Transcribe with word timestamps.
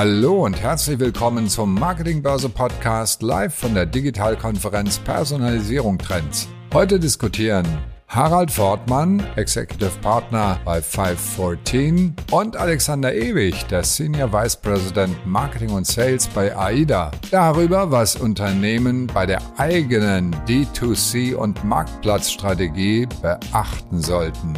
Hallo 0.00 0.44
und 0.44 0.62
herzlich 0.62 1.00
willkommen 1.00 1.48
zum 1.48 1.74
Marketingbörse 1.74 2.48
Podcast 2.48 3.20
live 3.20 3.52
von 3.52 3.74
der 3.74 3.84
Digitalkonferenz 3.84 5.00
Personalisierung 5.00 5.98
Trends. 5.98 6.46
Heute 6.72 7.00
diskutieren 7.00 7.66
Harald 8.06 8.52
Fortmann, 8.52 9.26
Executive 9.34 9.90
Partner 10.00 10.60
bei 10.64 10.80
514 10.80 12.14
und 12.30 12.56
Alexander 12.56 13.12
Ewig, 13.12 13.66
der 13.66 13.82
Senior 13.82 14.32
Vice 14.32 14.54
President 14.58 15.16
Marketing 15.26 15.70
und 15.70 15.84
Sales 15.84 16.28
bei 16.28 16.56
AIDA, 16.56 17.10
darüber, 17.32 17.90
was 17.90 18.14
Unternehmen 18.14 19.08
bei 19.08 19.26
der 19.26 19.42
eigenen 19.56 20.32
D2C 20.46 21.34
und 21.34 21.64
Marktplatzstrategie 21.64 23.08
beachten 23.20 24.00
sollten. 24.00 24.54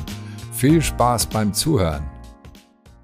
Viel 0.53 0.83
Spaß 0.83 1.25
beim 1.29 1.55
Zuhören 1.55 2.10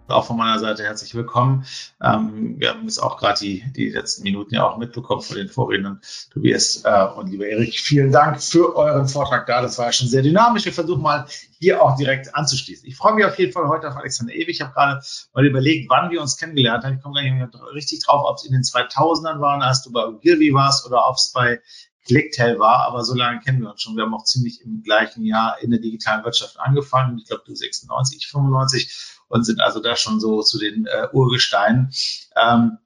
auch 0.09 0.27
von 0.27 0.37
meiner 0.37 0.59
Seite 0.59 0.85
herzlich 0.85 1.15
willkommen. 1.15 1.67
Ähm, 2.01 2.59
wir 2.59 2.71
haben 2.71 2.83
jetzt 2.83 2.99
auch 2.99 3.17
gerade 3.19 3.39
die, 3.41 3.65
die 3.73 3.91
letzten 3.91 4.23
Minuten 4.23 4.55
ja 4.55 4.65
auch 4.65 4.79
mitbekommen 4.79 5.23
von 5.23 5.37
den 5.37 5.49
Vorrednern, 5.49 6.01
Tobias 6.33 6.83
äh, 6.85 7.07
und 7.17 7.31
lieber 7.31 7.47
Erik. 7.47 7.79
Vielen 7.79 8.13
Dank 8.13 8.43
für 8.43 8.77
euren 8.77 9.09
Vortrag 9.09 9.47
da. 9.47 9.63
Das 9.63 9.79
war 9.79 9.87
ja 9.87 9.93
schon 9.93 10.09
sehr 10.09 10.23
dynamisch. 10.23 10.65
Wir 10.65 10.73
versuchen 10.73 11.03
mal 11.03 11.27
hier 11.59 11.83
auch 11.83 11.97
direkt 11.97 12.35
anzuschließen. 12.35 12.87
Ich 12.87 12.97
freue 12.97 13.15
mich 13.15 13.25
auf 13.25 13.39
jeden 13.39 13.53
Fall 13.53 13.69
heute 13.69 13.89
auf 13.89 13.97
Alexander 13.97 14.35
Ewig. 14.35 14.51
Ich 14.51 14.61
habe 14.61 14.73
gerade 14.73 15.01
mal 15.35 15.45
überlegt, 15.45 15.91
wann 15.91 16.11
wir 16.11 16.21
uns 16.21 16.37
kennengelernt 16.37 16.85
haben. 16.85 16.97
Ich 16.97 17.03
komme 17.03 17.15
gar 17.15 17.23
nicht 17.23 17.35
mehr 17.35 17.51
richtig 17.75 18.05
drauf, 18.05 18.23
ob 18.27 18.37
es 18.37 18.45
in 18.45 18.53
den 18.53 18.63
2000ern 18.63 19.41
waren, 19.41 19.63
als 19.63 19.83
du 19.83 19.93
bei 19.93 20.07
Ogilvy 20.07 20.55
warst 20.55 20.87
oder 20.87 21.09
ob 21.09 21.17
es 21.17 21.33
bei 21.35 21.61
Clicktail 22.07 22.59
war, 22.61 22.87
aber 22.87 23.05
so 23.05 23.15
lange 23.15 23.41
kennen 23.41 23.61
wir 23.61 23.71
uns 23.71 23.83
schon. 23.83 23.97
Wir 23.97 24.05
haben 24.05 24.15
auch 24.15 24.23
ziemlich 24.23 24.61
im 24.63 24.83
gleichen 24.83 25.25
Jahr 25.25 25.61
in 25.61 25.71
der 25.71 25.81
digitalen 25.81 26.25
Wirtschaft 26.25 26.59
angefangen. 26.61 27.19
Ich 27.19 27.27
glaube, 27.27 27.43
du 27.45 27.55
96, 27.55 28.19
ich 28.19 28.29
95 28.29 29.16
und 29.29 29.45
sind 29.45 29.61
also 29.61 29.81
da 29.81 29.97
schon 29.97 30.21
so 30.21 30.43
zu 30.43 30.59
den 30.59 30.87
äh, 30.87 31.09
Urgesteinen. 31.13 31.91
Ähm, 32.37 32.79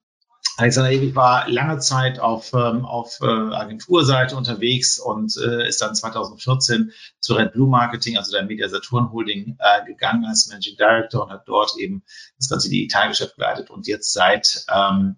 Alexander 0.56 0.91
Ewig 0.91 1.14
war 1.14 1.48
lange 1.48 1.78
Zeit 1.78 2.19
auf, 2.19 2.53
ähm, 2.53 2.84
auf 2.84 3.19
äh, 3.23 3.27
Agenturseite 3.27 4.37
unterwegs 4.37 4.98
und 4.98 5.34
äh, 5.39 5.67
ist 5.67 5.81
dann 5.81 5.95
2014 5.95 6.92
zu 7.19 7.34
Red 7.34 7.53
Blue 7.53 7.69
Marketing, 7.69 8.19
also 8.19 8.33
der 8.33 8.45
Media 8.45 8.69
Saturn 8.69 9.11
Holding, 9.11 9.56
äh, 9.59 9.87
gegangen 9.87 10.27
als 10.27 10.48
Managing 10.48 10.77
Director 10.77 11.25
und 11.25 11.31
hat 11.31 11.48
dort 11.48 11.77
eben 11.79 12.03
das 12.37 12.48
ganze 12.48 12.69
Digitalgeschäft 12.69 13.36
geleitet 13.36 13.70
und 13.70 13.86
jetzt 13.86 14.12
seit 14.12 14.67
ähm, 14.70 15.17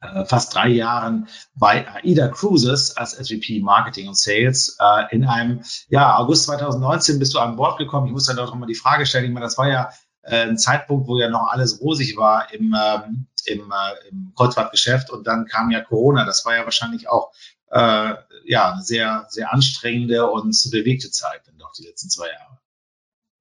äh, 0.00 0.24
fast 0.24 0.54
drei 0.54 0.68
Jahren 0.68 1.28
bei 1.54 1.86
AIDA 1.88 2.28
Cruises 2.28 2.96
als 2.96 3.12
SVP 3.12 3.60
Marketing 3.60 4.08
und 4.08 4.18
Sales. 4.18 4.76
Äh, 4.80 5.14
in 5.14 5.26
einem, 5.26 5.62
ja, 5.88 6.16
August 6.16 6.44
2019 6.44 7.18
bist 7.18 7.34
du 7.34 7.38
an 7.38 7.56
Bord 7.56 7.78
gekommen. 7.78 8.06
Ich 8.06 8.12
muss 8.12 8.26
dann 8.26 8.36
doch 8.36 8.54
mal 8.54 8.66
die 8.66 8.74
Frage 8.74 9.06
stellen, 9.06 9.26
ich 9.26 9.30
meine, 9.30 9.46
das 9.46 9.58
war 9.58 9.68
ja 9.68 9.90
ein 10.26 10.58
Zeitpunkt, 10.58 11.08
wo 11.08 11.18
ja 11.18 11.28
noch 11.28 11.48
alles 11.48 11.80
rosig 11.80 12.16
war 12.16 12.52
im, 12.52 12.74
ähm, 12.78 13.26
im, 13.46 13.72
äh, 13.72 14.08
im 14.08 14.32
Kreuzfahrtgeschäft 14.36 15.10
und 15.10 15.26
dann 15.26 15.46
kam 15.46 15.70
ja 15.70 15.80
Corona. 15.80 16.24
Das 16.24 16.44
war 16.44 16.56
ja 16.56 16.64
wahrscheinlich 16.64 17.08
auch 17.08 17.32
äh, 17.70 18.14
ja 18.44 18.72
eine 18.72 18.82
sehr, 18.82 19.26
sehr 19.28 19.52
anstrengende 19.52 20.28
und 20.30 20.56
bewegte 20.70 21.10
Zeit 21.10 21.42
dann 21.46 21.58
doch 21.58 21.72
die 21.72 21.84
letzten 21.84 22.10
zwei 22.10 22.28
Jahre. 22.28 22.58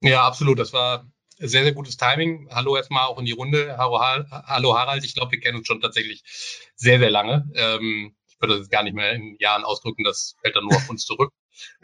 Ja, 0.01 0.25
absolut. 0.25 0.59
Das 0.59 0.73
war 0.73 1.05
sehr, 1.37 1.63
sehr 1.63 1.73
gutes 1.73 1.97
Timing. 1.97 2.49
Hallo 2.51 2.77
erstmal 2.77 3.07
auch 3.07 3.19
in 3.19 3.25
die 3.25 3.31
Runde. 3.31 3.77
Hallo, 3.77 3.99
hallo 3.99 4.77
Harald. 4.77 5.03
Ich 5.03 5.15
glaube, 5.15 5.31
wir 5.31 5.39
kennen 5.39 5.57
uns 5.57 5.67
schon 5.67 5.81
tatsächlich 5.81 6.23
sehr, 6.75 6.99
sehr 6.99 7.11
lange. 7.11 7.49
Ähm, 7.55 8.15
ich 8.27 8.39
würde 8.39 8.59
das 8.59 8.69
gar 8.69 8.83
nicht 8.83 8.95
mehr 8.95 9.13
in 9.13 9.37
Jahren 9.39 9.63
ausdrücken, 9.63 10.03
das 10.03 10.35
fällt 10.41 10.55
dann 10.55 10.65
nur 10.65 10.75
auf 10.75 10.89
uns 10.89 11.05
zurück 11.05 11.31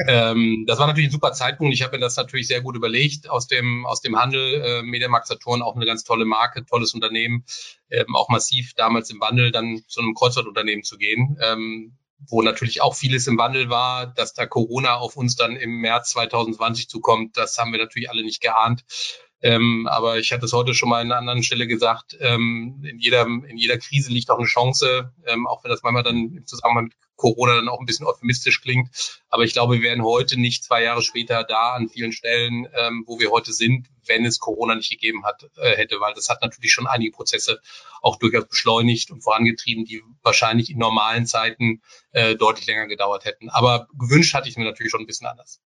ähm, 0.08 0.66
das 0.68 0.80
war 0.80 0.88
natürlich 0.88 1.10
ein 1.10 1.14
super 1.14 1.34
Zeitpunkt. 1.34 1.74
Ich 1.74 1.84
habe 1.84 1.98
mir 1.98 2.02
das 2.02 2.18
natürlich 2.18 2.48
sehr 2.48 2.62
gut 2.62 2.76
überlegt. 2.76 3.30
Aus 3.30 3.48
dem, 3.48 3.86
aus 3.86 4.02
dem 4.02 4.20
Handel, 4.20 4.62
äh, 4.62 4.84
Mediamarkt 4.84 5.28
Saturn, 5.28 5.62
auch 5.62 5.76
eine 5.76 5.86
ganz 5.86 6.04
tolle 6.04 6.26
Marke, 6.26 6.66
tolles 6.66 6.94
Unternehmen, 6.94 7.46
ähm, 7.90 8.16
auch 8.16 8.30
massiv 8.30 8.74
damals 8.74 9.10
im 9.10 9.20
Wandel 9.20 9.52
dann 9.52 9.82
zu 9.88 10.02
einem 10.02 10.14
Kreuzfahrtunternehmen 10.14 10.84
zu 10.84 10.98
gehen. 10.98 11.38
Ähm, 11.42 11.98
wo 12.28 12.42
natürlich 12.42 12.82
auch 12.82 12.96
vieles 12.96 13.28
im 13.28 13.38
Wandel 13.38 13.70
war, 13.70 14.08
dass 14.08 14.34
da 14.34 14.46
Corona 14.46 14.98
auf 14.98 15.18
uns 15.18 15.36
dann 15.36 15.56
im 15.56 15.78
März 15.78 16.12
2020 16.12 16.88
zukommt, 16.88 17.36
das 17.38 17.58
haben 17.58 17.72
wir 17.72 17.80
natürlich 17.80 18.10
alle 18.10 18.24
nicht 18.24 18.42
geahnt. 18.42 18.84
Ähm, 19.42 19.88
aber 19.88 20.20
ich 20.20 20.32
hatte 20.32 20.46
es 20.46 20.54
heute 20.54 20.74
schon 20.74 20.90
mal 20.90 21.02
an 21.02 21.08
einer 21.08 21.18
anderen 21.18 21.44
Stelle 21.44 21.68
gesagt, 21.68 22.16
ähm, 22.20 22.84
in, 22.84 23.00
jeder, 23.00 23.26
in 23.26 23.58
jeder 23.58 23.78
Krise 23.78 24.12
liegt 24.12 24.30
auch 24.30 24.38
eine 24.38 24.48
Chance, 24.48 25.12
ähm, 25.26 25.48
auch 25.48 25.64
wenn 25.64 25.72
das 25.72 25.82
manchmal 25.82 26.04
dann 26.04 26.36
im 26.36 26.46
Zusammenhang 26.46 26.86
mit 26.86 26.94
Corona 27.16 27.56
dann 27.56 27.70
auch 27.70 27.80
ein 27.80 27.86
bisschen 27.86 28.08
euphemistisch 28.08 28.62
klingt. 28.62 29.22
Aber 29.30 29.44
ich 29.44 29.54
glaube, 29.54 29.76
wir 29.76 29.84
wären 29.84 30.04
heute 30.04 30.40
nicht 30.40 30.64
zwei 30.64 30.84
Jahre 30.84 31.02
später 31.02 31.44
da 31.44 31.74
an 31.74 31.90
vielen 31.90 32.12
Stellen, 32.12 32.68
ähm, 32.76 33.04
wo 33.08 33.20
wir 33.20 33.32
heute 33.32 33.54
sind, 33.54 33.88
wenn 34.06 34.26
es 34.26 34.40
Corona 34.40 34.76
nicht 34.76 34.90
gegeben 34.90 35.24
hat, 35.24 35.50
äh, 35.58 35.76
hätte, 35.78 36.00
weil 36.00 36.14
das 36.14 36.30
hat 36.30 36.42
natürlich 36.42 36.72
schon 36.72 36.88
einige 36.88 37.12
Prozesse 37.12 37.62
auch 38.02 38.18
durchaus 38.18 38.48
beschleunigt 38.48 39.12
und 39.12 39.22
vorangetrieben, 39.22 39.86
die 39.86 40.02
wahrscheinlich 40.24 40.72
in 40.72 40.80
normalen 40.80 41.26
Zeiten 41.28 41.82
äh, 42.12 42.36
deutlich 42.36 42.66
länger 42.66 42.88
gedauert 42.88 43.26
hätten. 43.26 43.50
Aber 43.50 43.88
gewünscht 43.98 44.34
hatte 44.34 44.50
ich 44.50 44.58
mir 44.58 44.66
natürlich 44.66 44.92
schon 44.92 45.02
ein 45.02 45.08
bisschen 45.08 45.28
anders. 45.28 45.62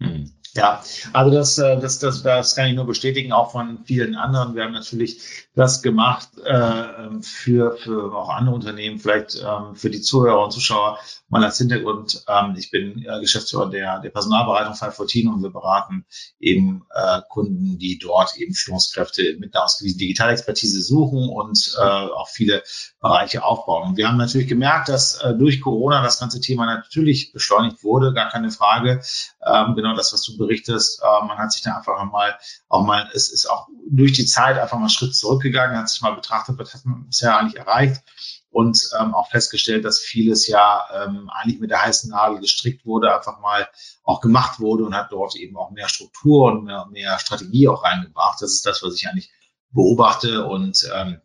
Hm. 0.00 0.37
Ja, 0.58 0.82
also 1.12 1.30
das, 1.30 1.56
äh, 1.58 1.78
das, 1.78 2.00
das, 2.00 2.24
das 2.24 2.56
kann 2.56 2.66
ich 2.66 2.74
nur 2.74 2.84
bestätigen, 2.84 3.32
auch 3.32 3.52
von 3.52 3.84
vielen 3.84 4.16
anderen. 4.16 4.56
Wir 4.56 4.64
haben 4.64 4.72
natürlich 4.72 5.20
das 5.54 5.82
gemacht 5.82 6.30
äh, 6.44 7.20
für, 7.20 7.76
für 7.76 8.12
auch 8.12 8.28
andere 8.28 8.56
Unternehmen, 8.56 8.98
vielleicht 8.98 9.36
ähm, 9.36 9.76
für 9.76 9.88
die 9.88 10.00
Zuhörer 10.00 10.42
und 10.42 10.52
Zuschauer 10.52 10.98
mal 11.28 11.44
als 11.44 11.58
Hintergrund. 11.58 12.24
Ähm, 12.28 12.56
ich 12.58 12.72
bin 12.72 13.04
äh, 13.04 13.20
Geschäftsführer 13.20 13.70
der, 13.70 14.00
der 14.00 14.10
Personalberatung 14.10 14.74
514 14.74 15.28
und 15.28 15.42
wir 15.44 15.50
beraten 15.50 16.06
eben 16.40 16.82
äh, 16.92 17.20
Kunden, 17.28 17.78
die 17.78 17.98
dort 17.98 18.36
eben 18.36 18.52
Führungskräfte 18.52 19.36
mit 19.38 19.54
einer 19.54 19.64
ausgewiesenen 19.64 20.00
Digitalexpertise 20.00 20.82
suchen 20.82 21.28
und 21.28 21.76
äh, 21.78 21.82
auch 21.82 22.28
viele 22.28 22.64
Bereiche 23.00 23.44
aufbauen. 23.44 23.90
Und 23.90 23.96
wir 23.96 24.08
haben 24.08 24.16
natürlich 24.16 24.48
gemerkt, 24.48 24.88
dass 24.88 25.22
äh, 25.22 25.34
durch 25.34 25.60
Corona 25.60 26.02
das 26.02 26.18
ganze 26.18 26.40
Thema 26.40 26.66
natürlich 26.66 27.32
beschleunigt 27.32 27.84
wurde, 27.84 28.12
gar 28.12 28.28
keine 28.28 28.50
Frage. 28.50 29.02
Ähm, 29.48 29.74
genau 29.74 29.94
das, 29.94 30.12
was 30.12 30.22
du 30.22 30.36
berichtest, 30.36 31.00
äh, 31.02 31.26
man 31.26 31.38
hat 31.38 31.52
sich 31.52 31.62
da 31.62 31.76
einfach 31.76 32.04
mal, 32.04 32.38
auch 32.68 32.84
mal, 32.84 33.08
es 33.14 33.30
ist 33.30 33.46
auch 33.46 33.68
durch 33.88 34.12
die 34.12 34.26
Zeit 34.26 34.58
einfach 34.58 34.76
mal 34.76 34.82
einen 34.82 34.90
Schritt 34.90 35.14
zurückgegangen, 35.14 35.76
hat 35.76 35.88
sich 35.88 36.02
mal 36.02 36.14
betrachtet, 36.14 36.58
was 36.58 36.74
hat 36.74 36.84
man 36.84 37.06
bisher 37.06 37.36
eigentlich 37.36 37.56
erreicht 37.56 38.02
und 38.50 38.90
ähm, 38.98 39.14
auch 39.14 39.30
festgestellt, 39.30 39.84
dass 39.84 40.00
vieles 40.00 40.46
ja 40.46 40.86
ähm, 40.94 41.30
eigentlich 41.30 41.60
mit 41.60 41.70
der 41.70 41.82
heißen 41.82 42.10
Nadel 42.10 42.40
gestrickt 42.40 42.86
wurde, 42.86 43.14
einfach 43.14 43.40
mal 43.40 43.68
auch 44.02 44.20
gemacht 44.20 44.60
wurde 44.60 44.84
und 44.84 44.94
hat 44.94 45.12
dort 45.12 45.36
eben 45.36 45.56
auch 45.56 45.70
mehr 45.70 45.88
Struktur 45.88 46.52
und 46.52 46.64
mehr, 46.64 46.86
mehr 46.90 47.18
Strategie 47.18 47.68
auch 47.68 47.84
reingebracht. 47.84 48.40
Das 48.40 48.52
ist 48.52 48.66
das, 48.66 48.82
was 48.82 48.94
ich 48.94 49.08
eigentlich 49.08 49.30
beobachte 49.70 50.46
und 50.46 50.88
ähm, 50.94 51.20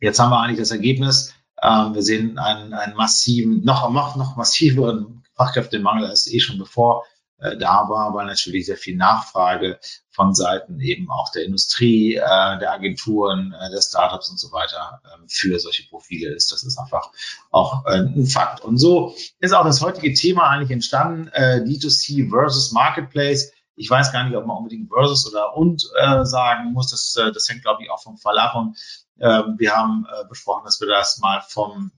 jetzt 0.00 0.18
haben 0.18 0.30
wir 0.30 0.40
eigentlich 0.40 0.58
das 0.58 0.70
Ergebnis. 0.70 1.34
Ähm, 1.62 1.94
wir 1.94 2.02
sehen 2.02 2.38
einen, 2.38 2.74
einen 2.74 2.96
massiven, 2.96 3.64
noch, 3.64 3.90
noch, 3.90 4.16
noch 4.16 4.36
massiveren 4.36 5.22
Fachkräftemangel 5.34 6.06
als 6.06 6.26
eh 6.26 6.40
schon 6.40 6.58
bevor 6.58 7.04
äh, 7.42 7.56
da 7.56 7.88
war, 7.88 8.14
weil 8.14 8.26
natürlich 8.26 8.66
sehr 8.66 8.76
viel 8.76 8.96
Nachfrage 8.96 9.78
von 10.10 10.34
Seiten 10.34 10.78
eben 10.80 11.10
auch 11.10 11.30
der 11.32 11.44
Industrie, 11.44 12.14
äh, 12.14 12.58
der 12.58 12.72
Agenturen, 12.72 13.52
äh, 13.52 13.70
der 13.70 13.80
Startups 13.80 14.28
und 14.30 14.38
so 14.38 14.52
weiter 14.52 15.00
äh, 15.04 15.24
für 15.26 15.58
solche 15.58 15.88
Profile 15.88 16.34
ist. 16.34 16.52
Das 16.52 16.62
ist 16.62 16.78
einfach 16.78 17.10
auch 17.50 17.84
äh, 17.86 17.98
ein 17.98 18.26
Fakt. 18.26 18.60
Und 18.60 18.78
so 18.78 19.14
ist 19.40 19.52
auch 19.52 19.64
das 19.64 19.80
heutige 19.80 20.12
Thema 20.14 20.48
eigentlich 20.48 20.70
entstanden, 20.70 21.28
äh, 21.32 21.62
D2C 21.64 22.30
versus 22.30 22.72
Marketplace. 22.72 23.52
Ich 23.74 23.88
weiß 23.88 24.12
gar 24.12 24.24
nicht, 24.24 24.36
ob 24.36 24.46
man 24.46 24.58
unbedingt 24.58 24.90
versus 24.90 25.26
oder 25.30 25.56
und 25.56 25.88
äh, 25.98 26.24
sagen 26.24 26.72
muss. 26.72 26.90
Das, 26.90 27.16
äh, 27.16 27.32
das 27.32 27.48
hängt, 27.48 27.62
glaube 27.62 27.82
ich, 27.82 27.90
auch 27.90 28.02
vom 28.02 28.18
Fall. 28.18 28.36
Und 28.54 28.76
äh, 29.18 29.42
wir 29.56 29.74
haben 29.74 30.06
äh, 30.08 30.28
besprochen, 30.28 30.64
dass 30.64 30.80
wir 30.80 30.88
das 30.88 31.18
mal 31.18 31.42
vom 31.48 31.90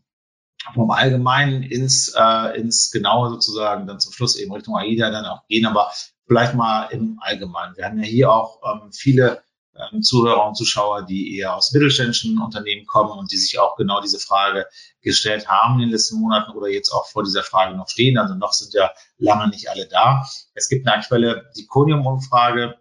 vom 0.72 0.90
Allgemeinen 0.90 1.62
ins, 1.62 2.14
äh, 2.16 2.58
ins 2.58 2.90
Genaue 2.90 3.30
sozusagen 3.30 3.86
dann 3.86 4.00
zum 4.00 4.12
Schluss 4.12 4.36
eben 4.36 4.52
Richtung 4.52 4.76
AIDA 4.76 5.10
dann 5.10 5.26
auch 5.26 5.46
gehen, 5.46 5.66
aber 5.66 5.90
vielleicht 6.26 6.54
mal 6.54 6.86
im 6.86 7.18
Allgemeinen. 7.20 7.76
Wir 7.76 7.84
haben 7.84 7.98
ja 7.98 8.04
hier 8.04 8.32
auch 8.32 8.60
ähm, 8.64 8.92
viele 8.92 9.42
ähm, 9.76 10.02
Zuhörer 10.02 10.46
und 10.46 10.56
Zuschauer, 10.56 11.02
die 11.02 11.36
eher 11.36 11.54
aus 11.54 11.72
mittelständischen 11.72 12.38
Unternehmen 12.38 12.86
kommen 12.86 13.18
und 13.18 13.32
die 13.32 13.36
sich 13.36 13.58
auch 13.58 13.76
genau 13.76 14.00
diese 14.00 14.18
Frage 14.18 14.66
gestellt 15.02 15.48
haben 15.48 15.74
in 15.74 15.80
den 15.80 15.90
letzten 15.90 16.20
Monaten 16.20 16.52
oder 16.52 16.68
jetzt 16.68 16.90
auch 16.90 17.06
vor 17.08 17.24
dieser 17.24 17.42
Frage 17.42 17.76
noch 17.76 17.88
stehen. 17.88 18.16
Also 18.16 18.34
noch 18.34 18.52
sind 18.52 18.72
ja 18.72 18.90
lange 19.18 19.48
nicht 19.48 19.68
alle 19.68 19.86
da. 19.88 20.24
Es 20.54 20.68
gibt 20.68 20.86
eine 20.86 20.96
aktuelle 20.96 21.50
Diconium-Umfrage 21.56 22.76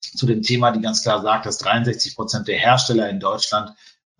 zu 0.00 0.26
dem 0.26 0.42
Thema, 0.42 0.72
die 0.72 0.80
ganz 0.80 1.02
klar 1.02 1.22
sagt, 1.22 1.46
dass 1.46 1.58
63 1.58 2.16
Prozent 2.16 2.48
der 2.48 2.58
Hersteller 2.58 3.08
in 3.08 3.20
Deutschland 3.20 3.70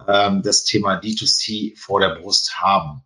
ähm, 0.08 0.42
das 0.42 0.64
Thema 0.64 0.98
D2C 0.98 1.78
vor 1.78 2.00
der 2.00 2.16
Brust 2.16 2.60
haben. 2.60 3.04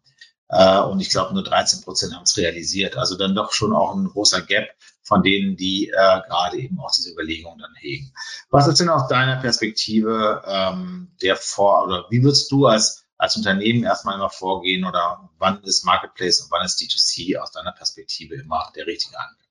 Äh, 0.48 0.81
und 0.81 1.00
ich 1.00 1.10
glaube, 1.10 1.34
nur 1.34 1.44
13 1.44 1.82
Prozent 1.82 2.14
haben 2.14 2.22
es 2.22 2.37
realisiert. 2.37 2.96
Also 2.96 3.16
dann 3.16 3.34
doch 3.34 3.52
schon 3.52 3.75
auch 3.75 3.94
ein 3.94 4.06
großer 4.06 4.43
Gap 4.43 4.69
von 5.02 5.22
denen, 5.22 5.56
die 5.56 5.88
äh, 5.88 6.20
gerade 6.28 6.58
eben 6.58 6.78
auch 6.81 6.90
diese 6.90 7.12
Überlegungen 7.12 7.58
dann 7.58 7.75
hegen. 7.76 8.12
Was 8.50 8.66
ist 8.66 8.81
denn 8.81 8.88
aus 8.88 9.08
deiner 9.08 9.37
Perspektive 9.37 10.43
ähm, 10.46 11.12
der 11.22 11.37
Vor- 11.37 11.84
oder 11.84 12.06
wie 12.10 12.22
würdest 12.22 12.50
du 12.50 12.66
als 12.66 13.04
als 13.19 13.37
Unternehmen 13.37 13.82
erstmal 13.84 14.16
immer 14.16 14.31
vorgehen 14.31 14.84
oder 14.84 15.31
wann 15.38 15.62
ist 15.64 15.84
Marketplace 15.84 16.40
und 16.40 16.50
wann 16.50 16.66
ist 16.66 16.81
D2C 16.81 17.38
aus 17.38 17.50
deiner 17.50 17.72
Perspektive 17.72 18.34
immer 18.34 18.70
der 18.76 18.87
richtige 18.87 19.19
Anwendung? 19.19 19.45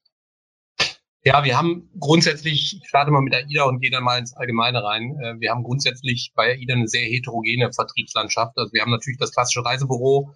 Ja, 1.28 1.44
wir 1.44 1.58
haben 1.58 1.90
grundsätzlich, 2.00 2.78
ich 2.80 2.88
starte 2.88 3.10
mal 3.10 3.22
mit 3.22 3.34
AIDA 3.34 3.64
und 3.64 3.80
gehe 3.80 3.90
dann 3.90 4.04
mal 4.04 4.20
ins 4.20 4.36
Allgemeine 4.38 4.84
rein. 4.84 5.18
Äh, 5.24 5.40
wir 5.40 5.50
haben 5.50 5.64
grundsätzlich 5.64 6.34
bei 6.36 6.52
AIDA 6.52 6.76
eine 6.76 6.88
sehr 6.88 7.02
heterogene 7.02 7.74
Vertriebslandschaft. 7.74 8.56
Also 8.58 8.72
wir 8.74 8.84
haben 8.84 8.92
natürlich 8.92 9.18
das 9.18 9.32
klassische 9.32 9.66
Reisebüro, 9.66 10.36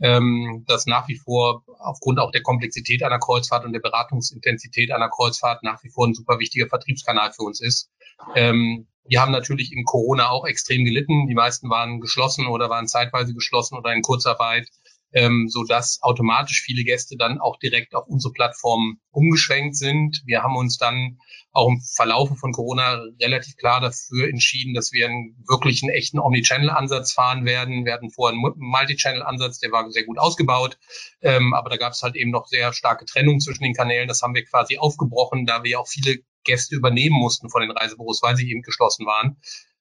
ähm, 0.00 0.64
das 0.66 0.86
nach 0.86 1.08
wie 1.08 1.18
vor 1.18 1.62
aufgrund 1.78 2.20
auch 2.20 2.30
der 2.30 2.40
Komplexität 2.40 3.02
einer 3.02 3.18
Kreuzfahrt 3.18 3.66
und 3.66 3.74
der 3.74 3.80
Beratungsintensität 3.80 4.92
einer 4.92 5.10
Kreuzfahrt 5.10 5.62
nach 5.62 5.84
wie 5.84 5.90
vor 5.90 6.06
ein 6.06 6.14
super 6.14 6.38
wichtiger 6.38 6.68
Vertriebskanal 6.68 7.32
für 7.32 7.42
uns 7.42 7.60
ist. 7.60 7.90
Ähm, 8.34 8.88
wir 9.06 9.20
haben 9.20 9.32
natürlich 9.32 9.72
in 9.72 9.84
Corona 9.84 10.30
auch 10.30 10.46
extrem 10.46 10.86
gelitten. 10.86 11.26
Die 11.26 11.34
meisten 11.34 11.68
waren 11.68 12.00
geschlossen 12.00 12.46
oder 12.46 12.70
waren 12.70 12.86
zeitweise 12.86 13.34
geschlossen 13.34 13.76
oder 13.76 13.92
in 13.92 14.00
Kurzarbeit 14.00 14.70
ähm, 15.12 15.48
so 15.48 15.64
dass 15.64 15.98
automatisch 16.02 16.62
viele 16.62 16.84
Gäste 16.84 17.16
dann 17.16 17.40
auch 17.40 17.58
direkt 17.58 17.94
auf 17.94 18.06
unsere 18.06 18.32
Plattform 18.32 19.00
umgeschwenkt 19.10 19.76
sind. 19.76 20.22
Wir 20.24 20.42
haben 20.42 20.56
uns 20.56 20.78
dann 20.78 21.18
auch 21.52 21.68
im 21.68 21.80
Verlaufe 21.80 22.36
von 22.36 22.52
Corona 22.52 23.02
relativ 23.20 23.56
klar 23.56 23.80
dafür 23.80 24.28
entschieden, 24.28 24.74
dass 24.74 24.92
wir 24.92 25.06
einen 25.06 25.36
wirklichen 25.48 25.90
echten 25.90 26.20
Omnichannel-Ansatz 26.20 27.12
fahren 27.12 27.44
werden. 27.44 27.84
Wir 27.84 27.92
hatten 27.92 28.10
vorher 28.10 28.38
einen 28.38 28.54
Multichannel-Ansatz, 28.56 29.58
der 29.58 29.72
war 29.72 29.90
sehr 29.90 30.04
gut 30.04 30.18
ausgebaut, 30.18 30.78
ähm, 31.22 31.52
aber 31.54 31.70
da 31.70 31.76
gab 31.76 31.92
es 31.92 32.02
halt 32.02 32.14
eben 32.14 32.30
noch 32.30 32.46
sehr 32.46 32.72
starke 32.72 33.04
Trennung 33.04 33.40
zwischen 33.40 33.64
den 33.64 33.74
Kanälen. 33.74 34.06
Das 34.06 34.22
haben 34.22 34.34
wir 34.34 34.44
quasi 34.44 34.78
aufgebrochen, 34.78 35.44
da 35.44 35.64
wir 35.64 35.80
auch 35.80 35.88
viele 35.88 36.18
Gäste 36.44 36.76
übernehmen 36.76 37.18
mussten 37.18 37.50
von 37.50 37.62
den 37.62 37.70
Reisebüros, 37.70 38.22
weil 38.22 38.36
sie 38.36 38.50
eben 38.50 38.62
geschlossen 38.62 39.04
waren. 39.06 39.36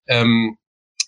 Ähm, 0.07 0.57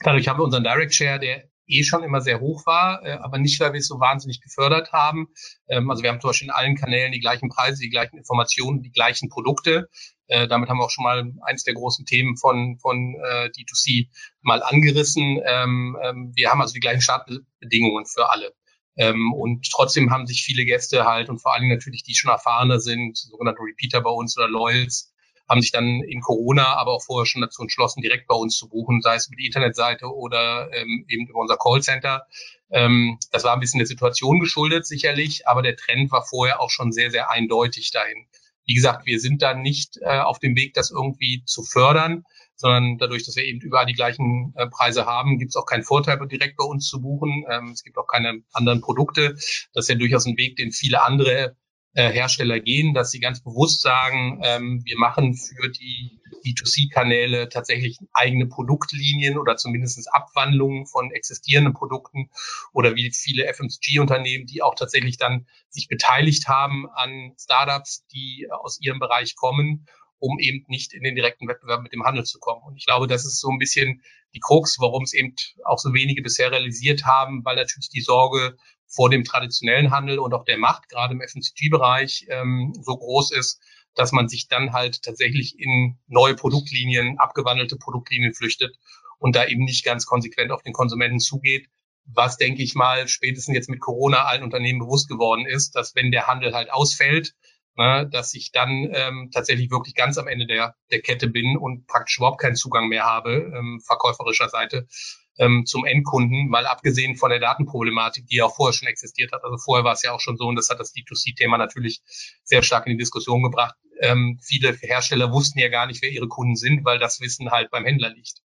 dadurch 0.03 0.27
haben 0.27 0.39
wir 0.39 0.43
unseren 0.43 0.63
Direct 0.63 0.93
Share, 0.93 1.19
der 1.19 1.50
eh 1.71 1.83
schon 1.83 2.03
immer 2.03 2.21
sehr 2.21 2.39
hoch 2.39 2.65
war, 2.65 3.03
äh, 3.03 3.13
aber 3.13 3.37
nicht, 3.37 3.59
weil 3.59 3.73
wir 3.73 3.79
es 3.79 3.87
so 3.87 3.99
wahnsinnig 3.99 4.41
gefördert 4.41 4.91
haben. 4.91 5.27
Ähm, 5.67 5.89
also 5.89 6.03
wir 6.03 6.09
haben 6.09 6.19
zum 6.19 6.29
Beispiel 6.29 6.47
in 6.47 6.53
allen 6.53 6.75
Kanälen 6.75 7.11
die 7.11 7.19
gleichen 7.19 7.49
Preise, 7.49 7.81
die 7.81 7.89
gleichen 7.89 8.17
Informationen, 8.17 8.81
die 8.81 8.91
gleichen 8.91 9.29
Produkte. 9.29 9.89
Äh, 10.27 10.47
damit 10.47 10.69
haben 10.69 10.77
wir 10.77 10.85
auch 10.85 10.91
schon 10.91 11.03
mal 11.03 11.31
eins 11.43 11.63
der 11.63 11.73
großen 11.73 12.05
Themen 12.05 12.37
von, 12.37 12.77
von 12.79 13.15
äh, 13.15 13.49
D2C 13.49 14.07
mal 14.41 14.63
angerissen. 14.63 15.41
Ähm, 15.45 15.97
ähm, 16.03 16.31
wir 16.35 16.49
haben 16.49 16.61
also 16.61 16.73
die 16.73 16.79
gleichen 16.79 17.01
Startbedingungen 17.01 18.05
für 18.05 18.29
alle. 18.29 18.53
Ähm, 18.97 19.33
und 19.33 19.69
trotzdem 19.71 20.11
haben 20.11 20.27
sich 20.27 20.43
viele 20.43 20.65
Gäste 20.65 21.05
halt 21.05 21.29
und 21.29 21.39
vor 21.39 21.57
Dingen 21.57 21.73
natürlich 21.73 22.03
die 22.03 22.15
schon 22.15 22.31
erfahrener 22.31 22.79
sind, 22.79 23.17
sogenannte 23.17 23.61
Repeater 23.61 24.01
bei 24.01 24.09
uns 24.09 24.37
oder 24.37 24.47
Loyals, 24.47 25.13
haben 25.51 25.61
sich 25.61 25.73
dann 25.73 26.01
in 26.01 26.21
Corona 26.21 26.77
aber 26.77 26.93
auch 26.93 27.03
vorher 27.03 27.25
schon 27.25 27.41
dazu 27.41 27.61
entschlossen, 27.61 28.01
direkt 28.01 28.25
bei 28.25 28.35
uns 28.35 28.55
zu 28.55 28.69
buchen, 28.69 29.01
sei 29.01 29.15
es 29.15 29.27
über 29.27 29.35
die 29.35 29.47
Internetseite 29.47 30.05
oder 30.05 30.71
ähm, 30.71 31.05
eben 31.09 31.27
über 31.27 31.39
unser 31.39 31.57
Callcenter. 31.57 32.25
Ähm, 32.69 33.19
das 33.33 33.43
war 33.43 33.53
ein 33.53 33.59
bisschen 33.59 33.79
der 33.79 33.87
Situation 33.87 34.39
geschuldet, 34.39 34.85
sicherlich, 34.85 35.49
aber 35.49 35.61
der 35.61 35.75
Trend 35.75 36.09
war 36.09 36.23
vorher 36.23 36.61
auch 36.61 36.69
schon 36.69 36.93
sehr, 36.93 37.11
sehr 37.11 37.29
eindeutig 37.29 37.91
dahin. 37.91 38.27
Wie 38.65 38.75
gesagt, 38.75 39.05
wir 39.05 39.19
sind 39.19 39.41
da 39.41 39.53
nicht 39.53 39.97
äh, 40.01 40.19
auf 40.19 40.39
dem 40.39 40.55
Weg, 40.55 40.73
das 40.73 40.89
irgendwie 40.89 41.43
zu 41.45 41.63
fördern, 41.63 42.23
sondern 42.55 42.97
dadurch, 42.97 43.25
dass 43.25 43.35
wir 43.35 43.43
eben 43.43 43.59
überall 43.59 43.85
die 43.85 43.93
gleichen 43.93 44.53
äh, 44.55 44.67
Preise 44.67 45.05
haben, 45.05 45.37
gibt 45.37 45.49
es 45.49 45.57
auch 45.57 45.65
keinen 45.65 45.83
Vorteil, 45.83 46.17
direkt 46.27 46.55
bei 46.55 46.63
uns 46.63 46.87
zu 46.87 47.01
buchen. 47.01 47.43
Ähm, 47.49 47.71
es 47.71 47.83
gibt 47.83 47.97
auch 47.97 48.07
keine 48.07 48.41
anderen 48.53 48.79
Produkte. 48.79 49.33
Das 49.73 49.83
ist 49.83 49.89
ja 49.89 49.95
durchaus 49.95 50.25
ein 50.25 50.37
Weg, 50.37 50.55
den 50.55 50.71
viele 50.71 51.03
andere 51.03 51.57
äh, 51.93 52.09
Hersteller 52.09 52.59
gehen, 52.59 52.93
dass 52.93 53.11
sie 53.11 53.19
ganz 53.19 53.43
bewusst 53.43 53.81
sagen, 53.81 54.39
ähm, 54.43 54.81
wir 54.85 54.97
machen 54.97 55.33
für 55.33 55.69
die 55.69 56.21
B2C-Kanäle 56.43 57.49
tatsächlich 57.49 57.99
eigene 58.13 58.47
Produktlinien 58.47 59.37
oder 59.37 59.57
zumindest 59.57 60.11
Abwandlungen 60.13 60.85
von 60.85 61.11
existierenden 61.11 61.73
Produkten 61.73 62.29
oder 62.73 62.95
wie 62.95 63.11
viele 63.11 63.45
FMCG-Unternehmen, 63.53 64.45
die 64.45 64.61
auch 64.61 64.75
tatsächlich 64.75 65.17
dann 65.17 65.47
sich 65.69 65.87
beteiligt 65.87 66.47
haben 66.47 66.89
an 66.89 67.33
Startups, 67.37 68.05
die 68.07 68.47
aus 68.49 68.79
ihrem 68.81 68.99
Bereich 68.99 69.35
kommen, 69.35 69.85
um 70.17 70.39
eben 70.39 70.63
nicht 70.67 70.93
in 70.93 71.03
den 71.03 71.15
direkten 71.15 71.47
Wettbewerb 71.47 71.81
mit 71.81 71.93
dem 71.93 72.03
Handel 72.03 72.23
zu 72.23 72.39
kommen. 72.39 72.61
Und 72.63 72.77
ich 72.77 72.85
glaube, 72.85 73.07
das 73.07 73.25
ist 73.25 73.39
so 73.39 73.49
ein 73.49 73.59
bisschen 73.59 74.01
die 74.33 74.39
Krux, 74.39 74.77
warum 74.79 75.03
es 75.03 75.13
eben 75.13 75.35
auch 75.65 75.79
so 75.79 75.93
wenige 75.93 76.21
bisher 76.21 76.51
realisiert 76.51 77.05
haben, 77.05 77.43
weil 77.43 77.55
natürlich 77.55 77.89
die 77.89 78.01
Sorge 78.01 78.55
vor 78.91 79.09
dem 79.09 79.23
traditionellen 79.23 79.91
Handel 79.91 80.19
und 80.19 80.33
auch 80.33 80.43
der 80.43 80.57
Macht, 80.57 80.89
gerade 80.89 81.13
im 81.13 81.21
FMCG-Bereich, 81.21 82.27
ähm, 82.29 82.73
so 82.81 82.97
groß 82.97 83.31
ist, 83.31 83.61
dass 83.95 84.11
man 84.11 84.27
sich 84.27 84.47
dann 84.47 84.73
halt 84.73 85.01
tatsächlich 85.01 85.59
in 85.59 85.97
neue 86.07 86.35
Produktlinien, 86.35 87.17
abgewandelte 87.17 87.77
Produktlinien 87.77 88.33
flüchtet 88.33 88.75
und 89.17 89.35
da 89.35 89.45
eben 89.45 89.63
nicht 89.63 89.85
ganz 89.85 90.05
konsequent 90.05 90.51
auf 90.51 90.61
den 90.61 90.73
Konsumenten 90.73 91.19
zugeht. 91.19 91.67
Was, 92.05 92.37
denke 92.37 92.63
ich 92.63 92.75
mal, 92.75 93.07
spätestens 93.07 93.55
jetzt 93.55 93.69
mit 93.69 93.79
Corona 93.79 94.25
allen 94.25 94.43
Unternehmen 94.43 94.79
bewusst 94.79 95.07
geworden 95.07 95.45
ist, 95.45 95.75
dass 95.75 95.95
wenn 95.95 96.11
der 96.11 96.27
Handel 96.27 96.53
halt 96.53 96.71
ausfällt, 96.71 97.33
ne, 97.77 98.09
dass 98.11 98.33
ich 98.33 98.51
dann 98.51 98.89
ähm, 98.91 99.29
tatsächlich 99.33 99.71
wirklich 99.71 99.95
ganz 99.95 100.17
am 100.17 100.27
Ende 100.27 100.47
der, 100.47 100.75
der 100.91 101.01
Kette 101.01 101.27
bin 101.27 101.57
und 101.57 101.87
praktisch 101.87 102.17
überhaupt 102.17 102.41
keinen 102.41 102.55
Zugang 102.55 102.87
mehr 102.87 103.05
habe, 103.05 103.51
ähm, 103.55 103.81
verkäuferischer 103.85 104.49
Seite, 104.49 104.87
ähm, 105.37 105.65
zum 105.65 105.85
Endkunden, 105.85 106.51
weil 106.51 106.65
abgesehen 106.65 107.15
von 107.15 107.29
der 107.29 107.39
Datenproblematik, 107.39 108.27
die 108.27 108.37
ja 108.37 108.45
auch 108.45 108.55
vorher 108.55 108.73
schon 108.73 108.87
existiert 108.87 109.31
hat, 109.31 109.43
also 109.43 109.57
vorher 109.57 109.83
war 109.83 109.93
es 109.93 110.03
ja 110.03 110.11
auch 110.11 110.19
schon 110.19 110.37
so, 110.37 110.45
und 110.45 110.55
das 110.55 110.69
hat 110.69 110.79
das 110.79 110.93
D2C-Thema 110.93 111.57
natürlich 111.57 112.01
sehr 112.43 112.63
stark 112.63 112.85
in 112.87 112.93
die 112.93 112.97
Diskussion 112.97 113.43
gebracht, 113.43 113.75
ähm, 114.01 114.39
viele 114.41 114.75
Hersteller 114.81 115.31
wussten 115.31 115.59
ja 115.59 115.69
gar 115.69 115.85
nicht, 115.85 116.01
wer 116.01 116.09
ihre 116.09 116.27
Kunden 116.27 116.55
sind, 116.55 116.83
weil 116.83 116.97
das 116.97 117.21
Wissen 117.21 117.51
halt 117.51 117.69
beim 117.69 117.85
Händler 117.85 118.09
liegt. 118.09 118.41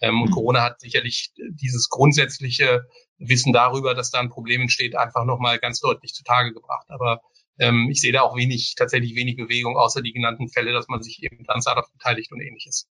Ähm, 0.00 0.22
und 0.22 0.30
mhm. 0.30 0.34
Corona 0.34 0.62
hat 0.62 0.80
sicherlich 0.80 1.32
dieses 1.36 1.88
grundsätzliche 1.88 2.82
Wissen 3.18 3.52
darüber, 3.52 3.94
dass 3.94 4.10
da 4.10 4.20
ein 4.20 4.30
Problem 4.30 4.62
entsteht, 4.62 4.96
einfach 4.96 5.24
nochmal 5.24 5.58
ganz 5.58 5.80
deutlich 5.80 6.14
zutage 6.14 6.52
gebracht. 6.52 6.86
Aber 6.88 7.20
ähm, 7.58 7.88
ich 7.90 8.00
sehe 8.00 8.12
da 8.12 8.22
auch 8.22 8.34
wenig, 8.34 8.74
tatsächlich 8.76 9.14
wenig 9.14 9.36
Bewegung, 9.36 9.76
außer 9.76 10.02
die 10.02 10.12
genannten 10.12 10.48
Fälle, 10.48 10.72
dass 10.72 10.88
man 10.88 11.02
sich 11.02 11.22
eben 11.22 11.44
an 11.48 11.60
Startups 11.60 11.92
beteiligt 11.92 12.32
und 12.32 12.40
ähnliches. 12.40 12.88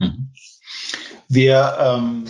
Mhm. 0.00 0.32
Wir, 1.28 1.76
ähm, 1.78 2.24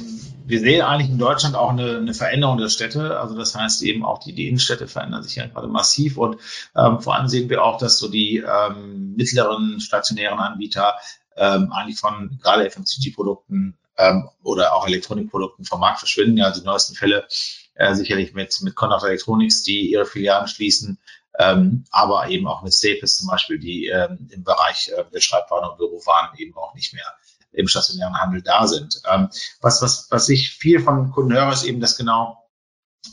wir 0.45 0.61
sehen 0.61 0.83
eigentlich 0.83 1.11
in 1.11 1.19
Deutschland 1.19 1.55
auch 1.55 1.71
eine, 1.71 1.97
eine 1.97 2.13
Veränderung 2.13 2.59
der 2.59 2.69
Städte. 2.69 3.19
Also 3.19 3.37
das 3.37 3.55
heißt 3.55 3.83
eben 3.83 4.05
auch 4.05 4.19
die, 4.19 4.35
die 4.35 4.49
Innenstädte 4.49 4.89
verändern 4.89 5.23
sich 5.23 5.37
ja 5.37 5.47
gerade 5.47 5.69
massiv 5.69 6.19
und 6.19 6.37
ähm, 6.77 7.01
vor 7.01 7.15
allem 7.15 7.29
sehen 7.29 7.49
wir 7.49 7.65
auch, 7.65 7.79
dass 7.79 7.99
so 7.99 8.09
die 8.09 8.39
ähm, 8.39 9.15
mittleren 9.17 9.81
stationären 9.81 10.39
Anbieter 10.39 10.95
ähm, 11.37 11.73
eigentlich 11.73 11.99
von 11.99 12.39
gerade 12.43 12.69
FMCG-Produkten 12.69 13.79
ähm, 13.97 14.29
oder 14.43 14.75
auch 14.75 14.87
Elektronikprodukten 14.87 15.65
vom 15.65 15.81
Markt 15.81 16.01
verschwinden. 16.01 16.37
Ja, 16.37 16.51
die 16.51 16.63
neuesten 16.63 16.95
Fälle 16.95 17.27
äh, 17.75 17.95
sicherlich 17.95 18.35
mit, 18.35 18.61
mit 18.61 18.75
Conrad 18.75 19.05
Electronics, 19.05 19.63
die 19.63 19.91
ihre 19.91 20.05
Filialen 20.05 20.49
schließen, 20.49 20.99
ähm, 21.39 21.85
aber 21.91 22.29
eben 22.29 22.47
auch 22.47 22.63
mit 22.63 22.75
Staples 22.75 23.17
zum 23.17 23.29
Beispiel, 23.29 23.59
die 23.59 23.87
ähm, 23.87 24.29
im 24.31 24.45
Bereich 24.45 24.91
äh, 24.95 25.05
der 25.13 25.21
Schreibwaren 25.21 25.71
und 25.71 25.79
Bürowaren 25.79 26.37
eben 26.37 26.57
auch 26.57 26.75
nicht 26.75 26.93
mehr 26.93 27.07
im 27.53 27.69
stationären 27.69 28.21
Handel 28.21 28.43
da 28.43 28.67
sind. 28.67 29.03
Ähm, 29.11 29.29
was, 29.61 29.83
was, 29.83 30.09
was 30.11 30.29
ich 30.29 30.51
viel 30.51 30.81
von 30.81 31.11
Kunden 31.11 31.33
höre, 31.33 31.53
ist 31.53 31.65
eben, 31.65 31.81
dass 31.81 31.97
genau 31.97 32.37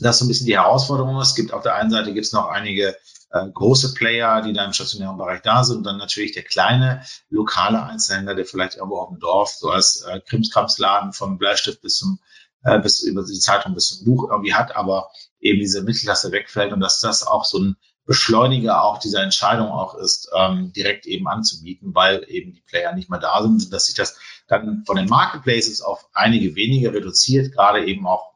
das 0.00 0.18
so 0.18 0.24
ein 0.24 0.28
bisschen 0.28 0.46
die 0.46 0.56
Herausforderung 0.56 1.20
ist. 1.20 1.28
Es 1.28 1.34
gibt 1.34 1.52
auf 1.52 1.62
der 1.62 1.74
einen 1.74 1.90
Seite 1.90 2.12
gibt 2.12 2.26
es 2.26 2.32
noch 2.32 2.48
einige 2.48 2.96
äh, 3.30 3.48
große 3.52 3.94
Player, 3.94 4.42
die 4.42 4.52
da 4.52 4.64
im 4.64 4.72
stationären 4.72 5.16
Bereich 5.16 5.42
da 5.42 5.64
sind 5.64 5.78
und 5.78 5.84
dann 5.84 5.98
natürlich 5.98 6.32
der 6.32 6.44
kleine 6.44 7.02
lokale 7.30 7.82
Einzelhändler, 7.82 8.34
der 8.34 8.46
vielleicht 8.46 8.76
irgendwo 8.76 8.98
auf 8.98 9.08
dem 9.08 9.18
Dorf 9.18 9.50
so 9.50 9.70
als 9.70 10.02
äh, 10.02 10.20
Krimskramsladen 10.20 11.12
vom 11.12 11.38
Bleistift 11.38 11.82
bis 11.82 11.98
zum 11.98 12.20
äh, 12.64 12.78
bis 12.80 13.00
über 13.00 13.24
die 13.24 13.38
Zeitung 13.38 13.74
bis 13.74 13.88
zum 13.88 14.04
Buch 14.04 14.30
irgendwie 14.30 14.54
hat, 14.54 14.76
aber 14.76 15.10
eben 15.40 15.60
diese 15.60 15.82
Mittelklasse 15.82 16.32
wegfällt 16.32 16.72
und 16.72 16.80
dass 16.80 17.00
das 17.00 17.26
auch 17.26 17.44
so 17.44 17.58
ein 17.58 17.76
Beschleuniger 18.08 18.82
auch 18.82 18.98
dieser 18.98 19.22
Entscheidung 19.22 19.68
auch 19.68 19.94
ist, 19.94 20.30
ähm, 20.34 20.72
direkt 20.72 21.04
eben 21.04 21.28
anzubieten, 21.28 21.94
weil 21.94 22.24
eben 22.26 22.54
die 22.54 22.62
Player 22.62 22.94
nicht 22.94 23.10
mehr 23.10 23.20
da 23.20 23.42
sind, 23.42 23.70
dass 23.70 23.84
sich 23.84 23.94
das 23.94 24.18
dann 24.46 24.82
von 24.86 24.96
den 24.96 25.10
Marketplaces 25.10 25.82
auf 25.82 26.08
einige 26.14 26.56
wenige 26.56 26.94
reduziert, 26.94 27.52
gerade 27.52 27.84
eben 27.84 28.06
auch 28.06 28.32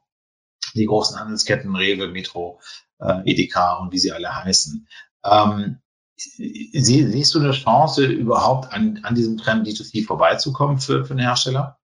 die 0.74 0.84
großen 0.84 1.18
Handelsketten 1.18 1.74
Rewe, 1.74 2.08
Metro, 2.08 2.60
äh, 3.00 3.22
Edeka 3.24 3.78
und 3.78 3.92
wie 3.92 3.98
sie 3.98 4.12
alle 4.12 4.44
heißen. 4.44 4.86
Ähm, 5.24 5.80
sie, 6.16 7.10
siehst 7.10 7.34
du 7.34 7.40
eine 7.40 7.52
Chance, 7.52 8.04
überhaupt 8.04 8.74
an, 8.74 9.00
an 9.04 9.14
diesem 9.14 9.38
Trend 9.38 9.66
D2C 9.66 10.04
vorbeizukommen 10.04 10.80
für, 10.80 11.06
für 11.06 11.12
einen 11.12 11.20
Hersteller? 11.20 11.78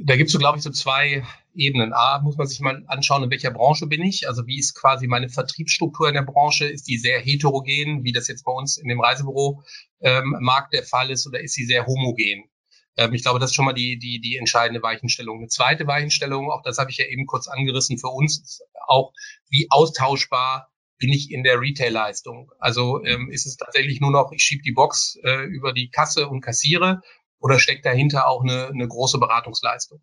Da 0.00 0.14
gibt 0.14 0.28
es 0.28 0.32
so, 0.32 0.38
glaube 0.38 0.58
ich, 0.58 0.64
so 0.64 0.70
zwei 0.70 1.24
Ebenen. 1.54 1.92
A, 1.92 2.20
muss 2.20 2.36
man 2.36 2.46
sich 2.46 2.60
mal 2.60 2.84
anschauen, 2.86 3.24
in 3.24 3.30
welcher 3.30 3.50
Branche 3.50 3.86
bin 3.88 4.02
ich? 4.02 4.28
Also 4.28 4.46
wie 4.46 4.58
ist 4.58 4.74
quasi 4.74 5.08
meine 5.08 5.28
Vertriebsstruktur 5.28 6.06
in 6.06 6.14
der 6.14 6.22
Branche? 6.22 6.66
Ist 6.66 6.86
die 6.86 6.98
sehr 6.98 7.20
heterogen, 7.20 8.04
wie 8.04 8.12
das 8.12 8.28
jetzt 8.28 8.44
bei 8.44 8.52
uns 8.52 8.78
in 8.78 8.88
dem 8.88 9.00
Reisebüro 9.00 9.62
ähm, 10.00 10.38
der 10.72 10.84
Fall 10.84 11.10
ist, 11.10 11.26
oder 11.26 11.40
ist 11.40 11.54
sie 11.54 11.64
sehr 11.64 11.86
homogen? 11.86 12.48
Ähm, 12.96 13.12
ich 13.12 13.22
glaube, 13.22 13.40
das 13.40 13.50
ist 13.50 13.56
schon 13.56 13.64
mal 13.64 13.72
die, 13.72 13.98
die, 13.98 14.20
die 14.20 14.36
entscheidende 14.36 14.82
Weichenstellung. 14.82 15.38
Eine 15.38 15.48
zweite 15.48 15.86
Weichenstellung, 15.88 16.50
auch 16.50 16.62
das 16.62 16.78
habe 16.78 16.92
ich 16.92 16.98
ja 16.98 17.06
eben 17.06 17.26
kurz 17.26 17.48
angerissen 17.48 17.98
für 17.98 18.08
uns, 18.08 18.38
ist 18.40 18.62
auch, 18.86 19.12
wie 19.48 19.66
austauschbar 19.68 20.70
bin 20.98 21.12
ich 21.12 21.30
in 21.30 21.42
der 21.42 21.60
Retail-Leistung? 21.60 22.50
Also 22.58 23.04
ähm, 23.04 23.30
ist 23.30 23.46
es 23.46 23.56
tatsächlich 23.56 24.00
nur 24.00 24.10
noch, 24.10 24.32
ich 24.32 24.42
schiebe 24.42 24.62
die 24.62 24.72
Box 24.72 25.18
äh, 25.24 25.44
über 25.44 25.72
die 25.72 25.90
Kasse 25.90 26.28
und 26.28 26.40
kassiere 26.40 27.00
oder 27.40 27.58
steckt 27.58 27.84
dahinter 27.84 28.28
auch 28.28 28.42
eine, 28.42 28.68
eine 28.68 28.88
große 28.88 29.18
Beratungsleistung? 29.18 30.00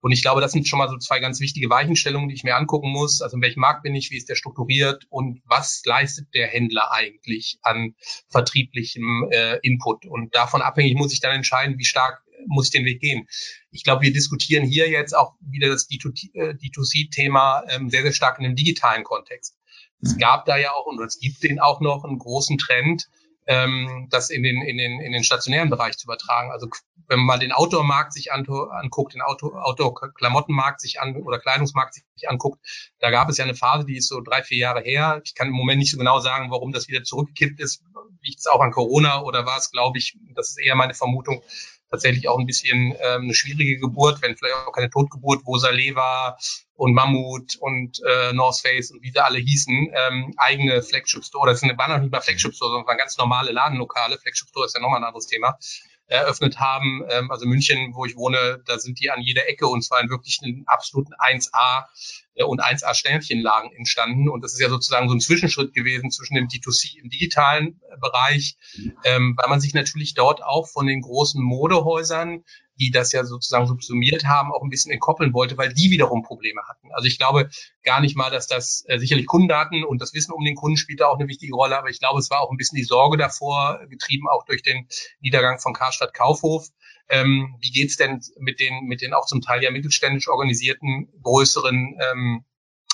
Und 0.00 0.12
ich 0.12 0.22
glaube, 0.22 0.40
das 0.40 0.52
sind 0.52 0.68
schon 0.68 0.78
mal 0.78 0.88
so 0.88 0.96
zwei 0.98 1.18
ganz 1.18 1.40
wichtige 1.40 1.70
Weichenstellungen, 1.70 2.28
die 2.28 2.34
ich 2.34 2.44
mir 2.44 2.54
angucken 2.56 2.90
muss. 2.90 3.20
Also 3.20 3.36
in 3.36 3.42
welchem 3.42 3.60
Markt 3.60 3.82
bin 3.82 3.96
ich, 3.96 4.10
wie 4.10 4.16
ist 4.16 4.28
der 4.28 4.36
strukturiert 4.36 5.06
und 5.10 5.42
was 5.44 5.82
leistet 5.84 6.32
der 6.34 6.46
Händler 6.46 6.92
eigentlich 6.92 7.58
an 7.62 7.96
vertrieblichem 8.28 9.28
äh, 9.30 9.58
Input. 9.62 10.06
Und 10.06 10.34
davon 10.34 10.62
abhängig 10.62 10.94
muss 10.94 11.12
ich 11.12 11.20
dann 11.20 11.34
entscheiden, 11.34 11.78
wie 11.78 11.84
stark 11.84 12.22
muss 12.46 12.66
ich 12.66 12.70
den 12.72 12.84
Weg 12.84 13.00
gehen. 13.00 13.26
Ich 13.72 13.82
glaube, 13.82 14.02
wir 14.02 14.12
diskutieren 14.12 14.64
hier 14.64 14.88
jetzt 14.88 15.16
auch 15.16 15.34
wieder 15.40 15.68
das 15.68 15.88
D2C-Thema 15.88 17.64
äh, 17.66 17.74
ähm, 17.74 17.90
sehr, 17.90 18.02
sehr 18.02 18.12
stark 18.12 18.38
in 18.38 18.44
dem 18.44 18.54
digitalen 18.54 19.02
Kontext. 19.02 19.56
Es 20.00 20.16
gab 20.16 20.44
da 20.44 20.56
ja 20.56 20.72
auch 20.74 20.86
und 20.86 21.02
es 21.02 21.18
gibt 21.18 21.42
den 21.42 21.58
auch 21.58 21.80
noch 21.80 22.04
einen 22.04 22.18
großen 22.18 22.56
Trend, 22.56 23.08
ähm, 23.48 24.08
das 24.10 24.28
in 24.28 24.42
den, 24.42 24.60
in, 24.62 24.76
den, 24.76 25.00
in 25.00 25.12
den 25.12 25.24
stationären 25.24 25.70
Bereich 25.70 25.96
zu 25.96 26.06
übertragen. 26.06 26.52
Also 26.52 26.68
wenn 27.08 27.18
man 27.18 27.26
mal 27.26 27.38
den 27.38 27.52
Outdoor-Markt 27.52 28.12
sich 28.12 28.30
anguckt, 28.30 29.14
den 29.14 29.22
Outdoor-Klamottenmarkt 29.22 30.82
sich 30.82 31.00
an 31.00 31.16
oder 31.16 31.38
Kleidungsmarkt 31.38 31.94
sich 31.94 32.28
anguckt, 32.28 32.60
da 33.00 33.10
gab 33.10 33.30
es 33.30 33.38
ja 33.38 33.44
eine 33.44 33.54
Phase, 33.54 33.86
die 33.86 33.96
ist 33.96 34.08
so 34.08 34.20
drei, 34.20 34.42
vier 34.42 34.58
Jahre 34.58 34.82
her. 34.82 35.22
Ich 35.24 35.34
kann 35.34 35.48
im 35.48 35.54
Moment 35.54 35.78
nicht 35.78 35.90
so 35.90 35.96
genau 35.96 36.20
sagen, 36.20 36.50
warum 36.50 36.72
das 36.72 36.88
wieder 36.88 37.02
zurückgekippt 37.02 37.58
ist. 37.60 37.82
Liegt 38.22 38.40
es 38.40 38.46
auch 38.46 38.60
an 38.60 38.70
Corona 38.70 39.22
oder 39.22 39.46
war 39.46 39.56
es, 39.56 39.70
glaube 39.70 39.96
ich, 39.96 40.18
das 40.34 40.50
ist 40.50 40.60
eher 40.60 40.74
meine 40.74 40.92
Vermutung, 40.92 41.42
tatsächlich 41.90 42.28
auch 42.28 42.38
ein 42.38 42.46
bisschen 42.46 42.94
ähm, 43.00 43.22
eine 43.22 43.34
schwierige 43.34 43.78
Geburt, 43.78 44.20
wenn 44.20 44.36
vielleicht 44.36 44.56
auch 44.66 44.72
keine 44.72 44.90
Totgeburt, 44.90 45.40
wo 45.44 45.56
Saleh 45.56 45.94
war 45.94 46.38
und 46.78 46.94
Mammut 46.94 47.56
und 47.56 48.00
äh, 48.06 48.32
North 48.32 48.60
Face 48.60 48.92
und 48.92 49.02
wie 49.02 49.10
sie 49.10 49.18
alle 49.18 49.38
hießen, 49.38 49.92
ähm, 49.92 50.32
eigene 50.36 50.80
Flagship 50.80 51.24
Store, 51.24 51.50
das 51.50 51.60
waren 51.60 51.90
noch 51.90 51.98
nicht 52.00 52.12
mal 52.12 52.20
Flagship 52.20 52.54
Store, 52.54 52.70
sondern 52.70 52.86
waren 52.86 52.98
ganz 52.98 53.18
normale 53.18 53.50
Ladenlokale. 53.50 54.16
Flagship 54.16 54.48
Store 54.48 54.64
ist 54.64 54.76
ja 54.76 54.80
nochmal 54.80 55.00
ein 55.00 55.04
anderes 55.04 55.26
Thema 55.26 55.58
eröffnet 56.06 56.60
haben. 56.60 57.02
Ähm, 57.10 57.32
also 57.32 57.46
München, 57.46 57.94
wo 57.94 58.04
ich 58.04 58.16
wohne, 58.16 58.62
da 58.64 58.78
sind 58.78 59.00
die 59.00 59.10
an 59.10 59.20
jeder 59.20 59.48
Ecke 59.48 59.66
und 59.66 59.82
zwar 59.82 60.00
in 60.00 60.08
wirklich 60.08 60.38
einen 60.40 60.62
absoluten 60.66 61.14
1A 61.14 61.86
äh, 62.34 62.44
und 62.44 62.62
1A 62.62 62.94
Sternchenlagen 62.94 63.72
entstanden. 63.72 64.28
Und 64.28 64.42
das 64.44 64.52
ist 64.52 64.60
ja 64.60 64.68
sozusagen 64.68 65.08
so 65.08 65.16
ein 65.16 65.20
Zwischenschritt 65.20 65.74
gewesen 65.74 66.12
zwischen 66.12 66.36
dem 66.36 66.46
D2C 66.46 66.98
im 67.02 67.10
digitalen 67.10 67.80
äh, 67.90 67.96
Bereich, 68.00 68.56
ähm, 69.04 69.34
weil 69.36 69.48
man 69.48 69.60
sich 69.60 69.74
natürlich 69.74 70.14
dort 70.14 70.44
auch 70.44 70.68
von 70.68 70.86
den 70.86 71.00
großen 71.00 71.42
Modehäusern 71.42 72.44
die 72.78 72.90
das 72.90 73.12
ja 73.12 73.24
sozusagen 73.24 73.66
subsumiert 73.66 74.24
haben, 74.24 74.52
auch 74.52 74.62
ein 74.62 74.70
bisschen 74.70 74.92
entkoppeln 74.92 75.32
wollte, 75.32 75.56
weil 75.56 75.72
die 75.72 75.90
wiederum 75.90 76.22
Probleme 76.22 76.62
hatten. 76.68 76.88
Also 76.92 77.06
ich 77.06 77.18
glaube 77.18 77.50
gar 77.82 78.00
nicht 78.00 78.16
mal, 78.16 78.30
dass 78.30 78.46
das 78.46 78.84
äh, 78.88 78.98
sicherlich 78.98 79.26
Kundendaten 79.26 79.84
und 79.84 80.00
das 80.00 80.14
Wissen 80.14 80.32
um 80.32 80.44
den 80.44 80.54
Kunden 80.54 80.76
spielt 80.76 81.00
da 81.00 81.06
auch 81.06 81.18
eine 81.18 81.28
wichtige 81.28 81.54
Rolle, 81.54 81.78
aber 81.78 81.88
ich 81.88 81.98
glaube, 81.98 82.18
es 82.18 82.30
war 82.30 82.40
auch 82.40 82.50
ein 82.50 82.56
bisschen 82.56 82.76
die 82.76 82.84
Sorge 82.84 83.16
davor, 83.16 83.80
getrieben 83.88 84.28
auch 84.28 84.44
durch 84.44 84.62
den 84.62 84.86
Niedergang 85.20 85.58
von 85.58 85.72
Karstadt 85.72 86.14
Kaufhof. 86.14 86.68
Ähm, 87.10 87.56
wie 87.60 87.70
geht's 87.70 87.96
denn 87.96 88.20
mit 88.38 88.60
den, 88.60 88.84
mit 88.84 89.00
den 89.00 89.14
auch 89.14 89.26
zum 89.26 89.40
Teil 89.40 89.62
ja 89.62 89.70
mittelständisch 89.70 90.28
organisierten 90.28 91.08
größeren 91.22 91.96
ähm, 92.00 92.44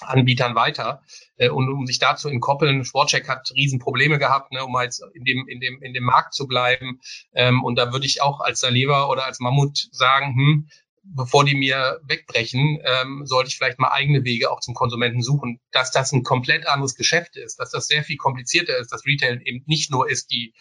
Anbietern 0.09 0.55
weiter. 0.55 1.03
Äh, 1.37 1.49
und 1.49 1.69
um 1.69 1.87
sich 1.87 1.99
dazu 1.99 2.29
entkoppeln, 2.29 2.85
Sportcheck 2.85 3.29
hat 3.29 3.51
Riesenprobleme 3.55 4.19
gehabt, 4.19 4.53
ne, 4.53 4.65
um 4.65 4.77
jetzt 4.81 5.03
in 5.15 5.25
dem, 5.25 5.49
in 5.49 5.61
dem, 5.61 5.83
in 5.83 5.95
dem 5.95 6.05
Markt 6.05 6.35
zu 6.35 6.47
bleiben. 6.47 7.01
Ähm, 7.35 7.65
und 7.65 7.77
da 7.77 7.93
würde 7.93 8.07
ich 8.07 8.23
auch 8.23 8.41
als 8.41 8.61
Saleva 8.61 9.09
oder 9.09 9.25
als 9.25 9.41
Mammut 9.41 9.89
sagen, 9.93 10.35
hm, 10.35 10.69
bevor 11.05 11.45
die 11.45 11.55
mir 11.55 12.01
wegbrechen, 12.05 12.79
ähm, 12.85 13.23
sollte 13.27 13.49
ich 13.49 13.57
vielleicht 13.57 13.79
mal 13.79 13.91
eigene 13.91 14.25
Wege 14.25 14.51
auch 14.51 14.61
zum 14.61 14.75
Konsumenten 14.75 15.23
suchen. 15.23 15.61
Dass 15.71 15.91
das 15.91 16.13
ein 16.13 16.23
komplett 16.23 16.67
anderes 16.67 16.95
Geschäft 16.95 17.37
ist, 17.37 17.61
dass 17.61 17.71
das 17.71 17.87
sehr 17.87 18.03
viel 18.05 18.17
komplizierter 18.17 18.77
ist, 18.79 18.93
dass 18.93 19.05
Retail 19.05 19.41
eben 19.45 19.63
nicht 19.67 19.91
nur 19.91 20.09
ist, 20.09 20.31
die 20.31 20.55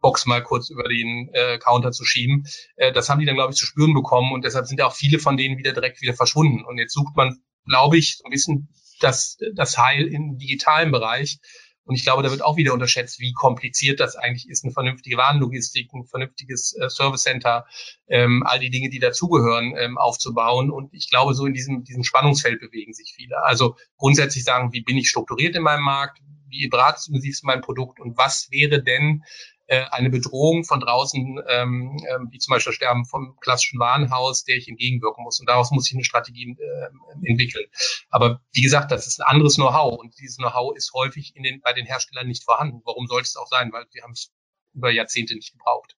Box 0.00 0.26
mal 0.26 0.42
kurz 0.42 0.70
über 0.70 0.84
den 0.84 1.28
äh, 1.32 1.58
Counter 1.58 1.92
zu 1.92 2.04
schieben. 2.04 2.46
Äh, 2.76 2.92
das 2.92 3.08
haben 3.08 3.20
die 3.20 3.26
dann, 3.26 3.36
glaube 3.36 3.52
ich, 3.52 3.58
zu 3.58 3.66
spüren 3.66 3.94
bekommen 3.94 4.32
und 4.32 4.44
deshalb 4.44 4.66
sind 4.66 4.80
auch 4.80 4.94
viele 4.94 5.18
von 5.18 5.36
denen 5.36 5.58
wieder 5.58 5.72
direkt 5.72 6.00
wieder 6.00 6.14
verschwunden. 6.14 6.64
Und 6.64 6.78
jetzt 6.78 6.94
sucht 6.94 7.14
man, 7.16 7.42
glaube 7.66 7.98
ich, 7.98 8.16
so 8.16 8.24
ein 8.24 8.30
bisschen 8.30 8.68
das, 9.02 9.38
das 9.54 9.78
Heil 9.78 10.06
im 10.06 10.38
digitalen 10.38 10.90
Bereich. 10.90 11.38
Und 11.84 11.96
ich 11.96 12.04
glaube, 12.04 12.22
da 12.22 12.30
wird 12.30 12.42
auch 12.42 12.56
wieder 12.56 12.72
unterschätzt, 12.72 13.18
wie 13.18 13.32
kompliziert 13.32 13.98
das 13.98 14.14
eigentlich 14.14 14.48
ist, 14.48 14.64
eine 14.64 14.72
vernünftige 14.72 15.16
Warenlogistik, 15.16 15.92
ein 15.92 16.04
vernünftiges 16.04 16.76
äh, 16.76 16.88
Service 16.88 17.22
Center, 17.22 17.66
ähm, 18.06 18.44
all 18.46 18.60
die 18.60 18.70
Dinge, 18.70 18.90
die 18.90 19.00
dazugehören, 19.00 19.74
ähm, 19.76 19.98
aufzubauen. 19.98 20.70
Und 20.70 20.94
ich 20.94 21.10
glaube, 21.10 21.34
so 21.34 21.46
in 21.46 21.52
diesem, 21.52 21.82
diesem 21.82 22.04
Spannungsfeld 22.04 22.60
bewegen 22.60 22.92
sich 22.92 23.12
viele. 23.16 23.42
Also 23.42 23.76
grundsätzlich 23.96 24.44
sagen, 24.44 24.72
wie 24.72 24.82
bin 24.82 24.98
ich 24.98 25.08
strukturiert 25.08 25.56
in 25.56 25.62
meinem 25.62 25.82
Markt? 25.82 26.20
Wie 26.48 26.68
beratungsintensiv 26.68 27.32
ist 27.32 27.44
mein 27.44 27.60
Produkt? 27.60 27.98
Und 27.98 28.16
was 28.16 28.48
wäre 28.52 28.82
denn 28.82 29.24
äh, 29.70 29.84
eine 29.92 30.10
Bedrohung 30.10 30.64
von 30.64 30.80
draußen, 30.80 31.40
ähm, 31.48 31.96
äh, 32.04 32.18
wie 32.32 32.38
zum 32.38 32.52
Beispiel 32.52 32.72
Sterben 32.72 33.04
vom 33.04 33.38
klassischen 33.40 33.78
Warenhaus, 33.78 34.42
der 34.42 34.56
ich 34.56 34.68
entgegenwirken 34.68 35.22
muss. 35.22 35.38
Und 35.38 35.48
daraus 35.48 35.70
muss 35.70 35.86
ich 35.88 35.94
eine 35.94 36.02
Strategie 36.02 36.56
äh, 36.58 36.88
entwickeln. 37.24 37.66
Aber 38.10 38.40
wie 38.52 38.62
gesagt, 38.62 38.90
das 38.90 39.06
ist 39.06 39.20
ein 39.20 39.28
anderes 39.28 39.54
Know-how 39.54 39.96
und 39.96 40.18
dieses 40.18 40.38
Know-how 40.38 40.76
ist 40.76 40.92
häufig 40.92 41.36
in 41.36 41.44
den, 41.44 41.60
bei 41.60 41.72
den 41.72 41.86
Herstellern 41.86 42.26
nicht 42.26 42.42
vorhanden. 42.42 42.82
Warum 42.84 43.06
sollte 43.06 43.26
es 43.28 43.36
auch 43.36 43.46
sein? 43.46 43.70
Weil 43.72 43.86
wir 43.92 44.02
haben 44.02 44.12
es 44.12 44.32
über 44.74 44.90
Jahrzehnte 44.90 45.36
nicht 45.36 45.52
gebraucht. 45.52 45.96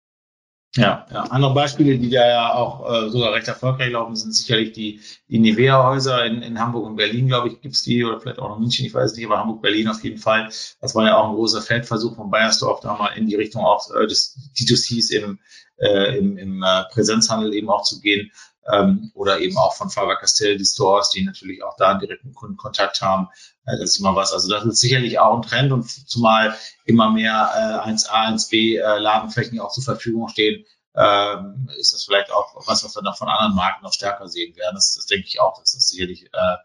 Ja, 0.74 1.06
ja, 1.10 1.24
andere 1.24 1.52
Beispiele, 1.52 1.98
die 1.98 2.08
da 2.08 2.26
ja 2.26 2.54
auch 2.54 2.90
äh, 2.90 3.10
sogar 3.10 3.34
recht 3.34 3.46
erfolgreich 3.46 3.92
laufen, 3.92 4.16
sind 4.16 4.34
sicherlich 4.34 4.72
die, 4.72 5.00
die 5.28 5.38
Nivea-Häuser 5.38 6.24
in, 6.24 6.40
in 6.40 6.58
Hamburg 6.58 6.86
und 6.86 6.96
Berlin, 6.96 7.26
glaube 7.26 7.48
ich, 7.48 7.60
gibt's 7.60 7.82
die, 7.82 8.02
oder 8.02 8.18
vielleicht 8.18 8.38
auch 8.38 8.48
noch 8.48 8.58
München, 8.58 8.86
ich 8.86 8.94
weiß 8.94 9.14
nicht, 9.14 9.26
aber 9.26 9.38
Hamburg, 9.38 9.60
Berlin 9.60 9.88
auf 9.88 10.02
jeden 10.02 10.16
Fall. 10.16 10.48
Das 10.80 10.94
war 10.94 11.04
ja 11.04 11.18
auch 11.18 11.28
ein 11.28 11.34
großer 11.34 11.60
Feldversuch 11.60 12.16
von 12.16 12.30
Bayersdorf, 12.30 12.80
da 12.80 12.96
mal 12.96 13.08
in 13.08 13.26
die 13.26 13.34
Richtung 13.34 13.62
auch 13.66 13.86
äh, 13.94 14.06
des 14.06 14.50
D2Cs 14.56 15.10
im, 15.12 15.40
äh, 15.76 16.16
im, 16.16 16.38
im 16.38 16.62
äh, 16.62 16.84
Präsenzhandel 16.90 17.52
eben 17.52 17.68
auch 17.68 17.82
zu 17.82 18.00
gehen. 18.00 18.30
Ähm, 18.70 19.10
oder 19.14 19.40
eben 19.40 19.56
auch 19.56 19.74
von 19.74 19.90
Faber 19.90 20.16
Castell, 20.16 20.56
die 20.56 20.64
Stores, 20.64 21.10
die 21.10 21.24
natürlich 21.24 21.64
auch 21.64 21.76
da 21.76 21.94
direkten 21.94 22.32
Kundenkontakt 22.32 23.00
haben. 23.00 23.28
Äh, 23.66 23.78
das 23.78 23.90
ist 23.90 23.98
immer 23.98 24.14
was. 24.14 24.32
Also 24.32 24.48
das 24.50 24.64
ist 24.64 24.80
sicherlich 24.80 25.18
auch 25.18 25.34
ein 25.34 25.42
Trend 25.42 25.72
und 25.72 25.88
zumal 26.08 26.56
immer 26.84 27.10
mehr 27.10 27.82
äh, 27.84 27.90
1A, 27.90 28.28
1B 28.34 28.78
äh, 28.78 28.98
Ladenflächen 28.98 29.58
auch 29.58 29.72
zur 29.72 29.82
Verfügung 29.82 30.28
stehen, 30.28 30.64
ähm, 30.94 31.68
ist 31.78 31.94
das 31.94 32.04
vielleicht 32.04 32.30
auch 32.30 32.54
was, 32.66 32.84
was 32.84 32.94
wir 32.94 33.02
noch 33.02 33.16
von 33.16 33.28
anderen 33.28 33.54
Marken 33.54 33.82
noch 33.82 33.92
stärker 33.92 34.28
sehen 34.28 34.54
werden. 34.56 34.74
Das, 34.74 34.94
das 34.94 35.06
denke 35.06 35.26
ich 35.26 35.40
auch, 35.40 35.58
dass 35.58 35.72
das 35.72 35.88
sicherlich 35.88 36.26
äh, 36.26 36.56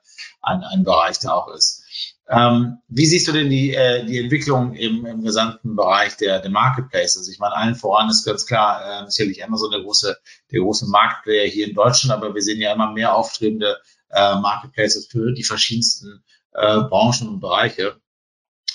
ein, 0.42 0.64
ein 0.64 0.84
Bereich 0.84 1.20
da 1.20 1.32
auch 1.34 1.48
ist. 1.50 1.84
Ähm, 2.30 2.80
wie 2.90 3.06
siehst 3.06 3.28
du 3.28 3.32
denn 3.32 3.50
die, 3.50 3.74
äh, 3.74 4.06
die 4.06 4.20
Entwicklung 4.20 4.74
im, 4.74 5.06
im 5.06 5.24
gesamten 5.24 5.76
Bereich 5.76 6.18
der, 6.18 6.40
der 6.40 6.52
Marketplaces? 6.52 7.30
Ich 7.30 7.40
meine, 7.40 7.56
allen 7.56 7.76
voran 7.76 8.10
ist 8.10 8.26
ganz 8.26 8.46
klar 8.46 9.06
äh, 9.06 9.10
sicherlich 9.10 9.44
Amazon 9.44 9.72
der 9.72 9.82
große, 9.82 10.18
der 10.52 10.60
große 10.60 10.88
Marktplayer 10.88 11.48
hier 11.48 11.68
in 11.68 11.74
Deutschland, 11.74 12.22
aber 12.22 12.36
wir 12.36 12.42
sehen 12.42 12.60
ja 12.60 12.74
immer 12.74 12.92
mehr 12.92 13.16
aufstrebende 13.16 13.78
äh, 14.10 14.36
Marketplaces 14.36 15.08
für 15.08 15.34
die 15.34 15.44
verschiedensten 15.44 16.24
äh, 16.52 16.82
Branchen 16.82 17.30
und 17.30 17.40
Bereiche. 17.40 18.02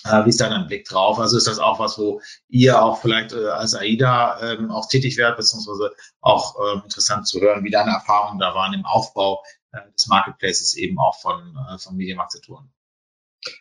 Äh, 0.05 0.25
wie 0.25 0.31
ist 0.31 0.41
dein 0.41 0.67
Blick 0.67 0.87
drauf? 0.87 1.19
Also 1.19 1.37
ist 1.37 1.47
das 1.47 1.59
auch 1.59 1.79
was, 1.79 1.99
wo 1.99 2.23
ihr 2.49 2.83
auch 2.83 3.01
vielleicht 3.03 3.33
äh, 3.33 3.49
als 3.49 3.75
AIDA 3.75 4.41
ähm, 4.41 4.71
auch 4.71 4.89
tätig 4.89 5.19
werdet, 5.19 5.37
beziehungsweise 5.37 5.93
auch 6.21 6.57
äh, 6.59 6.85
interessant 6.85 7.29
zu 7.29 7.41
hören, 7.41 7.65
wie 7.65 7.71
deine 7.71 7.93
Erfahrungen 7.93 8.39
da 8.39 8.55
waren 8.55 8.73
im 8.73 8.87
Aufbau 8.87 9.43
äh, 9.73 9.79
des 9.93 10.07
Marketplaces 10.09 10.75
eben 10.75 10.99
auch 10.99 11.21
von, 11.21 11.57
äh, 11.71 11.79
von 11.79 11.97
Medienmarkt? 11.97 12.33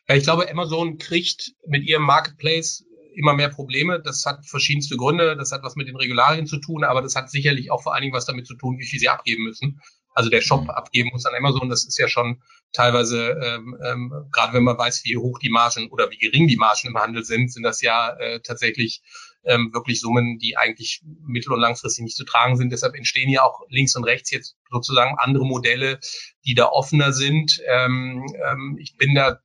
Ja, 0.07 0.15
ich 0.15 0.23
glaube, 0.23 0.50
Amazon 0.50 0.97
kriegt 0.97 1.53
mit 1.65 1.83
ihrem 1.83 2.03
Marketplace 2.03 2.85
immer 3.15 3.33
mehr 3.33 3.50
Probleme. 3.50 4.01
Das 4.01 4.25
hat 4.25 4.45
verschiedenste 4.45 4.95
Gründe. 4.97 5.35
Das 5.35 5.51
hat 5.51 5.63
was 5.63 5.75
mit 5.75 5.88
den 5.88 5.95
Regularien 5.95 6.47
zu 6.47 6.59
tun, 6.59 6.83
aber 6.83 7.01
das 7.01 7.15
hat 7.15 7.29
sicherlich 7.29 7.71
auch 7.71 7.83
vor 7.83 7.93
allen 7.93 8.03
Dingen 8.03 8.13
was 8.13 8.25
damit 8.25 8.47
zu 8.47 8.55
tun, 8.55 8.77
wie 8.79 8.85
viel 8.85 9.00
sie 9.00 9.09
abgeben 9.09 9.43
müssen. 9.43 9.81
Also 10.13 10.29
der 10.29 10.41
Shop 10.41 10.63
mhm. 10.63 10.69
abgeben 10.69 11.09
muss 11.13 11.25
an 11.25 11.35
Amazon, 11.35 11.69
das 11.69 11.85
ist 11.85 11.97
ja 11.97 12.07
schon 12.07 12.41
teilweise, 12.73 13.31
ähm, 13.41 13.77
ähm, 13.83 14.13
gerade 14.31 14.53
wenn 14.53 14.63
man 14.63 14.77
weiß, 14.77 15.03
wie 15.05 15.17
hoch 15.17 15.39
die 15.39 15.50
Margen 15.50 15.89
oder 15.89 16.11
wie 16.11 16.17
gering 16.17 16.47
die 16.47 16.57
Margen 16.57 16.89
im 16.89 16.97
Handel 16.97 17.23
sind, 17.23 17.51
sind 17.51 17.63
das 17.63 17.81
ja 17.81 18.15
äh, 18.17 18.41
tatsächlich 18.41 19.01
ähm, 19.43 19.71
wirklich 19.73 20.00
Summen, 20.01 20.38
die 20.38 20.57
eigentlich 20.57 21.01
mittel- 21.25 21.53
und 21.53 21.61
langfristig 21.61 22.03
nicht 22.03 22.17
zu 22.17 22.25
tragen 22.25 22.57
sind. 22.57 22.71
Deshalb 22.71 22.95
entstehen 22.95 23.29
ja 23.29 23.43
auch 23.43 23.61
links 23.69 23.95
und 23.95 24.03
rechts 24.03 24.31
jetzt 24.31 24.55
sozusagen 24.69 25.15
andere 25.17 25.45
Modelle, 25.45 26.00
die 26.45 26.53
da 26.53 26.67
offener 26.67 27.13
sind. 27.13 27.61
Ähm, 27.67 28.25
ähm, 28.45 28.77
ich 28.79 28.97
bin 28.97 29.15
da 29.15 29.39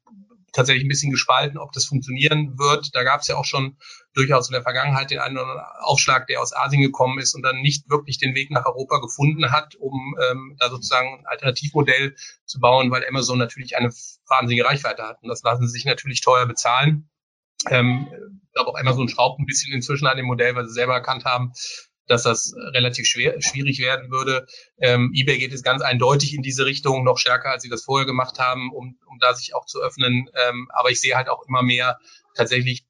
tatsächlich 0.57 0.85
ein 0.85 0.89
bisschen 0.89 1.13
gespalten, 1.13 1.59
ob 1.59 1.73
das 1.73 1.85
funktionieren 1.85 2.59
wird. 2.59 2.95
Da 2.95 3.05
gab 3.05 3.21
es 3.21 3.29
ja 3.29 3.37
auch 3.37 3.45
schon 3.45 3.77
durchaus 4.15 4.49
in 4.49 4.55
der 4.55 4.63
Vergangenheit 4.63 5.11
den 5.11 5.19
einen 5.19 5.37
oder 5.37 5.47
anderen 5.47 5.67
Aufschlag, 5.81 6.27
der 6.27 6.41
aus 6.41 6.55
Asien 6.55 6.83
gekommen 6.83 7.19
ist 7.19 7.35
und 7.35 7.43
dann 7.43 7.61
nicht 7.61 7.89
wirklich 7.91 8.19
den 8.19 8.35
Weg 8.35 8.51
nach 8.51 8.67
Europa 8.67 8.99
gefunden 8.99 9.53
hat, 9.53 9.75
um 9.77 10.17
ähm, 10.29 10.57
da 10.59 10.71
sozusagen 10.71 11.21
ein 11.21 11.27
Alternativmodell 11.27 12.17
zu 12.47 12.59
bauen, 12.59 12.91
weil 12.91 13.07
Amazon 13.07 13.39
natürlich 13.39 13.77
eine 13.77 13.93
wahnsinnige 14.27 14.65
Reichweite 14.65 15.03
hat. 15.03 15.23
Und 15.23 15.29
das 15.29 15.43
lassen 15.43 15.67
sie 15.67 15.73
sich 15.73 15.85
natürlich 15.85 16.21
teuer 16.23 16.47
bezahlen. 16.47 17.09
Ähm, 17.69 18.09
ich 18.47 18.53
glaube 18.53 18.71
auch 18.71 18.79
Amazon 18.79 19.09
schraubt 19.09 19.39
ein 19.39 19.47
bisschen 19.47 19.73
inzwischen 19.73 20.07
an 20.07 20.17
dem 20.17 20.27
Modell, 20.27 20.55
weil 20.57 20.67
sie 20.67 20.75
selber 20.75 20.95
erkannt 20.95 21.25
haben, 21.25 21.53
dass 22.07 22.23
das 22.23 22.55
relativ 22.73 23.07
schwer, 23.07 23.41
schwierig 23.41 23.81
werden 23.81 24.11
würde. 24.11 24.47
Ähm, 24.79 25.13
eBay 25.15 25.39
geht 25.39 25.53
es 25.53 25.63
ganz 25.63 25.83
eindeutig 25.83 26.35
in 26.35 26.43
diese 26.43 26.67
Richtung, 26.67 27.05
noch 27.05 27.19
stärker, 27.19 27.51
als 27.51 27.63
sie 27.63 27.69
das 27.69 27.85
vorher 27.85 28.07
gemacht 28.07 28.39
haben, 28.39 28.71
um, 28.73 28.99
um 29.07 29.19
da 29.21 29.35
sich 29.35 29.55
auch 29.55 29.67
zu 29.67 29.81
öffnen. 29.81 30.29
Ähm, 30.49 30.69
aber 30.73 30.91
ich 30.91 31.01
sehe 31.01 31.17
halt 31.17 31.29
auch 31.29 31.47
immer 31.47 31.63
mehr 31.63 31.99
tatsächlich 32.35 32.87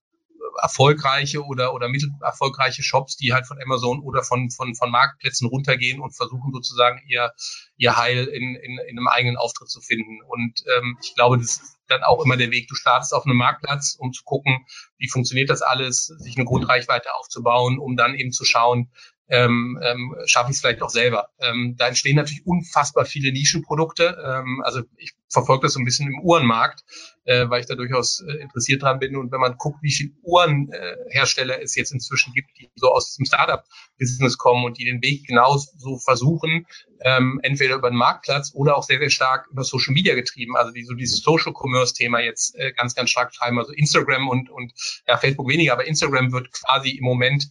erfolgreiche 0.60 1.44
oder, 1.44 1.74
oder 1.74 1.88
mittelerfolgreiche 1.88 2.82
Shops, 2.82 3.16
die 3.16 3.32
halt 3.32 3.46
von 3.46 3.60
Amazon 3.62 4.00
oder 4.00 4.22
von, 4.22 4.50
von, 4.50 4.74
von 4.74 4.90
Marktplätzen 4.90 5.48
runtergehen 5.48 6.00
und 6.00 6.12
versuchen 6.12 6.52
sozusagen 6.52 7.00
ihr, 7.06 7.32
ihr 7.76 7.96
Heil 7.96 8.24
in, 8.26 8.54
in, 8.54 8.78
in 8.78 8.98
einem 8.98 9.08
eigenen 9.08 9.36
Auftritt 9.36 9.68
zu 9.68 9.80
finden. 9.80 10.22
Und 10.26 10.64
ähm, 10.76 10.98
ich 11.02 11.14
glaube, 11.14 11.38
das 11.38 11.75
dann 11.88 12.02
auch 12.02 12.24
immer 12.24 12.36
der 12.36 12.50
Weg. 12.50 12.68
Du 12.68 12.74
startest 12.74 13.14
auf 13.14 13.24
einem 13.24 13.36
Marktplatz, 13.36 13.96
um 13.98 14.12
zu 14.12 14.24
gucken, 14.24 14.66
wie 14.98 15.08
funktioniert 15.08 15.50
das 15.50 15.62
alles, 15.62 16.06
sich 16.06 16.36
eine 16.36 16.44
Grundreichweite 16.44 17.14
aufzubauen, 17.14 17.78
um 17.78 17.96
dann 17.96 18.14
eben 18.14 18.32
zu 18.32 18.44
schauen, 18.44 18.90
ähm, 19.28 19.78
ähm, 19.82 20.14
schaffe 20.26 20.50
ich 20.50 20.56
es 20.56 20.60
vielleicht 20.60 20.82
auch 20.82 20.90
selber. 20.90 21.30
Ähm, 21.40 21.74
da 21.76 21.88
entstehen 21.88 22.16
natürlich 22.16 22.46
unfassbar 22.46 23.04
viele 23.04 23.32
Nischenprodukte. 23.32 24.16
Ähm, 24.24 24.62
also 24.64 24.82
ich 24.96 25.12
verfolge 25.28 25.66
das 25.66 25.72
so 25.72 25.80
ein 25.80 25.84
bisschen 25.84 26.06
im 26.06 26.20
Uhrenmarkt, 26.20 26.84
äh, 27.24 27.48
weil 27.48 27.60
ich 27.60 27.66
da 27.66 27.74
durchaus 27.74 28.20
äh, 28.20 28.40
interessiert 28.40 28.82
dran 28.82 29.00
bin. 29.00 29.16
Und 29.16 29.32
wenn 29.32 29.40
man 29.40 29.56
guckt, 29.56 29.82
wie 29.82 29.92
viele 29.92 30.12
Uhrenhersteller 30.22 31.58
äh, 31.58 31.64
es 31.64 31.74
jetzt 31.74 31.92
inzwischen 31.92 32.32
gibt, 32.34 32.50
die 32.58 32.70
so 32.76 32.90
aus 32.90 33.16
dem 33.16 33.26
Startup-Business 33.26 34.38
kommen 34.38 34.64
und 34.64 34.78
die 34.78 34.84
den 34.84 35.02
Weg 35.02 35.26
genau 35.26 35.56
so 35.56 35.98
versuchen, 35.98 36.66
ähm, 37.00 37.40
entweder 37.42 37.74
über 37.74 37.90
den 37.90 37.98
Marktplatz 37.98 38.52
oder 38.54 38.76
auch 38.76 38.84
sehr, 38.84 38.98
sehr 38.98 39.10
stark 39.10 39.48
über 39.50 39.64
Social 39.64 39.92
Media 39.92 40.14
getrieben, 40.14 40.56
also 40.56 40.70
die 40.70 40.84
so 40.84 40.94
dieses 40.94 41.20
Social 41.20 41.52
Commerce-Thema 41.52 42.20
jetzt 42.20 42.54
äh, 42.56 42.72
ganz, 42.72 42.94
ganz 42.94 43.10
stark 43.10 43.32
treiben. 43.32 43.58
Also 43.58 43.72
Instagram 43.72 44.28
und, 44.28 44.50
und 44.50 44.72
ja, 45.08 45.16
Facebook 45.16 45.48
weniger, 45.48 45.72
aber 45.72 45.86
Instagram 45.86 46.30
wird 46.30 46.52
quasi 46.52 46.90
im 46.90 47.04
Moment 47.04 47.48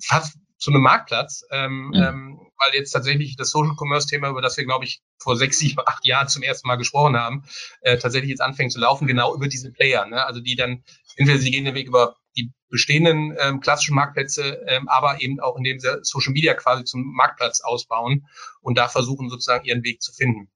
fast 0.00 0.38
zu 0.62 0.70
einem 0.70 0.82
Marktplatz, 0.82 1.44
ähm, 1.50 1.88
mhm. 1.88 1.94
ähm, 1.94 2.40
weil 2.56 2.78
jetzt 2.78 2.92
tatsächlich 2.92 3.34
das 3.34 3.50
Social 3.50 3.74
Commerce 3.76 4.06
Thema, 4.06 4.28
über 4.28 4.40
das 4.40 4.56
wir, 4.56 4.64
glaube 4.64 4.84
ich, 4.84 5.02
vor 5.18 5.36
sechs, 5.36 5.58
sieben, 5.58 5.80
acht 5.84 6.06
Jahren 6.06 6.28
zum 6.28 6.44
ersten 6.44 6.68
Mal 6.68 6.76
gesprochen 6.76 7.16
haben, 7.16 7.44
äh, 7.80 7.98
tatsächlich 7.98 8.30
jetzt 8.30 8.42
anfängt 8.42 8.70
zu 8.70 8.78
laufen, 8.78 9.08
genau 9.08 9.34
über 9.34 9.48
diese 9.48 9.72
Player. 9.72 10.06
Ne? 10.06 10.24
Also 10.24 10.38
die 10.38 10.54
dann, 10.54 10.84
entweder 11.16 11.40
sie 11.40 11.50
gehen 11.50 11.64
den 11.64 11.74
Weg 11.74 11.88
über 11.88 12.14
die 12.36 12.52
bestehenden 12.70 13.36
ähm, 13.40 13.58
klassischen 13.58 13.96
Marktplätze, 13.96 14.64
ähm, 14.68 14.88
aber 14.88 15.20
eben 15.20 15.40
auch 15.40 15.56
indem 15.56 15.80
sie 15.80 15.98
Social 16.02 16.32
Media 16.32 16.54
quasi 16.54 16.84
zum 16.84 17.12
Marktplatz 17.12 17.60
ausbauen 17.60 18.28
und 18.60 18.78
da 18.78 18.86
versuchen 18.86 19.30
sozusagen 19.30 19.64
ihren 19.64 19.82
Weg 19.82 20.00
zu 20.00 20.12
finden. 20.12 20.48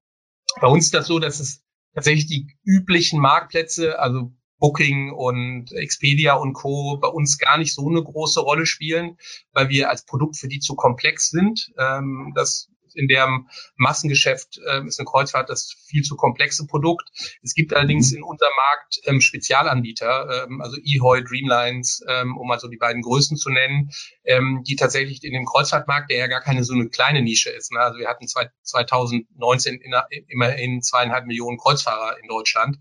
Bei 0.61 0.69
uns 0.69 0.85
ist 0.85 0.95
das 0.95 1.09
so, 1.09 1.19
dass 1.19 1.41
es 1.41 1.65
tatsächlich 1.95 2.29
die 2.29 2.57
üblichen 2.65 3.19
Marktplätze, 3.19 3.99
also 3.99 4.33
Booking 4.59 5.13
und 5.13 5.73
Expedia 5.73 6.35
und 6.35 6.55
Co. 6.55 6.99
bei 6.99 7.09
uns 7.09 7.39
gar 7.39 7.59
nicht 7.59 7.75
so 7.75 7.89
eine 7.89 8.03
große 8.03 8.41
Rolle 8.41 8.67
spielen, 8.67 9.17
weil 9.53 9.69
wir 9.69 9.91
als 9.91 10.05
Produkt 10.05 10.37
für 10.37 10.49
die 10.49 10.61
zu 10.61 10.75
komplex 10.75 11.31
sind. 11.31 11.73
Ähm, 11.79 12.33
das 12.35 12.69
in 12.97 13.09
dem 13.09 13.49
Massengeschäft 13.77 14.59
äh, 14.59 14.85
ist 14.87 14.99
eine 14.99 15.07
Kreuzfahrt 15.07 15.51
das 15.51 15.75
viel 15.87 16.03
zu 16.03 16.17
komplexe 16.17 16.67
Produkt. 16.67 17.09
Es 17.43 17.55
gibt 17.55 17.75
allerdings 17.75 18.11
mhm. 18.11 18.19
in 18.19 18.23
unserem 18.25 18.53
Markt 18.57 19.01
ähm, 19.05 19.21
Spezialanbieter, 19.21 20.47
ähm, 20.47 20.61
also 20.61 20.77
Ehoy, 20.83 21.23
Dreamlines, 21.25 22.03
ähm, 22.09 22.37
um 22.37 22.51
also 22.51 22.69
die 22.69 22.77
beiden 22.77 23.03
größten 23.03 23.37
zu 23.37 23.51
nennen, 23.51 23.91
ähm, 24.25 24.63
die 24.67 24.77
tatsächlich 24.77 25.23
in 25.23 25.33
dem 25.33 25.45
Kreuzfahrtmarkt, 25.45 26.11
der 26.11 26.19
ja 26.19 26.27
gar 26.27 26.41
keine 26.41 26.65
so 26.65 26.75
eine 26.75 26.89
kleine 26.89 27.23
Nische 27.23 27.51
ist. 27.51 27.73
Ne? 27.73 27.81
Also 27.81 27.99
wir 27.99 28.09
hatten 28.09 28.27
zwei, 28.29 28.49
2019 28.63 29.81
in, 29.81 29.95
immerhin 30.29 30.83
zweieinhalb 30.83 31.27
Millionen 31.27 31.59
Kreuzfahrer 31.59 32.19
in 32.21 32.29
Deutschland. 32.29 32.79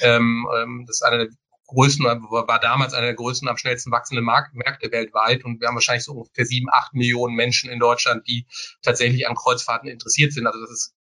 Ähm, 0.00 0.46
ähm, 0.56 0.84
das 0.86 0.96
ist 0.96 1.02
einer 1.02 1.18
der 1.18 1.28
größten, 1.68 2.04
war 2.04 2.60
damals 2.60 2.94
einer 2.94 3.06
der 3.06 3.14
größten, 3.14 3.48
am 3.48 3.56
schnellsten 3.56 3.92
wachsenden 3.92 4.24
Markt, 4.24 4.54
Märkte 4.54 4.90
weltweit. 4.90 5.44
Und 5.44 5.60
wir 5.60 5.68
haben 5.68 5.74
wahrscheinlich 5.74 6.04
so 6.04 6.12
ungefähr 6.12 6.44
sieben, 6.44 6.68
acht 6.70 6.94
Millionen 6.94 7.34
Menschen 7.34 7.70
in 7.70 7.78
Deutschland, 7.78 8.26
die 8.26 8.46
tatsächlich 8.82 9.28
an 9.28 9.36
Kreuzfahrten 9.36 9.88
interessiert 9.88 10.32
sind. 10.32 10.46
Also 10.46 10.60
das 10.60 10.70
ist 10.70 10.94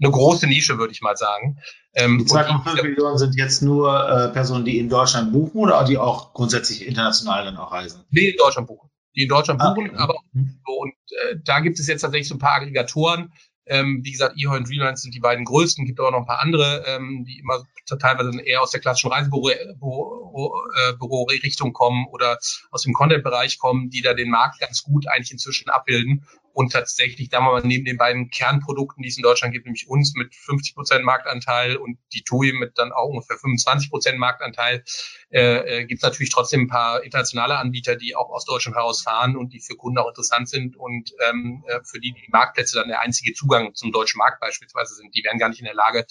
eine 0.00 0.10
große 0.10 0.46
Nische, 0.46 0.78
würde 0.78 0.92
ich 0.92 1.00
mal 1.00 1.16
sagen. 1.16 1.58
Ähm, 1.94 2.18
die 2.18 2.24
2,5 2.24 2.82
Millionen 2.82 3.18
sind 3.18 3.36
jetzt 3.36 3.62
nur 3.62 4.08
äh, 4.08 4.28
Personen, 4.32 4.64
die 4.64 4.78
in 4.78 4.88
Deutschland 4.88 5.32
buchen 5.32 5.58
oder 5.58 5.84
die 5.84 5.98
auch 5.98 6.34
grundsätzlich 6.34 6.86
international 6.86 7.44
dann 7.44 7.56
auch 7.56 7.72
reisen? 7.72 8.04
Die 8.10 8.30
in 8.30 8.36
Deutschland 8.36 8.66
buchen. 8.66 8.90
Die 9.14 9.22
in 9.22 9.28
Deutschland 9.28 9.60
ah, 9.60 9.72
buchen, 9.72 9.90
okay. 9.90 9.98
aber 9.98 10.14
mhm. 10.32 10.58
und 10.64 10.94
äh, 11.10 11.36
da 11.44 11.60
gibt 11.60 11.78
es 11.78 11.86
jetzt 11.86 12.00
tatsächlich 12.00 12.28
so 12.28 12.34
ein 12.34 12.40
paar 12.40 12.56
Aggregatoren, 12.56 13.32
ähm, 13.66 14.00
wie 14.02 14.12
gesagt, 14.12 14.36
eHoy 14.38 14.58
und 14.58 14.68
Dreamlines 14.68 15.00
sind 15.02 15.14
die 15.14 15.20
beiden 15.20 15.44
größten, 15.44 15.84
gibt 15.86 16.00
aber 16.00 16.10
noch 16.10 16.20
ein 16.20 16.26
paar 16.26 16.40
andere, 16.40 16.84
ähm, 16.86 17.24
die 17.26 17.38
immer 17.38 17.66
teilweise 17.86 18.40
eher 18.40 18.62
aus 18.62 18.70
der 18.70 18.80
klassischen 18.80 19.12
Reisebüro-Richtung 19.12 21.72
kommen 21.72 22.06
oder 22.10 22.38
aus 22.70 22.82
dem 22.82 22.92
Content-Bereich 22.92 23.58
kommen, 23.58 23.90
die 23.90 24.02
da 24.02 24.14
den 24.14 24.30
Markt 24.30 24.60
ganz 24.60 24.82
gut 24.82 25.08
eigentlich 25.08 25.32
inzwischen 25.32 25.70
abbilden 25.70 26.26
und 26.54 26.72
tatsächlich 26.72 27.28
da 27.28 27.40
mal 27.40 27.60
neben 27.64 27.84
den 27.84 27.98
beiden 27.98 28.30
Kernprodukten, 28.30 29.02
die 29.02 29.08
es 29.08 29.16
in 29.16 29.22
Deutschland 29.22 29.52
gibt, 29.52 29.66
nämlich 29.66 29.88
uns 29.88 30.14
mit 30.14 30.34
50 30.34 30.74
Prozent 30.74 31.04
Marktanteil 31.04 31.76
und 31.76 31.98
die 32.12 32.22
TUI 32.22 32.52
mit 32.52 32.78
dann 32.78 32.92
auch 32.92 33.08
ungefähr 33.08 33.36
25 33.36 33.90
Prozent 33.90 34.18
Marktanteil, 34.18 34.84
äh, 35.30 35.80
äh, 35.80 35.84
gibt 35.84 35.98
es 35.98 36.02
natürlich 36.02 36.30
trotzdem 36.30 36.62
ein 36.62 36.68
paar 36.68 37.02
internationale 37.02 37.58
Anbieter, 37.58 37.96
die 37.96 38.14
auch 38.14 38.30
aus 38.30 38.44
Deutschland 38.44 38.76
herausfahren 38.76 39.36
und 39.36 39.52
die 39.52 39.60
für 39.60 39.74
Kunden 39.74 39.98
auch 39.98 40.08
interessant 40.08 40.48
sind 40.48 40.76
und 40.76 41.10
ähm, 41.28 41.64
äh, 41.66 41.80
für 41.84 41.98
die 41.98 42.12
die 42.12 42.30
Marktplätze 42.30 42.78
dann 42.78 42.88
der 42.88 43.00
einzige 43.00 43.34
Zugang 43.34 43.74
zum 43.74 43.90
deutschen 43.90 44.18
Markt 44.18 44.40
beispielsweise 44.40 44.94
sind. 44.94 45.14
Die 45.14 45.24
wären 45.24 45.38
gar 45.38 45.48
nicht 45.48 45.58
in 45.58 45.66
der 45.66 45.74
Lage, 45.74 46.06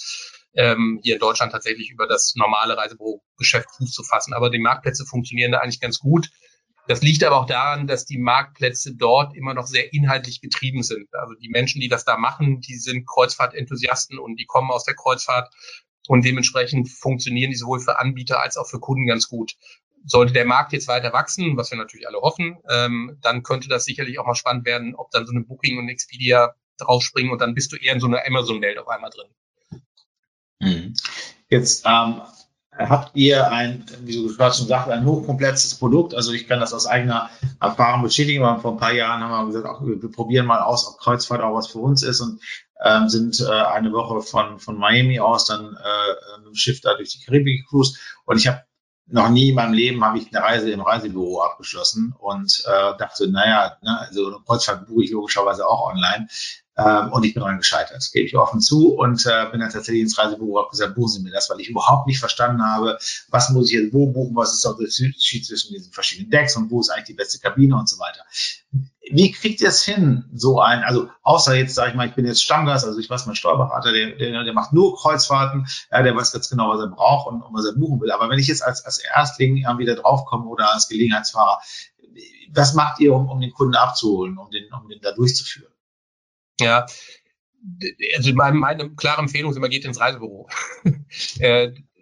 ähm, 0.55 0.99
hier 1.01 1.15
in 1.15 1.19
Deutschland 1.19 1.51
tatsächlich 1.51 1.89
über 1.89 2.05
das 2.05 2.33
normale 2.35 2.77
Reisebürogeschäft 2.77 3.69
Fuß 3.77 3.91
zu 3.91 4.03
fassen. 4.03 4.33
Aber 4.33 4.49
die 4.49 4.59
Marktplätze 4.59 5.05
funktionieren 5.05 5.53
da 5.53 5.59
eigentlich 5.59 5.79
ganz 5.79 5.99
gut. 5.99 6.29
Das 6.87 7.01
liegt 7.01 7.23
aber 7.23 7.39
auch 7.39 7.45
daran, 7.45 7.87
dass 7.87 8.05
die 8.05 8.17
Marktplätze 8.17 8.95
dort 8.95 9.35
immer 9.35 9.53
noch 9.53 9.67
sehr 9.67 9.93
inhaltlich 9.93 10.41
getrieben 10.41 10.83
sind. 10.83 11.07
Also 11.13 11.33
die 11.35 11.49
Menschen, 11.49 11.79
die 11.79 11.87
das 11.87 12.03
da 12.03 12.17
machen, 12.17 12.59
die 12.59 12.75
sind 12.75 13.07
Kreuzfahrtenthusiasten 13.07 14.19
und 14.19 14.37
die 14.37 14.45
kommen 14.45 14.69
aus 14.69 14.83
der 14.83 14.95
Kreuzfahrt 14.95 15.53
und 16.07 16.25
dementsprechend 16.25 16.89
funktionieren 16.89 17.51
die 17.51 17.55
sowohl 17.55 17.79
für 17.79 17.99
Anbieter 17.99 18.41
als 18.41 18.57
auch 18.57 18.67
für 18.67 18.79
Kunden 18.79 19.07
ganz 19.07 19.29
gut. 19.29 19.53
Sollte 20.05 20.33
der 20.33 20.45
Markt 20.45 20.73
jetzt 20.73 20.89
weiter 20.89 21.13
wachsen, 21.13 21.55
was 21.55 21.71
wir 21.71 21.77
natürlich 21.77 22.07
alle 22.07 22.19
hoffen, 22.19 22.57
ähm, 22.69 23.17
dann 23.21 23.43
könnte 23.43 23.69
das 23.69 23.85
sicherlich 23.85 24.19
auch 24.19 24.25
mal 24.25 24.35
spannend 24.35 24.65
werden, 24.65 24.95
ob 24.95 25.11
dann 25.11 25.25
so 25.25 25.31
eine 25.31 25.45
Booking 25.45 25.79
und 25.79 25.87
Expedia 25.87 26.55
draufspringen 26.77 27.31
und 27.31 27.39
dann 27.39 27.53
bist 27.53 27.71
du 27.71 27.77
eher 27.77 27.93
in 27.93 28.01
so 28.01 28.07
einer 28.07 28.25
Amazon-Welt 28.25 28.77
auf 28.77 28.89
einmal 28.89 29.11
drin. 29.11 29.29
Mhm. 30.59 30.93
Jetzt 31.49 31.85
ähm, 31.85 32.21
habt 32.77 33.15
ihr 33.15 33.51
ein, 33.51 33.85
wie 34.01 34.15
du 34.15 34.35
gerade 34.35 34.55
schon 34.55 34.67
sagst, 34.67 34.89
ein 34.89 35.05
hochkomplexes 35.05 35.75
Produkt. 35.75 36.15
Also 36.15 36.31
ich 36.31 36.47
kann 36.47 36.59
das 36.59 36.73
aus 36.73 36.85
eigener 36.85 37.29
Erfahrung 37.59 38.03
bestätigen, 38.03 38.43
weil 38.43 38.59
vor 38.59 38.71
ein 38.71 38.77
paar 38.77 38.93
Jahren 38.93 39.21
haben 39.21 39.47
wir 39.47 39.53
gesagt, 39.53 39.81
wir 39.81 40.11
probieren 40.11 40.45
mal 40.45 40.61
aus, 40.61 40.87
ob 40.87 40.99
Kreuzfahrt 40.99 41.41
auch 41.41 41.55
was 41.55 41.67
für 41.67 41.79
uns 41.79 42.03
ist 42.03 42.21
und 42.21 42.41
ähm, 42.83 43.09
sind 43.09 43.39
äh, 43.39 43.51
eine 43.51 43.91
Woche 43.91 44.21
von, 44.21 44.59
von 44.59 44.77
Miami 44.77 45.19
aus 45.19 45.45
dann 45.45 45.61
äh, 45.61 46.37
mit 46.39 46.47
dem 46.47 46.55
Schiff 46.55 46.81
da 46.81 46.95
durch 46.95 47.09
die 47.11 47.23
Karibik 47.23 47.67
cruise 47.67 47.97
und 48.25 48.37
ich 48.37 48.47
habe 48.47 48.63
noch 49.07 49.29
nie 49.29 49.49
in 49.49 49.55
meinem 49.55 49.73
Leben 49.73 50.03
habe 50.03 50.17
ich 50.17 50.33
eine 50.33 50.43
Reise 50.43 50.71
im 50.71 50.81
Reisebüro 50.81 51.41
abgeschlossen 51.41 52.15
und 52.17 52.63
äh, 52.65 52.97
dachte, 52.97 53.29
naja, 53.29 53.77
ne, 53.81 53.99
also 53.99 54.39
Kreuzfahrt 54.45 54.87
buche 54.87 55.03
ich 55.03 55.11
logischerweise 55.11 55.67
auch 55.67 55.91
online. 55.91 56.27
Ähm, 56.75 57.11
und 57.11 57.23
ich 57.23 57.35
bin 57.35 57.41
daran 57.41 57.59
gescheitert, 57.59 58.09
gebe 58.13 58.25
ich 58.25 58.35
offen 58.35 58.59
zu 58.59 58.95
und 58.95 59.23
äh, 59.27 59.45
bin 59.51 59.59
dann 59.59 59.69
tatsächlich 59.69 60.01
ins 60.01 60.17
Reisebüro 60.17 60.59
und 60.59 60.71
gesagt, 60.71 60.95
buchen 60.95 61.09
Sie 61.09 61.21
mir 61.21 61.31
das, 61.31 61.49
weil 61.49 61.59
ich 61.59 61.69
überhaupt 61.69 62.07
nicht 62.07 62.19
verstanden 62.19 62.63
habe, 62.63 62.97
was 63.29 63.51
muss 63.51 63.67
ich 63.67 63.73
jetzt 63.73 63.93
wo 63.93 64.07
buchen, 64.07 64.35
was 64.35 64.53
ist 64.53 64.63
der 64.63 64.71
Unterschied 64.71 65.45
zwischen 65.45 65.73
diesen 65.73 65.93
verschiedenen 65.93 66.31
Decks 66.31 66.55
und 66.55 66.71
wo 66.71 66.79
ist 66.81 66.89
eigentlich 66.89 67.05
die 67.05 67.13
beste 67.13 67.39
Kabine 67.39 67.75
und 67.75 67.87
so 67.87 67.99
weiter. 67.99 68.25
Wie 69.11 69.31
kriegt 69.31 69.59
ihr 69.59 69.67
es 69.67 69.83
hin, 69.83 70.29
so 70.33 70.61
ein, 70.61 70.83
also 70.83 71.09
außer 71.23 71.55
jetzt, 71.55 71.75
sage 71.75 71.89
ich 71.89 71.95
mal, 71.95 72.07
ich 72.07 72.15
bin 72.15 72.25
jetzt 72.25 72.41
Stammgast, 72.41 72.85
also 72.85 72.97
ich 72.99 73.09
weiß, 73.09 73.25
mein 73.25 73.35
Steuerberater, 73.35 73.91
der, 73.91 74.15
der, 74.15 74.43
der 74.43 74.53
macht 74.53 74.71
nur 74.71 74.95
Kreuzfahrten, 74.95 75.67
ja, 75.91 76.01
der 76.01 76.15
weiß 76.15 76.31
ganz 76.31 76.49
genau, 76.49 76.69
was 76.69 76.79
er 76.79 76.87
braucht 76.87 77.27
und, 77.27 77.41
und 77.41 77.53
was 77.53 77.65
er 77.65 77.73
buchen 77.73 77.99
will. 77.99 78.11
Aber 78.11 78.29
wenn 78.29 78.39
ich 78.39 78.47
jetzt 78.47 78.63
als, 78.63 78.85
als 78.85 78.99
Erstling 78.99 79.57
irgendwie 79.57 79.85
da 79.85 79.95
draufkomme 79.95 80.45
oder 80.45 80.73
als 80.73 80.87
Gelegenheitsfahrer, 80.87 81.59
was 82.53 82.73
macht 82.75 82.99
ihr, 83.01 83.13
um, 83.13 83.29
um 83.29 83.41
den 83.41 83.51
Kunden 83.51 83.75
abzuholen, 83.75 84.37
um 84.37 84.49
den, 84.51 84.71
um 84.71 84.87
den 84.87 85.01
da 85.01 85.11
durchzuführen? 85.11 85.73
Ja, 86.59 86.85
also 88.15 88.33
meine, 88.33 88.57
meine 88.57 88.95
klare 88.95 89.21
Empfehlung 89.21 89.51
ist 89.51 89.57
immer, 89.57 89.69
geht 89.69 89.85
ins 89.85 89.99
Reisebüro. 89.99 90.47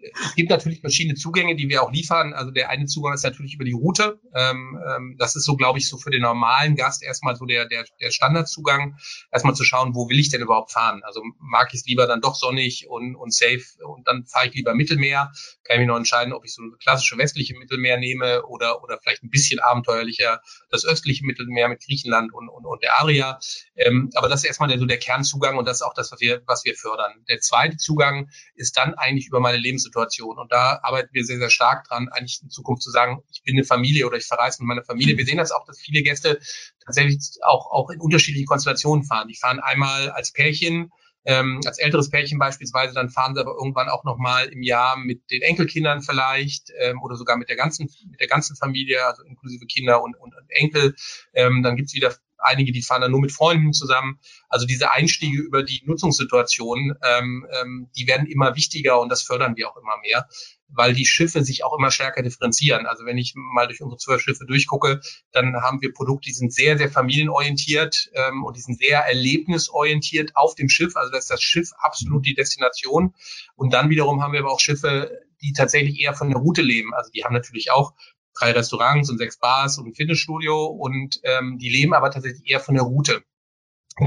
es 0.01 0.35
gibt 0.35 0.49
natürlich 0.49 0.81
verschiedene 0.81 1.15
Zugänge, 1.15 1.55
die 1.55 1.69
wir 1.69 1.83
auch 1.83 1.91
liefern. 1.91 2.33
Also 2.33 2.51
der 2.51 2.69
eine 2.69 2.85
Zugang 2.85 3.13
ist 3.13 3.23
natürlich 3.23 3.55
über 3.55 3.65
die 3.65 3.73
Route. 3.73 4.19
Ähm, 4.33 4.79
ähm, 4.87 5.15
das 5.17 5.35
ist 5.35 5.45
so, 5.45 5.55
glaube 5.55 5.79
ich, 5.79 5.87
so 5.87 5.97
für 5.97 6.09
den 6.09 6.21
normalen 6.21 6.75
Gast 6.75 7.03
erstmal 7.03 7.35
so 7.35 7.45
der, 7.45 7.67
der, 7.67 7.85
der 7.99 8.11
Standardzugang. 8.11 8.97
Erstmal 9.31 9.55
zu 9.55 9.63
schauen, 9.63 9.95
wo 9.95 10.09
will 10.09 10.19
ich 10.19 10.29
denn 10.29 10.41
überhaupt 10.41 10.71
fahren? 10.71 11.01
Also 11.03 11.21
mag 11.39 11.69
ich 11.73 11.81
es 11.81 11.85
lieber 11.85 12.07
dann 12.07 12.21
doch 12.21 12.35
sonnig 12.35 12.87
und, 12.89 13.15
und 13.15 13.33
safe 13.33 13.63
und 13.85 14.07
dann 14.07 14.25
fahre 14.25 14.47
ich 14.47 14.53
lieber 14.53 14.73
Mittelmeer. 14.73 15.31
Kann 15.71 15.79
ich 15.79 15.87
mich 15.87 15.87
noch 15.87 15.97
entscheiden, 15.97 16.33
ob 16.33 16.43
ich 16.43 16.53
so 16.53 16.63
klassische 16.83 17.17
westliche 17.17 17.57
Mittelmeer 17.57 17.97
nehme 17.97 18.43
oder, 18.45 18.83
oder 18.83 18.99
vielleicht 19.01 19.23
ein 19.23 19.29
bisschen 19.29 19.59
abenteuerlicher 19.59 20.41
das 20.69 20.85
östliche 20.85 21.25
Mittelmeer 21.25 21.69
mit 21.69 21.81
Griechenland 21.81 22.33
und, 22.33 22.49
und, 22.49 22.65
und 22.65 22.83
der 22.83 22.99
Adria. 22.99 23.39
Ähm, 23.75 24.09
aber 24.15 24.27
das 24.27 24.41
ist 24.41 24.47
erstmal 24.47 24.69
der, 24.69 24.79
so 24.79 24.85
der 24.85 24.99
Kernzugang 24.99 25.57
und 25.57 25.65
das 25.65 25.77
ist 25.77 25.81
auch 25.83 25.93
das, 25.93 26.11
was 26.11 26.19
wir, 26.19 26.41
was 26.45 26.65
wir 26.65 26.75
fördern. 26.75 27.23
Der 27.29 27.39
zweite 27.39 27.77
Zugang 27.77 28.29
ist 28.55 28.75
dann 28.75 28.93
eigentlich 28.95 29.27
über 29.27 29.39
meine 29.39 29.57
Lebenssituation 29.57 30.01
Situation. 30.11 30.37
Und 30.37 30.51
da 30.51 30.79
arbeiten 30.83 31.09
wir 31.13 31.23
sehr, 31.23 31.37
sehr 31.37 31.49
stark 31.49 31.87
dran, 31.87 32.09
eigentlich 32.09 32.41
in 32.41 32.49
Zukunft 32.49 32.83
zu 32.83 32.91
sagen, 32.91 33.23
ich 33.31 33.43
bin 33.43 33.55
eine 33.55 33.63
Familie 33.63 34.07
oder 34.07 34.17
ich 34.17 34.25
verreise 34.25 34.61
mit 34.61 34.67
meiner 34.67 34.83
Familie. 34.83 35.17
Wir 35.17 35.25
sehen 35.25 35.37
das 35.37 35.51
auch, 35.51 35.65
dass 35.65 35.79
viele 35.79 36.01
Gäste 36.03 36.39
tatsächlich 36.83 37.19
auch, 37.43 37.71
auch 37.71 37.89
in 37.89 37.99
unterschiedlichen 37.99 38.47
Konstellationen 38.47 39.05
fahren. 39.05 39.27
Die 39.27 39.35
fahren 39.35 39.59
einmal 39.59 40.09
als 40.11 40.31
Pärchen 40.31 40.91
ähm, 41.25 41.61
als 41.65 41.79
älteres 41.79 42.09
Pärchen 42.09 42.39
beispielsweise, 42.39 42.93
dann 42.93 43.09
fahren 43.09 43.35
sie 43.35 43.41
aber 43.41 43.53
irgendwann 43.53 43.89
auch 43.89 44.03
nochmal 44.03 44.47
im 44.47 44.63
Jahr 44.63 44.97
mit 44.97 45.29
den 45.31 45.41
Enkelkindern 45.41 46.01
vielleicht 46.01 46.71
ähm, 46.79 47.01
oder 47.01 47.15
sogar 47.15 47.37
mit 47.37 47.49
der 47.49 47.55
ganzen, 47.55 47.89
mit 48.09 48.19
der 48.19 48.27
ganzen 48.27 48.55
Familie, 48.55 49.05
also 49.05 49.23
inklusive 49.23 49.65
Kinder 49.65 50.01
und, 50.01 50.15
und, 50.15 50.35
und 50.35 50.49
Enkel. 50.49 50.95
Ähm, 51.33 51.63
dann 51.63 51.75
gibt's 51.75 51.93
wieder 51.93 52.15
einige, 52.41 52.71
die 52.71 52.81
fahren 52.81 53.01
dann 53.01 53.11
nur 53.11 53.21
mit 53.21 53.31
Freunden 53.31 53.73
zusammen. 53.73 54.19
Also 54.49 54.65
diese 54.65 54.91
Einstiege 54.91 55.41
über 55.41 55.63
die 55.63 55.83
Nutzungssituation, 55.85 56.95
ähm, 57.03 57.47
ähm, 57.61 57.89
die 57.95 58.07
werden 58.07 58.27
immer 58.27 58.55
wichtiger 58.55 58.99
und 58.99 59.09
das 59.09 59.21
fördern 59.21 59.55
wir 59.55 59.69
auch 59.69 59.77
immer 59.77 59.97
mehr, 60.01 60.27
weil 60.73 60.93
die 60.93 61.05
Schiffe 61.05 61.43
sich 61.43 61.63
auch 61.63 61.77
immer 61.77 61.91
stärker 61.91 62.23
differenzieren. 62.23 62.85
Also 62.85 63.05
wenn 63.05 63.17
ich 63.17 63.33
mal 63.35 63.67
durch 63.67 63.81
unsere 63.81 63.97
zwölf 63.97 64.21
Schiffe 64.21 64.45
durchgucke, 64.45 65.01
dann 65.31 65.55
haben 65.61 65.81
wir 65.81 65.93
Produkte, 65.93 66.27
die 66.29 66.33
sind 66.33 66.53
sehr, 66.53 66.77
sehr 66.77 66.89
familienorientiert 66.89 68.09
ähm, 68.13 68.43
und 68.43 68.57
die 68.57 68.61
sind 68.61 68.79
sehr 68.79 68.99
erlebnisorientiert 68.99 70.35
auf 70.35 70.55
dem 70.55 70.69
Schiff. 70.69 70.95
Also 70.95 71.11
das 71.11 71.25
ist 71.25 71.31
das 71.31 71.41
Schiff 71.41 71.71
absolut 71.77 72.25
die 72.25 72.33
Destination. 72.33 73.13
Und 73.55 73.73
dann 73.73 73.89
wiederum 73.89 74.21
haben 74.21 74.33
wir 74.33 74.39
aber 74.41 74.51
auch 74.51 74.59
Schiffe, 74.59 75.11
die 75.41 75.53
tatsächlich 75.53 75.99
eher 75.99 76.13
von 76.13 76.29
der 76.29 76.39
Route 76.39 76.61
leben. 76.61 76.93
Also 76.93 77.11
die 77.11 77.23
haben 77.23 77.33
natürlich 77.33 77.71
auch 77.71 77.93
drei 78.37 78.51
Restaurants 78.51 79.09
und 79.09 79.17
sechs 79.17 79.37
Bars 79.37 79.77
und 79.77 79.87
ein 79.87 79.93
Fitnessstudio 79.93 80.65
und 80.65 81.19
ähm, 81.23 81.57
die 81.57 81.69
leben 81.69 81.93
aber 81.93 82.11
tatsächlich 82.11 82.49
eher 82.49 82.59
von 82.59 82.75
der 82.75 82.83
Route 82.83 83.23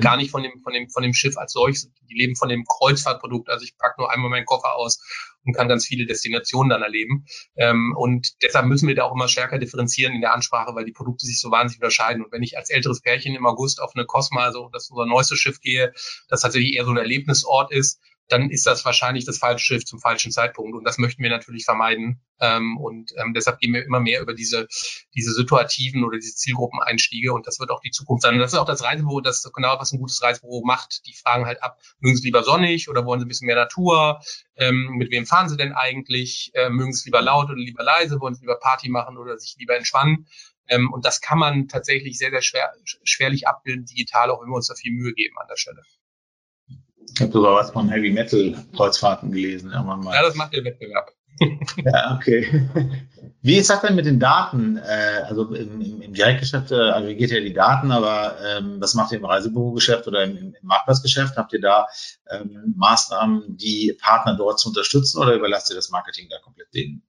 gar 0.00 0.16
nicht 0.16 0.30
von 0.30 0.42
dem, 0.42 0.60
von 0.62 0.72
dem, 0.72 0.88
von 0.88 1.02
dem 1.02 1.14
Schiff 1.14 1.36
als 1.36 1.52
solches. 1.52 1.90
Die 2.10 2.14
leben 2.14 2.36
von 2.36 2.48
dem 2.48 2.64
Kreuzfahrtprodukt. 2.64 3.48
Also 3.48 3.64
ich 3.64 3.76
packe 3.76 4.00
nur 4.00 4.10
einmal 4.10 4.30
meinen 4.30 4.46
Koffer 4.46 4.76
aus 4.76 5.00
und 5.44 5.54
kann 5.54 5.68
ganz 5.68 5.86
viele 5.86 6.06
Destinationen 6.06 6.70
dann 6.70 6.82
erleben. 6.82 7.26
Ähm, 7.56 7.94
und 7.96 8.42
deshalb 8.42 8.66
müssen 8.66 8.88
wir 8.88 8.94
da 8.94 9.04
auch 9.04 9.14
immer 9.14 9.28
stärker 9.28 9.58
differenzieren 9.58 10.14
in 10.14 10.20
der 10.20 10.32
Ansprache, 10.32 10.74
weil 10.74 10.84
die 10.84 10.92
Produkte 10.92 11.26
sich 11.26 11.40
so 11.40 11.50
wahnsinnig 11.50 11.82
unterscheiden. 11.82 12.24
Und 12.24 12.32
wenn 12.32 12.42
ich 12.42 12.56
als 12.56 12.70
älteres 12.70 13.00
Pärchen 13.00 13.34
im 13.34 13.46
August 13.46 13.80
auf 13.80 13.92
eine 13.94 14.06
Cosma, 14.06 14.44
also 14.44 14.70
das 14.72 14.84
ist 14.84 14.90
unser 14.90 15.06
neuestes 15.06 15.38
Schiff 15.38 15.60
gehe, 15.60 15.92
das 16.28 16.40
tatsächlich 16.40 16.74
eher 16.74 16.84
so 16.84 16.90
ein 16.90 16.96
Erlebnisort 16.96 17.72
ist, 17.72 18.00
dann 18.28 18.50
ist 18.50 18.66
das 18.66 18.84
wahrscheinlich 18.84 19.24
das 19.24 19.38
falsche 19.38 19.64
Schiff 19.64 19.84
zum 19.84 20.00
falschen 20.00 20.32
Zeitpunkt. 20.32 20.74
Und 20.76 20.84
das 20.84 20.98
möchten 20.98 21.22
wir 21.22 21.30
natürlich 21.30 21.64
vermeiden. 21.64 22.22
Ähm, 22.40 22.78
und 22.78 23.12
ähm, 23.16 23.34
deshalb 23.34 23.58
gehen 23.58 23.74
wir 23.74 23.84
immer 23.84 24.00
mehr 24.00 24.20
über 24.20 24.34
diese, 24.34 24.66
diese 25.14 25.32
situativen 25.32 26.04
oder 26.04 26.18
diese 26.18 26.34
Zielgruppeneinstiege. 26.34 27.32
Und 27.32 27.46
das 27.46 27.60
wird 27.60 27.70
auch 27.70 27.80
die 27.80 27.90
Zukunft 27.90 28.22
sein. 28.22 28.34
Und 28.34 28.40
das 28.40 28.52
ist 28.52 28.58
auch 28.58 28.66
das 28.66 28.82
Reisebüro, 28.82 29.20
das 29.20 29.42
genau, 29.54 29.76
was 29.78 29.92
ein 29.92 29.98
gutes 29.98 30.22
Reisebüro 30.22 30.62
macht. 30.64 31.06
Die 31.06 31.14
fragen 31.14 31.46
halt 31.46 31.62
ab, 31.62 31.78
mögen 32.00 32.16
Sie 32.16 32.24
lieber 32.24 32.42
sonnig 32.42 32.88
oder 32.88 33.04
wollen 33.04 33.20
Sie 33.20 33.26
ein 33.26 33.28
bisschen 33.28 33.46
mehr 33.46 33.56
Natur? 33.56 34.20
Ähm, 34.56 34.94
mit 34.96 35.10
wem 35.10 35.26
fahren 35.26 35.48
Sie 35.48 35.56
denn 35.56 35.72
eigentlich? 35.72 36.50
Äh, 36.54 36.70
mögen 36.70 36.92
Sie 36.92 37.06
lieber 37.06 37.20
laut 37.20 37.50
oder 37.50 37.56
lieber 37.56 37.84
leise? 37.84 38.20
Wollen 38.20 38.34
Sie 38.34 38.40
lieber 38.40 38.58
Party 38.58 38.88
machen 38.88 39.18
oder 39.18 39.38
sich 39.38 39.56
lieber 39.58 39.76
entspannen? 39.76 40.26
Ähm, 40.68 40.90
und 40.92 41.04
das 41.04 41.20
kann 41.20 41.38
man 41.38 41.68
tatsächlich 41.68 42.16
sehr, 42.16 42.30
sehr 42.30 42.42
schwer, 42.42 42.72
schwerlich 43.04 43.46
abbilden, 43.46 43.84
digital, 43.84 44.30
auch 44.30 44.40
wenn 44.40 44.48
wir 44.48 44.56
uns 44.56 44.68
da 44.68 44.74
viel 44.74 44.92
Mühe 44.92 45.12
geben 45.12 45.36
an 45.38 45.46
der 45.48 45.56
Stelle. 45.56 45.82
Ich 47.14 47.20
habe 47.20 47.32
sogar 47.32 47.54
was 47.54 47.70
von 47.70 47.88
Heavy 47.88 48.10
Metal 48.10 48.56
Kreuzfahrten 48.74 49.30
gelesen 49.30 49.70
irgendwann 49.70 50.00
mal. 50.00 50.14
Ja, 50.14 50.22
das 50.22 50.34
macht 50.34 50.52
der 50.52 50.64
Wettbewerb. 50.64 51.12
ja, 51.84 52.16
okay. 52.16 52.68
Wie 53.42 53.56
ist 53.56 53.70
das 53.70 53.82
denn 53.82 53.94
mit 53.94 54.06
den 54.06 54.20
Daten? 54.20 54.76
Äh, 54.76 55.22
also 55.26 55.52
im, 55.54 55.80
im, 55.80 56.00
im 56.00 56.14
Direktgeschäft 56.14 56.70
äh, 56.70 56.90
aggregiert 56.90 57.32
ihr 57.32 57.40
die 57.40 57.52
Daten, 57.52 57.90
aber 57.90 58.36
ähm, 58.44 58.76
was 58.80 58.94
macht 58.94 59.12
ihr 59.12 59.18
im 59.18 59.24
Reisebürogeschäft 59.24 60.06
oder 60.06 60.24
im, 60.24 60.36
im 60.36 60.54
Marktplatzgeschäft? 60.62 61.36
Habt 61.36 61.52
ihr 61.52 61.60
da 61.60 61.86
ähm, 62.30 62.74
Maßnahmen, 62.76 63.56
die 63.56 63.96
Partner 64.00 64.36
dort 64.36 64.60
zu 64.60 64.68
unterstützen 64.68 65.20
oder 65.20 65.34
überlasst 65.34 65.70
ihr 65.70 65.76
das 65.76 65.90
Marketing 65.90 66.28
da 66.30 66.38
komplett 66.38 66.72
denen? 66.74 67.02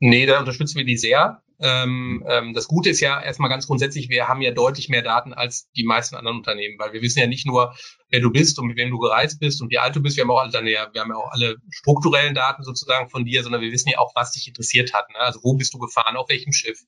Nee, 0.00 0.26
da 0.26 0.38
unterstützen 0.38 0.78
wir 0.78 0.84
die 0.84 0.96
sehr. 0.96 1.42
Ähm, 1.60 2.24
ähm, 2.28 2.54
das 2.54 2.68
Gute 2.68 2.90
ist 2.90 3.00
ja 3.00 3.20
erstmal 3.20 3.50
ganz 3.50 3.66
grundsätzlich, 3.66 4.08
wir 4.08 4.28
haben 4.28 4.42
ja 4.42 4.52
deutlich 4.52 4.88
mehr 4.88 5.02
Daten 5.02 5.32
als 5.32 5.68
die 5.72 5.82
meisten 5.82 6.14
anderen 6.14 6.38
Unternehmen, 6.38 6.78
weil 6.78 6.92
wir 6.92 7.02
wissen 7.02 7.18
ja 7.18 7.26
nicht 7.26 7.46
nur, 7.46 7.74
wer 8.10 8.20
du 8.20 8.30
bist 8.30 8.58
und 8.58 8.66
mit 8.66 8.76
wem 8.76 8.90
du 8.90 8.98
gereist 8.98 9.40
bist 9.40 9.60
und 9.60 9.70
wie 9.70 9.78
alt 9.78 9.94
du 9.94 10.00
bist. 10.00 10.16
Wir 10.16 10.24
haben 10.24 10.30
auch 10.30 10.40
alle 10.40 10.50
deine, 10.50 10.70
wir 10.70 11.00
haben 11.00 11.10
ja 11.10 11.16
auch 11.16 11.30
alle 11.30 11.56
strukturellen 11.70 12.34
Daten 12.34 12.62
sozusagen 12.62 13.08
von 13.10 13.24
dir, 13.24 13.42
sondern 13.42 13.60
wir 13.60 13.72
wissen 13.72 13.90
ja 13.90 13.98
auch, 13.98 14.12
was 14.14 14.32
dich 14.32 14.48
interessiert 14.48 14.94
hat. 14.94 15.10
Ne? 15.10 15.18
Also 15.18 15.40
wo 15.42 15.54
bist 15.54 15.74
du 15.74 15.78
gefahren, 15.78 16.16
auf 16.16 16.28
welchem 16.28 16.52
Schiff, 16.52 16.80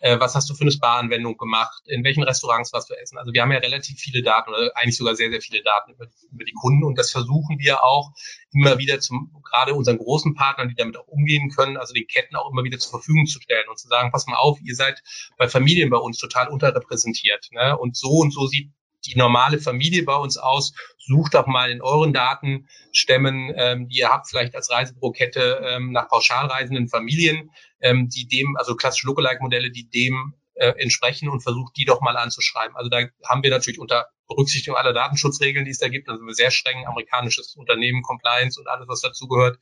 äh, 0.00 0.18
was 0.18 0.34
hast 0.34 0.50
du 0.50 0.54
für 0.54 0.62
eine 0.62 0.72
Spa-Anwendung 0.72 1.36
gemacht, 1.36 1.82
in 1.86 2.04
welchen 2.04 2.22
Restaurants 2.22 2.72
warst 2.72 2.90
du 2.90 2.94
essen. 2.94 3.18
Also 3.18 3.32
wir 3.32 3.42
haben 3.42 3.52
ja 3.52 3.58
relativ 3.58 3.98
viele 3.98 4.22
Daten 4.22 4.50
oder 4.50 4.72
eigentlich 4.74 4.96
sogar 4.96 5.14
sehr, 5.14 5.30
sehr 5.30 5.40
viele 5.40 5.62
Daten 5.62 5.92
über, 5.92 6.06
über 6.32 6.44
die 6.44 6.52
Kunden 6.52 6.84
und 6.84 6.98
das 6.98 7.10
versuchen 7.10 7.58
wir 7.58 7.82
auch 7.84 8.12
immer 8.52 8.78
wieder 8.78 9.00
zum, 9.00 9.30
gerade 9.44 9.74
unseren 9.74 9.98
großen 9.98 10.34
Partnern, 10.34 10.68
die 10.68 10.74
damit 10.74 10.96
auch 10.96 11.06
umgehen 11.06 11.50
können, 11.50 11.76
also 11.76 11.92
den 11.92 12.06
Ketten 12.06 12.36
auch 12.36 12.50
immer 12.50 12.64
wieder 12.64 12.78
zur 12.78 12.90
Verfügung 12.90 13.26
zu 13.26 13.40
stellen 13.40 13.68
und 13.68 13.78
zu 13.78 13.88
sagen, 13.88 14.10
pass 14.10 14.26
mal 14.26 14.36
auf, 14.36 14.58
ihr 14.62 14.74
seid 14.74 15.02
bei 15.36 15.48
Familien 15.48 15.90
bei 15.90 15.98
uns 15.98 16.18
total 16.18 16.48
unterrepräsentiert. 16.48 17.48
Ne? 17.52 17.76
Und 17.76 17.96
so 17.96 18.08
und 18.08 18.32
so 18.32 18.46
sieht 18.46 18.70
die 19.06 19.16
normale 19.18 19.58
Familie 19.58 20.04
bei 20.04 20.16
uns 20.16 20.36
aus. 20.36 20.72
Sucht 20.98 21.34
doch 21.34 21.46
mal 21.46 21.70
in 21.70 21.82
euren 21.82 22.12
Datenstämmen, 22.12 23.52
ähm, 23.56 23.88
die 23.88 23.98
ihr 23.98 24.08
habt, 24.08 24.28
vielleicht 24.28 24.54
als 24.54 24.70
Reisebürokette 24.70 25.62
ähm, 25.64 25.92
nach 25.92 26.08
pauschalreisenden 26.08 26.88
Familien, 26.88 27.50
ähm, 27.80 28.08
die 28.08 28.26
dem, 28.26 28.56
also 28.56 28.74
klassische 28.74 29.06
Lookalike-Modelle, 29.06 29.70
die 29.70 29.88
dem 29.88 30.34
äh, 30.56 30.72
entsprechen 30.78 31.28
und 31.28 31.42
versucht, 31.42 31.76
die 31.76 31.84
doch 31.84 32.00
mal 32.00 32.16
anzuschreiben. 32.16 32.76
Also 32.76 32.90
da 32.90 33.02
haben 33.28 33.42
wir 33.42 33.50
natürlich 33.50 33.78
unter 33.78 34.06
Berücksichtigung 34.28 34.76
aller 34.76 34.92
Datenschutzregeln, 34.92 35.64
die 35.64 35.70
es 35.70 35.78
da 35.78 35.88
gibt, 35.88 36.08
also 36.08 36.22
sehr 36.30 36.50
streng 36.50 36.86
amerikanisches 36.86 37.54
Unternehmen, 37.56 38.02
Compliance 38.02 38.58
und 38.58 38.66
alles, 38.66 38.88
was 38.88 39.00
dazugehört, 39.00 39.58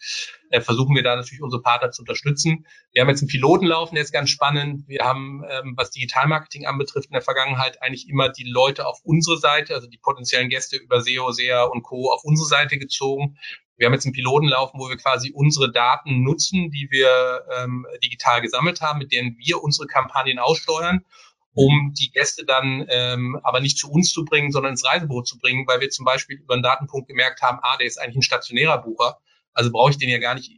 äh, 0.50 0.60
versuchen 0.60 0.94
wir 0.94 1.02
da 1.02 1.16
natürlich 1.16 1.42
unsere 1.42 1.62
Partner 1.62 1.90
zu 1.90 2.02
unterstützen. 2.02 2.66
Wir 2.92 3.02
haben 3.02 3.08
jetzt 3.08 3.20
einen 3.20 3.28
Piloten 3.28 3.66
laufen, 3.66 3.94
der 3.94 4.04
ist 4.04 4.12
ganz 4.12 4.30
spannend. 4.30 4.88
Wir 4.88 5.04
haben, 5.04 5.42
ähm, 5.50 5.74
was 5.76 5.90
Digitalmarketing 5.90 6.66
anbetrifft, 6.66 7.08
in 7.08 7.14
der 7.14 7.22
Vergangenheit 7.22 7.82
eigentlich 7.82 8.08
immer 8.08 8.30
die 8.30 8.48
Leute 8.48 8.86
auf 8.86 9.00
unsere 9.02 9.38
Seite, 9.38 9.74
also 9.74 9.86
die 9.86 9.98
potenziellen 9.98 10.48
Gäste 10.48 10.76
über 10.76 11.00
SEO, 11.00 11.30
SEA 11.32 11.64
und 11.64 11.82
Co. 11.82 12.10
auf 12.12 12.24
unsere 12.24 12.48
Seite 12.48 12.78
gezogen. 12.78 13.36
Wir 13.76 13.86
haben 13.86 13.94
jetzt 13.94 14.04
einen 14.04 14.12
Piloten 14.12 14.48
laufen, 14.48 14.78
wo 14.78 14.88
wir 14.88 14.96
quasi 14.96 15.32
unsere 15.34 15.72
Daten 15.72 16.22
nutzen, 16.22 16.70
die 16.70 16.88
wir 16.90 17.44
ähm, 17.56 17.86
digital 18.02 18.40
gesammelt 18.40 18.80
haben, 18.80 18.98
mit 18.98 19.12
denen 19.12 19.36
wir 19.38 19.62
unsere 19.62 19.86
Kampagnen 19.86 20.38
aussteuern 20.38 21.04
um 21.54 21.94
die 21.94 22.10
Gäste 22.10 22.44
dann 22.44 22.84
ähm, 22.90 23.38
aber 23.42 23.60
nicht 23.60 23.78
zu 23.78 23.90
uns 23.90 24.10
zu 24.10 24.24
bringen, 24.24 24.50
sondern 24.50 24.72
ins 24.72 24.84
Reisebüro 24.84 25.22
zu 25.22 25.38
bringen, 25.38 25.66
weil 25.66 25.80
wir 25.80 25.88
zum 25.88 26.04
Beispiel 26.04 26.36
über 26.38 26.54
einen 26.54 26.64
Datenpunkt 26.64 27.08
gemerkt 27.08 27.42
haben, 27.42 27.58
ah, 27.62 27.76
der 27.76 27.86
ist 27.86 27.98
eigentlich 27.98 28.16
ein 28.16 28.22
stationärer 28.22 28.78
Bucher, 28.78 29.18
also 29.52 29.70
brauche 29.70 29.92
ich 29.92 29.98
den 29.98 30.08
ja 30.08 30.18
gar 30.18 30.34
nicht 30.34 30.50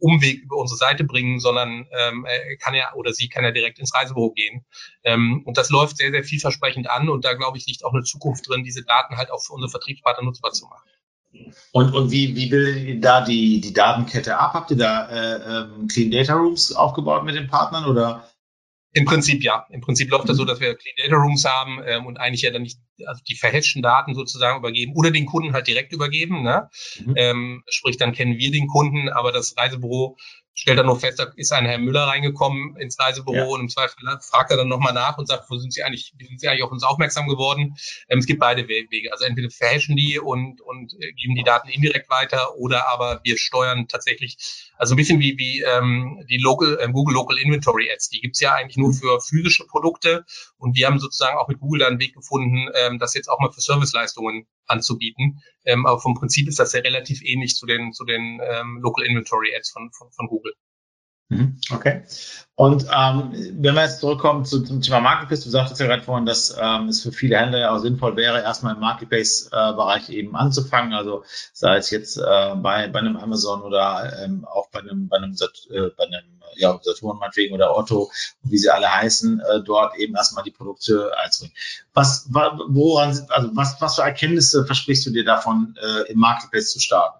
Umweg 0.00 0.42
über 0.42 0.56
unsere 0.56 0.76
Seite 0.76 1.04
bringen, 1.04 1.38
sondern 1.38 1.86
ähm, 1.96 2.24
er 2.24 2.56
kann 2.56 2.74
ja 2.74 2.92
oder 2.94 3.12
sie 3.12 3.28
kann 3.28 3.44
ja 3.44 3.52
direkt 3.52 3.78
ins 3.78 3.94
Reisebüro 3.94 4.32
gehen. 4.32 4.64
Ähm, 5.04 5.42
und 5.46 5.56
das 5.56 5.70
läuft 5.70 5.98
sehr, 5.98 6.10
sehr 6.10 6.24
vielversprechend 6.24 6.90
an 6.90 7.08
und 7.08 7.24
da 7.24 7.34
glaube 7.34 7.56
ich 7.58 7.66
liegt 7.66 7.84
auch 7.84 7.92
eine 7.92 8.02
Zukunft 8.02 8.48
drin, 8.48 8.64
diese 8.64 8.82
Daten 8.82 9.16
halt 9.16 9.30
auch 9.30 9.40
für 9.40 9.52
unsere 9.52 9.70
Vertriebspartner 9.70 10.24
nutzbar 10.24 10.50
zu 10.50 10.66
machen. 10.66 10.89
Und, 11.72 11.94
und 11.94 12.10
wie, 12.10 12.34
wie 12.34 12.46
bildet 12.46 12.84
ihr 12.84 13.00
da 13.00 13.24
die, 13.24 13.60
die 13.60 13.72
Datenkette 13.72 14.38
ab? 14.38 14.54
Habt 14.54 14.70
ihr 14.72 14.76
da 14.76 15.08
äh, 15.08 15.62
ähm, 15.62 15.86
Clean 15.86 16.10
Data 16.10 16.34
Rooms 16.34 16.72
aufgebaut 16.72 17.24
mit 17.24 17.36
den 17.36 17.46
Partnern 17.46 17.84
oder 17.84 18.28
im 18.92 19.04
Prinzip 19.04 19.44
ja. 19.44 19.66
Im 19.70 19.80
Prinzip 19.80 20.10
läuft 20.10 20.28
das 20.28 20.36
so, 20.36 20.42
mhm. 20.42 20.48
dass 20.48 20.60
wir 20.60 20.74
Clean 20.74 20.96
Data 20.98 21.16
Rooms 21.16 21.44
haben 21.44 21.80
ähm, 21.84 22.06
und 22.06 22.18
eigentlich 22.18 22.42
ja 22.42 22.50
dann 22.50 22.62
nicht 22.62 22.78
also 23.06 23.22
die 23.28 23.36
verhashten 23.36 23.82
Daten 23.82 24.14
sozusagen 24.14 24.58
übergeben 24.58 24.94
oder 24.96 25.10
den 25.10 25.26
Kunden 25.26 25.52
halt 25.52 25.68
direkt 25.68 25.92
übergeben. 25.92 26.42
Ne? 26.42 26.68
Mhm. 27.04 27.14
Ähm, 27.16 27.62
sprich, 27.68 27.96
dann 27.96 28.12
kennen 28.12 28.38
wir 28.38 28.50
den 28.50 28.66
Kunden, 28.66 29.08
aber 29.08 29.30
das 29.30 29.56
Reisebüro 29.56 30.16
stellt 30.54 30.78
dann 30.78 30.86
nur 30.86 30.98
fest, 30.98 31.18
da 31.18 31.32
ist 31.36 31.52
ein 31.52 31.66
Herr 31.66 31.78
Müller 31.78 32.04
reingekommen 32.04 32.76
ins 32.76 32.98
Reisebüro 32.98 33.34
ja. 33.34 33.44
und 33.44 33.60
im 33.60 33.68
Zweifel 33.68 33.96
fragt 34.20 34.50
er 34.50 34.56
dann 34.56 34.68
nochmal 34.68 34.92
nach 34.92 35.16
und 35.18 35.26
sagt, 35.26 35.48
wo 35.48 35.56
sind 35.56 35.72
Sie 35.72 35.82
eigentlich, 35.82 36.12
wie 36.18 36.26
sind 36.26 36.40
Sie 36.40 36.48
eigentlich 36.48 36.64
auf 36.64 36.72
uns 36.72 36.82
aufmerksam 36.82 37.28
geworden? 37.28 37.76
Ähm, 38.08 38.18
es 38.18 38.26
gibt 38.26 38.40
beide 38.40 38.68
Wege. 38.68 39.12
Also 39.12 39.24
entweder 39.24 39.50
verhashen 39.50 39.96
die 39.96 40.18
und, 40.18 40.60
und 40.60 40.92
äh, 40.94 41.12
geben 41.12 41.34
die 41.34 41.44
Daten 41.44 41.68
indirekt 41.68 42.10
weiter 42.10 42.56
oder 42.56 42.88
aber 42.88 43.20
wir 43.24 43.38
steuern 43.38 43.88
tatsächlich, 43.88 44.69
also 44.80 44.94
ein 44.94 44.96
bisschen 44.96 45.20
wie, 45.20 45.36
wie 45.36 45.60
ähm, 45.60 46.24
die 46.30 46.38
Local, 46.38 46.78
äh, 46.80 46.90
Google 46.90 47.14
Local 47.14 47.36
Inventory 47.36 47.90
Ads. 47.92 48.08
Die 48.08 48.20
gibt's 48.20 48.40
ja 48.40 48.54
eigentlich 48.54 48.78
nur 48.78 48.94
für 48.94 49.20
physische 49.20 49.66
Produkte 49.66 50.24
und 50.56 50.74
wir 50.74 50.86
haben 50.86 50.98
sozusagen 50.98 51.36
auch 51.36 51.48
mit 51.48 51.60
Google 51.60 51.80
da 51.80 51.86
einen 51.86 52.00
Weg 52.00 52.14
gefunden, 52.14 52.66
ähm, 52.74 52.98
das 52.98 53.12
jetzt 53.12 53.28
auch 53.28 53.38
mal 53.40 53.52
für 53.52 53.60
Serviceleistungen 53.60 54.46
anzubieten. 54.64 55.42
Ähm, 55.66 55.84
aber 55.84 56.00
vom 56.00 56.14
Prinzip 56.14 56.48
ist 56.48 56.58
das 56.58 56.72
ja 56.72 56.80
relativ 56.80 57.20
ähnlich 57.22 57.56
zu 57.56 57.66
den, 57.66 57.92
zu 57.92 58.06
den 58.06 58.40
ähm, 58.42 58.80
Local 58.80 59.04
Inventory 59.04 59.54
Ads 59.54 59.70
von, 59.70 59.90
von, 59.92 60.10
von 60.12 60.28
Google. 60.28 60.54
Mhm, 61.30 61.60
okay. 61.70 62.02
Und 62.56 62.86
ähm, 62.94 63.32
wenn 63.32 63.74
wir 63.74 63.82
jetzt 63.84 64.00
zurückkommen 64.00 64.44
zu, 64.44 64.62
zum 64.64 64.82
Thema 64.82 65.00
Marketplace, 65.00 65.44
du 65.44 65.50
sagtest 65.50 65.80
ja 65.80 65.86
gerade 65.86 66.02
vorhin, 66.02 66.26
dass 66.26 66.54
ähm, 66.60 66.88
es 66.88 67.02
für 67.02 67.12
viele 67.12 67.38
Händler 67.38 67.60
ja 67.60 67.70
auch 67.70 67.78
sinnvoll 67.78 68.16
wäre, 68.16 68.42
erstmal 68.42 68.74
im 68.74 68.80
Marketplace-Bereich 68.80 70.10
eben 70.10 70.34
anzufangen. 70.34 70.92
Also 70.92 71.24
sei 71.52 71.76
es 71.76 71.90
jetzt 71.90 72.18
äh, 72.18 72.54
bei, 72.56 72.88
bei 72.88 72.98
einem 72.98 73.16
Amazon 73.16 73.62
oder 73.62 74.12
ähm, 74.22 74.44
auch 74.44 74.68
bei 74.70 74.80
einem, 74.80 75.08
bei 75.08 75.18
einem, 75.18 75.36
äh, 75.70 75.88
bei 75.96 76.04
einem 76.04 76.24
ja, 76.56 76.78
Saturn 76.82 77.18
meinetwegen 77.18 77.54
oder 77.54 77.76
Otto, 77.76 78.10
wie 78.42 78.58
sie 78.58 78.68
alle 78.68 78.92
heißen, 78.92 79.40
äh, 79.40 79.62
dort 79.62 79.96
eben 79.96 80.16
erstmal 80.16 80.42
die 80.42 80.50
Produkte 80.50 81.12
einzubringen. 81.16 81.56
Was, 81.94 82.28
woran, 82.28 83.10
also 83.28 83.50
was, 83.54 83.80
was 83.80 83.94
für 83.94 84.02
Erkenntnisse 84.02 84.66
versprichst 84.66 85.06
du 85.06 85.10
dir 85.10 85.24
davon, 85.24 85.76
äh, 85.80 86.10
im 86.10 86.18
Marketplace 86.18 86.72
zu 86.72 86.80
starten? 86.80 87.19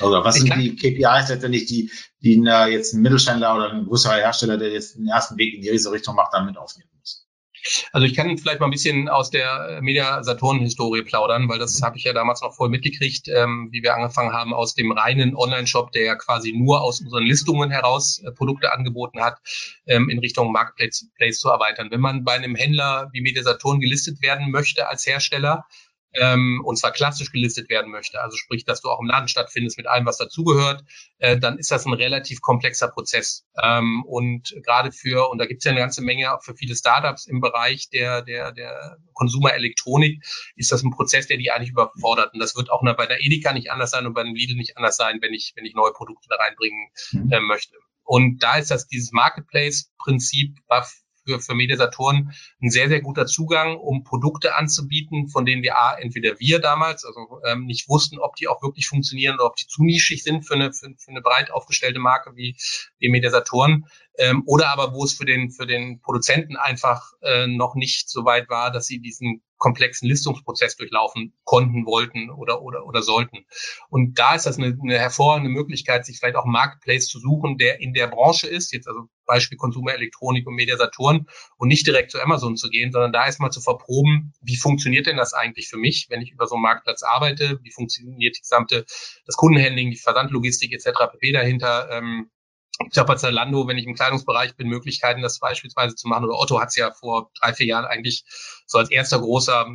Oder 0.00 0.24
was 0.24 0.36
sind 0.36 0.54
die 0.56 0.74
KPIs 0.74 1.28
letztendlich, 1.28 1.66
die, 1.66 1.90
die 2.20 2.36
eine, 2.38 2.72
jetzt 2.72 2.92
ein 2.92 3.02
Mittelständler 3.02 3.54
oder 3.54 3.70
ein 3.72 3.86
größerer 3.86 4.16
Hersteller, 4.16 4.58
der 4.58 4.72
jetzt 4.72 4.96
den 4.96 5.06
ersten 5.06 5.36
Weg 5.38 5.54
in 5.54 5.62
die 5.62 5.68
Richtung 5.68 6.16
macht, 6.16 6.34
damit 6.34 6.56
aufnehmen 6.56 6.90
muss? 6.98 7.26
Also 7.92 8.06
ich 8.06 8.14
kann 8.14 8.36
vielleicht 8.38 8.60
mal 8.60 8.66
ein 8.66 8.72
bisschen 8.72 9.08
aus 9.08 9.30
der 9.30 9.80
Media-Saturn-Historie 9.82 11.02
plaudern, 11.02 11.48
weil 11.48 11.58
das 11.58 11.80
habe 11.82 11.98
ich 11.98 12.04
ja 12.04 12.12
damals 12.12 12.40
noch 12.42 12.54
voll 12.54 12.68
mitgekriegt, 12.68 13.28
ähm, 13.28 13.68
wie 13.72 13.82
wir 13.82 13.94
angefangen 13.94 14.32
haben 14.32 14.54
aus 14.54 14.74
dem 14.74 14.92
reinen 14.92 15.34
Online-Shop, 15.34 15.92
der 15.92 16.04
ja 16.04 16.14
quasi 16.14 16.52
nur 16.52 16.82
aus 16.82 17.00
unseren 17.00 17.24
Listungen 17.24 17.70
heraus 17.70 18.22
äh, 18.24 18.32
Produkte 18.32 18.72
angeboten 18.72 19.20
hat, 19.20 19.38
ähm, 19.86 20.08
in 20.08 20.18
Richtung 20.18 20.52
Marketplace 20.52 21.08
Place 21.16 21.38
zu 21.38 21.48
erweitern. 21.48 21.90
Wenn 21.90 22.00
man 22.00 22.24
bei 22.24 22.34
einem 22.34 22.54
Händler 22.54 23.08
wie 23.12 23.20
Media 23.20 23.42
Saturn 23.42 23.80
gelistet 23.80 24.22
werden 24.22 24.50
möchte 24.50 24.88
als 24.88 25.06
Hersteller, 25.06 25.64
ähm, 26.20 26.62
und 26.64 26.76
zwar 26.76 26.92
klassisch 26.92 27.30
gelistet 27.32 27.68
werden 27.68 27.90
möchte, 27.90 28.20
also 28.20 28.36
sprich, 28.36 28.64
dass 28.64 28.80
du 28.80 28.88
auch 28.88 29.00
im 29.00 29.06
Laden 29.06 29.28
stattfindest 29.28 29.76
mit 29.76 29.86
allem, 29.86 30.06
was 30.06 30.18
dazugehört, 30.18 30.84
äh, 31.18 31.38
dann 31.38 31.58
ist 31.58 31.70
das 31.70 31.86
ein 31.86 31.92
relativ 31.92 32.40
komplexer 32.40 32.88
Prozess. 32.88 33.46
Ähm, 33.62 34.04
und 34.06 34.54
gerade 34.64 34.92
für, 34.92 35.30
und 35.30 35.38
da 35.38 35.46
gibt 35.46 35.60
es 35.60 35.64
ja 35.64 35.72
eine 35.72 35.80
ganze 35.80 36.02
Menge 36.02 36.34
auch 36.34 36.42
für 36.42 36.54
viele 36.54 36.74
Startups 36.74 37.26
im 37.26 37.40
Bereich 37.40 37.88
der, 37.90 38.22
der, 38.22 38.52
der 38.52 38.98
Konsumerelektronik, 39.14 40.24
ist 40.56 40.72
das 40.72 40.82
ein 40.82 40.90
Prozess, 40.90 41.26
der 41.26 41.36
die 41.36 41.50
eigentlich 41.50 41.70
überfordert. 41.70 42.32
Und 42.34 42.40
das 42.40 42.56
wird 42.56 42.70
auch 42.70 42.82
bei 42.96 43.06
der 43.06 43.20
Edeka 43.20 43.52
nicht 43.52 43.70
anders 43.70 43.90
sein 43.90 44.06
und 44.06 44.14
bei 44.14 44.22
dem 44.22 44.34
Lidl 44.34 44.56
nicht 44.56 44.76
anders 44.76 44.96
sein, 44.96 45.18
wenn 45.20 45.34
ich, 45.34 45.52
wenn 45.56 45.64
ich 45.64 45.74
neue 45.74 45.92
Produkte 45.92 46.28
da 46.28 46.36
reinbringen 46.36 46.88
mhm. 47.12 47.32
äh, 47.32 47.40
möchte. 47.40 47.76
Und 48.04 48.42
da 48.42 48.56
ist 48.56 48.70
das 48.70 48.86
dieses 48.86 49.12
Marketplace-Prinzip 49.12 50.58
war 50.68 50.86
für, 51.26 51.40
für 51.40 51.54
Mediasatoren 51.54 52.32
ein 52.62 52.70
sehr, 52.70 52.88
sehr 52.88 53.00
guter 53.00 53.26
Zugang, 53.26 53.76
um 53.76 54.04
Produkte 54.04 54.54
anzubieten, 54.54 55.28
von 55.28 55.44
denen 55.44 55.62
wir 55.62 55.78
A, 55.78 55.98
entweder 55.98 56.38
wir 56.38 56.60
damals, 56.60 57.04
also 57.04 57.40
ähm, 57.44 57.66
nicht 57.66 57.88
wussten, 57.88 58.18
ob 58.18 58.36
die 58.36 58.48
auch 58.48 58.62
wirklich 58.62 58.86
funktionieren 58.86 59.34
oder 59.34 59.46
ob 59.46 59.56
die 59.56 59.66
zu 59.66 59.82
nischig 59.82 60.22
sind 60.22 60.46
für 60.46 60.54
eine, 60.54 60.72
für, 60.72 60.88
für 60.98 61.10
eine 61.10 61.20
breit 61.20 61.50
aufgestellte 61.50 61.98
Marke 61.98 62.36
wie, 62.36 62.56
wie 62.98 63.08
Mediasatoren, 63.08 63.86
ähm, 64.18 64.42
oder 64.46 64.68
aber 64.68 64.94
wo 64.94 65.04
es 65.04 65.12
für 65.12 65.24
den, 65.24 65.50
für 65.50 65.66
den 65.66 66.00
Produzenten 66.00 66.56
einfach 66.56 67.12
äh, 67.22 67.46
noch 67.46 67.74
nicht 67.74 68.08
so 68.08 68.24
weit 68.24 68.48
war, 68.48 68.70
dass 68.70 68.86
sie 68.86 69.00
diesen 69.00 69.42
komplexen 69.58 70.08
Listungsprozess 70.08 70.76
durchlaufen 70.76 71.34
konnten, 71.44 71.86
wollten 71.86 72.30
oder, 72.30 72.62
oder, 72.62 72.86
oder 72.86 73.02
sollten. 73.02 73.46
Und 73.88 74.18
da 74.18 74.34
ist 74.34 74.46
das 74.46 74.58
eine, 74.58 74.76
eine 74.80 74.98
hervorragende 74.98 75.50
Möglichkeit, 75.50 76.04
sich 76.04 76.18
vielleicht 76.18 76.36
auch 76.36 76.44
Marketplace 76.44 77.08
zu 77.08 77.18
suchen, 77.18 77.58
der 77.58 77.80
in 77.80 77.92
der 77.92 78.08
Branche 78.08 78.46
ist, 78.46 78.72
jetzt 78.72 78.88
also 78.88 79.08
Beispiel 79.26 79.58
Konsumerelektronik 79.58 80.46
und 80.46 80.54
Mediasaturn 80.54 81.26
und 81.56 81.68
nicht 81.68 81.86
direkt 81.86 82.12
zu 82.12 82.20
Amazon 82.20 82.56
zu 82.56 82.68
gehen, 82.68 82.92
sondern 82.92 83.12
da 83.12 83.26
erstmal 83.26 83.50
zu 83.50 83.60
verproben, 83.60 84.32
wie 84.40 84.56
funktioniert 84.56 85.06
denn 85.06 85.16
das 85.16 85.34
eigentlich 85.34 85.68
für 85.68 85.78
mich, 85.78 86.06
wenn 86.08 86.22
ich 86.22 86.30
über 86.30 86.46
so 86.46 86.54
einen 86.54 86.62
Marktplatz 86.62 87.02
arbeite, 87.02 87.58
wie 87.62 87.72
funktioniert 87.72 88.36
die 88.36 88.40
gesamte, 88.40 88.84
das 89.26 89.36
Kundenhandling, 89.36 89.90
die 89.90 89.96
Versandlogistik 89.96 90.72
etc. 90.72 91.12
pp. 91.12 91.32
dahinter, 91.32 91.90
ähm, 91.90 92.30
ich 92.90 92.98
habe 92.98 93.08
bei 93.08 93.14
Zalando, 93.14 93.66
wenn 93.66 93.78
ich 93.78 93.86
im 93.86 93.94
Kleidungsbereich 93.94 94.54
bin, 94.54 94.68
Möglichkeiten, 94.68 95.22
das 95.22 95.38
beispielsweise 95.38 95.94
zu 95.94 96.08
machen. 96.08 96.24
Oder 96.24 96.38
Otto 96.38 96.60
hat 96.60 96.68
es 96.68 96.76
ja 96.76 96.92
vor 96.92 97.30
drei, 97.40 97.54
vier 97.54 97.66
Jahren 97.66 97.86
eigentlich 97.86 98.24
so 98.66 98.78
als 98.78 98.90
erster 98.90 99.18
großer 99.18 99.66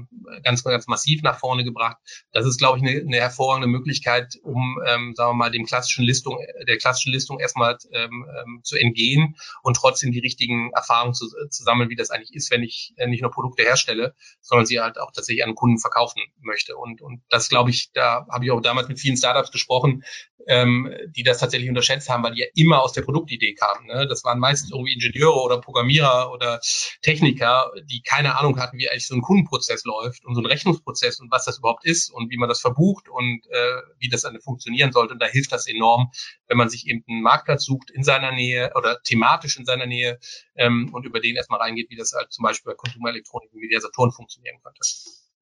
ganz, 0.44 0.64
ganz 0.64 0.88
massiv 0.88 1.24
nach 1.24 1.40
vorne 1.40 1.64
gebracht. 1.64 1.98
Das 2.32 2.46
ist, 2.46 2.60
glaube 2.60 2.78
ich, 2.78 2.84
eine, 2.84 3.02
eine 3.02 3.18
hervorragende 3.18 3.68
Möglichkeit, 3.68 4.36
um, 4.44 4.80
ähm, 4.86 5.14
sagen 5.16 5.32
wir 5.32 5.34
mal, 5.34 5.50
dem 5.50 5.66
klassischen 5.66 6.06
Listung, 6.06 6.38
der 6.68 6.78
klassischen 6.78 7.12
Listung 7.12 7.40
erstmal 7.40 7.78
ähm, 7.92 8.26
ähm, 8.40 8.60
zu 8.64 8.78
entgehen 8.78 9.36
und 9.64 9.78
trotzdem 9.78 10.12
die 10.12 10.20
richtigen 10.20 10.72
Erfahrungen 10.72 11.16
zu, 11.16 11.28
zu 11.50 11.64
sammeln, 11.64 11.90
wie 11.90 11.96
das 11.96 12.12
eigentlich 12.12 12.34
ist, 12.34 12.52
wenn 12.52 12.62
ich 12.62 12.94
äh, 12.98 13.08
nicht 13.08 13.22
nur 13.22 13.32
Produkte 13.32 13.64
herstelle, 13.64 14.14
sondern 14.42 14.68
sie 14.68 14.80
halt 14.80 15.00
auch 15.00 15.12
tatsächlich 15.12 15.44
an 15.44 15.56
Kunden 15.56 15.80
verkaufen 15.80 16.22
möchte. 16.40 16.78
Und, 16.78 17.02
und 17.02 17.24
das, 17.30 17.50
glaube 17.50 17.72
ich, 17.72 17.92
da 17.94 18.28
habe 18.30 18.46
ich 18.46 18.52
auch 18.52 18.62
damals 18.62 18.88
mit 18.90 19.00
vielen 19.00 19.18
Startups 19.18 19.52
gesprochen, 19.52 20.04
ähm, 20.48 20.94
die 21.16 21.24
das 21.24 21.40
tatsächlich 21.40 21.70
unterschätzt 21.70 22.10
haben, 22.10 22.24
weil 22.24 22.34
die 22.34 22.42
ja 22.42 22.48
immer 22.56 22.82
aus 22.82 22.91
der 22.94 23.04
Produktidee 23.04 23.54
kamen. 23.54 23.88
Ne? 23.88 24.08
Das 24.08 24.24
waren 24.24 24.40
meistens 24.40 24.72
irgendwie 24.72 24.94
Ingenieure 24.94 25.42
oder 25.42 25.60
Programmierer 25.60 26.32
oder 26.32 26.60
Techniker, 27.02 27.72
die 27.86 28.02
keine 28.02 28.38
Ahnung 28.38 28.60
hatten, 28.60 28.78
wie 28.78 28.90
eigentlich 28.90 29.08
so 29.08 29.16
ein 29.16 29.22
Kundenprozess 29.22 29.84
läuft 29.86 30.26
und 30.26 30.36
so 30.36 30.42
ein 30.42 30.46
Rechnungsprozess 30.46 31.20
und 31.20 31.32
was 31.32 31.46
das 31.46 31.60
überhaupt 31.60 31.86
ist 31.86 32.12
und 32.12 32.32
wie 32.32 32.38
man 32.38 32.50
das 32.50 32.60
verbucht 32.60 33.10
und 33.10 33.46
äh, 33.50 33.82
wie 34.00 34.10
das 34.10 34.22
dann 34.22 34.40
funktionieren 34.42 34.92
sollte. 34.92 35.14
Und 35.14 35.22
da 35.22 35.28
hilft 35.28 35.52
das 35.52 35.68
enorm, 35.68 36.12
wenn 36.48 36.58
man 36.58 36.70
sich 36.70 36.88
eben 36.88 37.04
einen 37.08 37.22
Marktplatz 37.22 37.66
sucht 37.66 37.92
in 37.92 38.04
seiner 38.04 38.32
Nähe 38.32 38.72
oder 38.76 39.02
thematisch 39.04 39.58
in 39.58 39.66
seiner 39.66 39.86
Nähe 39.86 40.20
ähm, 40.56 40.90
und 40.94 41.06
über 41.06 41.20
den 41.20 41.36
erstmal 41.36 41.60
reingeht, 41.60 41.90
wie 41.90 41.96
das 41.96 42.14
halt 42.14 42.32
zum 42.32 42.44
Beispiel 42.44 42.72
bei 42.72 42.76
Konsumerelektronik 42.76 43.50
wie 43.54 43.70
der 43.70 43.82
Saturn 43.82 44.12
funktionieren 44.12 44.58
könnte. 44.64 44.82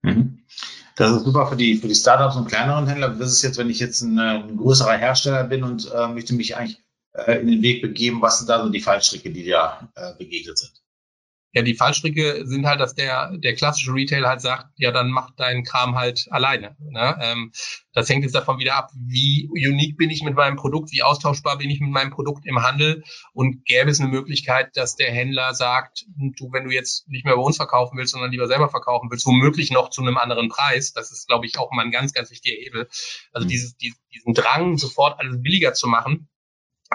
Mhm. 0.01 0.45
Das 0.95 1.11
ist 1.11 1.23
super 1.23 1.47
für 1.47 1.55
die, 1.55 1.77
für 1.77 1.87
die 1.87 1.95
Startups 1.95 2.35
und 2.35 2.47
kleineren 2.47 2.87
Händler. 2.87 3.09
Das 3.09 3.31
ist 3.31 3.41
jetzt, 3.41 3.57
wenn 3.57 3.69
ich 3.69 3.79
jetzt 3.79 4.01
ein, 4.01 4.19
ein 4.19 4.57
größerer 4.57 4.97
Hersteller 4.97 5.45
bin 5.45 5.63
und 5.63 5.89
äh, 5.91 6.07
möchte 6.09 6.33
mich 6.33 6.57
eigentlich 6.57 6.77
äh, 6.77 6.88
in 7.13 7.47
den 7.47 7.61
Weg 7.61 7.81
begeben, 7.81 8.21
was 8.21 8.39
sind 8.39 8.49
da 8.49 8.63
so 8.63 8.69
die 8.69 8.81
Fallstricke, 8.81 9.31
die 9.31 9.47
da 9.47 9.89
äh, 9.95 10.13
begegnet 10.17 10.57
sind? 10.57 10.79
Ja, 11.51 11.63
die 11.63 11.73
Fallstricke 11.73 12.45
sind 12.45 12.67
halt, 12.67 12.79
dass 12.79 12.93
der, 12.93 13.35
der 13.37 13.55
klassische 13.55 13.91
Retailer 13.91 14.29
halt 14.29 14.41
sagt, 14.41 14.67
ja, 14.75 14.91
dann 14.91 15.09
mach 15.09 15.31
deinen 15.31 15.63
Kram 15.63 15.95
halt 15.95 16.27
alleine. 16.29 16.75
Ne? 16.79 17.17
Ähm, 17.19 17.51
das 17.91 18.07
hängt 18.07 18.23
jetzt 18.23 18.35
davon 18.35 18.59
wieder 18.59 18.75
ab, 18.75 18.91
wie 18.93 19.49
unique 19.51 19.97
bin 19.97 20.11
ich 20.11 20.21
mit 20.21 20.35
meinem 20.35 20.57
Produkt, 20.57 20.91
wie 20.91 21.01
austauschbar 21.01 21.57
bin 21.57 21.71
ich 21.71 21.79
mit 21.79 21.89
meinem 21.89 22.11
Produkt 22.11 22.45
im 22.45 22.61
Handel 22.61 23.03
und 23.33 23.65
gäbe 23.65 23.89
es 23.89 23.99
eine 23.99 24.09
Möglichkeit, 24.09 24.77
dass 24.77 24.95
der 24.95 25.11
Händler 25.11 25.55
sagt, 25.55 26.05
du, 26.37 26.51
wenn 26.51 26.65
du 26.65 26.69
jetzt 26.69 27.07
nicht 27.09 27.25
mehr 27.25 27.35
bei 27.35 27.41
uns 27.41 27.57
verkaufen 27.57 27.97
willst, 27.97 28.11
sondern 28.11 28.29
lieber 28.29 28.47
selber 28.47 28.69
verkaufen 28.69 29.09
willst, 29.09 29.25
womöglich 29.25 29.71
noch 29.71 29.89
zu 29.89 30.03
einem 30.03 30.17
anderen 30.17 30.49
Preis. 30.49 30.93
Das 30.93 31.11
ist, 31.11 31.27
glaube 31.27 31.47
ich, 31.47 31.57
auch 31.57 31.71
mal 31.71 31.83
ein 31.83 31.91
ganz, 31.91 32.13
ganz 32.13 32.29
wichtiger 32.29 32.61
Hebel. 32.61 32.87
Also 33.33 33.45
mhm. 33.45 33.49
dieses, 33.49 33.75
diesen 33.75 34.35
Drang, 34.35 34.77
sofort 34.77 35.19
alles 35.19 35.41
billiger 35.41 35.73
zu 35.73 35.87
machen, 35.87 36.28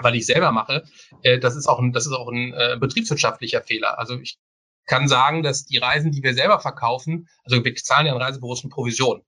weil 0.01 0.15
ich 0.15 0.25
selber 0.25 0.51
mache, 0.51 0.83
äh, 1.21 1.39
das 1.39 1.55
ist 1.55 1.67
auch 1.67 1.79
ein, 1.79 1.91
das 1.91 2.05
ist 2.05 2.13
auch 2.13 2.29
ein 2.29 2.53
äh, 2.53 2.77
betriebswirtschaftlicher 2.79 3.61
Fehler. 3.61 3.99
Also 3.99 4.19
ich 4.19 4.37
kann 4.85 5.07
sagen, 5.07 5.43
dass 5.43 5.65
die 5.65 5.77
Reisen, 5.77 6.11
die 6.11 6.23
wir 6.23 6.33
selber 6.33 6.59
verkaufen, 6.59 7.27
also 7.43 7.63
wir 7.63 7.75
zahlen 7.75 8.07
ja 8.07 8.13
an 8.13 8.21
Reisebüros 8.21 8.63
eine 8.63 8.69
Provision. 8.69 9.23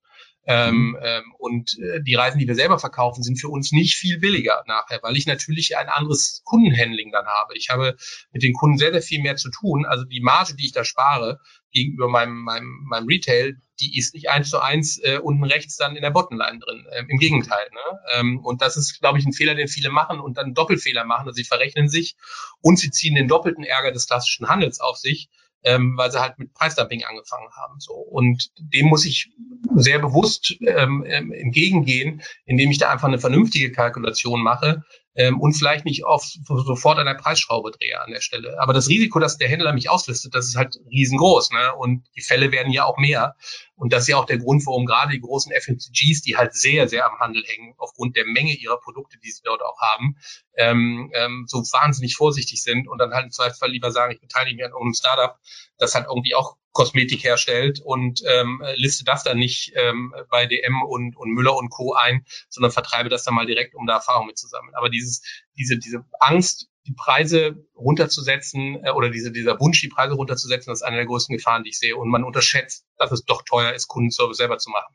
Ähm, 0.46 0.90
mhm. 0.90 0.98
ähm, 1.02 1.34
und 1.38 1.78
äh, 1.78 2.00
die 2.02 2.14
Reisen, 2.14 2.38
die 2.38 2.48
wir 2.48 2.54
selber 2.54 2.78
verkaufen, 2.78 3.22
sind 3.22 3.38
für 3.38 3.50
uns 3.50 3.70
nicht 3.70 3.96
viel 3.96 4.18
billiger 4.18 4.64
nachher, 4.66 4.98
weil 5.02 5.14
ich 5.14 5.26
natürlich 5.26 5.76
ein 5.76 5.90
anderes 5.90 6.40
Kundenhandling 6.44 7.12
dann 7.12 7.26
habe. 7.26 7.54
Ich 7.54 7.68
habe 7.68 7.96
mit 8.32 8.42
den 8.42 8.54
Kunden 8.54 8.78
sehr, 8.78 8.92
sehr 8.92 9.02
viel 9.02 9.20
mehr 9.20 9.36
zu 9.36 9.50
tun. 9.50 9.84
Also 9.84 10.04
die 10.04 10.22
Marge, 10.22 10.54
die 10.54 10.64
ich 10.64 10.72
da 10.72 10.84
spare 10.84 11.38
gegenüber 11.70 12.08
meinem, 12.08 12.44
meinem, 12.44 12.82
meinem 12.88 13.06
Retail, 13.06 13.58
die 13.80 13.98
ist 13.98 14.14
nicht 14.14 14.30
eins 14.30 14.50
zu 14.50 14.60
eins 14.60 14.98
äh, 14.98 15.18
unten 15.18 15.44
rechts 15.44 15.76
dann 15.76 15.96
in 15.96 16.02
der 16.02 16.10
Bottomline 16.10 16.58
drin. 16.58 16.86
Ähm, 16.92 17.06
Im 17.08 17.18
Gegenteil. 17.18 17.68
Ne? 17.72 17.98
Ähm, 18.14 18.40
und 18.44 18.62
das 18.62 18.76
ist, 18.76 19.00
glaube 19.00 19.18
ich, 19.18 19.26
ein 19.26 19.32
Fehler, 19.32 19.54
den 19.54 19.68
viele 19.68 19.90
machen 19.90 20.20
und 20.20 20.36
dann 20.36 20.54
Doppelfehler 20.54 21.04
machen. 21.04 21.26
Also 21.26 21.36
sie 21.36 21.44
verrechnen 21.44 21.88
sich 21.88 22.16
und 22.60 22.78
sie 22.78 22.90
ziehen 22.90 23.14
den 23.14 23.28
doppelten 23.28 23.64
Ärger 23.64 23.92
des 23.92 24.06
klassischen 24.06 24.48
Handels 24.48 24.80
auf 24.80 24.96
sich 24.96 25.28
ähm, 25.64 25.96
weil 25.96 26.10
sie 26.10 26.20
halt 26.20 26.38
mit 26.38 26.54
Preisdumping 26.54 27.04
angefangen 27.04 27.48
haben. 27.56 27.80
So 27.80 27.94
und 27.94 28.50
dem 28.58 28.86
muss 28.86 29.04
ich 29.04 29.30
sehr 29.74 29.98
bewusst 29.98 30.56
ähm, 30.60 31.04
ähm, 31.06 31.32
entgegengehen, 31.32 32.22
indem 32.44 32.70
ich 32.70 32.78
da 32.78 32.90
einfach 32.90 33.08
eine 33.08 33.18
vernünftige 33.18 33.72
Kalkulation 33.72 34.42
mache 34.42 34.84
ähm, 35.18 35.40
und 35.40 35.52
vielleicht 35.54 35.84
nicht 35.84 36.04
auf, 36.04 36.24
sofort 36.46 36.98
an 37.00 37.06
der 37.06 37.14
Preisschraube 37.14 37.72
drehe 37.72 38.00
an 38.00 38.12
der 38.12 38.20
Stelle. 38.20 38.56
Aber 38.60 38.72
das 38.72 38.88
Risiko, 38.88 39.18
dass 39.18 39.36
der 39.36 39.48
Händler 39.48 39.72
mich 39.72 39.90
auslistet, 39.90 40.32
das 40.32 40.46
ist 40.46 40.54
halt 40.54 40.78
riesengroß. 40.88 41.50
Ne? 41.50 41.74
Und 41.74 42.06
die 42.14 42.20
Fälle 42.20 42.52
werden 42.52 42.72
ja 42.72 42.84
auch 42.84 42.98
mehr. 42.98 43.34
Und 43.74 43.92
das 43.92 44.02
ist 44.02 44.08
ja 44.08 44.16
auch 44.16 44.26
der 44.26 44.38
Grund, 44.38 44.64
warum 44.64 44.86
gerade 44.86 45.12
die 45.12 45.20
großen 45.20 45.52
FMCGs, 45.52 46.22
die 46.22 46.36
halt 46.36 46.54
sehr, 46.54 46.88
sehr 46.88 47.04
am 47.04 47.18
Handel 47.18 47.42
hängen, 47.44 47.74
aufgrund 47.78 48.16
der 48.16 48.26
Menge 48.26 48.54
ihrer 48.54 48.78
Produkte, 48.78 49.18
die 49.18 49.30
sie 49.32 49.42
dort 49.42 49.60
auch 49.60 49.80
haben, 49.80 50.16
ähm, 50.56 51.10
ähm, 51.14 51.46
so 51.48 51.58
wahnsinnig 51.58 52.14
vorsichtig 52.14 52.62
sind 52.62 52.86
und 52.86 52.98
dann 52.98 53.12
halt 53.12 53.24
im 53.24 53.32
Zweifelsfall 53.32 53.72
lieber 53.72 53.90
sagen, 53.90 54.12
ich 54.12 54.20
beteilige 54.20 54.54
mich 54.54 54.64
an 54.66 54.70
irgendeinem 54.70 54.94
Startup, 54.94 55.36
das 55.78 55.96
halt 55.96 56.06
irgendwie 56.06 56.36
auch 56.36 56.57
Kosmetik 56.72 57.24
herstellt 57.24 57.80
und 57.80 58.22
ähm, 58.26 58.62
liste 58.76 59.04
das 59.04 59.24
dann 59.24 59.38
nicht 59.38 59.72
ähm, 59.74 60.14
bei 60.30 60.46
DM 60.46 60.82
und, 60.82 61.16
und 61.16 61.30
Müller 61.30 61.56
und 61.56 61.70
Co. 61.70 61.94
ein, 61.94 62.24
sondern 62.48 62.70
vertreibe 62.70 63.08
das 63.08 63.24
dann 63.24 63.34
mal 63.34 63.46
direkt, 63.46 63.74
um 63.74 63.86
da 63.86 63.94
Erfahrung 63.94 64.26
mitzusammeln. 64.26 64.74
Aber 64.76 64.88
dieses, 64.88 65.22
diese, 65.56 65.78
diese 65.78 66.04
Angst, 66.20 66.68
die 66.86 66.94
Preise 66.94 67.64
runterzusetzen 67.76 68.84
äh, 68.84 68.90
oder 68.90 69.10
diese, 69.10 69.32
dieser 69.32 69.58
Wunsch, 69.60 69.80
die 69.80 69.88
Preise 69.88 70.14
runterzusetzen, 70.14 70.70
das 70.70 70.80
ist 70.80 70.86
eine 70.86 70.96
der 70.96 71.06
größten 71.06 71.36
Gefahren, 71.36 71.64
die 71.64 71.70
ich 71.70 71.78
sehe. 71.78 71.96
Und 71.96 72.08
man 72.08 72.24
unterschätzt, 72.24 72.86
dass 72.96 73.12
es 73.12 73.24
doch 73.24 73.42
teuer 73.42 73.72
ist, 73.72 73.88
Kundenservice 73.88 74.36
selber 74.36 74.58
zu 74.58 74.70
machen. 74.70 74.94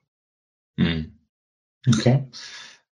Hm. 0.80 1.20
Okay. 1.88 2.28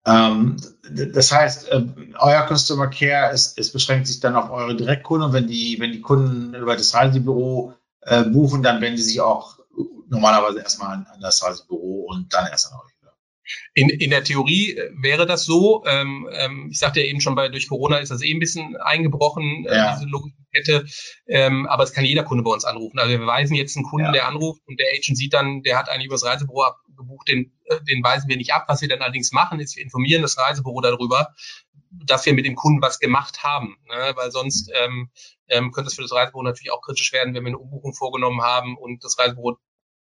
Ähm, 0.06 0.56
das 0.88 1.32
heißt, 1.32 1.68
äh, 1.68 1.84
euer 2.18 2.46
Customer 2.46 2.86
Care 2.88 3.32
ist, 3.32 3.58
es 3.58 3.72
beschränkt 3.72 4.06
sich 4.06 4.20
dann 4.20 4.36
auf 4.36 4.50
eure 4.50 4.76
Direktkunden 4.76 5.28
und 5.28 5.34
wenn 5.34 5.48
die, 5.48 5.78
wenn 5.80 5.92
die 5.92 6.00
Kunden 6.00 6.54
über 6.54 6.76
das 6.76 6.94
Reisebüro 6.94 7.74
äh, 8.06 8.24
buchen, 8.24 8.62
dann 8.62 8.80
wenden 8.80 8.98
sie 8.98 9.04
sich 9.04 9.20
auch 9.20 9.58
normalerweise 10.08 10.60
erstmal 10.60 10.94
an, 10.94 11.06
an 11.12 11.20
das 11.20 11.42
Reisebüro 11.42 12.06
und 12.08 12.32
dann 12.32 12.46
erst 12.46 12.72
an 12.72 12.78
euch. 12.78 12.95
In, 13.74 13.88
in 13.88 14.10
der 14.10 14.24
Theorie 14.24 14.76
äh, 14.76 14.90
wäre 15.00 15.26
das 15.26 15.44
so. 15.44 15.84
Ähm, 15.86 16.28
ähm, 16.32 16.68
ich 16.70 16.78
sagte 16.78 17.00
ja 17.00 17.06
eben 17.06 17.20
schon, 17.20 17.34
bei 17.34 17.48
durch 17.48 17.68
Corona 17.68 17.98
ist 17.98 18.10
das 18.10 18.22
eh 18.22 18.32
ein 18.32 18.40
bisschen 18.40 18.76
eingebrochen, 18.76 19.66
äh, 19.66 19.74
ja. 19.74 19.94
diese 19.94 20.08
Logikkette. 20.08 20.86
Ähm, 21.28 21.66
aber 21.66 21.84
es 21.84 21.92
kann 21.92 22.04
jeder 22.04 22.24
Kunde 22.24 22.42
bei 22.42 22.50
uns 22.50 22.64
anrufen. 22.64 22.98
Also 22.98 23.10
wir 23.10 23.26
weisen 23.26 23.54
jetzt 23.54 23.76
einen 23.76 23.84
Kunden, 23.84 24.06
ja. 24.06 24.12
der 24.12 24.28
anruft 24.28 24.62
und 24.66 24.78
der 24.80 24.86
Agent 24.96 25.16
sieht 25.16 25.34
dann, 25.34 25.62
der 25.62 25.78
hat 25.78 25.88
eigentlich 25.88 26.06
übers 26.06 26.24
Reisebüro 26.24 26.62
abgebucht, 26.62 27.28
den, 27.28 27.52
äh, 27.66 27.80
den 27.88 28.02
weisen 28.02 28.28
wir 28.28 28.36
nicht 28.36 28.52
ab. 28.52 28.64
Was 28.68 28.82
wir 28.82 28.88
dann 28.88 29.02
allerdings 29.02 29.32
machen, 29.32 29.60
ist, 29.60 29.76
wir 29.76 29.84
informieren 29.84 30.22
das 30.22 30.38
Reisebüro 30.38 30.80
darüber, 30.80 31.34
dass 31.90 32.26
wir 32.26 32.34
mit 32.34 32.46
dem 32.46 32.56
Kunden 32.56 32.82
was 32.82 32.98
gemacht 32.98 33.42
haben, 33.42 33.76
ne? 33.88 34.12
weil 34.16 34.30
sonst 34.30 34.70
ähm, 34.74 35.10
ähm, 35.48 35.72
könnte 35.72 35.88
es 35.88 35.94
für 35.94 36.02
das 36.02 36.12
Reisebüro 36.12 36.42
natürlich 36.42 36.72
auch 36.72 36.82
kritisch 36.82 37.12
werden, 37.12 37.34
wenn 37.34 37.44
wir 37.44 37.48
eine 37.48 37.58
Umbuchung 37.58 37.94
vorgenommen 37.94 38.42
haben 38.42 38.76
und 38.76 39.04
das 39.04 39.18
Reisebüro 39.18 39.56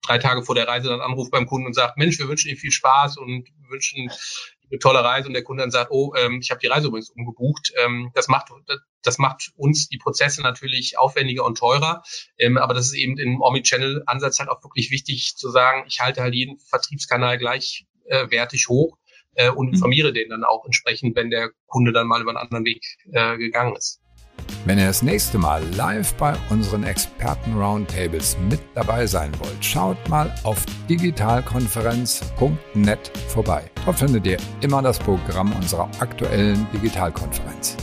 drei 0.02 0.18
Tage 0.18 0.44
vor 0.44 0.56
der 0.56 0.68
Reise 0.68 0.90
dann 0.90 1.02
anruft 1.02 1.32
beim 1.32 1.46
Kunden 1.46 1.68
und 1.68 1.74
sagt, 1.74 1.98
Mensch, 1.98 2.20
wir 2.20 2.28
wünschen 2.28 2.50
Ihnen 2.50 2.58
viel 2.58 2.72
Spaß 2.72 3.18
und 3.18 3.48
wünschen 3.70 4.10
eine 4.72 4.80
tolle 4.80 5.04
Reise 5.04 5.28
und 5.28 5.34
der 5.34 5.44
Kunde 5.44 5.64
dann 5.64 5.72
sagt, 5.72 5.92
oh, 5.92 6.14
ähm, 6.16 6.40
ich 6.42 6.50
habe 6.50 6.60
die 6.60 6.68
Reise 6.68 6.88
übrigens 6.88 7.10
umgebucht. 7.10 7.74
Ähm, 7.78 8.12
das 8.14 8.28
macht 8.28 8.50
das 9.04 9.18
macht 9.18 9.52
uns 9.56 9.90
die 9.90 9.98
Prozesse 9.98 10.42
natürlich 10.42 10.98
aufwendiger 10.98 11.46
und 11.46 11.58
teurer. 11.58 12.04
Ähm, 12.38 12.58
aber 12.58 12.74
das 12.74 12.88
ist 12.88 12.94
eben 12.94 13.18
im 13.18 13.42
Omnichannel-Ansatz 13.42 14.40
halt 14.40 14.50
auch 14.50 14.64
wirklich 14.64 14.92
wichtig 14.92 15.36
zu 15.36 15.50
sagen, 15.50 15.86
ich 15.88 16.00
halte 16.00 16.22
halt 16.22 16.36
jeden 16.36 16.60
Vertriebskanal 16.60 17.38
gleichwertig 17.38 18.64
äh, 18.64 18.70
hoch 18.70 18.98
äh, 19.36 19.50
und 19.50 19.68
mhm. 19.68 19.74
informiere 19.74 20.14
den 20.14 20.30
dann 20.30 20.44
auch 20.44 20.66
entsprechend, 20.66 21.16
wenn 21.16 21.30
der 21.30 21.52
Kunde 21.68 21.92
dann 21.92 22.08
mal 22.08 22.22
über 22.22 22.32
einen 22.32 22.38
anderen 22.38 22.66
Weg 22.66 22.84
äh, 23.12 23.38
gegangen 23.38 23.76
ist. 23.76 24.02
Wenn 24.66 24.78
ihr 24.78 24.86
das 24.86 25.02
nächste 25.02 25.40
Mal 25.40 25.64
live 25.76 26.14
bei 26.14 26.36
unseren 26.50 26.84
Experten-Roundtables 26.84 28.38
mit 28.48 28.60
dabei 28.76 29.08
sein 29.08 29.32
wollt, 29.40 29.66
schaut 29.66 29.98
mal 30.08 30.32
auf 30.44 30.64
digitalkonferenz.net 30.88 33.12
vorbei. 33.28 33.64
Dort 33.86 33.98
findet 33.98 34.28
ihr 34.28 34.38
immer 34.62 34.84
das 34.84 35.00
Programm 35.00 35.52
unserer 35.54 35.90
aktuellen 36.00 36.68
Digitalkonferenz. 36.74 37.76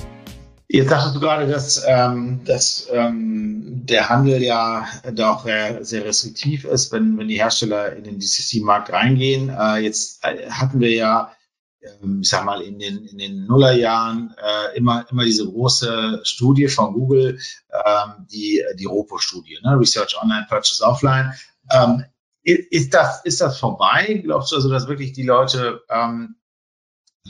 Jetzt 0.68 0.90
sagtest 0.90 1.16
du 1.16 1.20
gerade, 1.20 1.48
dass, 1.48 1.82
ähm, 1.88 2.42
dass 2.44 2.88
ähm, 2.92 3.87
der 3.87 4.11
Handel 4.11 4.42
ja 4.42 4.87
doch 5.14 5.46
äh, 5.46 5.82
sehr 5.82 6.04
restriktiv 6.04 6.64
ist, 6.64 6.92
wenn, 6.92 7.18
wenn 7.18 7.26
die 7.26 7.40
Hersteller 7.40 7.96
in 7.96 8.04
den 8.04 8.20
DCC-Markt 8.20 8.92
reingehen. 8.92 9.48
Äh, 9.48 9.78
jetzt 9.78 10.22
äh, 10.24 10.48
hatten 10.50 10.78
wir 10.80 10.90
ja 10.90 11.32
ich 11.80 12.28
sag 12.28 12.44
mal, 12.44 12.60
in 12.60 12.78
den, 12.78 13.04
in 13.04 13.18
den 13.18 13.46
Nullerjahren 13.46 14.34
äh, 14.36 14.76
immer, 14.76 15.06
immer 15.10 15.24
diese 15.24 15.46
große 15.46 16.20
Studie 16.24 16.68
von 16.68 16.92
Google, 16.92 17.38
ähm, 17.72 18.26
die, 18.30 18.62
die 18.74 18.84
ROPO-Studie, 18.84 19.58
ne? 19.62 19.78
Research 19.78 20.20
Online, 20.20 20.46
Purchase 20.48 20.84
Offline. 20.84 21.32
Ähm, 21.70 22.04
ist, 22.42 22.94
das, 22.94 23.24
ist 23.24 23.40
das 23.40 23.58
vorbei? 23.58 24.20
Glaubst 24.24 24.52
du 24.52 24.56
also, 24.56 24.70
dass 24.70 24.88
wirklich 24.88 25.12
die 25.12 25.22
Leute 25.22 25.82
ähm, 25.90 26.36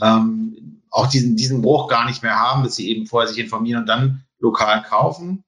ähm, 0.01 0.81
auch 0.89 1.07
diesen, 1.07 1.35
diesen 1.35 1.61
Bruch 1.61 1.87
gar 1.87 2.05
nicht 2.05 2.23
mehr 2.23 2.39
haben, 2.39 2.63
dass 2.63 2.75
sie 2.75 2.89
eben 2.89 3.05
vorher 3.05 3.27
sich 3.27 3.37
informieren 3.37 3.81
und 3.81 3.87
dann 3.87 4.25
lokal 4.39 4.81
kaufen? 4.83 5.43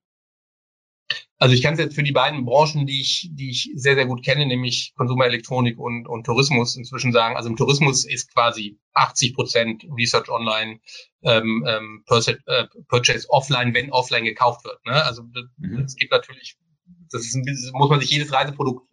Also 1.41 1.55
ich 1.55 1.63
kann 1.63 1.73
es 1.73 1.79
jetzt 1.79 1.95
für 1.95 2.03
die 2.03 2.11
beiden 2.11 2.45
Branchen, 2.45 2.85
die 2.85 3.01
ich, 3.01 3.31
die 3.33 3.49
ich 3.49 3.71
sehr, 3.73 3.95
sehr 3.95 4.05
gut 4.05 4.23
kenne, 4.23 4.45
nämlich 4.45 4.93
Konsumerelektronik 4.95 5.79
und, 5.79 6.07
und 6.07 6.23
Tourismus 6.23 6.75
inzwischen 6.75 7.11
sagen. 7.11 7.35
Also 7.35 7.49
im 7.49 7.55
Tourismus 7.55 8.05
ist 8.05 8.31
quasi 8.31 8.77
80 8.93 9.33
Prozent 9.33 9.87
Research 9.97 10.29
Online, 10.29 10.79
ähm, 11.23 11.65
ähm, 11.67 12.03
Purchase, 12.05 12.37
äh, 12.45 12.67
Purchase 12.87 13.25
offline, 13.27 13.73
wenn 13.73 13.91
offline 13.91 14.23
gekauft 14.23 14.63
wird. 14.65 14.85
Ne? 14.85 15.03
Also 15.03 15.23
mhm. 15.23 15.79
es 15.83 15.95
gibt 15.95 16.11
natürlich, 16.11 16.57
das 17.09 17.23
ist 17.23 17.33
ein 17.33 17.43
bisschen, 17.43 17.71
muss 17.73 17.89
man 17.89 18.01
sich 18.01 18.11
jedes 18.11 18.31
Reiseprodukt 18.31 18.85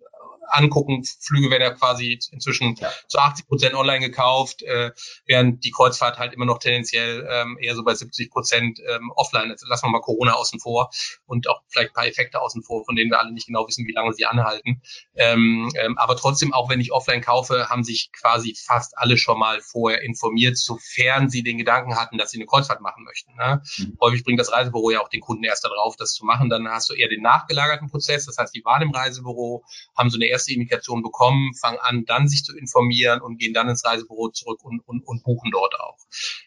angucken. 0.50 1.04
Flüge 1.20 1.50
werden 1.50 1.62
ja 1.62 1.70
quasi 1.70 2.18
inzwischen 2.32 2.74
ja. 2.76 2.90
zu 3.08 3.18
80 3.18 3.46
Prozent 3.46 3.74
online 3.74 4.00
gekauft, 4.00 4.62
äh, 4.62 4.92
während 5.26 5.64
die 5.64 5.70
Kreuzfahrt 5.70 6.18
halt 6.18 6.32
immer 6.32 6.44
noch 6.44 6.58
tendenziell 6.58 7.26
ähm, 7.30 7.58
eher 7.60 7.74
so 7.74 7.84
bei 7.84 7.94
70 7.94 8.30
Prozent 8.30 8.80
ähm, 8.88 9.12
offline. 9.14 9.50
Jetzt 9.50 9.66
lassen 9.68 9.86
wir 9.86 9.90
mal 9.90 10.00
Corona 10.00 10.32
außen 10.34 10.60
vor 10.60 10.90
und 11.26 11.48
auch 11.48 11.62
vielleicht 11.68 11.90
ein 11.90 11.94
paar 11.94 12.06
Effekte 12.06 12.40
außen 12.40 12.62
vor, 12.62 12.84
von 12.84 12.96
denen 12.96 13.10
wir 13.10 13.18
alle 13.18 13.32
nicht 13.32 13.46
genau 13.46 13.66
wissen, 13.66 13.86
wie 13.86 13.92
lange 13.92 14.12
sie 14.12 14.26
anhalten. 14.26 14.82
Ähm, 15.14 15.70
ähm, 15.76 15.98
aber 15.98 16.16
trotzdem, 16.16 16.52
auch 16.52 16.68
wenn 16.68 16.80
ich 16.80 16.92
offline 16.92 17.20
kaufe, 17.20 17.68
haben 17.68 17.84
sich 17.84 18.10
quasi 18.12 18.54
fast 18.54 18.96
alle 18.98 19.16
schon 19.16 19.38
mal 19.38 19.60
vorher 19.60 20.02
informiert, 20.02 20.56
sofern 20.56 21.28
sie 21.28 21.42
den 21.42 21.58
Gedanken 21.58 21.96
hatten, 21.96 22.18
dass 22.18 22.30
sie 22.30 22.38
eine 22.38 22.46
Kreuzfahrt 22.46 22.80
machen 22.80 23.04
möchten. 23.04 23.34
Ne? 23.36 23.62
Mhm. 23.78 23.96
Häufig 24.00 24.24
bringt 24.24 24.40
das 24.40 24.52
Reisebüro 24.52 24.90
ja 24.90 25.00
auch 25.00 25.08
den 25.08 25.20
Kunden 25.20 25.44
erst 25.44 25.64
darauf, 25.64 25.96
das 25.96 26.12
zu 26.12 26.24
machen. 26.24 26.48
Dann 26.48 26.68
hast 26.68 26.88
du 26.90 26.94
eher 26.94 27.08
den 27.08 27.22
nachgelagerten 27.22 27.88
Prozess. 27.90 28.26
Das 28.26 28.38
heißt, 28.38 28.54
die 28.54 28.64
waren 28.64 28.82
im 28.82 28.90
Reisebüro, 28.90 29.64
haben 29.96 30.10
so 30.10 30.16
eine 30.16 30.26
erste 30.26 30.37
Indikation 30.46 31.02
bekommen, 31.02 31.54
fangen 31.54 31.78
an, 31.80 32.04
dann 32.04 32.28
sich 32.28 32.44
zu 32.44 32.56
informieren 32.56 33.20
und 33.20 33.38
gehen 33.38 33.54
dann 33.54 33.68
ins 33.68 33.84
Reisebüro 33.84 34.28
zurück 34.30 34.62
und, 34.62 34.80
und, 34.86 35.06
und 35.06 35.24
buchen 35.24 35.50
dort 35.50 35.74
auch. 35.80 35.98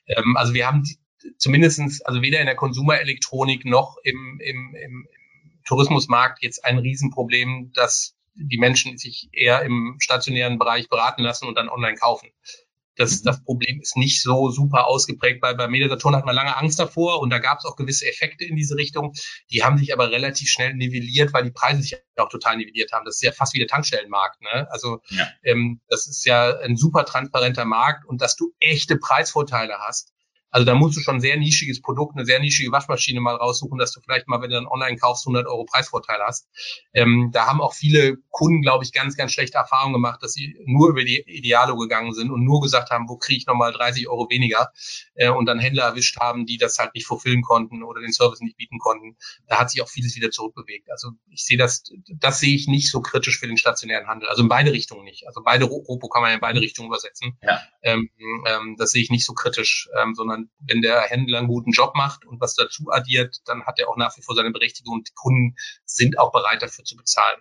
Ähm, 0.08 0.38
also 0.38 0.54
wir 0.54 0.67
haben 0.67 0.84
zumindestens, 1.38 2.01
also 2.01 2.21
weder 2.21 2.39
in 2.39 2.45
der 2.45 2.56
Konsumerelektronik 2.56 3.65
noch 3.65 3.97
im, 4.04 4.39
im, 4.41 4.75
im 4.75 5.08
Tourismusmarkt 5.65 6.41
jetzt 6.41 6.63
ein 6.65 6.77
Riesenproblem, 6.77 7.71
dass 7.73 8.15
die 8.34 8.58
Menschen 8.58 8.97
sich 8.97 9.30
eher 9.34 9.62
im 9.63 9.97
stationären 9.99 10.58
Bereich 10.58 10.89
beraten 10.89 11.21
lassen 11.21 11.47
und 11.47 11.56
dann 11.56 11.69
online 11.69 11.97
kaufen. 11.97 12.30
Das, 12.95 13.21
mhm. 13.21 13.25
das 13.25 13.43
Problem 13.43 13.80
ist 13.82 13.97
nicht 13.97 14.21
so 14.21 14.49
super 14.49 14.88
ausgeprägt, 14.88 15.41
weil 15.41 15.56
bei 15.56 15.67
Mediasaturn 15.67 16.15
hat 16.15 16.25
man 16.25 16.36
lange 16.36 16.56
Angst 16.58 16.80
davor 16.80 17.21
und 17.21 17.30
da 17.30 17.39
gab 17.39 17.60
es 17.60 17.65
auch 17.65 17.75
gewisse 17.75 18.08
Effekte 18.08 18.45
in 18.45 18.56
diese 18.56 18.75
Richtung. 18.75 19.13
Die 19.51 19.63
haben 19.63 19.77
sich 19.77 19.93
aber 19.93 20.12
relativ 20.12 20.49
schnell 20.49 20.73
nivelliert, 20.73 21.34
weil 21.34 21.43
die 21.43 21.51
Preise 21.51 21.82
sich 21.82 21.95
auch 22.17 22.30
total 22.30 22.58
nivelliert 22.58 22.91
haben. 22.91 23.06
Das 23.06 23.15
ist 23.15 23.23
ja 23.23 23.32
fast 23.32 23.54
wie 23.54 23.60
der 23.60 23.67
Tankstellenmarkt. 23.67 24.41
Ne? 24.41 24.67
Also 24.71 25.01
ja. 25.10 25.27
ähm, 25.43 25.82
das 25.88 26.08
ist 26.08 26.25
ja 26.25 26.58
ein 26.60 26.75
super 26.75 27.06
transparenter 27.06 27.65
Markt 27.65 28.06
und 28.06 28.21
dass 28.21 28.36
du 28.36 28.54
echte 28.60 28.97
Preisvorteile 28.97 29.80
hast, 29.80 30.13
also 30.52 30.66
da 30.66 30.76
musst 30.76 30.98
du 30.98 31.02
schon 31.02 31.16
ein 31.16 31.22
sehr 31.22 31.38
nischiges 31.38 31.82
Produkt, 31.82 32.16
eine 32.16 32.26
sehr 32.26 32.40
nischige 32.40 32.72
Waschmaschine 32.72 33.22
mal 33.22 33.36
raussuchen, 33.36 33.80
dass 33.80 33.94
du 33.94 34.02
vielleicht 34.02 34.28
mal, 34.28 34.42
wenn 34.42 34.50
du 34.50 34.58
dann 34.58 34.68
online 34.68 34.98
kaufst, 34.98 35.26
100 35.26 35.48
Euro 35.48 35.66
Preisvorteil 35.66 36.20
hast. 36.26 36.50
Ähm, 36.94 37.30
da 37.32 37.48
haben 37.48 37.62
auch 37.62 37.74
viele 37.74 38.18
Kunden, 38.30 38.62
glaube 38.62 38.84
ich, 38.84 38.92
ganz, 38.92 39.16
ganz 39.16 39.32
schlechte 39.32 39.58
Erfahrungen 39.58 39.94
gemacht, 39.94 40.22
dass 40.22 40.34
sie 40.34 40.56
nur 40.66 40.90
über 40.90 41.04
die 41.04 41.24
Idealo 41.26 41.78
gegangen 41.78 42.14
sind 42.14 42.32
und 42.32 42.44
nur 42.44 42.62
gesagt 42.62 42.92
haben, 42.92 43.08
wo 43.08 43.18
kriege 43.18 43.38
ich 43.38 43.48
nochmal 43.48 43.72
30 43.72 44.10
Euro 44.10 44.30
weniger 44.30 44.72
äh, 45.16 45.30
und 45.30 45.46
dann 45.46 45.60
Händler 45.60 45.84
erwischt 45.84 46.20
haben, 46.20 46.46
die 46.46 46.58
das 46.58 46.78
halt 46.78 46.94
nicht 46.96 47.08
verfüllen 47.08 47.42
konnten 47.42 47.84
oder 47.84 48.02
den 48.02 48.12
Service 48.12 48.42
nicht 48.42 48.58
bieten 48.58 48.78
konnten. 48.78 49.18
Da 49.48 49.60
hat 49.60 49.72
sich 49.72 49.82
auch 49.82 49.90
vieles 49.90 50.16
wieder 50.16 50.32
zurückbewegt. 50.32 50.92
Also 50.92 51.12
ich 51.30 51.46
sehe 51.46 51.58
das, 51.58 51.84
das 52.20 52.40
sehe 52.40 52.56
ich 52.56 52.68
nicht 52.68 52.92
so 52.92 53.02
kritisch 53.02 53.40
für 53.40 53.48
den 53.48 53.58
stationären 53.58 54.08
Handel. 54.08 54.28
Also 54.28 54.44
in 54.44 54.50
beide 54.50 54.74
Richtungen 54.74 55.06
nicht. 55.06 55.28
Also 55.28 55.42
beide 55.44 55.66
Ropo 55.66 56.10
kann 56.10 56.22
man 56.22 56.34
in 56.34 56.42
beide 56.42 56.60
Richtungen 56.60 56.90
übersetzen. 56.90 57.38
Ja. 57.42 57.62
Ähm, 57.82 58.10
ähm, 58.48 58.76
das 58.78 58.92
sehe 58.92 59.02
ich 59.02 59.10
nicht 59.10 59.26
so 59.26 59.34
kritisch, 59.34 59.90
ähm, 59.98 60.14
sondern 60.41 60.51
wenn 60.60 60.82
der 60.82 61.01
Händler 61.01 61.39
einen 61.39 61.47
guten 61.47 61.71
Job 61.71 61.93
macht 61.95 62.25
und 62.25 62.41
was 62.41 62.56
dazu 62.56 62.91
addiert, 62.91 63.38
dann 63.45 63.65
hat 63.65 63.80
er 63.80 63.89
auch 63.89 63.97
nach 63.97 64.15
wie 64.17 64.21
vor 64.21 64.36
seine 64.36 64.51
Berechtigung 64.51 64.95
und 64.95 65.08
die 65.08 65.13
Kunden 65.13 65.56
sind 65.86 66.19
auch 66.19 66.32
bereit 66.32 66.62
dafür 66.62 66.86
zu 66.86 66.95
bezahlen. 66.95 67.39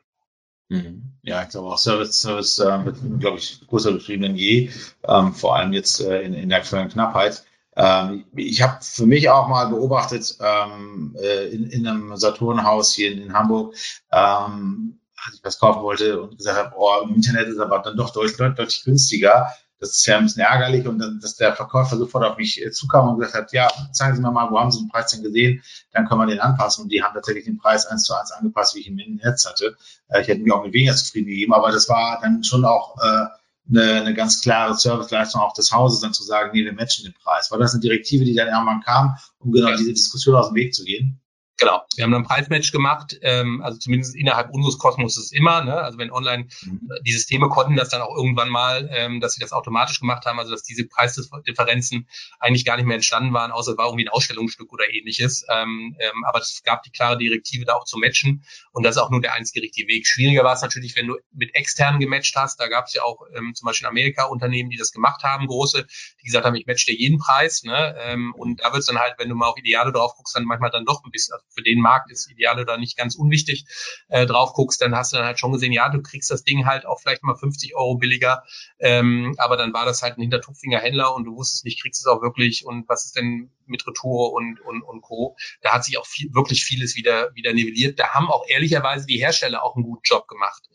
Mhm. 0.69 1.19
Ja, 1.23 1.43
ich 1.43 1.49
glaube 1.49 1.69
auch 1.69 1.79
Service, 1.79 2.21
Service 2.21 2.59
äh, 2.59 2.85
wird, 2.85 2.99
glaube 3.19 3.39
ich, 3.39 3.67
größer 3.67 3.93
betrieben 3.93 4.23
denn 4.23 4.37
je, 4.37 4.71
ähm, 5.05 5.35
vor 5.35 5.57
allem 5.57 5.73
jetzt 5.73 6.01
äh, 6.01 6.23
in, 6.23 6.35
in 6.35 6.49
der 6.49 6.59
aktuellen 6.59 6.89
Knappheit. 6.89 7.45
Ähm, 7.77 8.25
ich 8.35 8.63
habe 8.63 8.79
für 8.83 9.07
mich 9.07 9.31
auch 9.31 9.49
mal 9.49 9.67
beobachtet 9.67 10.37
ähm, 10.41 11.17
äh, 11.21 11.49
in, 11.49 11.71
in 11.71 11.87
einem 11.87 12.17
Saturnhaus 12.17 12.93
hier 12.93 13.11
in, 13.13 13.21
in 13.21 13.33
Hamburg, 13.33 13.75
ähm, 14.13 15.01
als 15.17 15.37
ich 15.37 15.45
was 15.45 15.59
kaufen 15.59 15.83
wollte 15.83 16.21
und 16.21 16.39
gesagt 16.39 16.59
habe, 16.59 16.75
oh, 16.79 17.03
im 17.05 17.17
Internet 17.17 17.49
ist 17.49 17.59
aber 17.59 17.81
dann 17.81 17.97
doch 17.97 18.11
deutlich, 18.11 18.37
deutlich 18.37 18.85
günstiger. 18.85 19.53
Das 19.81 19.91
ist 19.91 20.07
ja 20.07 20.19
ein 20.19 20.25
bisschen 20.25 20.43
ärgerlich 20.43 20.87
und 20.87 20.99
dann, 20.99 21.21
dass 21.21 21.37
der 21.37 21.57
Verkäufer 21.57 21.97
sofort 21.97 22.25
auf 22.25 22.37
mich 22.37 22.63
äh, 22.63 22.71
zukam 22.71 23.09
und 23.09 23.19
gesagt 23.19 23.35
hat, 23.35 23.53
ja, 23.53 23.71
zeigen 23.93 24.15
Sie 24.15 24.23
mir 24.23 24.31
mal, 24.31 24.51
wo 24.51 24.61
haben 24.61 24.71
Sie 24.71 24.79
den 24.79 24.91
Preis 24.91 25.11
denn 25.11 25.23
gesehen? 25.23 25.63
Dann 25.93 26.07
können 26.07 26.21
wir 26.21 26.27
den 26.27 26.41
anpassen. 26.41 26.85
Und 26.85 26.93
die 26.93 27.03
haben 27.03 27.15
tatsächlich 27.15 27.47
den 27.47 27.57
Preis 27.57 27.87
eins 27.87 28.05
zu 28.05 28.15
eins 28.15 28.31
angepasst, 28.31 28.75
wie 28.75 28.81
ich 28.81 28.89
ihn 28.89 28.99
im 28.99 29.17
Netz 29.17 29.47
hatte. 29.47 29.77
Äh, 30.09 30.21
ich 30.21 30.29
hätte 30.29 30.43
mich 30.43 30.53
auch 30.53 30.63
mit 30.63 30.75
weniger 30.75 30.95
zufrieden 30.95 31.29
gegeben, 31.29 31.55
aber 31.55 31.73
das 31.73 31.89
war 31.89 32.21
dann 32.21 32.45
schon 32.45 32.67
auch 32.67 32.97
äh, 32.99 33.27
eine, 33.71 34.01
eine 34.03 34.15
ganz 34.15 34.43
klare 34.43 34.77
Serviceleistung 34.77 35.41
auch 35.41 35.55
des 35.55 35.73
Hauses, 35.73 36.01
dann 36.01 36.13
zu 36.13 36.25
sagen, 36.25 36.51
nee, 36.53 36.65
wir 36.65 36.75
matchen 36.75 37.05
den 37.05 37.15
Preis. 37.15 37.51
War 37.51 37.59
das 37.59 37.73
eine 37.73 37.81
Direktive, 37.81 38.25
die 38.25 38.35
dann 38.35 38.49
irgendwann 38.49 38.83
kam, 38.83 39.17
um 39.39 39.51
genau 39.51 39.75
diese 39.77 39.93
Diskussion 39.93 40.35
aus 40.35 40.49
dem 40.49 40.57
Weg 40.57 40.75
zu 40.75 40.85
gehen? 40.85 41.21
Genau, 41.61 41.83
wir 41.95 42.05
haben 42.05 42.15
ein 42.15 42.25
Preismatch 42.25 42.73
gemacht, 42.73 43.19
ähm, 43.21 43.61
also 43.63 43.79
zumindest 43.79 44.17
innerhalb 44.17 44.49
unseres 44.51 44.79
Kosmos 44.79 45.19
ist 45.19 45.25
es 45.27 45.33
immer, 45.33 45.63
ne? 45.63 45.75
also 45.75 45.99
wenn 45.99 46.11
online, 46.11 46.49
mhm. 46.63 46.91
Äh, 46.91 47.03
die 47.03 47.13
Systeme 47.13 47.51
konnten 47.51 47.77
das 47.77 47.91
dann 47.91 48.01
auch 48.01 48.17
irgendwann 48.17 48.49
mal, 48.49 48.89
ähm, 48.91 49.21
dass 49.21 49.35
sie 49.35 49.43
das 49.43 49.53
automatisch 49.53 50.01
gemacht 50.01 50.25
haben, 50.25 50.39
also 50.39 50.53
dass 50.53 50.63
diese 50.63 50.89
Preisdifferenzen 50.89 52.09
eigentlich 52.39 52.65
gar 52.65 52.77
nicht 52.77 52.87
mehr 52.87 52.95
entstanden 52.95 53.35
waren, 53.35 53.51
außer 53.51 53.73
es 53.73 53.77
war 53.77 53.89
irgendwie 53.89 54.07
ein 54.07 54.09
Ausstellungsstück 54.09 54.73
oder 54.73 54.89
ähnliches, 54.91 55.45
ähm, 55.51 55.95
ähm, 56.01 56.25
aber 56.25 56.39
es 56.39 56.63
gab 56.65 56.83
die 56.83 56.93
klare 56.93 57.19
Direktive 57.19 57.67
da 57.67 57.75
auch 57.75 57.85
zu 57.85 57.99
matchen 57.99 58.43
und 58.73 58.83
das 58.83 58.97
ist 58.97 59.03
auch 59.03 59.11
nur 59.11 59.21
der 59.21 59.35
einzige 59.35 59.61
richtige 59.61 59.87
Weg. 59.87 60.07
Schwieriger 60.07 60.45
war 60.45 60.55
es 60.55 60.63
natürlich, 60.63 60.97
wenn 60.97 61.09
du 61.09 61.19
mit 61.35 61.55
externen 61.55 62.01
gematcht 62.01 62.37
hast, 62.37 62.59
da 62.59 62.69
gab 62.69 62.87
es 62.87 62.95
ja 62.95 63.03
auch 63.03 63.27
ähm, 63.37 63.53
zum 63.55 63.67
Beispiel 63.67 63.85
in 63.85 63.91
Amerika 63.91 64.25
Unternehmen, 64.25 64.71
die 64.71 64.79
das 64.79 64.93
gemacht 64.93 65.25
haben, 65.25 65.47
große, 65.47 65.87
die 66.23 66.25
gesagt 66.25 66.47
haben, 66.47 66.55
ich 66.55 66.65
match 66.65 66.87
dir 66.87 66.95
jeden 66.95 67.19
Preis 67.19 67.65
ne? 67.65 67.97
ähm, 68.01 68.35
und 68.35 68.63
da 68.63 68.73
wird 68.73 68.81
es 68.81 68.87
dann 68.87 68.99
halt, 68.99 69.17
wenn 69.19 69.29
du 69.29 69.35
mal 69.35 69.49
auf 69.49 69.59
Ideale 69.59 69.93
drauf 69.93 70.15
guckst, 70.17 70.35
dann 70.35 70.45
manchmal 70.45 70.71
dann 70.71 70.87
doch 70.87 71.05
ein 71.05 71.11
bisschen, 71.11 71.35
also 71.35 71.50
für 71.51 71.63
den 71.63 71.81
Markt 71.81 72.11
ist 72.11 72.31
ideal 72.31 72.61
oder 72.61 72.79
nicht 72.79 72.97
ganz 72.97 73.17
unwichtig, 73.17 73.65
äh, 74.09 74.27
drauf 74.27 74.53
guckst, 74.53 74.81
dann 74.81 74.95
hast 74.95 75.13
du 75.13 75.17
dann 75.17 75.27
halt 75.27 75.39
schon 75.39 75.53
gesehen, 75.53 75.73
ja, 75.73 75.89
du 75.89 76.03
kriegst 76.03 76.31
das 76.31 76.45
Ding 76.45 76.67
halt 76.67 76.87
auch 76.87 77.01
vielleicht 77.01 77.23
mal 77.23 77.37
50 77.37 77.75
Euro 77.77 77.97
billiger, 77.97 78.45
ähm, 78.79 79.35
aber 79.39 79.57
dann 79.57 79.73
war 79.73 79.85
das 79.85 80.03
halt 80.03 80.19
ein 80.19 80.23
hintertupfinger 80.23 80.79
Händler 80.79 81.15
und 81.15 81.25
du 81.25 81.37
wusstest 81.37 81.65
nicht, 81.65 81.81
kriegst 81.81 82.01
es 82.01 82.07
auch 82.07 82.23
wirklich 82.23 82.65
und 82.65 82.89
was 82.89 83.05
ist 83.07 83.17
denn 83.17 83.51
mit 83.71 83.87
Retour 83.87 84.33
und, 84.33 84.61
und, 84.61 84.83
und 84.83 85.01
Co. 85.01 85.37
Da 85.63 85.73
hat 85.73 85.85
sich 85.85 85.97
auch 85.97 86.07
viel, 86.07 86.35
wirklich 86.35 86.65
vieles 86.65 86.97
wieder, 86.97 87.35
wieder 87.35 87.53
nivelliert. 87.53 87.99
Da 87.99 88.09
haben 88.11 88.29
auch 88.29 88.45
ehrlicherweise 88.49 89.07
die 89.07 89.19
Hersteller 89.19 89.63
auch 89.63 89.77
einen 89.77 89.85
guten 89.85 90.03
Job 90.05 90.29
gemacht. 90.29 90.69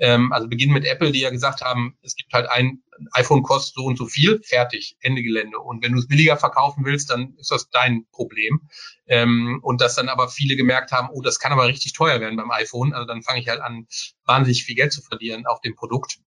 Ähm, 0.00 0.32
also 0.32 0.48
beginnen 0.48 0.72
mit 0.72 0.86
Apple, 0.86 1.12
die 1.12 1.20
ja 1.20 1.30
gesagt 1.30 1.60
haben, 1.60 1.96
es 2.02 2.16
gibt 2.16 2.32
halt 2.32 2.48
ein 2.50 2.82
iPhone 3.12 3.42
kostet 3.42 3.74
so 3.74 3.84
und 3.84 3.96
so 3.96 4.06
viel, 4.06 4.40
fertig, 4.42 4.96
Ende 5.00 5.22
Gelände. 5.22 5.58
Und 5.58 5.82
wenn 5.82 5.92
du 5.92 5.98
es 5.98 6.08
billiger 6.08 6.36
verkaufen 6.36 6.84
willst, 6.84 7.10
dann 7.10 7.34
ist 7.38 7.50
das 7.50 7.70
dein 7.70 8.06
Problem. 8.10 8.68
Ähm, 9.06 9.60
und 9.62 9.80
dass 9.80 9.94
dann 9.94 10.08
aber 10.08 10.28
viele 10.28 10.56
gemerkt 10.56 10.92
haben, 10.92 11.08
oh, 11.12 11.22
das 11.22 11.38
kann 11.38 11.52
aber 11.52 11.66
richtig 11.66 11.92
teuer 11.92 12.20
werden 12.20 12.36
beim 12.36 12.50
iPhone. 12.50 12.92
Also 12.92 13.06
dann 13.06 13.22
fange 13.22 13.40
ich 13.40 13.48
halt 13.48 13.60
an, 13.60 13.86
wahnsinnig 14.24 14.64
viel 14.64 14.74
Geld 14.74 14.92
zu 14.92 15.02
verlieren 15.02 15.46
auf 15.46 15.60
dem 15.60 15.74
Produkt. 15.74 16.18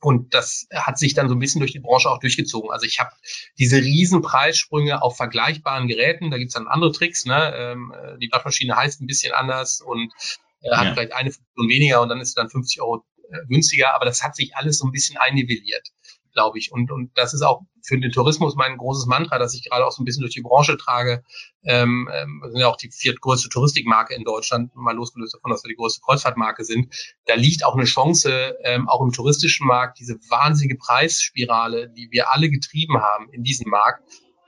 Und 0.00 0.34
das 0.34 0.66
hat 0.74 0.98
sich 0.98 1.14
dann 1.14 1.28
so 1.28 1.34
ein 1.34 1.38
bisschen 1.38 1.60
durch 1.60 1.72
die 1.72 1.80
Branche 1.80 2.10
auch 2.10 2.18
durchgezogen. 2.18 2.70
Also 2.70 2.84
ich 2.84 3.00
habe 3.00 3.10
diese 3.58 3.78
riesen 3.78 4.20
Preissprünge 4.20 5.00
auf 5.00 5.16
vergleichbaren 5.16 5.88
Geräten, 5.88 6.30
da 6.30 6.36
gibt's 6.36 6.54
dann 6.54 6.68
andere 6.68 6.92
Tricks. 6.92 7.24
Ne? 7.24 7.54
Ähm, 7.56 7.94
äh, 7.96 8.18
die 8.18 8.28
Waschmaschine 8.30 8.76
heißt 8.76 9.00
ein 9.00 9.06
bisschen 9.06 9.32
anders 9.32 9.80
und 9.80 10.12
äh, 10.64 10.76
hat 10.76 10.86
ja. 10.86 10.94
vielleicht 10.94 11.12
eine 11.12 11.30
Funktion 11.30 11.68
weniger 11.68 12.02
und 12.02 12.08
dann 12.08 12.20
ist 12.20 12.28
es 12.28 12.34
dann 12.34 12.48
50 12.48 12.80
Euro 12.80 13.04
äh, 13.30 13.46
günstiger, 13.48 13.94
aber 13.94 14.04
das 14.04 14.22
hat 14.22 14.34
sich 14.36 14.56
alles 14.56 14.78
so 14.78 14.86
ein 14.86 14.92
bisschen 14.92 15.16
einnivelliert, 15.16 15.88
glaube 16.32 16.58
ich. 16.58 16.72
Und, 16.72 16.90
und 16.90 17.10
das 17.16 17.34
ist 17.34 17.42
auch 17.42 17.62
für 17.82 17.98
den 17.98 18.12
Tourismus 18.12 18.54
mein 18.54 18.78
großes 18.78 19.06
Mantra, 19.06 19.38
das 19.38 19.54
ich 19.54 19.68
gerade 19.68 19.86
auch 19.86 19.92
so 19.92 20.02
ein 20.02 20.04
bisschen 20.04 20.22
durch 20.22 20.32
die 20.32 20.42
Branche 20.42 20.76
trage. 20.76 21.22
Ähm, 21.64 22.08
ähm, 22.12 22.40
wir 22.42 22.50
sind 22.50 22.60
ja 22.60 22.68
auch 22.68 22.76
die 22.76 22.90
viertgrößte 22.90 23.48
Touristikmarke 23.50 24.14
in 24.14 24.24
Deutschland, 24.24 24.74
mal 24.74 24.94
losgelöst 24.94 25.34
davon, 25.34 25.50
dass 25.50 25.64
wir 25.64 25.68
die 25.68 25.76
größte 25.76 26.00
Kreuzfahrtmarke 26.02 26.64
sind. 26.64 26.94
Da 27.26 27.34
liegt 27.34 27.64
auch 27.64 27.74
eine 27.74 27.84
Chance, 27.84 28.56
ähm, 28.64 28.88
auch 28.88 29.02
im 29.02 29.12
touristischen 29.12 29.66
Markt, 29.66 29.98
diese 29.98 30.14
wahnsinnige 30.30 30.76
Preisspirale, 30.76 31.90
die 31.90 32.08
wir 32.10 32.32
alle 32.32 32.48
getrieben 32.48 33.00
haben 33.00 33.28
in 33.30 33.42
diesem 33.42 33.70
Markt, 33.70 34.02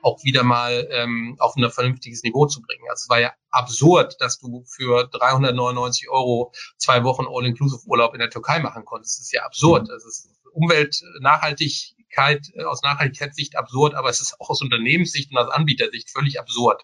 auch 0.06 0.22
wieder 0.22 0.44
mal 0.44 0.86
ähm, 0.92 1.34
auf 1.40 1.56
ein 1.56 1.68
vernünftiges 1.68 2.22
Niveau 2.22 2.46
zu 2.46 2.62
bringen. 2.62 2.84
Also 2.88 3.02
es 3.04 3.08
war 3.08 3.18
ja 3.18 3.32
absurd, 3.50 4.16
dass 4.20 4.38
du 4.38 4.62
für 4.64 5.08
399 5.08 6.08
Euro 6.08 6.52
zwei 6.78 7.02
Wochen 7.02 7.26
All-Inclusive-Urlaub 7.28 8.14
in 8.14 8.20
der 8.20 8.30
Türkei 8.30 8.60
machen 8.60 8.84
konntest. 8.84 9.18
Das 9.18 9.24
ist 9.24 9.32
ja 9.32 9.42
absurd. 9.42 9.82
Mhm. 9.82 9.88
Das 9.88 10.04
ist 10.04 10.30
Umwelt 10.52 11.02
nachhaltig 11.20 11.95
Nachhaltigkeit, 12.16 12.52
äh, 12.54 12.64
aus 12.64 12.82
Nachhaltigkeitssicht 12.82 13.56
absurd, 13.56 13.94
aber 13.94 14.08
es 14.08 14.20
ist 14.20 14.40
auch 14.40 14.50
aus 14.50 14.62
Unternehmenssicht 14.62 15.30
und 15.30 15.38
aus 15.38 15.50
Anbietersicht 15.50 16.10
völlig 16.10 16.40
absurd. 16.40 16.82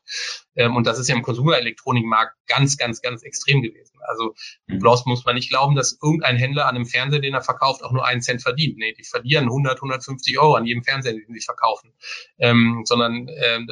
Ähm, 0.54 0.76
und 0.76 0.86
das 0.86 0.98
ist 0.98 1.08
ja 1.08 1.14
im 1.14 1.22
Konsumerelektronikmarkt 1.22 2.36
ganz, 2.46 2.76
ganz, 2.76 3.00
ganz 3.00 3.22
extrem 3.22 3.62
gewesen. 3.62 3.98
Also 4.06 4.34
mhm. 4.66 4.78
bloß 4.78 5.06
muss 5.06 5.24
man 5.24 5.34
nicht 5.34 5.48
glauben, 5.48 5.74
dass 5.74 5.98
irgendein 6.02 6.36
Händler 6.36 6.66
an 6.66 6.76
einem 6.76 6.86
Fernseher, 6.86 7.20
den 7.20 7.34
er 7.34 7.42
verkauft, 7.42 7.82
auch 7.82 7.92
nur 7.92 8.04
einen 8.04 8.20
Cent 8.20 8.42
verdient. 8.42 8.76
Nee, 8.78 8.94
die 8.94 9.04
verlieren 9.04 9.44
100, 9.44 9.76
150 9.76 10.38
Euro 10.38 10.54
an 10.54 10.66
jedem 10.66 10.84
Fernseher, 10.84 11.12
den 11.12 11.34
sie 11.34 11.40
verkaufen. 11.40 11.94
Ähm, 12.38 12.82
sondern 12.84 13.28
ähm, 13.28 13.68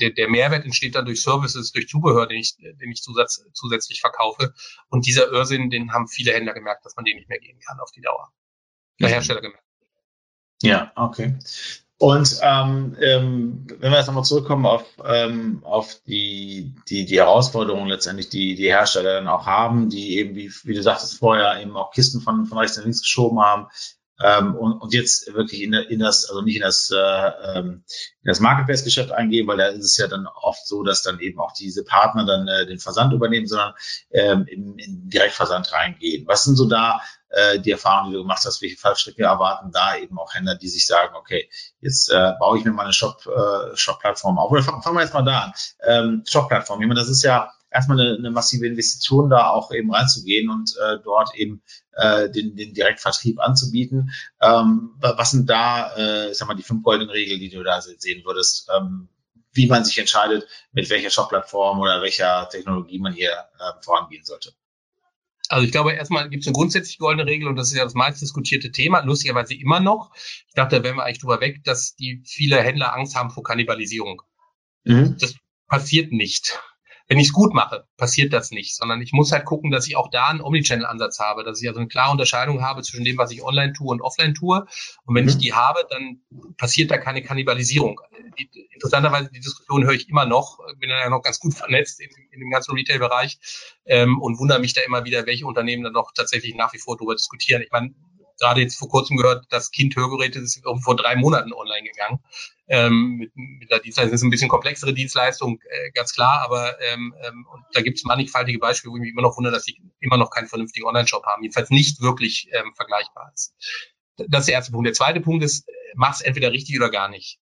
der, 0.00 0.10
der 0.10 0.28
Mehrwert 0.28 0.64
entsteht 0.64 0.94
dann 0.94 1.04
durch 1.04 1.22
Services, 1.22 1.72
durch 1.72 1.88
Zubehör, 1.88 2.26
den 2.26 2.38
ich, 2.38 2.56
den 2.56 2.90
ich 2.90 3.02
zusatz, 3.02 3.44
zusätzlich 3.52 4.00
verkaufe. 4.00 4.54
Und 4.88 5.06
dieser 5.06 5.30
Irrsinn, 5.30 5.70
den 5.70 5.92
haben 5.92 6.08
viele 6.08 6.32
Händler 6.32 6.54
gemerkt, 6.54 6.84
dass 6.84 6.96
man 6.96 7.04
den 7.04 7.16
nicht 7.16 7.28
mehr 7.28 7.38
gehen 7.38 7.58
kann 7.60 7.78
auf 7.80 7.90
die 7.92 8.00
Dauer. 8.00 8.32
Der 9.00 9.08
mhm. 9.08 9.12
Hersteller 9.12 9.40
gemerkt. 9.40 9.67
Ja, 10.62 10.92
okay. 10.96 11.36
Und 12.00 12.38
ähm, 12.42 12.96
ähm, 13.00 13.66
wenn 13.80 13.90
wir 13.90 13.98
jetzt 13.98 14.06
nochmal 14.06 14.24
zurückkommen 14.24 14.66
auf, 14.66 14.84
ähm, 15.04 15.62
auf 15.64 16.00
die, 16.06 16.72
die, 16.88 17.04
die 17.04 17.18
Herausforderungen 17.18 17.88
letztendlich, 17.88 18.28
die 18.28 18.54
die 18.54 18.68
Hersteller 18.68 19.14
dann 19.14 19.26
auch 19.26 19.46
haben, 19.46 19.88
die 19.90 20.18
eben, 20.18 20.36
wie, 20.36 20.52
wie 20.62 20.74
du 20.74 20.82
sagtest 20.82 21.18
vorher, 21.18 21.60
eben 21.60 21.76
auch 21.76 21.90
Kisten 21.90 22.20
von, 22.20 22.46
von 22.46 22.58
rechts 22.58 22.76
nach 22.76 22.84
links 22.84 23.02
geschoben 23.02 23.40
haben 23.40 23.66
ähm, 24.22 24.56
und, 24.56 24.72
und 24.80 24.92
jetzt 24.92 25.32
wirklich 25.34 25.62
in, 25.62 25.72
in 25.72 26.00
das, 26.00 26.28
also 26.28 26.42
nicht 26.42 26.56
in 26.56 26.62
das, 26.62 26.90
äh, 26.90 26.96
ähm, 26.96 27.84
in 28.22 28.28
das 28.28 28.40
Marketplace-Geschäft 28.40 29.12
eingehen, 29.12 29.46
weil 29.46 29.58
da 29.58 29.66
ist 29.66 29.84
es 29.84 29.96
ja 29.96 30.08
dann 30.08 30.26
oft 30.26 30.66
so, 30.66 30.82
dass 30.82 31.02
dann 31.02 31.20
eben 31.20 31.38
auch 31.40 31.52
diese 31.52 31.84
Partner 31.84 32.24
dann 32.24 32.48
äh, 32.48 32.66
den 32.66 32.78
Versand 32.78 33.12
übernehmen, 33.12 33.46
sondern 33.46 33.74
ähm, 34.10 34.46
in, 34.46 34.78
in 34.78 35.08
Direktversand 35.08 35.72
reingehen. 35.72 36.26
Was 36.26 36.44
sind 36.44 36.56
so 36.56 36.68
da 36.68 37.00
äh, 37.30 37.60
die 37.60 37.70
Erfahrung, 37.70 38.10
die 38.10 38.16
du 38.16 38.22
gemacht 38.22 38.42
hast, 38.44 38.62
welche 38.62 38.76
Fallstricke 38.76 39.22
erwarten 39.22 39.70
da 39.70 39.96
eben 39.96 40.18
auch 40.18 40.34
Händler, 40.34 40.56
die 40.56 40.68
sich 40.68 40.86
sagen, 40.86 41.14
okay, 41.14 41.48
jetzt 41.80 42.10
äh, 42.10 42.32
baue 42.38 42.58
ich 42.58 42.64
mir 42.64 42.72
mal 42.72 42.84
eine 42.84 42.92
Shop, 42.92 43.24
äh, 43.26 43.76
Shop-Plattform 43.76 44.38
auf. 44.38 44.50
Oder 44.50 44.62
fangen 44.62 44.82
fang 44.82 44.94
wir 44.94 45.02
jetzt 45.02 45.14
mal 45.14 45.22
da 45.22 45.40
an. 45.40 45.52
Ähm, 45.86 46.24
Shop-Plattform, 46.26 46.80
ich 46.80 46.88
meine, 46.88 47.00
das 47.00 47.08
ist 47.08 47.22
ja 47.22 47.52
erstmal 47.70 48.00
eine, 48.00 48.16
eine 48.16 48.30
massive 48.30 48.66
Investition, 48.66 49.30
da 49.30 49.50
auch 49.50 49.72
eben 49.72 49.92
reinzugehen 49.92 50.50
und 50.50 50.74
äh, 50.76 50.98
dort 51.02 51.34
eben 51.34 51.62
äh, 51.92 52.30
den, 52.30 52.56
den 52.56 52.74
Direktvertrieb 52.74 53.40
anzubieten. 53.40 54.10
Ähm, 54.40 54.94
was 55.00 55.32
sind 55.32 55.48
da, 55.48 55.94
äh, 55.96 56.30
ich 56.30 56.38
sag 56.38 56.48
mal, 56.48 56.54
die 56.54 56.62
fünf 56.62 56.82
goldenen 56.82 57.10
Regeln, 57.10 57.40
die 57.40 57.50
du 57.50 57.62
da 57.62 57.80
sehen 57.80 58.24
würdest? 58.24 58.68
Ähm, 58.76 59.08
wie 59.52 59.66
man 59.66 59.84
sich 59.84 59.98
entscheidet, 59.98 60.46
mit 60.72 60.88
welcher 60.90 61.10
Shop-Plattform 61.10 61.80
oder 61.80 62.00
welcher 62.02 62.48
Technologie 62.48 62.98
man 62.98 63.12
hier 63.12 63.32
äh, 63.32 63.82
vorangehen 63.82 64.24
sollte. 64.24 64.52
Also 65.48 65.64
ich 65.64 65.72
glaube, 65.72 65.92
erstmal 65.92 66.28
gibt 66.28 66.42
es 66.42 66.46
eine 66.46 66.54
grundsätzlich 66.54 66.98
goldene 66.98 67.26
Regel 67.26 67.48
und 67.48 67.56
das 67.56 67.68
ist 67.68 67.76
ja 67.76 67.84
das 67.84 67.94
meist 67.94 68.20
diskutierte 68.20 68.70
Thema, 68.70 69.00
lustigerweise 69.00 69.54
immer 69.54 69.80
noch. 69.80 70.12
Ich 70.14 70.54
dachte, 70.54 70.76
da 70.76 70.84
wären 70.84 70.96
wir 70.96 71.04
eigentlich 71.04 71.20
drüber 71.20 71.40
weg, 71.40 71.64
dass 71.64 71.96
die 71.96 72.22
viele 72.24 72.62
Händler 72.62 72.94
Angst 72.94 73.16
haben 73.16 73.30
vor 73.30 73.42
Kannibalisierung. 73.42 74.22
Mhm. 74.84 75.16
Das 75.18 75.34
passiert 75.66 76.12
nicht 76.12 76.60
wenn 77.08 77.18
ich 77.18 77.28
es 77.28 77.32
gut 77.32 77.54
mache, 77.54 77.86
passiert 77.96 78.34
das 78.34 78.50
nicht, 78.50 78.76
sondern 78.76 79.00
ich 79.00 79.12
muss 79.12 79.32
halt 79.32 79.46
gucken, 79.46 79.70
dass 79.70 79.88
ich 79.88 79.96
auch 79.96 80.10
da 80.10 80.28
einen 80.28 80.42
Omnichannel-Ansatz 80.42 81.18
habe, 81.18 81.42
dass 81.42 81.60
ich 81.62 81.66
also 81.66 81.80
eine 81.80 81.88
klare 81.88 82.12
Unterscheidung 82.12 82.62
habe 82.62 82.82
zwischen 82.82 83.04
dem, 83.04 83.16
was 83.16 83.30
ich 83.30 83.42
online 83.42 83.72
tue 83.72 83.88
und 83.88 84.02
offline 84.02 84.34
tue. 84.34 84.66
Und 85.06 85.14
wenn 85.14 85.24
mhm. 85.24 85.30
ich 85.30 85.38
die 85.38 85.54
habe, 85.54 85.80
dann 85.88 86.20
passiert 86.58 86.90
da 86.90 86.98
keine 86.98 87.22
Kannibalisierung. 87.22 87.98
Die, 88.38 88.50
interessanterweise, 88.72 89.30
die 89.32 89.40
Diskussion 89.40 89.84
höre 89.84 89.94
ich 89.94 90.10
immer 90.10 90.26
noch, 90.26 90.58
bin 90.78 90.90
ja 90.90 91.08
noch 91.08 91.22
ganz 91.22 91.40
gut 91.40 91.54
vernetzt 91.54 91.98
in, 92.00 92.10
in 92.30 92.40
dem 92.40 92.50
ganzen 92.50 92.74
Retail-Bereich 92.74 93.38
ähm, 93.86 94.20
und 94.20 94.38
wundere 94.38 94.58
mich 94.58 94.74
da 94.74 94.82
immer 94.82 95.06
wieder, 95.06 95.24
welche 95.24 95.46
Unternehmen 95.46 95.84
dann 95.84 95.94
noch 95.94 96.12
tatsächlich 96.12 96.54
nach 96.56 96.74
wie 96.74 96.78
vor 96.78 96.98
darüber 96.98 97.14
diskutieren. 97.14 97.62
Ich 97.62 97.72
meine, 97.72 97.94
gerade 98.38 98.60
jetzt 98.60 98.78
vor 98.78 98.88
kurzem 98.88 99.16
gehört, 99.16 99.46
das 99.50 99.70
Kind 99.70 99.96
Hörgeräte 99.96 100.38
ist 100.38 100.62
vor 100.82 100.96
drei 100.96 101.16
Monaten 101.16 101.52
online 101.52 101.88
gegangen. 101.88 102.20
Ähm, 102.70 103.16
mit, 103.16 103.32
mit 103.34 103.70
der 103.70 103.78
Dienstleistung 103.78 104.12
das 104.12 104.20
ist 104.20 104.24
ein 104.24 104.30
bisschen 104.30 104.50
komplexere 104.50 104.92
Dienstleistung, 104.92 105.58
äh, 105.70 105.90
ganz 105.92 106.12
klar, 106.12 106.42
aber 106.42 106.78
ähm, 106.82 107.14
ähm, 107.22 107.46
und 107.50 107.64
da 107.72 107.80
gibt 107.80 107.96
es 107.96 108.04
mannigfaltige 108.04 108.58
Beispiele, 108.58 108.92
wo 108.92 108.96
ich 108.96 109.00
mich 109.00 109.12
immer 109.12 109.22
noch 109.22 109.38
wundere, 109.38 109.54
dass 109.54 109.64
sie 109.64 109.80
immer 110.00 110.18
noch 110.18 110.30
keinen 110.30 110.48
vernünftigen 110.48 110.86
Online-Shop 110.86 111.24
haben, 111.24 111.42
jedenfalls 111.42 111.70
nicht 111.70 112.02
wirklich 112.02 112.50
ähm, 112.52 112.74
vergleichbar 112.74 113.32
ist. 113.34 113.54
Das 114.18 114.40
ist 114.40 114.48
der 114.48 114.56
erste 114.56 114.72
Punkt. 114.72 114.86
Der 114.86 114.94
zweite 114.94 115.20
Punkt 115.20 115.44
ist, 115.44 115.66
mach's 115.94 116.20
entweder 116.20 116.52
richtig 116.52 116.76
oder 116.76 116.90
gar 116.90 117.08
nicht. 117.08 117.38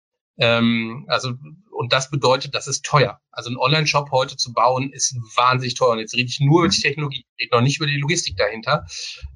Ähm, 0.42 1.04
also, 1.06 1.34
und 1.70 1.92
das 1.92 2.10
bedeutet, 2.10 2.52
das 2.52 2.66
ist 2.66 2.84
teuer. 2.84 3.20
Also 3.30 3.48
ein 3.48 3.56
Online-Shop 3.56 4.10
heute 4.10 4.36
zu 4.36 4.52
bauen, 4.52 4.90
ist 4.92 5.14
wahnsinnig 5.36 5.74
teuer. 5.74 5.92
Und 5.92 6.00
jetzt 6.00 6.14
rede 6.14 6.28
ich 6.28 6.40
nur 6.40 6.62
über 6.62 6.68
die 6.68 6.78
mhm. 6.78 6.82
Technologie, 6.82 7.26
rede 7.40 7.54
noch 7.54 7.62
nicht 7.62 7.76
über 7.76 7.86
die 7.86 7.96
Logistik 7.96 8.36
dahinter. 8.36 8.84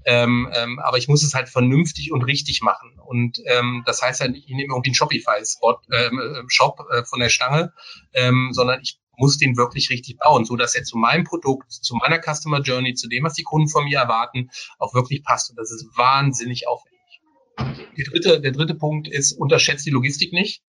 Ähm, 0.04 0.50
ähm, 0.52 0.80
aber 0.80 0.98
ich 0.98 1.06
muss 1.06 1.22
es 1.22 1.32
halt 1.32 1.48
vernünftig 1.48 2.10
und 2.10 2.24
richtig 2.24 2.60
machen. 2.60 2.98
Und 2.98 3.40
ähm, 3.46 3.84
das 3.86 4.02
heißt 4.02 4.20
halt, 4.20 4.36
ich 4.36 4.48
nehme 4.48 4.74
irgendwie 4.74 4.88
einen 4.88 4.96
Shopify-Spot, 4.96 5.78
ähm, 5.92 6.18
äh, 6.18 6.98
äh, 6.98 7.04
von 7.04 7.20
der 7.20 7.28
Stange, 7.28 7.72
ähm, 8.12 8.48
sondern 8.50 8.80
ich 8.80 8.98
muss 9.16 9.38
den 9.38 9.56
wirklich 9.56 9.88
richtig 9.90 10.18
bauen, 10.18 10.44
so 10.44 10.56
dass 10.56 10.74
er 10.74 10.82
zu 10.82 10.98
meinem 10.98 11.22
Produkt, 11.22 11.70
zu 11.70 11.94
meiner 11.94 12.20
Customer 12.20 12.60
Journey, 12.62 12.94
zu 12.94 13.08
dem, 13.08 13.22
was 13.22 13.34
die 13.34 13.44
Kunden 13.44 13.68
von 13.68 13.84
mir 13.84 14.00
erwarten, 14.00 14.50
auch 14.80 14.92
wirklich 14.92 15.22
passt. 15.22 15.50
Und 15.50 15.56
das 15.56 15.70
ist 15.70 15.86
wahnsinnig 15.96 16.66
aufwendig. 16.66 16.96
Die 17.96 18.02
dritte, 18.02 18.40
der 18.40 18.50
dritte 18.50 18.74
Punkt 18.74 19.06
ist, 19.06 19.32
unterschätzt 19.32 19.86
die 19.86 19.90
Logistik 19.90 20.32
nicht 20.32 20.62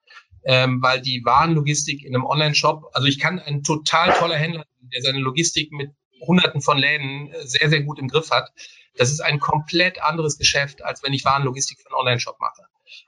ähm, 0.48 0.82
weil 0.82 1.02
die 1.02 1.22
Warenlogistik 1.26 2.04
in 2.04 2.16
einem 2.16 2.26
Online-Shop, 2.26 2.89
also 2.93 3.06
ich 3.06 3.20
kann 3.20 3.39
ein 3.39 3.64
total 3.64 4.14
toller 4.14 4.38
Händler, 4.38 4.66
der 4.80 5.02
seine 5.02 5.20
Logistik 5.20 5.74
mit 5.74 5.91
Hunderten 6.22 6.62
von 6.62 6.78
Läden 6.78 7.30
äh, 7.32 7.45
sehr, 7.45 7.70
sehr 7.70 7.84
gut 7.84 8.00
im 8.00 8.08
Griff 8.08 8.32
hat. 8.32 8.50
Das 8.95 9.12
ist 9.12 9.20
ein 9.20 9.39
komplett 9.39 10.02
anderes 10.02 10.38
Geschäft, 10.38 10.84
als 10.84 11.04
wenn 11.04 11.14
ich 11.14 11.26
Warenlogistik 11.26 11.80
für 11.82 11.89
einen 11.89 12.00
Online-Shop 12.00 12.39
mache. 12.39 12.64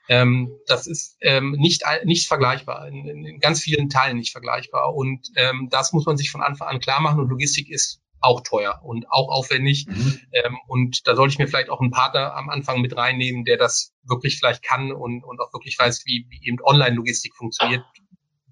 Ähm, 0.09 0.51
das 0.67 0.85
ist 0.85 1.15
ähm, 1.21 1.51
nicht, 1.57 1.83
nicht 2.03 2.27
vergleichbar, 2.27 2.89
in, 2.89 3.07
in, 3.07 3.39
ganz 3.39 3.61
vielen 3.61 3.87
Teilen 3.89 4.17
nicht 4.17 4.33
vergleichbar. 4.33 4.93
Und 4.93 5.29
ähm, 5.37 5.69
das 5.71 5.93
muss 5.93 6.05
man 6.05 6.17
sich 6.17 6.31
von 6.31 6.41
Anfang 6.41 6.67
an 6.67 6.81
klar 6.81 6.99
machen. 6.99 7.21
Und 7.21 7.29
Logistik 7.29 7.69
ist 7.69 8.01
auch 8.21 8.41
teuer 8.41 8.81
und 8.83 9.09
auch 9.09 9.29
aufwendig. 9.29 9.85
Mhm. 9.87 10.19
Ähm, 10.33 10.57
und 10.67 11.07
da 11.07 11.15
sollte 11.15 11.33
ich 11.33 11.39
mir 11.39 11.47
vielleicht 11.47 11.69
auch 11.69 11.81
einen 11.81 11.91
Partner 11.91 12.35
am 12.35 12.49
Anfang 12.49 12.81
mit 12.81 12.95
reinnehmen, 12.95 13.45
der 13.45 13.57
das 13.57 13.93
wirklich 14.03 14.37
vielleicht 14.37 14.63
kann 14.63 14.91
und, 14.91 15.23
und 15.23 15.39
auch 15.39 15.53
wirklich 15.53 15.77
weiß, 15.77 16.03
wie, 16.05 16.25
wie 16.29 16.47
eben 16.47 16.57
Online-Logistik 16.61 17.35
funktioniert. 17.35 17.83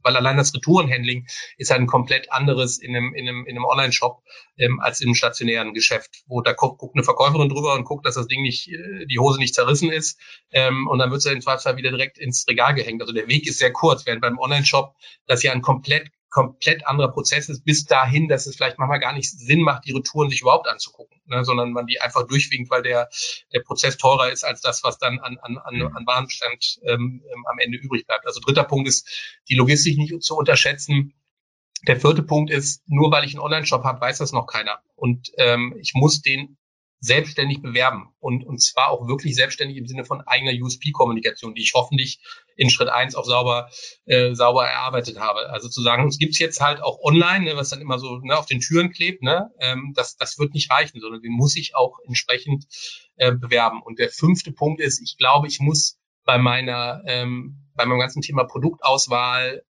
Weil 0.03 0.15
allein 0.15 0.37
das 0.37 0.53
Retourenhandling 0.53 1.27
ist 1.57 1.69
halt 1.69 1.81
ein 1.81 1.87
komplett 1.87 2.31
anderes 2.31 2.77
in 2.77 2.95
einem, 2.95 3.13
in 3.13 3.27
einem, 3.27 3.45
in 3.45 3.57
einem 3.57 3.65
Online-Shop 3.65 4.23
ähm, 4.57 4.79
als 4.79 5.01
im 5.01 5.15
stationären 5.15 5.73
Geschäft, 5.73 6.23
wo 6.27 6.41
da 6.41 6.53
guckt, 6.53 6.77
guckt 6.79 6.95
eine 6.95 7.03
Verkäuferin 7.03 7.49
drüber 7.49 7.73
und 7.73 7.83
guckt, 7.83 8.05
dass 8.05 8.15
das 8.15 8.27
Ding 8.27 8.41
nicht, 8.41 8.69
äh, 8.69 9.05
die 9.05 9.19
Hose 9.19 9.37
nicht 9.37 9.53
zerrissen 9.53 9.91
ist. 9.91 10.17
Ähm, 10.51 10.87
und 10.87 10.99
dann 10.99 11.09
wird 11.11 11.19
es 11.19 11.25
ja 11.25 11.33
in 11.33 11.41
Zweifelsfall 11.41 11.75
wieder 11.75 11.89
direkt 11.89 12.17
ins 12.19 12.47
Regal 12.47 12.73
gehängt. 12.73 13.01
Also 13.01 13.13
der 13.13 13.27
Weg 13.27 13.47
ist 13.47 13.59
sehr 13.59 13.73
kurz, 13.73 14.05
während 14.05 14.21
beim 14.21 14.39
Online-Shop 14.39 14.95
das 15.25 15.43
ja 15.43 15.51
ein 15.51 15.61
komplett 15.61 16.09
komplett 16.29 16.85
anderer 16.85 17.11
Prozess 17.11 17.49
ist, 17.49 17.63
bis 17.63 17.85
dahin, 17.85 18.27
dass 18.27 18.47
es 18.47 18.55
vielleicht 18.55 18.77
manchmal 18.77 18.99
gar 18.99 19.13
nicht 19.13 19.29
Sinn 19.29 19.61
macht, 19.61 19.85
die 19.85 19.93
Retouren 19.93 20.29
sich 20.29 20.41
überhaupt 20.41 20.67
anzugucken, 20.67 21.21
ne, 21.25 21.43
sondern 21.43 21.71
man 21.71 21.87
die 21.87 22.01
einfach 22.01 22.27
durchwinkt, 22.27 22.69
weil 22.69 22.83
der, 22.83 23.09
der 23.53 23.61
Prozess 23.61 23.97
teurer 23.97 24.31
ist 24.31 24.43
als 24.43 24.61
das, 24.61 24.83
was 24.83 24.97
dann 24.97 25.19
an, 25.19 25.37
an, 25.41 25.57
an, 25.57 25.81
an 25.81 26.05
Warenbestand 26.05 26.79
ähm, 26.83 27.23
ähm, 27.31 27.45
am 27.49 27.59
Ende 27.59 27.77
übrig 27.77 28.05
bleibt. 28.05 28.25
Also 28.25 28.41
dritter 28.41 28.65
Punkt 28.65 28.87
ist, 28.87 29.07
die 29.49 29.55
Logistik 29.55 29.97
nicht 29.97 30.21
zu 30.21 30.35
unterschätzen. 30.35 31.13
Der 31.87 31.99
vierte 31.99 32.23
Punkt 32.23 32.51
ist, 32.51 32.81
nur 32.87 33.11
weil 33.11 33.23
ich 33.23 33.33
einen 33.33 33.43
Online-Shop 33.43 33.83
habe, 33.83 34.01
weiß 34.01 34.17
das 34.17 34.31
noch 34.31 34.47
keiner. 34.47 34.79
Und 34.95 35.31
ähm, 35.37 35.75
ich 35.79 35.93
muss 35.93 36.21
den 36.21 36.57
selbstständig 36.99 37.61
bewerben 37.61 38.09
und, 38.19 38.43
und 38.43 38.61
zwar 38.61 38.89
auch 38.89 39.07
wirklich 39.07 39.35
selbstständig 39.35 39.77
im 39.77 39.87
Sinne 39.87 40.03
von 40.03 40.21
eigener 40.21 40.51
USP-Kommunikation, 40.51 41.53
die 41.53 41.61
ich 41.61 41.73
hoffentlich 41.75 42.19
in 42.55 42.71
Schritt 42.71 42.89
eins 42.89 43.13
auch 43.13 43.25
sauber, 43.25 43.69
äh, 44.05 44.33
sauber 44.33 44.67
erarbeitet 44.67 45.19
habe. 45.19 45.49
Also 45.51 45.69
zu 45.69 45.81
sagen, 45.83 46.07
es 46.07 46.17
gibt's 46.17 46.39
jetzt 46.39 46.59
halt 46.59 46.81
auch 46.81 46.99
online, 47.01 47.45
ne, 47.45 47.55
was 47.55 47.69
dann 47.69 47.81
immer 47.81 47.99
so 47.99 48.17
ne, 48.19 48.35
auf 48.35 48.47
den 48.47 48.61
Türen 48.61 48.91
klebt, 48.91 49.21
ne, 49.21 49.51
ähm, 49.59 49.93
das, 49.95 50.17
das 50.17 50.39
wird 50.39 50.55
nicht 50.55 50.71
reichen, 50.71 50.99
sondern 50.99 51.21
den 51.21 51.33
muss 51.33 51.55
ich 51.55 51.75
auch 51.75 51.99
entsprechend 52.05 52.65
äh, 53.17 53.31
bewerben. 53.31 53.81
Und 53.83 53.99
der 53.99 54.09
fünfte 54.09 54.51
Punkt 54.51 54.81
ist, 54.81 54.99
ich 54.99 55.17
glaube, 55.17 55.47
ich 55.47 55.59
muss 55.59 55.99
bei 56.25 56.39
meiner, 56.39 57.03
ähm, 57.05 57.67
bei 57.75 57.85
meinem 57.85 57.99
ganzen 57.99 58.21
Thema 58.23 58.43
Produktauswahl 58.43 59.63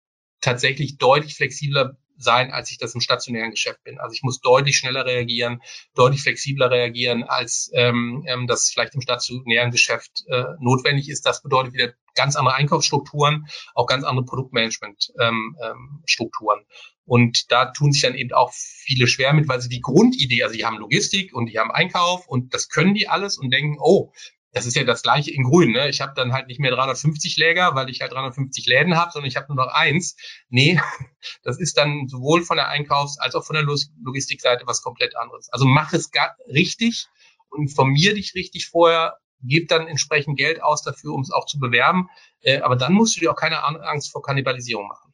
tatsächlich 0.43 0.99
deutlich 0.99 1.37
flexibler 1.37 1.97
sein, 2.17 2.51
als 2.51 2.71
ich 2.71 2.79
das 2.79 2.95
im 2.95 3.01
stationären 3.01 3.51
Geschäft 3.51 3.83
bin. 3.85 3.99
Also 3.99 4.15
ich 4.15 4.23
muss 4.23 4.41
deutlich 4.41 4.77
schneller 4.77 5.05
reagieren, 5.05 5.61
deutlich 5.95 6.23
flexibler 6.23 6.71
reagieren, 6.71 7.25
als 7.25 7.71
ähm, 7.75 8.25
ähm, 8.27 8.47
das 8.47 8.71
vielleicht 8.71 8.95
im 8.95 9.01
stationären 9.01 9.71
Geschäft 9.71 10.25
äh, 10.29 10.45
notwendig 10.61 11.09
ist. 11.09 11.27
Das 11.27 11.43
bedeutet 11.43 11.75
wieder 11.75 11.93
ganz 12.15 12.37
andere 12.37 12.55
Einkaufsstrukturen, 12.55 13.47
auch 13.75 13.87
ganz 13.87 14.05
andere 14.05 14.25
Produktmanagement-Strukturen. 14.25 16.59
Ähm, 16.59 16.65
ähm, 16.65 16.67
und 17.07 17.53
da 17.53 17.67
tun 17.67 17.93
sich 17.93 18.03
dann 18.03 18.15
eben 18.15 18.33
auch 18.33 18.51
viele 18.55 19.07
schwer 19.07 19.35
mit, 19.35 19.47
weil 19.47 19.61
sie 19.61 19.69
die 19.69 19.83
Grundidee, 19.83 20.43
also 20.43 20.55
die 20.55 20.65
haben 20.65 20.79
Logistik 20.79 21.35
und 21.35 21.47
die 21.47 21.59
haben 21.59 21.71
Einkauf 21.71 22.27
und 22.27 22.55
das 22.55 22.71
können 22.71 22.95
die 22.95 23.09
alles 23.09 23.37
und 23.37 23.51
denken, 23.51 23.77
oh, 23.79 24.11
das 24.55 24.67
ist 24.67 24.77
ja 24.77 24.85
das 24.85 25.03
gleiche 25.03 25.33
in 25.33 25.43
grün. 25.43 25.73
Ne? 25.73 25.89
Ich 25.89 26.01
habe 26.01 26.13
dann 26.15 26.33
halt 26.33 26.47
nicht 26.47 26.61
mehr 26.61 26.71
350 26.71 27.37
Läger, 27.37 27.75
weil 27.75 27.91
ich 27.91 28.01
halt 28.01 28.13
350 28.13 28.67
Läden 28.67 28.97
habe, 28.97 29.11
sondern 29.13 29.29
ich 29.29 29.37
habe 29.37 29.53
nur 29.53 29.65
noch 29.65 29.73
eins. 29.73 30.17
Nee, 30.49 30.81
das 31.43 31.59
ist 31.59 31.77
dann 31.77 32.07
sowohl 32.07 32.43
von 32.45 32.57
der 32.57 32.69
Einkaufs- 32.69 33.19
als 33.19 33.35
auch 33.35 33.45
von 33.45 33.55
der 33.55 33.65
Logistikseite 33.65 34.67
was 34.67 34.83
komplett 34.83 35.17
anderes. 35.17 35.53
Also 35.53 35.67
mach 35.67 35.93
es 35.93 36.11
richtig 36.49 37.09
und 37.51 37.63
informier 37.63 38.15
dich 38.15 38.35
richtig 38.35 38.69
vorher, 38.69 39.19
gib 39.43 39.69
dann 39.69 39.89
entsprechend 39.89 40.39
Geld 40.39 40.63
aus 40.63 40.83
dafür, 40.83 41.13
um 41.13 41.23
es 41.23 41.33
auch 41.33 41.47
zu 41.47 41.59
bewerben. 41.59 42.09
Äh, 42.41 42.61
aber 42.61 42.77
dann 42.77 42.93
musst 42.93 43.17
du 43.17 43.21
dir 43.21 43.33
auch 43.33 43.37
keine 43.37 43.63
Angst 43.65 44.13
vor 44.13 44.23
Kannibalisierung 44.23 44.87
machen. 44.87 45.14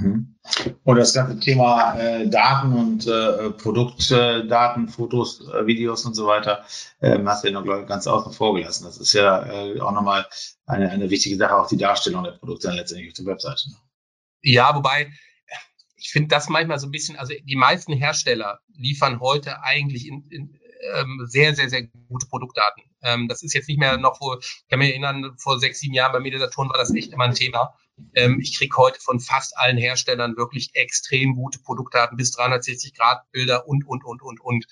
Mhm. 0.00 0.36
Und 0.84 0.96
das 0.96 1.12
ganze 1.12 1.38
Thema 1.40 1.98
äh, 1.98 2.28
Daten 2.28 2.72
und 2.72 3.06
äh, 3.06 3.50
Produktdaten, 3.50 4.88
Fotos, 4.88 5.48
äh, 5.48 5.66
Videos 5.66 6.04
und 6.04 6.14
so 6.14 6.26
weiter, 6.26 6.64
äh, 7.00 7.18
hast 7.24 7.44
du 7.44 7.48
ja 7.48 7.60
noch 7.60 7.86
ganz 7.86 8.06
außen 8.06 8.32
vor 8.32 8.54
gelassen. 8.54 8.84
Das 8.84 8.98
ist 8.98 9.12
ja 9.12 9.44
äh, 9.46 9.80
auch 9.80 9.92
nochmal 9.92 10.26
eine, 10.66 10.90
eine 10.90 11.10
wichtige 11.10 11.36
Sache, 11.36 11.56
auch 11.56 11.68
die 11.68 11.76
Darstellung 11.76 12.24
der 12.24 12.32
Produkte 12.32 12.68
dann 12.68 12.76
letztendlich 12.76 13.10
auf 13.10 13.16
der 13.16 13.26
Webseite. 13.26 13.70
Ne? 13.70 13.76
Ja, 14.42 14.74
wobei 14.74 15.10
ich 15.96 16.10
finde 16.10 16.28
das 16.28 16.48
manchmal 16.48 16.78
so 16.78 16.86
ein 16.86 16.92
bisschen, 16.92 17.16
also 17.16 17.34
die 17.42 17.56
meisten 17.56 17.92
Hersteller 17.92 18.60
liefern 18.74 19.20
heute 19.20 19.62
eigentlich 19.62 20.06
in, 20.06 20.28
in, 20.30 20.60
ähm, 20.94 21.26
sehr, 21.26 21.54
sehr, 21.54 21.68
sehr 21.68 21.86
gute 22.08 22.26
Produktdaten. 22.26 22.84
Ähm, 23.06 23.28
das 23.28 23.42
ist 23.42 23.54
jetzt 23.54 23.68
nicht 23.68 23.78
mehr 23.78 23.96
noch 23.96 24.18
vor, 24.18 24.38
ich 24.40 24.68
kann 24.68 24.80
mich 24.80 24.90
erinnern, 24.90 25.36
vor 25.38 25.58
sechs, 25.58 25.80
sieben 25.80 25.94
Jahren 25.94 26.12
bei 26.12 26.20
Mediasaturn 26.20 26.68
war 26.68 26.76
das 26.76 26.94
echt 26.94 27.12
immer 27.12 27.24
ein 27.24 27.34
Thema. 27.34 27.74
Ähm, 28.14 28.40
ich 28.40 28.58
kriege 28.58 28.76
heute 28.76 29.00
von 29.00 29.20
fast 29.20 29.56
allen 29.56 29.78
Herstellern 29.78 30.36
wirklich 30.36 30.70
extrem 30.74 31.34
gute 31.34 31.58
Produktdaten 31.60 32.16
bis 32.16 32.32
360 32.32 32.94
Grad 32.94 33.30
Bilder 33.30 33.66
und, 33.66 33.86
und, 33.86 34.04
und, 34.04 34.22
und, 34.22 34.40
und. 34.40 34.66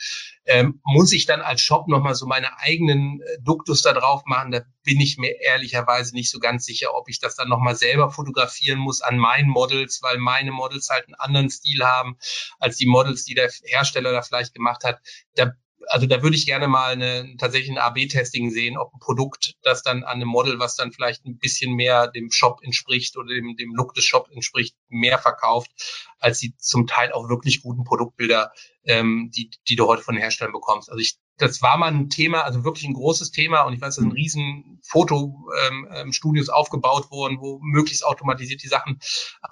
Ähm, 0.44 0.80
muss 0.84 1.12
ich 1.12 1.24
dann 1.24 1.40
als 1.40 1.62
Shop 1.62 1.88
nochmal 1.88 2.14
so 2.14 2.26
meine 2.26 2.58
eigenen 2.58 3.22
äh, 3.22 3.38
Duktus 3.40 3.82
da 3.82 3.92
drauf 3.92 4.24
machen? 4.26 4.50
Da 4.50 4.62
bin 4.82 5.00
ich 5.00 5.16
mir 5.16 5.40
ehrlicherweise 5.40 6.14
nicht 6.14 6.30
so 6.30 6.38
ganz 6.38 6.66
sicher, 6.66 6.94
ob 6.94 7.08
ich 7.08 7.18
das 7.18 7.34
dann 7.36 7.48
nochmal 7.48 7.76
selber 7.76 8.10
fotografieren 8.10 8.78
muss 8.78 9.00
an 9.00 9.16
meinen 9.16 9.48
Models, 9.48 10.00
weil 10.02 10.18
meine 10.18 10.52
Models 10.52 10.90
halt 10.90 11.06
einen 11.06 11.14
anderen 11.14 11.48
Stil 11.48 11.82
haben 11.84 12.18
als 12.58 12.76
die 12.76 12.86
Models, 12.86 13.24
die 13.24 13.34
der 13.34 13.50
Hersteller 13.64 14.12
da 14.12 14.20
vielleicht 14.20 14.52
gemacht 14.52 14.84
hat. 14.84 15.00
Da 15.36 15.52
also 15.88 16.06
da 16.06 16.22
würde 16.22 16.36
ich 16.36 16.46
gerne 16.46 16.68
mal 16.68 16.92
eine, 16.92 17.36
tatsächlich 17.38 17.70
ein 17.70 17.78
AB-Testing 17.78 18.50
sehen, 18.50 18.78
ob 18.78 18.92
ein 18.94 19.00
Produkt, 19.00 19.54
das 19.62 19.82
dann 19.82 20.04
an 20.04 20.16
einem 20.16 20.28
Model, 20.28 20.58
was 20.58 20.76
dann 20.76 20.92
vielleicht 20.92 21.24
ein 21.24 21.38
bisschen 21.38 21.74
mehr 21.74 22.08
dem 22.08 22.30
Shop 22.30 22.60
entspricht 22.62 23.16
oder 23.16 23.34
dem, 23.34 23.56
dem 23.56 23.74
Look 23.74 23.94
des 23.94 24.04
Shops 24.04 24.30
entspricht, 24.30 24.76
mehr 24.88 25.18
verkauft, 25.18 25.70
als 26.18 26.38
die 26.38 26.56
zum 26.56 26.86
Teil 26.86 27.12
auch 27.12 27.28
wirklich 27.28 27.62
guten 27.62 27.84
Produktbilder, 27.84 28.52
ähm, 28.84 29.30
die, 29.34 29.50
die 29.68 29.76
du 29.76 29.86
heute 29.86 30.02
von 30.02 30.14
den 30.14 30.22
Herstellern 30.22 30.52
bekommst. 30.52 30.90
Also 30.90 31.00
ich 31.00 31.18
das 31.38 31.62
war 31.62 31.76
mal 31.76 31.88
ein 31.88 32.10
Thema, 32.10 32.42
also 32.42 32.64
wirklich 32.64 32.84
ein 32.84 32.94
großes 32.94 33.32
Thema 33.32 33.62
und 33.62 33.72
ich 33.72 33.80
weiß, 33.80 33.96
dass 33.96 34.04
ein 34.04 34.12
riesen 34.12 34.78
Fotostudios 34.82 36.48
ähm, 36.48 36.54
aufgebaut 36.54 37.10
wurden, 37.10 37.40
wo 37.40 37.58
möglichst 37.60 38.04
automatisiert 38.04 38.62
die 38.62 38.68
Sachen 38.68 39.00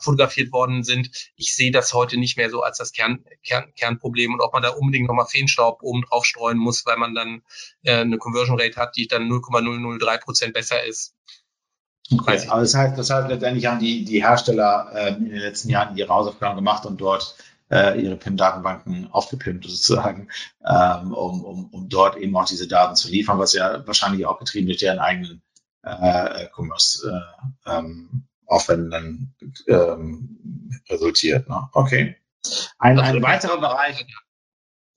fotografiert 0.01 0.53
worden 0.53 0.85
sind. 0.85 1.11
Ich 1.37 1.57
sehe 1.57 1.73
das 1.73 1.93
heute 1.93 2.19
nicht 2.19 2.37
mehr 2.37 2.51
so 2.51 2.63
als 2.63 2.79
das 2.79 2.93
Kern, 2.93 3.25
Kern, 3.45 3.73
Kernproblem 3.75 4.35
und 4.35 4.41
ob 4.41 4.53
man 4.53 4.63
da 4.63 4.71
unbedingt 4.71 5.09
nochmal 5.09 5.27
Feenstaub 5.27 5.83
oben 5.83 6.03
drauf 6.03 6.25
streuen 6.25 6.59
muss, 6.59 6.87
weil 6.87 6.99
man 6.99 7.15
dann 7.15 7.43
äh, 7.83 7.97
eine 7.97 8.19
Conversion 8.19 8.61
Rate 8.61 8.77
hat, 8.77 8.97
die 8.97 9.09
dann 9.09 9.29
0,003 9.29 10.19
Prozent 10.19 10.55
besser 10.55 10.85
ist. 10.85 11.15
Okay, 12.13 12.47
aber 12.49 12.61
das 12.61 12.75
heißt, 12.75 12.99
das 12.99 13.11
heißt 13.11 13.29
letztendlich 13.29 13.67
haben 13.67 13.79
die, 13.79 14.05
die 14.05 14.23
Hersteller 14.23 14.91
äh, 14.95 15.15
in 15.15 15.31
den 15.31 15.39
letzten 15.39 15.71
Jahren 15.71 15.97
ihre 15.97 16.13
Hausaufgaben 16.13 16.57
gemacht 16.57 16.85
und 16.85 17.01
dort 17.01 17.37
äh, 17.73 17.99
ihre 18.01 18.17
PIM-Datenbanken 18.17 19.09
aufgepimpt 19.11 19.65
sozusagen, 19.65 20.29
ähm, 20.65 21.13
um, 21.13 21.45
um, 21.45 21.71
um 21.71 21.89
dort 21.89 22.17
eben 22.17 22.37
auch 22.37 22.45
diese 22.45 22.69
Daten 22.69 22.97
zu 22.97 23.09
liefern, 23.09 23.39
was 23.39 23.55
ja 23.55 23.87
wahrscheinlich 23.87 24.27
auch 24.27 24.39
getrieben 24.39 24.67
durch 24.67 24.79
deren 24.79 24.99
eigenen 24.99 25.43
äh, 25.83 26.47
Commerce 26.55 27.11
äh, 27.67 27.71
ähm, 27.71 28.25
Aufwänden 28.47 29.35
ähm, 29.67 30.83
resultiert. 30.91 31.49
Ne? 31.49 31.69
Okay. 31.73 32.17
Ein, 32.79 32.99
also, 32.99 33.17
ein 33.17 33.23
weiterer 33.23 33.59
Bereich. 33.59 34.07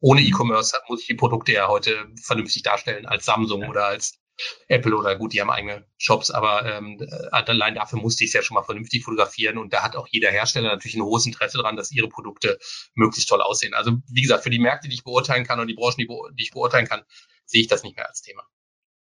Ohne 0.01 0.21
E-Commerce 0.21 0.75
muss 0.89 1.01
ich 1.01 1.07
die 1.07 1.15
Produkte 1.15 1.53
ja 1.53 1.67
heute 1.67 2.05
vernünftig 2.21 2.63
darstellen 2.63 3.05
als 3.05 3.25
Samsung 3.25 3.61
ja. 3.61 3.69
oder 3.69 3.85
als 3.85 4.19
Apple 4.67 4.95
oder 4.95 5.15
gut, 5.15 5.33
die 5.33 5.41
haben 5.41 5.49
eigene 5.49 5.85
Shops, 5.97 6.31
aber 6.31 6.65
ähm, 6.65 6.99
allein 7.31 7.75
dafür 7.75 7.99
musste 7.99 8.23
ich 8.23 8.29
es 8.29 8.33
ja 8.33 8.41
schon 8.41 8.55
mal 8.55 8.63
vernünftig 8.63 9.03
fotografieren 9.03 9.57
und 9.57 9.73
da 9.73 9.83
hat 9.83 9.95
auch 9.95 10.07
jeder 10.09 10.29
Hersteller 10.31 10.69
natürlich 10.69 10.95
ein 10.95 11.03
hohes 11.03 11.25
Interesse 11.25 11.57
daran, 11.57 11.75
dass 11.75 11.91
ihre 11.91 12.09
Produkte 12.09 12.57
möglichst 12.93 13.29
toll 13.29 13.41
aussehen. 13.41 13.73
Also 13.73 13.97
wie 14.09 14.21
gesagt, 14.21 14.43
für 14.43 14.49
die 14.49 14.59
Märkte, 14.59 14.87
die 14.87 14.95
ich 14.95 15.03
beurteilen 15.03 15.45
kann 15.45 15.59
und 15.59 15.67
die 15.67 15.75
Branchen, 15.75 15.97
die, 15.97 16.07
die 16.07 16.43
ich 16.43 16.51
beurteilen 16.51 16.87
kann, 16.87 17.03
sehe 17.45 17.61
ich 17.61 17.67
das 17.67 17.83
nicht 17.83 17.95
mehr 17.95 18.07
als 18.07 18.21
Thema. 18.21 18.43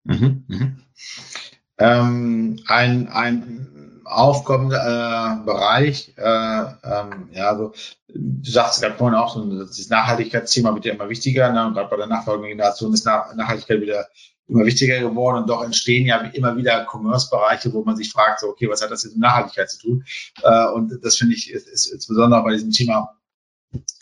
Mhm, 0.03 0.45
mhm. 0.47 0.83
Ähm, 1.77 2.63
ein, 2.67 3.07
ein 3.07 4.01
aufkommender 4.05 5.39
äh, 5.41 5.45
Bereich, 5.45 6.13
äh, 6.17 6.21
ähm, 6.23 7.29
ja, 7.31 7.49
also 7.49 7.73
du 8.07 8.51
sagst 8.51 8.81
gerade 8.81 8.95
vorhin 8.95 9.17
auch, 9.17 9.33
so, 9.33 9.65
das 9.65 9.89
Nachhaltigkeitsthema 9.89 10.73
wird 10.73 10.85
ja 10.85 10.93
immer 10.93 11.09
wichtiger, 11.09 11.51
ne? 11.51 11.65
und 11.65 11.73
gerade 11.73 11.89
bei 11.89 11.97
der 11.97 12.07
nachfolgenden 12.07 12.51
Generation 12.51 12.93
ist 12.93 13.05
Nachhaltigkeit 13.05 13.81
wieder 13.81 14.07
immer 14.51 14.65
wichtiger 14.65 14.99
geworden 14.99 15.37
und 15.37 15.49
doch 15.49 15.63
entstehen 15.63 16.05
ja 16.05 16.17
immer 16.17 16.55
wieder 16.57 16.85
Commerce-Bereiche, 16.85 17.73
wo 17.73 17.83
man 17.83 17.95
sich 17.95 18.11
fragt, 18.11 18.41
so, 18.41 18.47
okay, 18.47 18.69
was 18.69 18.81
hat 18.81 18.91
das 18.91 19.03
jetzt 19.03 19.13
mit 19.13 19.21
Nachhaltigkeit 19.21 19.69
zu 19.69 19.79
tun? 19.79 20.05
Äh, 20.43 20.67
und 20.67 20.99
das 21.03 21.17
finde 21.17 21.35
ich 21.35 21.49
ist, 21.49 21.67
ist 21.67 21.85
insbesondere 21.87 22.43
bei 22.43 22.51
diesem 22.51 22.71
Thema 22.71 23.17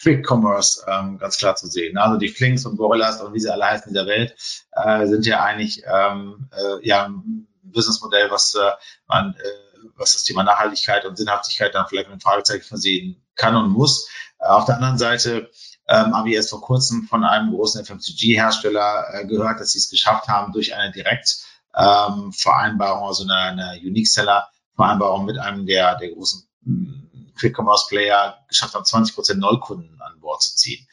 Quick 0.01 0.25
Commerce 0.27 0.83
ähm, 0.87 1.19
ganz 1.19 1.37
klar 1.37 1.55
zu 1.55 1.67
sehen. 1.67 1.97
Also 1.97 2.17
die 2.17 2.29
Flinks 2.29 2.65
und 2.65 2.77
Gorillas 2.77 3.21
und 3.21 3.33
wie 3.33 3.39
sie 3.39 3.51
alle 3.53 3.65
heißen 3.65 3.89
in 3.89 3.93
der 3.93 4.07
Welt 4.07 4.35
äh, 4.71 5.05
sind 5.05 5.25
ja 5.27 5.43
eigentlich 5.43 5.83
ähm, 5.85 6.49
äh, 6.51 6.87
ja 6.87 7.05
ein 7.05 7.47
Businessmodell, 7.61 8.31
was 8.31 8.55
äh, 8.55 8.71
man 9.07 9.35
äh, 9.35 9.69
was 9.95 10.13
das 10.13 10.23
Thema 10.23 10.43
Nachhaltigkeit 10.43 11.05
und 11.05 11.17
Sinnhaftigkeit 11.17 11.75
dann 11.75 11.85
vielleicht 11.87 12.07
mit 12.07 12.13
einem 12.13 12.21
Fragezeichen 12.21 12.63
versehen 12.63 13.23
kann 13.35 13.55
und 13.55 13.69
muss. 13.69 14.09
Äh, 14.39 14.47
auf 14.47 14.65
der 14.65 14.77
anderen 14.77 14.97
Seite 14.97 15.51
ähm, 15.89 16.15
habe 16.15 16.29
ich 16.29 16.35
erst 16.35 16.51
vor 16.51 16.61
kurzem 16.61 17.07
von 17.07 17.23
einem 17.23 17.51
großen 17.51 17.83
FMCG-Hersteller 17.83 19.05
äh, 19.11 19.25
gehört, 19.25 19.59
dass 19.59 19.71
sie 19.71 19.79
es 19.79 19.89
geschafft 19.89 20.27
haben, 20.27 20.53
durch 20.53 20.75
eine 20.75 20.91
Direktvereinbarung, 20.91 23.03
ähm, 23.03 23.07
also 23.07 23.23
eine, 23.23 23.33
eine 23.33 23.79
Unique-Seller-Vereinbarung 23.81 25.25
mit 25.25 25.39
einem 25.39 25.65
der, 25.65 25.97
der 25.97 26.11
großen 26.11 26.47
mm, 26.61 27.33
Quick-Commerce-Player 27.39 28.45
geschafft 28.47 28.75
haben, 28.75 28.85
20 28.85 29.15
Prozent 29.15 29.39
Neukunden 29.39 29.99
an 29.99 30.19
Bord 30.19 30.43
zu 30.43 30.55
ziehen. 30.55 30.87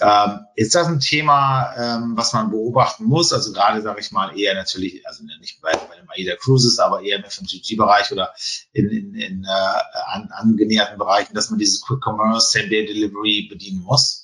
Ähm, 0.00 0.46
ist 0.56 0.74
das 0.74 0.88
ein 0.88 0.98
Thema, 0.98 1.72
ähm, 1.76 2.16
was 2.16 2.32
man 2.32 2.50
beobachten 2.50 3.04
muss? 3.04 3.32
Also 3.32 3.52
gerade, 3.52 3.82
sage 3.82 4.00
ich 4.00 4.10
mal, 4.10 4.36
eher 4.36 4.54
natürlich, 4.54 5.06
also 5.06 5.22
nicht 5.38 5.60
bei, 5.60 5.70
bei 5.70 5.94
dem 5.94 6.10
AIDA 6.10 6.34
Cruises, 6.34 6.80
aber 6.80 7.02
eher 7.02 7.18
im 7.18 7.24
FMCG-Bereich 7.24 8.10
oder 8.10 8.34
in, 8.72 8.88
in, 8.88 9.14
in 9.14 9.44
äh, 9.44 9.80
an, 10.06 10.32
angenäherten 10.32 10.98
Bereichen, 10.98 11.34
dass 11.34 11.50
man 11.50 11.60
dieses 11.60 11.82
Quick 11.82 12.04
Commerce, 12.04 12.50
Same-Day-Delivery 12.50 13.46
bedienen 13.48 13.82
muss? 13.82 14.23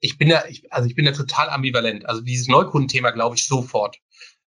Ich 0.00 0.18
bin 0.18 0.28
da, 0.28 0.44
ich, 0.46 0.72
also 0.72 0.88
ich 0.88 0.94
bin 0.94 1.04
da 1.04 1.12
total 1.12 1.50
ambivalent. 1.50 2.06
Also 2.06 2.20
dieses 2.20 2.48
Neukundenthema 2.48 3.10
glaube 3.10 3.36
ich 3.36 3.46
sofort. 3.46 3.98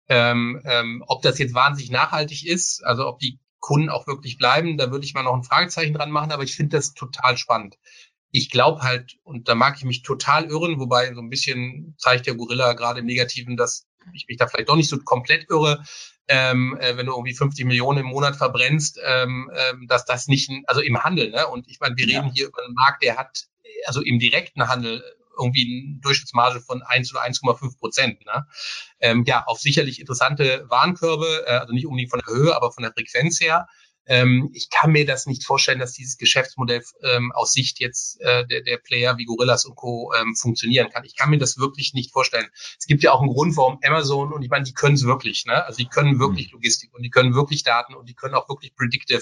Ähm, 0.08 0.62
ähm, 0.66 1.04
ob 1.08 1.22
das 1.22 1.38
jetzt 1.38 1.54
wahnsinnig 1.54 1.92
nachhaltig 1.92 2.46
ist, 2.46 2.84
also 2.84 3.08
ob 3.08 3.20
die 3.20 3.40
Kunden 3.60 3.90
auch 3.90 4.08
wirklich 4.08 4.38
bleiben. 4.38 4.78
Da 4.78 4.92
würde 4.92 5.06
ich 5.06 5.14
mal 5.14 5.24
noch 5.24 5.36
ein 5.36 5.44
Fragezeichen 5.44 5.94
dran 5.94 6.12
machen, 6.12 6.32
aber 6.32 6.44
ich 6.44 6.56
finde 6.56 6.78
das 6.78 6.94
total 6.94 7.38
spannend. 7.38 7.78
Ich 8.32 8.50
glaube 8.50 8.82
halt, 8.82 9.18
und 9.24 9.48
da 9.48 9.56
mag 9.56 9.78
ich 9.78 9.84
mich 9.84 10.04
total 10.04 10.46
irren, 10.46 10.80
wobei 10.80 11.14
so 11.14 11.22
ein 11.22 11.30
bisschen 11.30 11.96
zeigt 11.98 12.28
der 12.28 12.36
Gorilla 12.36 12.74
gerade 12.74 13.00
im 13.00 13.06
Negativen, 13.06 13.58
dass 13.58 13.88
ich 14.14 14.28
mich 14.28 14.38
da 14.38 14.48
vielleicht 14.48 14.70
doch 14.70 14.76
nicht 14.76 14.90
so 14.90 15.00
komplett 15.00 15.50
irre, 15.50 15.84
ähm, 16.28 16.78
äh, 16.80 16.96
wenn 16.96 17.08
du 17.08 17.14
irgendwie 17.14 17.34
50 17.34 17.66
Millionen 17.66 18.00
im 18.00 18.06
Monat 18.06 18.36
verbrennst, 18.36 19.00
ähm, 19.04 19.52
ähm, 19.56 19.88
dass 19.88 20.06
das 20.06 20.28
nicht, 20.28 20.52
also 20.68 20.80
im 20.80 21.04
Handel, 21.04 21.32
ne? 21.32 21.48
Und 21.48 21.68
ich 21.68 21.80
meine, 21.80 21.98
wir 21.98 22.08
ja. 22.08 22.20
reden 22.20 22.32
hier 22.32 22.48
über 22.48 22.64
einen 22.64 22.76
Markt, 22.76 23.04
der 23.04 23.18
hat, 23.18 23.48
also 23.86 24.02
im 24.02 24.20
direkten 24.20 24.68
Handel 24.68 25.04
irgendwie 25.40 25.88
eine 25.90 26.00
Durchschnittsmarge 26.02 26.62
von 26.62 26.82
1 26.82 27.14
oder 27.14 27.24
1,5 27.24 27.78
Prozent. 27.78 28.26
Ne? 28.26 28.46
Ähm, 29.00 29.24
ja, 29.26 29.44
auf 29.46 29.60
sicherlich 29.60 30.00
interessante 30.00 30.66
Warenkörbe, 30.70 31.46
äh, 31.48 31.52
also 31.52 31.74
nicht 31.74 31.86
unbedingt 31.86 32.12
von 32.12 32.22
der 32.26 32.34
Höhe, 32.34 32.56
aber 32.56 32.72
von 32.72 32.84
der 32.84 32.94
Frequenz 32.94 33.40
her. 33.40 33.68
Ähm, 34.10 34.50
ich 34.54 34.72
kann 34.72 34.92
mir 34.92 35.06
das 35.06 35.28
nicht 35.28 35.46
vorstellen, 35.46 35.78
dass 35.78 35.94
dieses 35.94 36.18
Geschäftsmodell 36.18 36.82
ähm, 37.04 37.32
aus 37.32 37.54
Sicht 37.54 37.80
jetzt 37.80 38.20
äh, 38.22 38.46
der, 38.48 38.62
der 38.62 38.78
Player 38.78 39.18
wie 39.20 39.26
Gorillas 39.26 39.66
und 39.66 39.76
Co. 39.76 40.12
Ähm, 40.20 40.36
funktionieren 40.36 40.90
kann. 40.90 41.04
Ich 41.06 41.16
kann 41.16 41.30
mir 41.30 41.38
das 41.38 41.60
wirklich 41.60 41.94
nicht 41.94 42.12
vorstellen. 42.12 42.48
Es 42.80 42.88
gibt 42.88 43.04
ja 43.04 43.12
auch 43.12 43.22
einen 43.22 43.32
Grund, 43.32 43.56
warum 43.56 43.78
Amazon 43.84 44.34
und 44.34 44.42
ich 44.42 44.50
meine, 44.50 44.66
die 44.66 44.74
können 44.74 44.96
es 44.96 45.06
wirklich, 45.06 45.46
ne? 45.46 45.64
Also 45.64 45.78
die 45.78 45.88
können 45.88 46.20
wirklich 46.20 46.48
mhm. 46.48 46.54
Logistik 46.54 46.92
und 46.96 47.04
die 47.04 47.12
können 47.12 47.36
wirklich 47.36 47.62
Daten 47.64 47.94
und 47.94 48.10
die 48.10 48.16
können 48.16 48.34
auch 48.34 48.50
wirklich 48.50 48.76
predictive 48.76 49.22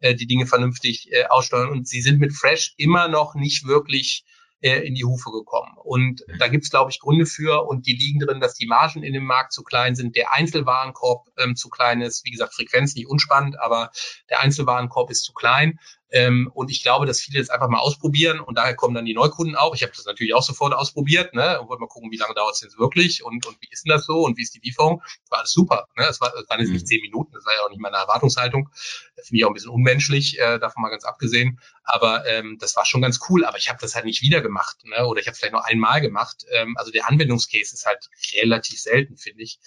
äh, 0.00 0.14
die 0.14 0.26
Dinge 0.26 0.46
vernünftig 0.46 1.10
äh, 1.12 1.24
aussteuern. 1.24 1.70
Und 1.70 1.88
sie 1.88 2.02
sind 2.02 2.20
mit 2.20 2.34
Fresh 2.34 2.74
immer 2.76 3.08
noch 3.08 3.36
nicht 3.36 3.66
wirklich 3.66 4.26
äh, 4.60 4.86
in 4.86 4.94
die 4.94 5.04
Hufe 5.04 5.30
gekommen. 5.30 5.72
Und 5.82 6.24
da 6.38 6.48
gibt 6.48 6.64
es, 6.64 6.70
glaube 6.70 6.90
ich, 6.90 7.00
Gründe 7.00 7.26
für 7.26 7.66
und 7.66 7.86
die 7.86 7.94
liegen 7.94 8.20
drin, 8.20 8.40
dass 8.40 8.54
die 8.54 8.66
Margen 8.66 9.02
in 9.02 9.12
dem 9.12 9.24
Markt 9.24 9.52
zu 9.52 9.62
klein 9.62 9.94
sind, 9.94 10.16
der 10.16 10.32
Einzelwarenkorb 10.32 11.28
ähm, 11.38 11.56
zu 11.56 11.68
klein 11.68 12.00
ist. 12.00 12.24
Wie 12.24 12.30
gesagt, 12.30 12.54
Frequenz 12.54 12.94
nicht 12.94 13.08
unspannend, 13.08 13.60
aber 13.60 13.90
der 14.30 14.40
Einzelwarenkorb 14.40 15.10
ist 15.10 15.24
zu 15.24 15.32
klein. 15.32 15.78
Ähm, 16.10 16.50
und 16.54 16.70
ich 16.70 16.82
glaube, 16.82 17.06
dass 17.06 17.20
viele 17.20 17.40
das 17.40 17.50
einfach 17.50 17.68
mal 17.68 17.78
ausprobieren 17.78 18.40
und 18.40 18.56
daher 18.56 18.76
kommen 18.76 18.94
dann 18.94 19.04
die 19.04 19.14
Neukunden 19.14 19.56
auch. 19.56 19.74
Ich 19.74 19.82
habe 19.82 19.92
das 19.94 20.04
natürlich 20.04 20.34
auch 20.34 20.42
sofort 20.42 20.72
ausprobiert 20.72 21.34
ne? 21.34 21.60
und 21.60 21.68
wollte 21.68 21.80
mal 21.80 21.88
gucken, 21.88 22.10
wie 22.12 22.16
lange 22.16 22.34
dauert 22.34 22.54
es 22.54 22.60
jetzt 22.60 22.78
wirklich 22.78 23.24
und, 23.24 23.44
und 23.46 23.56
wie 23.60 23.68
ist 23.70 23.84
denn 23.84 23.90
das 23.90 24.06
so 24.06 24.22
und 24.22 24.36
wie 24.38 24.42
ist 24.42 24.54
die 24.54 24.60
Lieferung. 24.60 25.02
War 25.30 25.40
alles 25.40 25.52
super. 25.52 25.88
Ne? 25.96 26.06
Es 26.08 26.20
war, 26.20 26.32
das 26.32 26.48
waren 26.48 26.60
jetzt 26.60 26.70
nicht 26.70 26.82
mhm. 26.82 26.86
zehn 26.86 27.00
Minuten, 27.00 27.32
das 27.32 27.44
war 27.44 27.52
ja 27.54 27.64
auch 27.64 27.70
nicht 27.70 27.80
meine 27.80 27.96
Erwartungshaltung. 27.96 28.68
Das 29.16 29.28
finde 29.28 29.38
ich 29.38 29.44
auch 29.44 29.50
ein 29.50 29.54
bisschen 29.54 29.70
unmenschlich, 29.70 30.38
äh, 30.38 30.58
davon 30.58 30.82
mal 30.82 30.90
ganz 30.90 31.04
abgesehen. 31.04 31.58
Aber 31.82 32.26
ähm, 32.26 32.56
das 32.60 32.76
war 32.76 32.84
schon 32.84 33.02
ganz 33.02 33.20
cool. 33.28 33.44
Aber 33.44 33.58
ich 33.58 33.68
habe 33.68 33.78
das 33.80 33.94
halt 33.94 34.04
nicht 34.04 34.22
wieder 34.22 34.40
gemacht 34.40 34.84
ne? 34.84 35.06
oder 35.06 35.20
ich 35.20 35.26
habe 35.26 35.32
es 35.32 35.38
vielleicht 35.38 35.54
nur 35.54 35.64
einmal 35.64 36.00
gemacht. 36.00 36.44
Ähm, 36.52 36.76
also 36.76 36.92
der 36.92 37.08
Anwendungscase 37.08 37.74
ist 37.74 37.86
halt 37.86 38.08
relativ 38.34 38.80
selten, 38.80 39.16
finde 39.16 39.42
ich. 39.42 39.58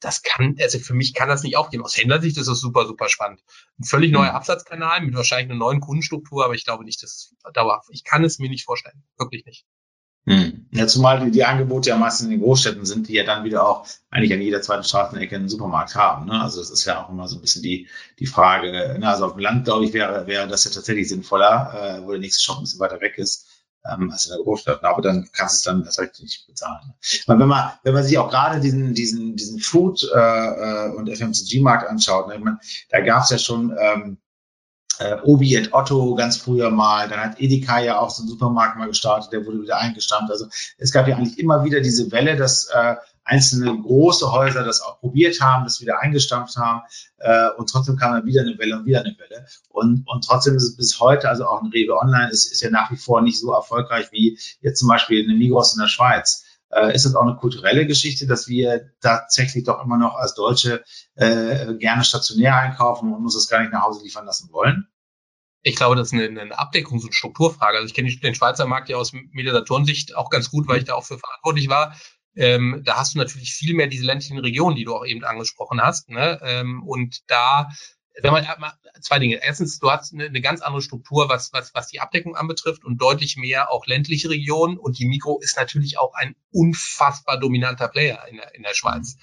Das 0.00 0.22
kann, 0.22 0.56
also 0.60 0.78
für 0.78 0.94
mich 0.94 1.14
kann 1.14 1.28
das 1.28 1.42
nicht 1.42 1.56
aufgehen. 1.56 1.82
Aus 1.82 1.96
Händlersicht 1.96 2.36
ist 2.36 2.48
das 2.48 2.60
super, 2.60 2.86
super 2.86 3.08
spannend. 3.08 3.42
Ein 3.78 3.84
völlig 3.84 4.12
neuer 4.12 4.30
mhm. 4.30 4.36
Absatzkanal 4.36 5.00
mit 5.02 5.14
wahrscheinlich 5.14 5.50
einer 5.50 5.58
neuen 5.58 5.77
neuen 5.78 5.80
Kundenstruktur, 5.80 6.44
aber 6.44 6.54
ich 6.54 6.64
glaube 6.64 6.84
nicht, 6.84 7.02
dass 7.02 7.34
dauerhaft. 7.52 7.88
Ich 7.90 8.04
kann 8.04 8.24
es 8.24 8.38
mir 8.38 8.48
nicht 8.48 8.64
vorstellen. 8.64 9.02
Wirklich 9.18 9.44
nicht. 9.44 9.64
Hm. 10.26 10.66
Ja, 10.72 10.86
zumal 10.86 11.24
die, 11.24 11.30
die 11.30 11.44
Angebote 11.44 11.88
ja 11.88 11.96
meistens 11.96 12.26
in 12.26 12.32
den 12.32 12.42
Großstädten 12.42 12.84
sind, 12.84 13.08
die 13.08 13.14
ja 13.14 13.24
dann 13.24 13.44
wieder 13.44 13.66
auch 13.66 13.86
eigentlich 14.10 14.32
an 14.34 14.42
jeder 14.42 14.60
zweiten 14.60 14.84
Straßenecke 14.84 15.34
einen 15.34 15.48
Supermarkt 15.48 15.94
haben. 15.94 16.26
Ne? 16.26 16.38
Also 16.38 16.60
das 16.60 16.70
ist 16.70 16.84
ja 16.84 17.02
auch 17.02 17.08
immer 17.08 17.28
so 17.28 17.36
ein 17.36 17.40
bisschen 17.40 17.62
die, 17.62 17.88
die 18.18 18.26
Frage. 18.26 18.70
Ne? 18.98 19.08
Also 19.08 19.24
auf 19.24 19.32
dem 19.32 19.40
Land, 19.40 19.64
glaube 19.64 19.86
ich, 19.86 19.94
wäre, 19.94 20.26
wäre 20.26 20.46
das 20.46 20.64
ja 20.64 20.70
tatsächlich 20.70 21.08
sinnvoller, 21.08 22.00
äh, 22.00 22.04
wo 22.04 22.10
der 22.10 22.20
nächste 22.20 22.42
Shop 22.42 22.58
ein 22.58 22.64
bisschen 22.64 22.80
weiter 22.80 23.00
weg 23.00 23.16
ist 23.16 23.48
ähm, 23.90 24.10
als 24.10 24.26
in 24.26 24.32
der 24.32 24.42
Großstadt. 24.42 24.84
Aber 24.84 25.00
dann 25.00 25.30
kannst 25.32 25.66
du 25.66 25.70
es 25.70 25.96
dann 25.96 26.04
recht 26.04 26.20
nicht 26.20 26.46
bezahlen. 26.46 26.92
Weil 27.26 27.38
wenn 27.38 27.48
man, 27.48 27.72
wenn 27.82 27.94
man 27.94 28.04
sich 28.04 28.18
auch 28.18 28.28
gerade 28.28 28.60
diesen, 28.60 28.92
diesen, 28.92 29.36
diesen 29.36 29.60
Food 29.60 30.02
äh, 30.14 30.18
äh 30.18 30.90
und 30.90 31.08
FMCG-Markt 31.08 31.88
anschaut, 31.88 32.28
ne? 32.28 32.34
ich 32.34 32.44
meine, 32.44 32.58
da 32.90 33.00
gab 33.00 33.22
es 33.22 33.30
ja 33.30 33.38
schon 33.38 33.74
ähm, 33.80 34.18
äh, 34.98 35.16
Obi 35.22 35.54
et 35.54 35.72
Otto 35.72 36.14
ganz 36.14 36.36
früher 36.36 36.70
mal, 36.70 37.08
dann 37.08 37.20
hat 37.20 37.40
Edeka 37.40 37.80
ja 37.80 37.98
auch 37.98 38.10
so 38.10 38.22
einen 38.22 38.28
Supermarkt 38.28 38.76
mal 38.76 38.88
gestartet, 38.88 39.32
der 39.32 39.46
wurde 39.46 39.62
wieder 39.62 39.78
eingestampft. 39.78 40.30
Also 40.30 40.46
es 40.78 40.92
gab 40.92 41.08
ja 41.08 41.16
eigentlich 41.16 41.38
immer 41.38 41.64
wieder 41.64 41.80
diese 41.80 42.10
Welle, 42.12 42.36
dass 42.36 42.66
äh, 42.66 42.96
einzelne 43.24 43.76
große 43.78 44.32
Häuser 44.32 44.64
das 44.64 44.80
auch 44.80 45.00
probiert 45.00 45.40
haben, 45.40 45.64
das 45.64 45.80
wieder 45.80 46.00
eingestampft 46.00 46.56
haben 46.56 46.82
äh, 47.18 47.48
und 47.58 47.68
trotzdem 47.68 47.96
kam 47.96 48.12
dann 48.12 48.24
wieder 48.24 48.40
eine 48.40 48.58
Welle 48.58 48.76
und 48.76 48.86
wieder 48.86 49.00
eine 49.00 49.14
Welle. 49.18 49.46
Und, 49.68 50.04
und 50.08 50.24
trotzdem 50.24 50.56
ist 50.56 50.64
es 50.64 50.76
bis 50.76 50.98
heute, 50.98 51.28
also 51.28 51.46
auch 51.46 51.62
ein 51.62 51.70
Rewe 51.70 51.96
Online 51.96 52.30
ist, 52.30 52.50
ist 52.50 52.62
ja 52.62 52.70
nach 52.70 52.90
wie 52.90 52.96
vor 52.96 53.20
nicht 53.20 53.38
so 53.38 53.52
erfolgreich 53.52 54.08
wie 54.12 54.38
jetzt 54.62 54.78
zum 54.78 54.88
Beispiel 54.88 55.24
eine 55.24 55.36
Migros 55.36 55.74
in 55.74 55.80
der 55.80 55.88
Schweiz. 55.88 56.44
Äh, 56.70 56.94
ist 56.94 57.04
das 57.04 57.14
auch 57.14 57.22
eine 57.22 57.36
kulturelle 57.36 57.86
Geschichte, 57.86 58.26
dass 58.26 58.48
wir 58.48 58.92
tatsächlich 59.00 59.64
doch 59.64 59.82
immer 59.84 59.96
noch 59.96 60.14
als 60.14 60.34
Deutsche 60.34 60.84
äh, 61.14 61.74
gerne 61.74 62.04
stationär 62.04 62.56
einkaufen 62.56 63.12
und 63.12 63.22
uns 63.22 63.34
das 63.34 63.48
gar 63.48 63.60
nicht 63.60 63.72
nach 63.72 63.82
Hause 63.82 64.02
liefern 64.02 64.26
lassen 64.26 64.50
wollen? 64.52 64.86
Ich 65.62 65.76
glaube, 65.76 65.96
das 65.96 66.08
ist 66.08 66.12
eine, 66.12 66.40
eine 66.40 66.58
Abdeckungs- 66.58 67.04
und 67.04 67.14
Strukturfrage. 67.14 67.76
Also 67.76 67.86
ich 67.86 67.94
kenne 67.94 68.14
den 68.14 68.34
Schweizer 68.34 68.66
Markt 68.66 68.88
ja 68.88 68.96
aus 68.96 69.12
Mediatorensicht 69.12 70.14
auch 70.14 70.30
ganz 70.30 70.50
gut, 70.50 70.68
weil 70.68 70.78
ich 70.78 70.84
da 70.84 70.94
auch 70.94 71.04
für 71.04 71.18
verantwortlich 71.18 71.68
war. 71.68 71.96
Ähm, 72.36 72.82
da 72.84 72.96
hast 72.96 73.14
du 73.14 73.18
natürlich 73.18 73.52
viel 73.52 73.74
mehr 73.74 73.88
diese 73.88 74.04
ländlichen 74.04 74.38
Regionen, 74.38 74.76
die 74.76 74.84
du 74.84 74.94
auch 74.94 75.04
eben 75.04 75.24
angesprochen 75.24 75.82
hast. 75.82 76.08
Ne? 76.08 76.38
Ähm, 76.42 76.82
und 76.84 77.28
da 77.28 77.70
wenn 78.22 78.32
man 78.32 78.46
zwei 79.00 79.18
Dinge. 79.18 79.40
Erstens, 79.42 79.78
du 79.78 79.90
hast 79.90 80.12
eine, 80.12 80.26
eine, 80.26 80.40
ganz 80.40 80.60
andere 80.60 80.82
Struktur, 80.82 81.28
was, 81.28 81.52
was, 81.52 81.74
was 81.74 81.88
die 81.88 82.00
Abdeckung 82.00 82.36
anbetrifft 82.36 82.84
und 82.84 83.00
deutlich 83.00 83.36
mehr 83.36 83.70
auch 83.70 83.86
ländliche 83.86 84.30
Regionen. 84.30 84.76
Und 84.76 84.98
die 84.98 85.06
Mikro 85.06 85.38
ist 85.40 85.56
natürlich 85.56 85.98
auch 85.98 86.14
ein 86.14 86.34
unfassbar 86.50 87.38
dominanter 87.38 87.88
Player 87.88 88.26
in 88.28 88.36
der, 88.36 88.54
in 88.54 88.62
der 88.62 88.74
Schweiz. 88.74 89.16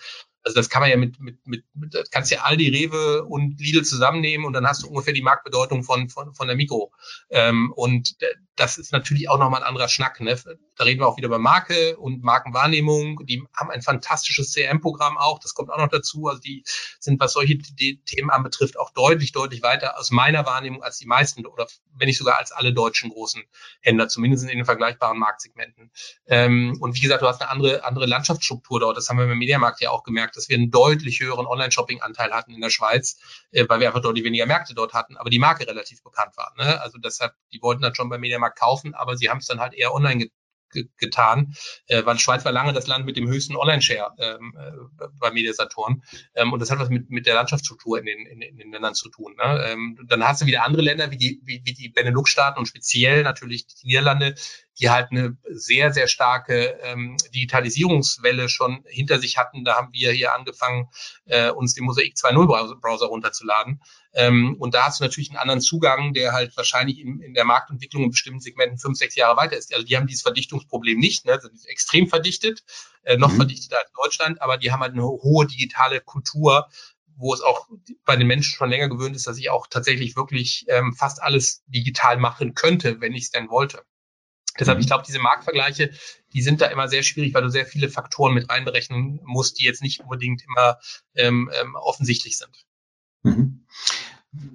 Also 0.43 0.55
das 0.55 0.69
kann 0.69 0.81
man 0.81 0.91
ja 0.91 0.97
mit, 0.97 1.19
mit, 1.19 1.45
mit, 1.47 1.65
mit 1.73 2.11
kannst 2.11 2.29
ja 2.31 2.41
Aldi, 2.43 2.69
Rewe 2.69 3.25
und 3.25 3.59
Lidl 3.59 3.83
zusammennehmen 3.83 4.45
und 4.45 4.53
dann 4.53 4.67
hast 4.67 4.83
du 4.83 4.87
ungefähr 4.87 5.13
die 5.13 5.23
Marktbedeutung 5.23 5.83
von, 5.83 6.07
von, 6.09 6.35
von 6.35 6.47
der 6.47 6.55
Mikro. 6.55 6.93
Ähm, 7.31 7.73
und 7.75 8.15
das 8.55 8.77
ist 8.77 8.91
natürlich 8.93 9.29
auch 9.29 9.37
nochmal 9.37 9.61
ein 9.61 9.67
anderer 9.67 9.89
Schnack. 9.89 10.21
Ne? 10.21 10.39
Da 10.77 10.83
reden 10.83 11.01
wir 11.01 11.07
auch 11.07 11.17
wieder 11.17 11.27
über 11.27 11.39
Marke 11.39 11.97
und 11.97 12.23
Markenwahrnehmung. 12.23 13.25
Die 13.25 13.43
haben 13.53 13.69
ein 13.69 13.81
fantastisches 13.81 14.53
CRM-Programm 14.53 15.17
auch. 15.17 15.39
Das 15.39 15.53
kommt 15.53 15.69
auch 15.71 15.77
noch 15.77 15.89
dazu. 15.89 16.27
Also 16.27 16.39
die 16.39 16.63
sind, 16.99 17.19
was 17.19 17.33
solche 17.33 17.57
Themen 17.57 18.29
anbetrifft, 18.29 18.79
auch 18.79 18.91
deutlich, 18.91 19.33
deutlich 19.33 19.61
weiter 19.61 19.99
aus 19.99 20.11
meiner 20.11 20.45
Wahrnehmung 20.45 20.83
als 20.83 20.97
die 20.97 21.05
meisten 21.05 21.45
oder 21.45 21.67
wenn 21.97 22.07
nicht 22.07 22.17
sogar 22.17 22.37
als 22.37 22.51
alle 22.51 22.73
deutschen 22.73 23.09
großen 23.09 23.43
Händler, 23.81 24.07
zumindest 24.07 24.43
in 24.43 24.49
den 24.49 24.65
vergleichbaren 24.65 25.17
Marktsegmenten. 25.17 25.91
Ähm, 26.27 26.77
und 26.79 26.95
wie 26.95 27.01
gesagt, 27.01 27.21
du 27.21 27.27
hast 27.27 27.41
eine 27.41 27.49
andere, 27.49 27.83
andere 27.83 28.05
Landschaftsstruktur 28.05 28.79
dort. 28.79 28.97
Das 28.97 29.09
haben 29.09 29.17
wir 29.17 29.27
beim 29.27 29.37
Mediamarkt 29.37 29.81
ja 29.81 29.91
auch 29.91 30.03
gemerkt, 30.03 30.37
dass 30.37 30.49
wir 30.49 30.57
einen 30.57 30.71
deutlich 30.71 31.19
höheren 31.19 31.45
Online-Shopping-Anteil 31.45 32.31
hatten 32.31 32.53
in 32.53 32.61
der 32.61 32.69
Schweiz, 32.69 33.17
äh, 33.51 33.65
weil 33.67 33.79
wir 33.79 33.87
einfach 33.87 34.01
deutlich 34.01 34.23
weniger 34.23 34.45
Märkte 34.45 34.73
dort 34.73 34.93
hatten, 34.93 35.17
aber 35.17 35.29
die 35.29 35.39
Marke 35.39 35.67
relativ 35.67 36.03
bekannt 36.03 36.35
war. 36.37 36.53
Ne? 36.57 36.81
Also 36.81 36.97
deshalb, 36.97 37.33
die 37.51 37.61
wollten 37.61 37.81
dann 37.81 37.95
schon 37.95 38.09
beim 38.09 38.21
Mediamarkt 38.21 38.44
kaufen, 38.49 38.93
aber 38.93 39.17
sie 39.17 39.29
haben 39.29 39.39
es 39.39 39.47
dann 39.47 39.59
halt 39.59 39.73
eher 39.73 39.93
online 39.93 40.29
getan, 40.97 41.53
äh, 41.87 42.05
weil 42.05 42.19
Schweiz 42.19 42.43
war 42.45 42.51
lange 42.51 42.73
das 42.73 42.87
Land 42.87 43.05
mit 43.05 43.17
dem 43.17 43.27
höchsten 43.27 43.55
Online-Share 43.55 44.11
ähm, 44.17 44.53
äh, 44.57 45.07
bei 45.19 45.31
Mediasatoren. 45.31 46.03
Ähm, 46.35 46.53
und 46.53 46.59
das 46.59 46.71
hat 46.71 46.79
was 46.79 46.89
mit, 46.89 47.09
mit 47.09 47.25
der 47.25 47.35
Landschaftsstruktur 47.35 47.99
in 47.99 48.05
den, 48.05 48.25
in, 48.25 48.41
in 48.41 48.57
den 48.57 48.71
Ländern 48.71 48.93
zu 48.93 49.09
tun. 49.09 49.35
Ne? 49.37 49.65
Ähm, 49.67 49.97
dann 50.07 50.23
hast 50.23 50.41
du 50.41 50.45
wieder 50.45 50.63
andere 50.63 50.81
Länder 50.81 51.11
wie 51.11 51.17
die, 51.17 51.41
wie, 51.43 51.61
wie 51.63 51.73
die 51.73 51.89
Benelux-Staaten 51.89 52.59
und 52.59 52.65
speziell 52.65 53.23
natürlich 53.23 53.67
die 53.67 53.87
Niederlande, 53.87 54.35
die 54.79 54.89
halt 54.89 55.11
eine 55.11 55.37
sehr, 55.49 55.93
sehr 55.93 56.07
starke 56.07 56.77
ähm, 56.81 57.17
Digitalisierungswelle 57.33 58.49
schon 58.49 58.83
hinter 58.87 59.19
sich 59.19 59.37
hatten. 59.37 59.63
Da 59.63 59.75
haben 59.75 59.93
wir 59.93 60.11
hier 60.11 60.33
angefangen, 60.33 60.89
äh, 61.25 61.49
uns 61.49 61.73
den 61.73 61.85
Mosaik 61.85 62.15
2.0 62.15 62.79
Browser 62.79 63.05
runterzuladen. 63.05 63.81
Ähm, 64.13 64.55
und 64.59 64.73
da 64.73 64.85
hast 64.85 64.99
du 64.99 65.03
natürlich 65.03 65.29
einen 65.29 65.39
anderen 65.39 65.61
Zugang, 65.61 66.13
der 66.13 66.33
halt 66.33 66.55
wahrscheinlich 66.57 66.99
in, 66.99 67.21
in 67.21 67.33
der 67.33 67.45
Marktentwicklung 67.45 68.03
in 68.03 68.11
bestimmten 68.11 68.39
Segmenten 68.39 68.77
fünf, 68.77 68.97
sechs 68.97 69.15
Jahre 69.15 69.37
weiter 69.37 69.57
ist. 69.57 69.73
Also 69.73 69.85
die 69.85 69.95
haben 69.95 70.07
dieses 70.07 70.23
Verdichtungsproblem 70.23 70.99
nicht, 70.99 71.25
ne? 71.25 71.33
Also 71.33 71.49
die 71.49 71.57
sind 71.57 71.69
extrem 71.69 72.07
verdichtet, 72.07 72.63
äh, 73.03 73.17
noch 73.17 73.31
mhm. 73.31 73.37
verdichteter 73.37 73.77
als 73.77 73.91
Deutschland, 73.93 74.41
aber 74.41 74.57
die 74.57 74.71
haben 74.71 74.81
halt 74.81 74.93
eine 74.93 75.03
hohe 75.03 75.45
digitale 75.45 76.01
Kultur, 76.01 76.69
wo 77.17 77.33
es 77.33 77.41
auch 77.41 77.67
bei 78.03 78.15
den 78.15 78.27
Menschen 78.27 78.55
schon 78.55 78.69
länger 78.69 78.89
gewöhnt 78.89 79.15
ist, 79.15 79.27
dass 79.27 79.37
ich 79.37 79.49
auch 79.49 79.67
tatsächlich 79.67 80.15
wirklich 80.15 80.65
ähm, 80.67 80.93
fast 80.93 81.21
alles 81.21 81.63
digital 81.67 82.17
machen 82.17 82.53
könnte, 82.53 82.99
wenn 82.99 83.13
ich 83.13 83.25
es 83.25 83.31
denn 83.31 83.49
wollte. 83.49 83.83
Deshalb, 84.59 84.79
ich 84.79 84.85
mhm. 84.85 84.89
glaube, 84.89 85.03
diese 85.05 85.19
Marktvergleiche, 85.19 85.91
die 86.33 86.41
sind 86.41 86.61
da 86.61 86.67
immer 86.67 86.87
sehr 86.87 87.03
schwierig, 87.03 87.33
weil 87.33 87.43
du 87.43 87.49
sehr 87.49 87.65
viele 87.65 87.89
Faktoren 87.89 88.33
mit 88.33 88.49
einberechnen 88.49 89.19
musst, 89.23 89.59
die 89.59 89.65
jetzt 89.65 89.81
nicht 89.81 90.01
unbedingt 90.01 90.43
immer 90.43 90.77
ähm, 91.15 91.49
ähm, 91.61 91.75
offensichtlich 91.75 92.37
sind. 92.37 92.65
Mhm. 93.23 93.65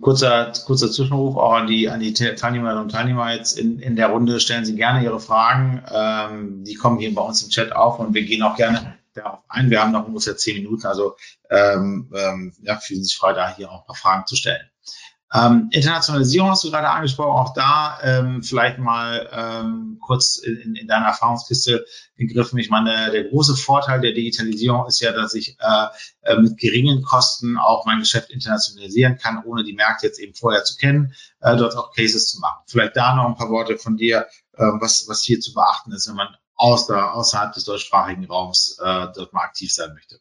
Kurzer, 0.01 0.53
kurzer 0.67 0.91
Zwischenruf 0.91 1.37
auch 1.37 1.55
an 1.55 1.67
die, 1.67 1.89
an 1.89 2.01
die 2.01 2.13
Teilnehmerinnen 2.13 2.83
und 2.83 2.91
Teilnehmer 2.91 3.33
jetzt 3.35 3.59
in, 3.59 3.79
in 3.79 3.97
der 3.97 4.09
Runde. 4.09 4.41
Stellen 4.41 4.65
Sie 4.65 4.77
gerne 4.77 5.03
Ihre 5.03 5.21
Fragen. 5.21 5.83
Ähm, 5.91 6.65
die 6.65 6.75
kommen 6.75 6.99
hier 6.99 7.15
bei 7.15 7.23
uns 7.23 7.43
im 7.43 7.49
Chat 7.49 7.73
auf 7.73 7.99
und 7.99 8.13
wir 8.13 8.23
gehen 8.23 8.43
auch 8.43 8.57
gerne 8.57 8.99
darauf 9.15 9.41
ein. 9.49 9.71
Wir 9.71 9.81
haben 9.81 9.93
noch 9.93 10.07
ungefähr 10.07 10.37
zehn 10.37 10.57
Minuten, 10.57 10.87
also 10.87 11.17
ähm, 11.51 12.13
ähm, 12.15 12.53
ja, 12.63 12.77
fühlen 12.77 13.01
Sie 13.01 13.09
sich 13.09 13.17
frei, 13.17 13.33
da 13.33 13.55
hier 13.55 13.71
auch 13.71 13.81
ein 13.81 13.87
paar 13.87 13.97
Fragen 13.97 14.27
zu 14.27 14.37
stellen. 14.37 14.69
Ähm, 15.33 15.69
Internationalisierung 15.71 16.51
hast 16.51 16.65
du 16.65 16.71
gerade 16.71 16.89
angesprochen, 16.89 17.39
auch 17.39 17.55
da 17.55 17.99
ähm, 18.03 18.43
vielleicht 18.43 18.79
mal 18.79 19.29
ähm, 19.33 19.99
kurz 20.01 20.37
in, 20.37 20.75
in 20.75 20.89
deiner 20.89 21.07
Erfahrungskiste 21.07 21.85
gegriffen. 22.17 22.59
Ich 22.59 22.69
meine, 22.69 23.13
der 23.13 23.25
große 23.25 23.55
Vorteil 23.55 24.01
der 24.01 24.13
Digitalisierung 24.13 24.87
ist 24.87 25.01
ja, 25.01 25.13
dass 25.13 25.35
ich 25.35 25.57
äh, 25.61 25.87
äh, 26.23 26.37
mit 26.37 26.59
geringen 26.59 27.03
Kosten 27.03 27.59
auch 27.59 27.87
mein 27.87 28.01
Geschäft 28.01 28.31
internationalisieren 28.31 29.19
kann, 29.19 29.45
ohne 29.45 29.63
die 29.63 29.73
Märkte 29.73 30.07
jetzt 30.07 30.19
eben 30.19 30.35
vorher 30.35 30.65
zu 30.65 30.77
kennen, 30.77 31.15
äh, 31.41 31.57
dort 31.57 31.77
auch 31.77 31.95
Cases 31.95 32.29
zu 32.29 32.41
machen. 32.41 32.63
Vielleicht 32.67 32.97
da 32.97 33.15
noch 33.15 33.27
ein 33.27 33.37
paar 33.37 33.51
Worte 33.51 33.79
von 33.79 33.97
dir, 33.97 34.27
äh, 34.55 34.65
was, 34.81 35.07
was 35.09 35.23
hier 35.23 35.39
zu 35.39 35.55
beachten 35.55 35.93
ist, 35.93 36.09
wenn 36.09 36.17
man 36.17 36.35
aus 36.57 36.89
der, 36.89 37.15
außerhalb 37.15 37.53
des 37.55 37.65
deutschsprachigen 37.65 38.25
Raums 38.25 38.79
äh, 38.83 39.07
dort 39.15 39.33
mal 39.33 39.43
aktiv 39.43 39.73
sein 39.73 39.95
möchte. 39.95 40.21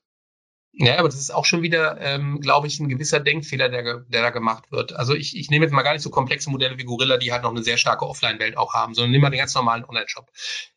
Ja, 0.73 0.99
aber 0.99 1.09
das 1.09 1.19
ist 1.19 1.33
auch 1.33 1.45
schon 1.45 1.61
wieder, 1.61 1.99
ähm, 1.99 2.39
glaube 2.41 2.67
ich, 2.67 2.79
ein 2.79 2.89
gewisser 2.89 3.19
Denkfehler, 3.19 3.69
der, 3.69 4.01
der 4.01 4.21
da 4.21 4.29
gemacht 4.29 4.71
wird. 4.71 4.93
Also 4.93 5.15
ich, 5.15 5.35
ich 5.35 5.49
nehme 5.49 5.65
jetzt 5.65 5.71
mal 5.71 5.81
gar 5.81 5.93
nicht 5.93 6.03
so 6.03 6.09
komplexe 6.09 6.49
Modelle 6.49 6.77
wie 6.77 6.83
Gorilla, 6.83 7.17
die 7.17 7.31
halt 7.31 7.43
noch 7.43 7.49
eine 7.49 7.63
sehr 7.63 7.77
starke 7.77 8.07
Offline-Welt 8.07 8.55
auch 8.55 8.73
haben, 8.73 8.93
sondern 8.93 9.11
nehme 9.11 9.23
mal 9.23 9.29
den 9.31 9.39
ganz 9.39 9.55
normalen 9.55 9.83
Online-Shop. 9.83 10.29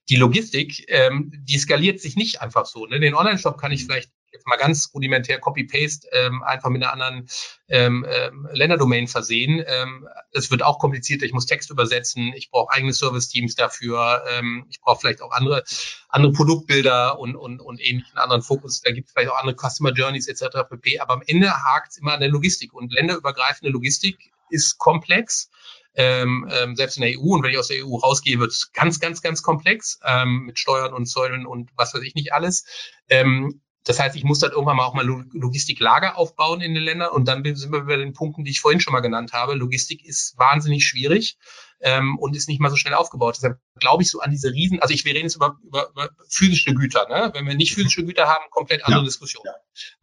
Die 0.09 0.17
Logistik, 0.17 0.87
ähm, 0.89 1.31
die 1.45 1.59
skaliert 1.59 2.01
sich 2.01 2.17
nicht 2.17 2.41
einfach 2.41 2.67
so. 2.67 2.87
Ne? 2.87 3.01
Den 3.01 3.15
Online-Shop 3.15 3.59
kann 3.59 3.71
ich 3.71 3.85
vielleicht 3.85 4.11
jetzt 4.33 4.47
mal 4.47 4.57
ganz 4.57 4.91
rudimentär 4.95 5.39
Copy-Paste 5.39 6.09
ähm, 6.13 6.43
einfach 6.43 6.71
mit 6.71 6.83
einer 6.83 6.93
anderen 6.93 7.29
ähm, 7.69 8.07
ähm, 8.09 8.49
Länderdomain 8.53 9.09
versehen. 9.09 9.63
Ähm, 9.67 10.09
es 10.33 10.51
wird 10.51 10.63
auch 10.63 10.79
komplizierter. 10.79 11.25
Ich 11.25 11.33
muss 11.33 11.47
Text 11.47 11.71
übersetzen. 11.71 12.33
Ich 12.35 12.51
brauche 12.51 12.73
eigene 12.73 12.93
Service-Teams 12.93 13.55
dafür. 13.55 14.25
Ähm, 14.31 14.67
ich 14.71 14.81
brauche 14.81 15.01
vielleicht 15.01 15.23
auch 15.23 15.33
andere 15.33 15.65
andere 16.09 16.33
Produktbilder 16.33 17.19
und 17.19 17.37
und 17.37 17.61
und 17.61 17.81
ähnlichen 17.81 18.19
anderen 18.19 18.43
Fokus. 18.43 18.81
Da 18.81 18.93
gibt 18.93 19.09
es 19.09 19.13
vielleicht 19.13 19.31
auch 19.31 19.41
andere 19.41 19.57
Customer 19.57 19.93
Journeys 19.93 20.29
etc. 20.29 20.69
pp. 20.69 21.01
Aber 21.01 21.15
am 21.15 21.23
Ende 21.27 21.51
hakt 21.51 21.93
es 21.93 21.99
immer 21.99 22.15
an 22.15 22.21
der 22.21 22.29
Logistik 22.29 22.73
und 22.73 22.93
länderübergreifende 22.93 23.71
Logistik 23.71 24.33
ist 24.51 24.79
komplex. 24.79 25.51
Ähm, 25.95 26.49
ähm, 26.51 26.75
selbst 26.75 26.97
in 26.97 27.03
der 27.03 27.19
EU 27.19 27.35
und 27.35 27.43
wenn 27.43 27.51
ich 27.51 27.59
aus 27.59 27.69
der 27.69 27.85
EU 27.85 27.97
rausgehe, 27.97 28.39
wird 28.39 28.51
es 28.51 28.73
ganz, 28.73 28.99
ganz, 28.99 29.21
ganz 29.21 29.43
komplex 29.43 30.01
ähm, 30.05 30.45
mit 30.47 30.59
Steuern 30.59 30.95
und 30.95 31.05
Zöllen 31.05 31.45
und 31.45 31.71
was 31.77 31.93
weiß 31.93 32.03
ich 32.03 32.15
nicht 32.15 32.33
alles. 32.33 32.65
Ähm, 33.11 33.62
das 33.85 33.99
heißt, 33.99 34.15
ich 34.15 34.25
muss 34.25 34.39
dann 34.39 34.53
irgendwann 34.53 34.77
mal 34.77 34.85
auch 34.85 34.95
mal 34.95 35.05
Logistiklager 35.05 36.17
aufbauen 36.17 36.61
in 36.61 36.75
den 36.75 36.83
Ländern 36.83 37.11
und 37.11 37.27
dann 37.27 37.43
sind 37.55 37.73
wir 37.73 37.83
bei 37.83 37.97
den 37.97 38.13
Punkten, 38.13 38.45
die 38.45 38.53
ich 38.53 38.61
vorhin 38.61 38.81
schon 38.81 38.93
mal 38.93 39.01
genannt 39.01 39.33
habe. 39.33 39.55
Logistik 39.55 40.05
ist 40.05 40.39
wahnsinnig 40.39 40.85
schwierig 40.85 41.37
ähm, 41.81 42.17
und 42.19 42.37
ist 42.37 42.49
nicht 42.49 42.61
mal 42.61 42.71
so 42.71 42.77
schnell 42.77 42.95
aufgebaut. 42.95 43.37
Deshalb 43.37 43.59
glaube 43.81 44.05
ich 44.05 44.11
so 44.11 44.21
an 44.21 44.31
diese 44.31 44.53
Riesen, 44.53 44.81
also 44.81 44.95
ich, 44.95 45.05
wir 45.05 45.15
reden 45.15 45.25
jetzt 45.25 45.35
über, 45.35 45.59
über, 45.65 45.91
über 45.91 46.11
physische 46.29 46.75
Güter. 46.75 47.09
Ne? 47.09 47.31
Wenn 47.35 47.47
wir 47.47 47.55
nicht 47.55 47.75
physische 47.75 48.05
Güter 48.05 48.29
haben, 48.29 48.45
komplett 48.51 48.85
andere 48.85 49.01
ja. 49.01 49.07
Diskussion. 49.07 49.45
Ja. 49.45 49.53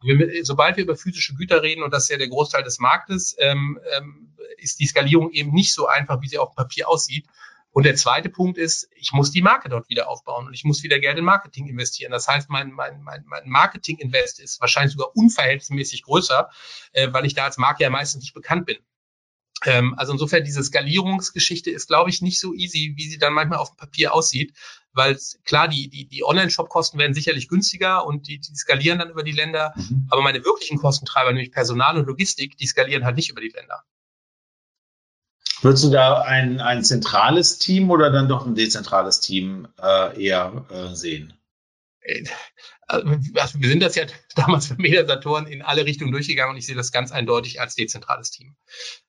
Wir, 0.02 0.44
sobald 0.44 0.76
wir 0.76 0.84
über 0.84 0.96
physische 0.96 1.34
Güter 1.34 1.62
reden, 1.62 1.82
und 1.82 1.92
das 1.92 2.04
ist 2.04 2.10
ja 2.10 2.18
der 2.18 2.28
Großteil 2.28 2.62
des 2.62 2.80
Marktes, 2.80 3.34
ähm, 3.38 3.80
ähm, 3.96 4.36
ist 4.58 4.78
die 4.80 4.86
Skalierung 4.86 5.30
eben 5.32 5.52
nicht 5.52 5.72
so 5.72 5.86
einfach, 5.86 6.20
wie 6.20 6.28
sie 6.28 6.38
auf 6.38 6.50
dem 6.50 6.56
Papier 6.56 6.88
aussieht. 6.88 7.26
Und 7.72 7.84
der 7.84 7.94
zweite 7.94 8.28
Punkt 8.28 8.58
ist, 8.58 8.88
ich 8.96 9.12
muss 9.12 9.30
die 9.30 9.42
Marke 9.42 9.68
dort 9.68 9.88
wieder 9.88 10.08
aufbauen 10.08 10.46
und 10.46 10.54
ich 10.54 10.64
muss 10.64 10.82
wieder 10.82 10.98
Geld 10.98 11.18
in 11.18 11.24
Marketing 11.24 11.68
investieren. 11.68 12.10
Das 12.10 12.26
heißt, 12.26 12.50
mein, 12.50 12.72
mein, 12.72 13.00
mein, 13.02 13.24
mein 13.26 13.48
Marketing-Invest 13.48 14.40
ist 14.40 14.60
wahrscheinlich 14.60 14.92
sogar 14.92 15.16
unverhältnismäßig 15.16 16.02
größer, 16.02 16.50
äh, 16.92 17.12
weil 17.12 17.26
ich 17.26 17.34
da 17.34 17.44
als 17.44 17.58
Marke 17.58 17.84
ja 17.84 17.90
meistens 17.90 18.22
nicht 18.22 18.34
bekannt 18.34 18.66
bin. 18.66 18.78
Ähm, 19.66 19.94
also 19.96 20.12
insofern, 20.12 20.42
diese 20.42 20.62
Skalierungsgeschichte 20.62 21.70
ist, 21.70 21.86
glaube 21.86 22.10
ich, 22.10 22.22
nicht 22.22 22.40
so 22.40 22.54
easy, 22.54 22.94
wie 22.96 23.08
sie 23.08 23.18
dann 23.18 23.34
manchmal 23.34 23.58
auf 23.58 23.70
dem 23.70 23.76
Papier 23.76 24.14
aussieht, 24.14 24.56
weil 24.92 25.18
klar, 25.44 25.68
die, 25.68 25.88
die, 25.88 26.08
die 26.08 26.24
Online-Shop-Kosten 26.24 26.98
werden 26.98 27.14
sicherlich 27.14 27.48
günstiger 27.48 28.06
und 28.06 28.26
die, 28.26 28.40
die 28.40 28.56
skalieren 28.56 28.98
dann 28.98 29.10
über 29.10 29.22
die 29.22 29.32
Länder, 29.32 29.74
mhm. 29.76 30.08
aber 30.10 30.22
meine 30.22 30.44
wirklichen 30.44 30.78
Kostentreiber, 30.78 31.32
nämlich 31.32 31.52
Personal 31.52 31.98
und 31.98 32.06
Logistik, 32.06 32.56
die 32.56 32.66
skalieren 32.66 33.04
halt 33.04 33.16
nicht 33.16 33.30
über 33.30 33.40
die 33.40 33.50
Länder. 33.50 33.84
Würdest 35.62 35.84
du 35.84 35.90
da 35.90 36.22
ein, 36.22 36.60
ein 36.60 36.84
zentrales 36.84 37.58
Team 37.58 37.90
oder 37.90 38.10
dann 38.10 38.28
doch 38.28 38.46
ein 38.46 38.54
dezentrales 38.54 39.20
Team 39.20 39.68
äh, 39.80 40.24
eher 40.24 40.64
äh, 40.70 40.94
sehen? 40.94 41.34
Äh, 42.00 42.24
also 42.88 43.06
wir 43.60 43.68
sind 43.68 43.82
das 43.82 43.94
ja 43.94 44.04
damals 44.34 44.66
für 44.66 44.74
Mediasatoren 44.74 45.46
in 45.46 45.62
alle 45.62 45.84
Richtungen 45.84 46.12
durchgegangen 46.12 46.52
und 46.52 46.58
ich 46.58 46.66
sehe 46.66 46.76
das 46.76 46.92
ganz 46.92 47.12
eindeutig 47.12 47.60
als 47.60 47.74
dezentrales 47.74 48.30
Team. 48.30 48.48
Mhm. 48.48 48.56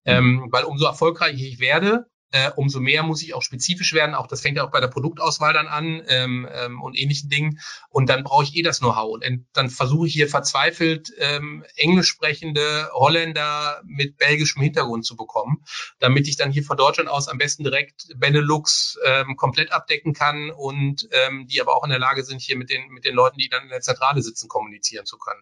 Ähm, 0.06 0.47
weil 0.52 0.66
umso 0.66 0.86
erfolgreicher 0.86 1.34
ich 1.34 1.60
werde, 1.60 2.08
äh, 2.32 2.52
umso 2.56 2.80
mehr 2.80 3.04
muss 3.04 3.22
ich 3.22 3.34
auch 3.34 3.42
spezifisch 3.42 3.94
werden. 3.94 4.16
Auch 4.16 4.28
das 4.28 4.42
fängt 4.42 4.58
ja 4.58 4.66
auch 4.66 4.72
bei 4.72 4.80
der 4.80 4.88
Produktauswahl 4.88 5.54
dann 5.54 5.68
an 5.68 6.02
ähm, 6.08 6.48
ähm, 6.52 6.82
und 6.82 6.98
ähnlichen 6.98 7.30
Dingen. 7.30 7.60
Und 7.90 8.10
dann 8.10 8.24
brauche 8.24 8.44
ich 8.44 8.56
eh 8.56 8.62
das 8.62 8.80
Know-how. 8.80 9.14
Und 9.14 9.46
dann 9.54 9.70
versuche 9.70 10.08
ich 10.08 10.14
hier 10.14 10.28
verzweifelt 10.28 11.12
ähm, 11.18 11.66
englisch 11.76 12.08
sprechende 12.08 12.90
Holländer 12.94 13.82
mit 13.86 14.18
belgischem 14.18 14.62
Hintergrund 14.62 15.06
zu 15.06 15.16
bekommen, 15.16 15.64
damit 16.00 16.28
ich 16.28 16.38
dann 16.38 16.52
hier 16.52 16.64
von 16.64 16.78
Deutschland 16.78 17.10
aus 17.10 17.28
am 17.28 17.38
besten 17.38 17.64
direkt 17.64 18.08
Benelux 18.16 18.98
ähm, 19.06 19.36
komplett 19.36 19.72
abdecken 19.72 20.14
kann 20.14 20.52
und 20.52 21.08
ähm, 21.12 21.48
die 21.48 21.62
aber 21.62 21.76
auch 21.76 21.84
in 21.84 21.90
der 21.90 22.00
Lage 22.00 22.24
sind, 22.24 22.42
hier 22.42 22.58
mit 22.58 22.70
den 22.70 22.90
mit 22.90 23.06
den 23.06 23.16
Leuten, 23.16 23.38
die 23.38 23.50
dann 23.50 23.64
in 23.64 23.70
der 23.70 23.82
Zentrale 23.82 24.22
sitzen, 24.22 24.48
kommunizieren 24.48 25.06
zu 25.06 25.18
können. 25.18 25.42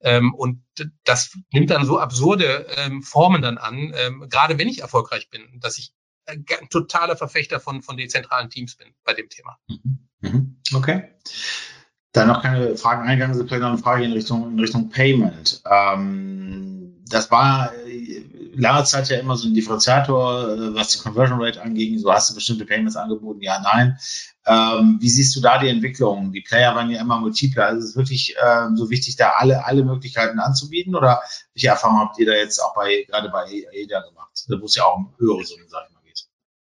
Ähm, 0.00 0.34
und 0.34 0.62
das 1.04 1.36
nimmt 1.52 1.70
dann 1.70 1.84
so 1.84 1.98
absurde 1.98 2.66
ähm, 2.76 3.02
Formen 3.02 3.42
dann 3.42 3.58
an, 3.58 3.92
ähm, 3.96 4.26
gerade 4.28 4.58
wenn 4.58 4.68
ich 4.68 4.80
erfolgreich 4.80 5.28
bin, 5.30 5.60
dass 5.60 5.78
ich 5.78 5.92
ein 6.26 6.44
totaler 6.70 7.16
Verfechter 7.16 7.60
von, 7.60 7.82
von 7.82 7.96
dezentralen 7.96 8.50
Teams 8.50 8.76
bin 8.76 8.88
bei 9.04 9.14
dem 9.14 9.28
Thema. 9.28 9.58
Mhm. 9.68 10.08
Mhm. 10.20 10.56
Okay. 10.74 11.10
Da 12.12 12.26
noch 12.26 12.42
keine 12.42 12.76
Fragen 12.76 13.08
eingegangen 13.08 13.34
sind, 13.34 13.48
vielleicht 13.48 13.62
noch 13.62 13.70
eine 13.70 13.78
Frage 13.78 14.04
in 14.04 14.12
Richtung, 14.12 14.52
in 14.52 14.60
Richtung 14.60 14.90
Payment. 14.90 15.62
Ähm, 15.70 17.02
das 17.08 17.30
war 17.30 17.72
äh, 17.86 18.24
lange 18.54 18.84
Zeit 18.84 19.08
ja 19.08 19.18
immer 19.18 19.36
so 19.36 19.48
ein 19.48 19.54
Differenziator, 19.54 20.48
äh, 20.48 20.74
was 20.74 20.88
die 20.88 20.98
Conversion 20.98 21.42
Rate 21.42 21.62
anging. 21.62 21.98
So 21.98 22.12
hast 22.12 22.30
du 22.30 22.34
bestimmte 22.34 22.66
Payments 22.66 22.96
angeboten, 22.96 23.40
ja, 23.40 23.60
nein. 23.60 23.98
Ähm, 24.44 24.98
wie 25.00 25.08
siehst 25.08 25.34
du 25.36 25.40
da 25.40 25.58
die 25.58 25.68
Entwicklung? 25.68 26.32
Die 26.32 26.40
Player 26.40 26.74
waren 26.74 26.90
ja 26.90 27.00
immer 27.00 27.18
multipler. 27.18 27.66
Also 27.66 27.80
ist 27.80 27.90
es 27.90 27.96
wirklich 27.96 28.34
ähm, 28.44 28.76
so 28.76 28.90
wichtig, 28.90 29.16
da 29.16 29.30
alle, 29.36 29.64
alle 29.64 29.84
Möglichkeiten 29.84 30.38
anzubieten? 30.38 30.94
Oder 30.94 31.22
welche 31.54 31.68
Erfahrungen 31.68 32.00
habt 32.00 32.18
ihr 32.18 32.26
da 32.26 32.32
jetzt 32.32 32.58
auch 32.58 32.74
bei, 32.74 33.04
gerade 33.08 33.30
bei 33.30 33.44
AIDA 33.72 34.00
gemacht? 34.00 34.44
Da 34.48 34.56
muss 34.56 34.74
ja 34.74 34.84
auch 34.84 34.98
höhere 35.18 35.44
Summen 35.44 35.68
sein 35.68 35.86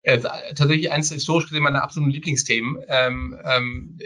äh, 0.04 0.20
tatsächlich 0.54 0.92
eines 0.92 1.10
historisch 1.10 1.48
gesehen 1.48 1.62
meiner 1.62 1.82
absoluten 1.82 2.12
Lieblingsthemen. 2.12 2.84
Ähm, 2.88 3.40
ähm, 3.42 3.98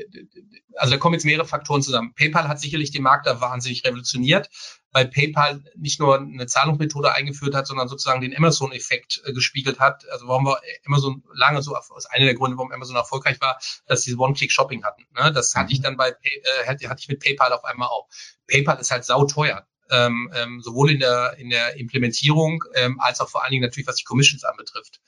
also 0.77 0.93
da 0.93 0.99
kommen 0.99 1.15
jetzt 1.15 1.25
mehrere 1.25 1.45
Faktoren 1.45 1.83
zusammen. 1.83 2.15
PayPal 2.15 2.47
hat 2.47 2.61
sicherlich 2.61 2.93
den 2.93 3.03
Markt 3.03 3.27
da 3.27 3.41
wahnsinnig 3.41 3.85
revolutioniert, 3.85 4.49
weil 4.93 5.09
PayPal 5.09 5.65
nicht 5.77 5.99
nur 5.99 6.21
eine 6.21 6.47
Zahlungsmethode 6.47 7.13
eingeführt 7.13 7.57
hat, 7.57 7.67
sondern 7.67 7.89
sozusagen 7.89 8.21
den 8.21 8.37
Amazon-Effekt 8.37 9.23
äh, 9.25 9.33
gespiegelt 9.33 9.81
hat. 9.81 10.09
Also 10.11 10.29
warum 10.29 10.47
wir 10.47 10.61
Amazon 10.87 11.25
lange 11.35 11.63
so, 11.63 11.75
aus 11.75 12.07
einer 12.07 12.27
der 12.27 12.35
Gründe, 12.35 12.57
warum 12.57 12.71
Amazon 12.71 12.95
erfolgreich 12.95 13.41
war, 13.41 13.59
dass 13.87 14.03
sie 14.03 14.15
One-Click-Shopping 14.15 14.85
hatten. 14.85 15.05
Ne? 15.19 15.33
Das 15.33 15.57
hatte 15.57 15.73
ich 15.73 15.81
dann 15.81 15.97
bei, 15.97 16.11
äh, 16.11 16.67
hatte 16.69 16.97
ich 17.01 17.09
mit 17.09 17.19
PayPal 17.19 17.53
auf 17.53 17.65
einmal 17.65 17.89
auch. 17.89 18.07
PayPal 18.47 18.79
ist 18.79 18.93
halt 18.93 19.05
sauteuer. 19.05 19.67
Ähm, 19.91 20.31
ähm, 20.35 20.61
sowohl 20.61 20.91
in 20.91 20.99
der, 20.99 21.39
in 21.39 21.49
der 21.49 21.77
Implementierung 21.77 22.63
ähm, 22.75 23.01
als 23.01 23.23
auch 23.23 23.31
vor 23.31 23.43
allen 23.43 23.53
Dingen 23.53 23.65
natürlich, 23.65 23.87
was 23.87 23.97
die 23.97 24.05
Commissions 24.05 24.45
anbetrifft. 24.45 25.01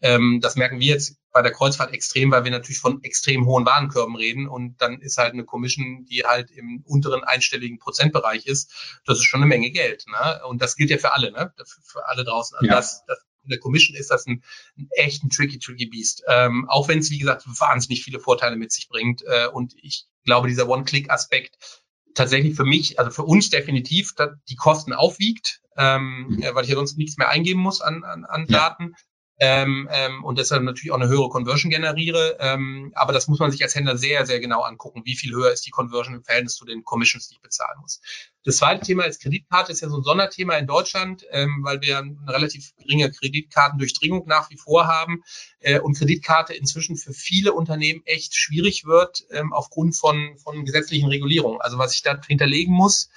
Ähm, 0.00 0.40
das 0.42 0.56
merken 0.56 0.80
wir 0.80 0.86
jetzt 0.86 1.16
bei 1.32 1.42
der 1.42 1.52
Kreuzfahrt 1.52 1.92
extrem, 1.92 2.30
weil 2.30 2.44
wir 2.44 2.50
natürlich 2.50 2.78
von 2.78 3.02
extrem 3.02 3.46
hohen 3.46 3.66
Warenkörben 3.66 4.16
reden 4.16 4.48
und 4.48 4.80
dann 4.80 5.00
ist 5.00 5.18
halt 5.18 5.32
eine 5.32 5.44
Commission, 5.44 6.04
die 6.04 6.24
halt 6.24 6.50
im 6.50 6.82
unteren 6.86 7.24
einstelligen 7.24 7.78
Prozentbereich 7.78 8.46
ist. 8.46 9.00
Das 9.04 9.18
ist 9.18 9.24
schon 9.24 9.40
eine 9.40 9.48
Menge 9.48 9.70
Geld. 9.70 10.04
Ne? 10.08 10.40
Und 10.46 10.62
das 10.62 10.76
gilt 10.76 10.90
ja 10.90 10.98
für 10.98 11.12
alle, 11.12 11.32
ne? 11.32 11.52
für, 11.56 11.82
für 11.82 12.08
alle 12.08 12.24
draußen. 12.24 12.56
Also 12.56 12.66
ja. 12.66 12.76
das, 12.76 13.04
das 13.06 13.18
in 13.44 13.50
der 13.50 13.58
Commission 13.58 13.96
ist 13.96 14.10
das 14.10 14.26
ein, 14.26 14.42
ein 14.76 14.88
echt 14.92 15.22
ein 15.22 15.30
tricky, 15.30 15.58
tricky 15.58 15.86
Beast. 15.86 16.22
Ähm, 16.26 16.66
auch 16.68 16.88
wenn 16.88 16.98
es, 16.98 17.10
wie 17.10 17.18
gesagt, 17.18 17.44
wahnsinnig 17.46 18.02
viele 18.02 18.18
Vorteile 18.18 18.56
mit 18.56 18.72
sich 18.72 18.88
bringt. 18.88 19.22
Äh, 19.22 19.48
und 19.48 19.74
ich 19.76 20.06
glaube, 20.24 20.48
dieser 20.48 20.68
One-Click-Aspekt 20.68 21.82
tatsächlich 22.14 22.56
für 22.56 22.64
mich, 22.64 22.98
also 22.98 23.10
für 23.10 23.24
uns 23.24 23.50
definitiv, 23.50 24.14
die 24.48 24.56
Kosten 24.56 24.92
aufwiegt, 24.92 25.60
ähm, 25.76 26.28
mhm. 26.30 26.44
weil 26.54 26.64
ich 26.64 26.70
ja 26.70 26.76
sonst 26.76 26.96
nichts 26.96 27.18
mehr 27.18 27.28
eingeben 27.28 27.60
muss 27.60 27.80
an, 27.80 28.04
an, 28.04 28.24
an 28.24 28.46
Daten. 28.46 28.92
Ja 28.92 28.98
ähm, 29.38 29.88
ähm, 29.92 30.24
und 30.24 30.38
deshalb 30.38 30.62
natürlich 30.62 30.92
auch 30.92 31.00
eine 31.00 31.08
höhere 31.08 31.28
Conversion 31.28 31.70
generiere. 31.70 32.36
Ähm, 32.40 32.92
aber 32.94 33.12
das 33.12 33.28
muss 33.28 33.38
man 33.38 33.50
sich 33.50 33.62
als 33.62 33.74
Händler 33.74 33.96
sehr, 33.96 34.24
sehr 34.24 34.40
genau 34.40 34.62
angucken. 34.62 35.02
Wie 35.04 35.16
viel 35.16 35.32
höher 35.34 35.52
ist 35.52 35.66
die 35.66 35.70
Conversion 35.70 36.14
im 36.14 36.24
Verhältnis 36.24 36.54
zu 36.54 36.64
den 36.64 36.84
Commissions, 36.84 37.28
die 37.28 37.34
ich 37.34 37.40
bezahlen 37.40 37.78
muss? 37.80 38.00
Das 38.44 38.58
zweite 38.58 38.86
Thema 38.86 39.04
ist 39.04 39.20
Kreditkarte, 39.20 39.72
ist 39.72 39.82
ja 39.82 39.88
so 39.88 39.96
ein 39.96 40.04
Sonderthema 40.04 40.54
in 40.54 40.66
Deutschland, 40.66 41.26
ähm, 41.32 41.60
weil 41.62 41.80
wir 41.82 41.98
eine 41.98 42.16
relativ 42.28 42.74
geringe 42.76 43.10
Kreditkartendurchdringung 43.10 44.26
nach 44.26 44.50
wie 44.50 44.56
vor 44.56 44.86
haben 44.86 45.22
äh, 45.60 45.80
und 45.80 45.98
Kreditkarte 45.98 46.54
inzwischen 46.54 46.96
für 46.96 47.12
viele 47.12 47.52
Unternehmen 47.52 48.02
echt 48.04 48.36
schwierig 48.36 48.84
wird 48.84 49.24
ähm, 49.32 49.52
aufgrund 49.52 49.96
von, 49.96 50.38
von 50.38 50.64
gesetzlichen 50.64 51.08
Regulierungen. 51.08 51.60
Also 51.60 51.78
was 51.78 51.94
ich 51.94 52.02
da 52.02 52.18
hinterlegen 52.26 52.72
muss, 52.72 53.10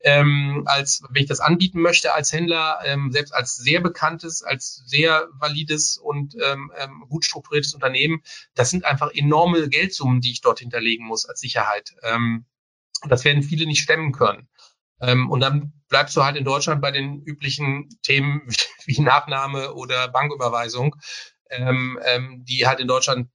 ähm, 0.00 0.62
als 0.66 1.02
wenn 1.10 1.22
ich 1.22 1.28
das 1.28 1.40
anbieten 1.40 1.80
möchte 1.80 2.14
als 2.14 2.32
Händler, 2.32 2.78
ähm, 2.84 3.10
selbst 3.12 3.34
als 3.34 3.56
sehr 3.56 3.80
bekanntes, 3.80 4.42
als 4.42 4.82
sehr 4.86 5.28
valides 5.32 5.96
und 5.96 6.34
ähm, 6.42 6.70
ähm, 6.76 7.04
gut 7.08 7.24
strukturiertes 7.24 7.74
Unternehmen, 7.74 8.22
das 8.54 8.70
sind 8.70 8.84
einfach 8.84 9.10
enorme 9.12 9.68
Geldsummen, 9.68 10.20
die 10.20 10.32
ich 10.32 10.42
dort 10.42 10.60
hinterlegen 10.60 11.06
muss 11.06 11.26
als 11.26 11.40
Sicherheit. 11.40 11.94
Ähm, 12.02 12.46
das 13.08 13.24
werden 13.24 13.42
viele 13.42 13.66
nicht 13.66 13.82
stemmen 13.82 14.12
können. 14.12 14.48
Ähm, 15.00 15.30
und 15.30 15.40
dann 15.40 15.72
bleibst 15.88 16.16
du 16.16 16.24
halt 16.24 16.36
in 16.36 16.44
Deutschland 16.44 16.80
bei 16.80 16.90
den 16.90 17.22
üblichen 17.22 17.88
Themen 18.02 18.48
wie 18.86 19.00
Nachname 19.00 19.74
oder 19.74 20.08
Banküberweisung, 20.08 20.96
ähm, 21.50 21.98
ähm, 22.04 22.44
die 22.44 22.66
halt 22.66 22.80
in 22.80 22.88
Deutschland 22.88 23.30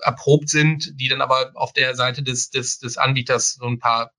erprobt 0.00 0.48
sind, 0.48 0.98
die 1.00 1.08
dann 1.08 1.20
aber 1.20 1.52
auf 1.54 1.72
der 1.72 1.94
Seite 1.94 2.22
des, 2.22 2.50
des, 2.50 2.78
des 2.78 2.96
Anbieters 2.96 3.54
so 3.54 3.66
ein 3.66 3.78
paar 3.78 4.12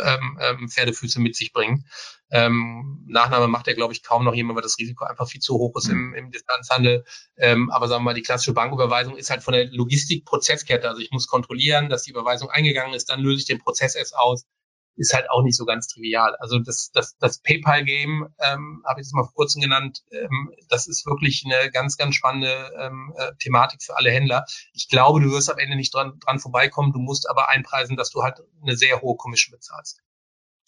ähm, 0.00 0.38
ähm, 0.40 0.68
Pferdefüße 0.68 1.20
mit 1.20 1.36
sich 1.36 1.52
bringen. 1.52 1.84
Ähm, 2.30 3.04
Nachname 3.06 3.46
macht 3.46 3.66
ja, 3.66 3.74
glaube 3.74 3.92
ich, 3.92 4.02
kaum 4.02 4.24
noch 4.24 4.34
jemand, 4.34 4.56
weil 4.56 4.62
das 4.62 4.78
Risiko 4.78 5.04
einfach 5.04 5.28
viel 5.28 5.40
zu 5.40 5.54
hoch 5.54 5.76
ist 5.76 5.88
im, 5.88 6.08
mhm. 6.08 6.14
im 6.14 6.30
Distanzhandel. 6.30 7.04
Ähm, 7.36 7.70
aber 7.70 7.88
sagen 7.88 8.02
wir 8.02 8.10
mal, 8.10 8.14
die 8.14 8.22
klassische 8.22 8.54
Banküberweisung 8.54 9.16
ist 9.16 9.30
halt 9.30 9.42
von 9.42 9.52
der 9.52 9.66
Logistikprozesskette. 9.66 10.88
Also 10.88 11.00
ich 11.00 11.10
muss 11.10 11.26
kontrollieren, 11.26 11.90
dass 11.90 12.04
die 12.04 12.10
Überweisung 12.10 12.50
eingegangen 12.50 12.94
ist, 12.94 13.10
dann 13.10 13.20
löse 13.20 13.40
ich 13.40 13.46
den 13.46 13.58
Prozess 13.58 13.94
erst 13.94 14.16
aus 14.16 14.46
ist 14.96 15.14
halt 15.14 15.30
auch 15.30 15.42
nicht 15.42 15.56
so 15.56 15.64
ganz 15.64 15.86
trivial. 15.88 16.36
Also 16.38 16.58
das, 16.58 16.90
das, 16.92 17.16
das 17.18 17.40
PayPal-Game, 17.40 18.28
ähm, 18.38 18.82
habe 18.86 19.00
ich 19.00 19.06
es 19.06 19.12
mal 19.12 19.24
vor 19.24 19.34
kurzem 19.34 19.62
genannt, 19.62 20.02
ähm, 20.10 20.52
das 20.68 20.86
ist 20.86 21.06
wirklich 21.06 21.44
eine 21.46 21.70
ganz, 21.70 21.96
ganz 21.96 22.14
spannende 22.14 22.70
ähm, 22.78 23.14
äh, 23.16 23.32
Thematik 23.38 23.82
für 23.82 23.96
alle 23.96 24.10
Händler. 24.10 24.44
Ich 24.72 24.88
glaube, 24.88 25.20
du 25.20 25.30
wirst 25.30 25.50
am 25.50 25.58
Ende 25.58 25.76
nicht 25.76 25.94
dran, 25.94 26.18
dran 26.20 26.38
vorbeikommen, 26.38 26.92
du 26.92 26.98
musst 26.98 27.28
aber 27.28 27.48
einpreisen, 27.48 27.96
dass 27.96 28.10
du 28.10 28.22
halt 28.22 28.40
eine 28.60 28.76
sehr 28.76 29.00
hohe 29.00 29.16
Commission 29.16 29.52
bezahlst. 29.52 30.00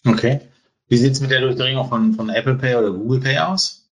Okay. 0.06 0.40
Wie 0.88 0.96
sieht's 0.96 1.20
mit 1.20 1.30
der 1.30 1.40
Durchdringung 1.40 1.88
von, 1.88 2.12
von 2.14 2.28
Apple 2.28 2.56
Pay 2.56 2.76
oder 2.76 2.90
Google 2.90 3.20
Pay 3.20 3.38
aus? 3.38 3.90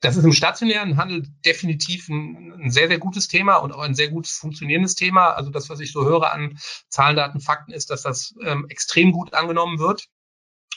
Das 0.00 0.16
ist 0.16 0.24
im 0.24 0.32
stationären 0.32 0.96
Handel 0.96 1.26
definitiv 1.44 2.08
ein, 2.08 2.52
ein, 2.60 2.70
sehr, 2.70 2.88
sehr 2.88 2.98
gutes 2.98 3.26
Thema 3.26 3.56
und 3.56 3.72
auch 3.72 3.80
ein 3.80 3.94
sehr 3.94 4.08
gutes 4.08 4.36
funktionierendes 4.38 4.94
Thema. 4.94 5.30
Also 5.30 5.50
das, 5.50 5.68
was 5.68 5.80
ich 5.80 5.92
so 5.92 6.04
höre 6.04 6.32
an 6.32 6.58
Zahlen, 6.88 7.16
Daten, 7.16 7.40
Fakten, 7.40 7.72
ist, 7.72 7.90
dass 7.90 8.02
das 8.02 8.34
ähm, 8.44 8.66
extrem 8.68 9.12
gut 9.12 9.34
angenommen 9.34 9.78
wird 9.78 10.08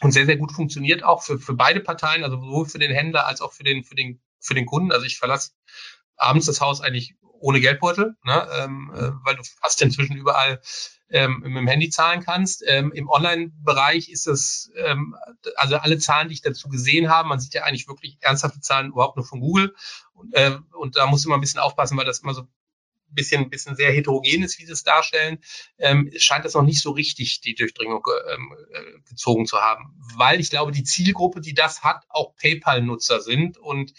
und 0.02 0.12
sehr, 0.12 0.26
sehr 0.26 0.38
gut 0.38 0.52
funktioniert, 0.52 1.04
auch 1.04 1.22
für, 1.22 1.38
für 1.38 1.54
beide 1.54 1.82
Parteien, 1.82 2.24
also 2.24 2.38
sowohl 2.38 2.66
für 2.66 2.80
den 2.80 2.92
Händler 2.92 3.28
als 3.28 3.42
auch 3.42 3.54
für 3.54 3.64
den, 3.64 3.84
für 3.84 3.96
den, 3.96 4.22
für 4.40 4.56
den 4.56 4.66
Kunden. 4.66 4.92
Also 4.92 5.06
ich 5.06 5.20
verlasse 5.20 5.52
abends 6.16 6.48
das 6.48 6.62
Haus 6.62 6.82
eigentlich 6.82 7.16
ohne 7.42 7.60
Geldbeutel, 7.60 8.16
ne? 8.24 8.48
ähm, 8.60 8.92
äh, 8.96 9.12
weil 9.26 9.36
du 9.36 9.44
fast 9.62 9.82
inzwischen 9.82 10.16
überall 10.16 10.62
ähm, 11.10 11.40
mit 11.44 11.58
dem 11.58 11.68
Handy 11.68 11.90
zahlen 11.90 12.24
kannst. 12.24 12.64
Ähm, 12.66 12.92
Im 12.94 13.10
Online-Bereich 13.10 14.10
ist 14.10 14.28
das, 14.28 14.72
ähm, 14.76 15.16
also 15.56 15.78
alle 15.78 15.98
Zahlen, 15.98 16.30
die 16.30 16.36
ich 16.36 16.42
dazu 16.42 16.70
gesehen 16.70 17.10
habe, 17.10 17.28
man 17.28 17.40
sieht 17.40 17.54
ja 17.54 17.64
eigentlich 17.64 17.88
wirklich 17.88 18.18
ernsthafte 18.22 18.62
Zahlen 18.62 18.92
überhaupt 18.92 19.18
nur 19.18 19.26
von 19.26 19.42
Google. 19.42 19.76
Und, 20.14 20.34
äh, 20.34 20.58
und 20.74 20.96
da 20.96 21.08
muss 21.08 21.26
man 21.26 21.38
ein 21.38 21.42
bisschen 21.42 21.60
aufpassen, 21.60 21.98
weil 21.98 22.06
das 22.06 22.20
immer 22.20 22.34
so 22.34 22.42
ein 22.42 22.48
bisschen, 23.10 23.50
bisschen 23.50 23.76
sehr 23.76 23.92
heterogen 23.92 24.44
ist, 24.44 24.60
wie 24.60 24.66
sie 24.66 24.72
es 24.72 24.84
darstellen, 24.84 25.40
ähm, 25.80 26.10
scheint 26.16 26.46
das 26.46 26.54
noch 26.54 26.64
nicht 26.64 26.82
so 26.82 26.92
richtig 26.92 27.42
die 27.42 27.56
Durchdringung 27.56 28.04
ähm, 28.32 28.56
äh, 28.72 29.10
gezogen 29.10 29.46
zu 29.46 29.58
haben. 29.58 30.00
Weil 30.16 30.40
ich 30.40 30.50
glaube, 30.50 30.72
die 30.72 30.84
Zielgruppe, 30.84 31.42
die 31.42 31.54
das 31.54 31.84
hat, 31.84 32.06
auch 32.08 32.36
PayPal-Nutzer 32.36 33.20
sind 33.20 33.58
und 33.58 33.94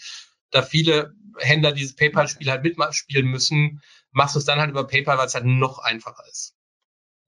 da 0.49 0.61
viele 0.61 1.13
Händler 1.39 1.71
dieses 1.71 1.95
PayPal-Spiel 1.95 2.49
halt 2.49 2.63
mitspielen 2.63 3.27
müssen, 3.27 3.81
machst 4.11 4.35
du 4.35 4.39
es 4.39 4.45
dann 4.45 4.59
halt 4.59 4.69
über 4.69 4.85
PayPal, 4.85 5.17
weil 5.17 5.27
es 5.27 5.35
halt 5.35 5.45
noch 5.45 5.79
einfacher 5.79 6.23
ist. 6.29 6.55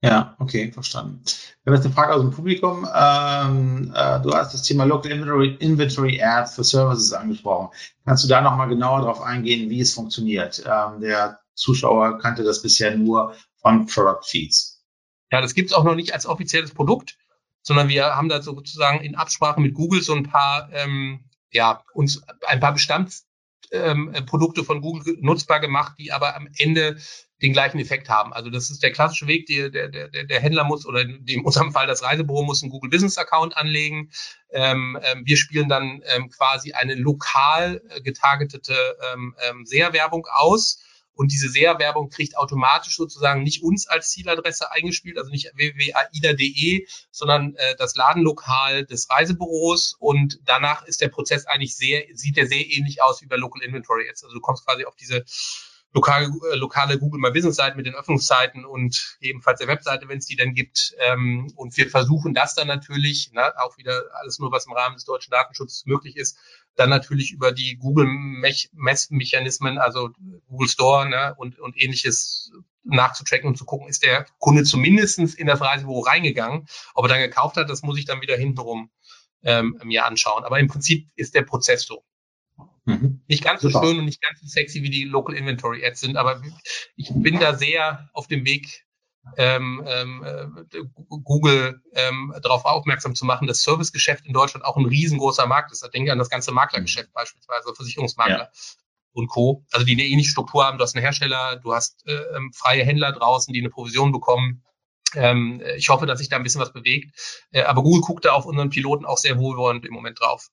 Ja, 0.02 0.36
okay, 0.38 0.70
verstanden. 0.70 1.22
Wir 1.64 1.72
haben 1.72 1.76
jetzt 1.76 1.86
eine 1.86 1.94
Frage 1.94 2.14
aus 2.14 2.20
dem 2.20 2.30
Publikum. 2.30 2.86
Ähm, 2.94 3.92
äh, 3.94 4.20
du 4.20 4.32
hast 4.34 4.52
das 4.52 4.62
Thema 4.62 4.84
Local 4.84 5.10
Inventory, 5.10 5.56
Inventory 5.58 6.22
Ads 6.22 6.54
für 6.54 6.64
Services 6.64 7.12
angesprochen. 7.12 7.74
Kannst 8.04 8.22
du 8.22 8.28
da 8.28 8.40
nochmal 8.40 8.68
genauer 8.68 9.00
darauf 9.00 9.20
eingehen, 9.22 9.70
wie 9.70 9.80
es 9.80 9.94
funktioniert? 9.94 10.62
Ähm, 10.66 11.00
der 11.00 11.40
Zuschauer 11.54 12.18
kannte 12.18 12.44
das 12.44 12.62
bisher 12.62 12.94
nur 12.96 13.34
von 13.56 13.86
Product 13.86 14.22
Feeds. 14.22 14.84
Ja, 15.32 15.40
das 15.40 15.54
gibt 15.54 15.70
es 15.70 15.76
auch 15.76 15.82
noch 15.82 15.94
nicht 15.96 16.12
als 16.12 16.26
offizielles 16.26 16.72
Produkt, 16.72 17.16
sondern 17.62 17.88
wir 17.88 18.14
haben 18.14 18.28
da 18.28 18.42
sozusagen 18.42 19.00
in 19.00 19.16
Absprache 19.16 19.60
mit 19.60 19.74
Google 19.74 20.02
so 20.02 20.14
ein 20.14 20.22
paar, 20.22 20.68
ähm, 20.72 21.24
ja, 21.50 21.82
uns 21.94 22.22
ein 22.46 22.60
paar 22.60 22.74
Bestands 22.74 23.25
ähm, 23.72 24.12
Produkte 24.26 24.64
von 24.64 24.80
Google 24.80 25.16
nutzbar 25.20 25.60
gemacht, 25.60 25.94
die 25.98 26.12
aber 26.12 26.36
am 26.36 26.48
Ende 26.58 26.96
den 27.42 27.52
gleichen 27.52 27.78
Effekt 27.78 28.08
haben. 28.08 28.32
Also 28.32 28.48
das 28.48 28.70
ist 28.70 28.82
der 28.82 28.92
klassische 28.92 29.26
Weg, 29.26 29.46
der, 29.46 29.68
der, 29.68 29.88
der, 29.88 30.24
der 30.24 30.40
Händler 30.40 30.64
muss 30.64 30.86
oder 30.86 31.02
in 31.02 31.44
unserem 31.44 31.72
Fall 31.72 31.86
das 31.86 32.02
Reisebüro 32.02 32.42
muss 32.42 32.62
einen 32.62 32.72
Google 32.72 32.90
Business 32.90 33.18
Account 33.18 33.56
anlegen. 33.56 34.10
Ähm, 34.50 34.98
ähm, 35.02 35.22
wir 35.26 35.36
spielen 35.36 35.68
dann 35.68 36.00
ähm, 36.06 36.30
quasi 36.30 36.72
eine 36.72 36.94
lokal 36.94 37.82
äh, 37.90 38.00
getargetete 38.00 38.74
ähm, 39.12 39.34
ähm, 39.48 39.66
SEA-Werbung 39.66 40.26
aus 40.32 40.80
und 41.16 41.32
diese 41.32 41.48
SEA-Werbung 41.48 42.10
kriegt 42.10 42.36
automatisch 42.36 42.96
sozusagen 42.96 43.42
nicht 43.42 43.62
uns 43.62 43.88
als 43.88 44.10
Zieladresse 44.10 44.70
eingespielt, 44.70 45.16
also 45.18 45.30
nicht 45.30 45.50
www.aida.de, 45.54 46.86
sondern 47.10 47.54
äh, 47.56 47.74
das 47.76 47.96
Ladenlokal 47.96 48.84
des 48.84 49.08
Reisebüros. 49.08 49.96
Und 49.98 50.38
danach 50.44 50.84
ist 50.84 51.00
der 51.00 51.08
Prozess 51.08 51.46
eigentlich 51.46 51.74
sehr, 51.74 52.04
sieht 52.12 52.36
der 52.36 52.46
sehr 52.46 52.64
ähnlich 52.70 53.02
aus 53.02 53.22
wie 53.22 53.26
bei 53.26 53.36
Local 53.36 53.62
Inventory 53.62 54.04
jetzt. 54.06 54.24
Also 54.24 54.34
du 54.34 54.40
kommst 54.40 54.66
quasi 54.66 54.84
auf 54.84 54.94
diese 54.94 55.24
lokale, 55.92 56.30
äh, 56.52 56.56
lokale 56.56 56.98
Google 56.98 57.20
My 57.20 57.30
Business 57.30 57.56
Seiten 57.56 57.76
mit 57.76 57.86
den 57.86 57.94
Öffnungszeiten 57.94 58.64
und 58.64 59.16
ebenfalls 59.20 59.58
der 59.58 59.68
Webseite, 59.68 60.08
wenn 60.08 60.18
es 60.18 60.26
die 60.26 60.36
dann 60.36 60.54
gibt. 60.54 60.94
Ähm, 60.98 61.52
und 61.56 61.76
wir 61.76 61.88
versuchen 61.88 62.34
das 62.34 62.54
dann 62.54 62.68
natürlich, 62.68 63.30
na, 63.32 63.52
auch 63.58 63.78
wieder 63.78 64.04
alles 64.20 64.38
nur, 64.38 64.52
was 64.52 64.66
im 64.66 64.72
Rahmen 64.72 64.96
des 64.96 65.04
deutschen 65.04 65.30
Datenschutzes 65.30 65.86
möglich 65.86 66.16
ist, 66.16 66.38
dann 66.74 66.90
natürlich 66.90 67.32
über 67.32 67.52
die 67.52 67.76
Google-Messmechanismen, 67.76 69.78
also 69.78 70.10
Google 70.48 70.68
Store 70.68 71.08
ne, 71.08 71.34
und, 71.38 71.58
und 71.58 71.80
ähnliches 71.80 72.52
nachzutracken 72.84 73.48
und 73.48 73.56
zu 73.56 73.64
gucken, 73.64 73.88
ist 73.88 74.02
der 74.02 74.26
Kunde 74.38 74.62
zumindestens 74.62 75.34
in 75.34 75.46
das 75.46 75.60
Reisebüro 75.60 76.00
reingegangen. 76.00 76.68
Ob 76.94 77.06
er 77.06 77.08
dann 77.08 77.20
gekauft 77.20 77.56
hat, 77.56 77.68
das 77.68 77.82
muss 77.82 77.98
ich 77.98 78.04
dann 78.04 78.20
wieder 78.20 78.36
hintenrum 78.36 78.90
ähm, 79.42 79.80
mir 79.82 80.04
anschauen. 80.04 80.44
Aber 80.44 80.60
im 80.60 80.68
Prinzip 80.68 81.08
ist 81.16 81.34
der 81.34 81.42
Prozess 81.42 81.84
so. 81.84 82.04
Mhm. 82.86 83.20
Nicht 83.26 83.44
ganz 83.44 83.62
so 83.62 83.68
Super. 83.68 83.84
schön 83.84 83.98
und 83.98 84.04
nicht 84.04 84.22
ganz 84.22 84.40
so 84.40 84.46
sexy 84.46 84.82
wie 84.82 84.90
die 84.90 85.04
Local 85.04 85.34
Inventory 85.34 85.84
Ads 85.84 86.00
sind, 86.00 86.16
aber 86.16 86.40
ich 86.94 87.10
bin 87.12 87.38
da 87.40 87.54
sehr 87.54 88.08
auf 88.12 88.28
dem 88.28 88.44
Weg, 88.46 88.86
ähm, 89.36 89.82
ähm, 89.86 90.66
äh, 90.70 90.82
Google 91.08 91.82
ähm, 91.94 92.32
darauf 92.42 92.64
aufmerksam 92.64 93.16
zu 93.16 93.24
machen, 93.24 93.48
dass 93.48 93.62
Servicegeschäft 93.62 94.24
in 94.24 94.32
Deutschland 94.32 94.64
auch 94.64 94.76
ein 94.76 94.86
riesengroßer 94.86 95.46
Markt 95.48 95.72
ist. 95.72 95.84
Ich 95.84 95.90
denke 95.90 96.12
an 96.12 96.18
das 96.18 96.30
ganze 96.30 96.52
Maklergeschäft 96.52 97.12
beispielsweise, 97.12 97.74
Versicherungsmakler 97.74 98.38
ja. 98.38 98.50
und 99.12 99.26
Co. 99.26 99.64
Also 99.72 99.84
die 99.84 99.94
eine 99.94 100.04
ähnliche 100.04 100.30
Struktur 100.30 100.64
haben. 100.64 100.78
Du 100.78 100.84
hast 100.84 100.94
einen 100.94 101.02
Hersteller, 101.02 101.56
du 101.56 101.74
hast 101.74 102.06
äh, 102.06 102.12
ähm, 102.12 102.52
freie 102.54 102.84
Händler 102.84 103.10
draußen, 103.10 103.52
die 103.52 103.60
eine 103.60 103.70
Provision 103.70 104.12
bekommen. 104.12 104.62
Ähm, 105.14 105.60
ich 105.76 105.88
hoffe, 105.88 106.06
dass 106.06 106.20
sich 106.20 106.28
da 106.28 106.36
ein 106.36 106.44
bisschen 106.44 106.60
was 106.60 106.72
bewegt. 106.72 107.46
Äh, 107.50 107.62
aber 107.62 107.82
Google 107.82 108.02
guckt 108.02 108.24
da 108.24 108.32
auf 108.32 108.46
unseren 108.46 108.70
Piloten 108.70 109.06
auch 109.06 109.18
sehr 109.18 109.38
wohlwollend 109.38 109.84
im 109.86 109.92
Moment 109.92 110.20
drauf. 110.20 110.50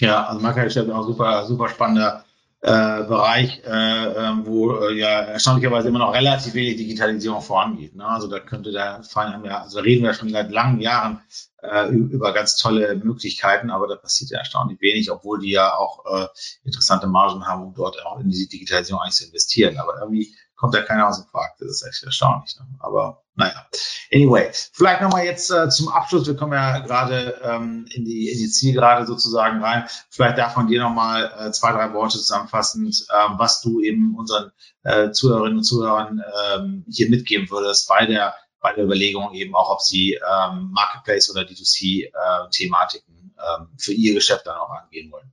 Ja, 0.00 0.26
also 0.26 0.40
Maklergeschäft 0.40 0.88
ist 0.88 0.94
auch 0.94 1.06
super, 1.06 1.46
super 1.46 1.68
spannender 1.68 2.24
äh, 2.62 3.02
Bereich, 3.04 3.60
äh, 3.64 3.70
ähm, 3.70 4.46
wo 4.46 4.76
äh, 4.76 4.94
ja 4.96 5.22
erstaunlicherweise 5.22 5.88
immer 5.88 5.98
noch 5.98 6.14
relativ 6.14 6.54
wenig 6.54 6.76
Digitalisierung 6.76 7.42
vorangeht. 7.42 7.96
Ne? 7.96 8.06
Also 8.06 8.28
da 8.28 8.38
könnte 8.38 8.70
der 8.70 9.02
Fall, 9.02 9.42
ja, 9.44 9.62
also 9.62 9.78
da 9.78 9.82
reden 9.82 10.04
wir 10.04 10.14
schon 10.14 10.30
seit 10.30 10.52
langen 10.52 10.80
Jahren 10.80 11.20
äh, 11.60 11.88
über 11.88 12.32
ganz 12.32 12.56
tolle 12.56 12.94
Möglichkeiten, 12.94 13.70
aber 13.70 13.88
da 13.88 13.96
passiert 13.96 14.30
ja 14.30 14.38
erstaunlich 14.38 14.80
wenig, 14.80 15.10
obwohl 15.10 15.40
die 15.40 15.50
ja 15.50 15.74
auch 15.76 16.04
äh, 16.06 16.28
interessante 16.62 17.08
Margen 17.08 17.48
haben, 17.48 17.64
um 17.64 17.74
dort 17.74 18.04
auch 18.06 18.20
in 18.20 18.30
die 18.30 18.48
Digitalisierung 18.48 19.02
eigentlich 19.02 19.16
zu 19.16 19.26
investieren. 19.26 19.78
Aber 19.78 19.98
irgendwie 20.00 20.32
kommt 20.62 20.74
da 20.76 20.82
keiner 20.82 21.08
aus 21.08 21.20
dem 21.20 21.28
Quark. 21.28 21.56
Das 21.58 21.68
ist 21.68 21.82
echt 21.82 22.04
erstaunlich. 22.04 22.56
Ne? 22.56 22.64
Aber 22.78 23.24
naja. 23.34 23.66
Anyway, 24.14 24.48
vielleicht 24.72 25.02
nochmal 25.02 25.24
jetzt 25.24 25.50
äh, 25.50 25.68
zum 25.68 25.88
Abschluss. 25.88 26.28
Wir 26.28 26.36
kommen 26.36 26.52
ja 26.52 26.78
gerade 26.78 27.40
ähm, 27.42 27.84
in, 27.90 28.04
die, 28.04 28.28
in 28.28 28.38
die 28.38 28.48
Zielgerade 28.48 29.04
sozusagen 29.04 29.60
rein. 29.60 29.88
Vielleicht 30.08 30.38
darf 30.38 30.56
man 30.56 30.68
dir 30.68 30.80
nochmal 30.80 31.32
äh, 31.36 31.50
zwei, 31.50 31.72
drei 31.72 31.92
Worte 31.94 32.16
zusammenfassend, 32.18 33.06
ähm, 33.12 33.32
was 33.38 33.60
du 33.60 33.80
eben 33.80 34.14
unseren 34.16 34.52
äh, 34.84 35.10
Zuhörerinnen 35.10 35.58
und 35.58 35.64
Zuhörern 35.64 36.22
ähm, 36.54 36.84
hier 36.88 37.10
mitgeben 37.10 37.50
würdest 37.50 37.88
bei 37.88 38.06
der, 38.06 38.36
bei 38.60 38.72
der 38.72 38.84
Überlegung 38.84 39.34
eben 39.34 39.56
auch, 39.56 39.68
ob 39.68 39.80
sie 39.80 40.12
ähm, 40.12 40.70
Marketplace 40.70 41.28
oder 41.28 41.42
D2C-Thematiken 41.42 43.34
äh, 43.36 43.62
ähm, 43.62 43.68
für 43.78 43.94
ihr 43.94 44.14
Geschäft 44.14 44.46
dann 44.46 44.58
auch 44.58 44.70
angehen 44.70 45.10
wollen. 45.10 45.32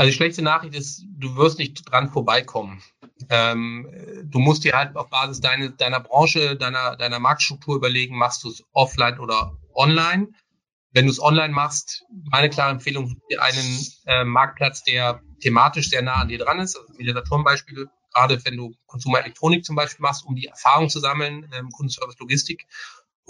Also 0.00 0.12
die 0.12 0.16
schlechte 0.16 0.40
Nachricht 0.40 0.74
ist, 0.74 1.04
du 1.18 1.36
wirst 1.36 1.58
nicht 1.58 1.82
dran 1.92 2.08
vorbeikommen. 2.08 2.82
Ähm, 3.28 3.86
du 4.24 4.38
musst 4.38 4.64
dir 4.64 4.72
halt 4.72 4.96
auf 4.96 5.10
Basis 5.10 5.42
deine, 5.42 5.72
deiner 5.72 6.00
Branche, 6.00 6.56
deiner, 6.56 6.96
deiner 6.96 7.18
Marktstruktur 7.18 7.76
überlegen, 7.76 8.16
machst 8.16 8.42
du 8.42 8.48
es 8.48 8.64
offline 8.72 9.18
oder 9.18 9.58
online. 9.74 10.28
Wenn 10.92 11.04
du 11.04 11.10
es 11.10 11.20
online 11.20 11.52
machst, 11.52 12.06
meine 12.30 12.48
klare 12.48 12.70
Empfehlung, 12.70 13.20
dir 13.30 13.42
einen 13.42 13.86
äh, 14.06 14.24
Marktplatz, 14.24 14.84
der 14.84 15.20
thematisch 15.38 15.90
sehr 15.90 16.00
nah 16.00 16.14
an 16.14 16.28
dir 16.28 16.38
dran 16.38 16.60
ist. 16.60 16.78
Also 16.78 16.94
Saturn-Beispiel, 17.12 17.86
gerade 18.14 18.42
wenn 18.46 18.56
du 18.56 18.72
Konsumerelektronik 18.86 19.66
zum 19.66 19.76
Beispiel 19.76 20.02
machst, 20.02 20.24
um 20.24 20.34
die 20.34 20.46
Erfahrung 20.46 20.88
zu 20.88 21.00
sammeln, 21.00 21.46
ähm, 21.52 21.68
Kundenservice, 21.72 22.18
Logistik 22.18 22.66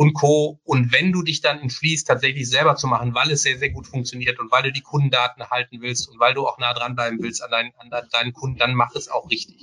und 0.01 0.15
Co. 0.15 0.59
Und 0.65 0.93
wenn 0.93 1.13
du 1.13 1.23
dich 1.23 1.43
dann 1.43 1.59
entschließt, 1.59 2.07
tatsächlich 2.07 2.49
selber 2.49 2.75
zu 2.75 2.87
machen, 2.87 3.15
weil 3.15 3.31
es 3.33 3.43
sehr, 3.43 3.59
sehr 3.59 3.69
gut 3.69 3.87
funktioniert 3.87 4.39
und 4.39 4.51
weil 4.51 4.63
du 4.63 4.73
die 4.73 4.81
Kundendaten 4.81 5.51
halten 5.51 5.83
willst 5.83 6.09
und 6.09 6.19
weil 6.19 6.33
du 6.33 6.49
auch 6.49 6.57
nah 6.57 6.73
dranbleiben 6.73 7.19
willst 7.21 7.43
an, 7.43 7.51
dein, 7.51 7.75
an 7.77 7.91
deinen 8.11 8.33
Kunden, 8.33 8.57
dann 8.57 8.73
mach 8.73 8.95
es 8.95 9.11
auch 9.11 9.29
richtig. 9.31 9.63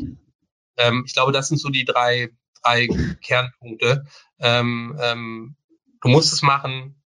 Ähm, 0.77 1.05
ich 1.07 1.13
glaube, 1.13 1.31
das 1.31 1.47
sind 1.47 1.57
so 1.57 1.69
die 1.69 1.85
drei, 1.85 2.29
drei 2.61 2.87
Kernpunkte. 3.23 4.05
Ähm, 4.37 4.95
ähm, 5.01 5.55
du 6.01 6.09
musst 6.09 6.31
es 6.31 6.43
machen, 6.43 7.01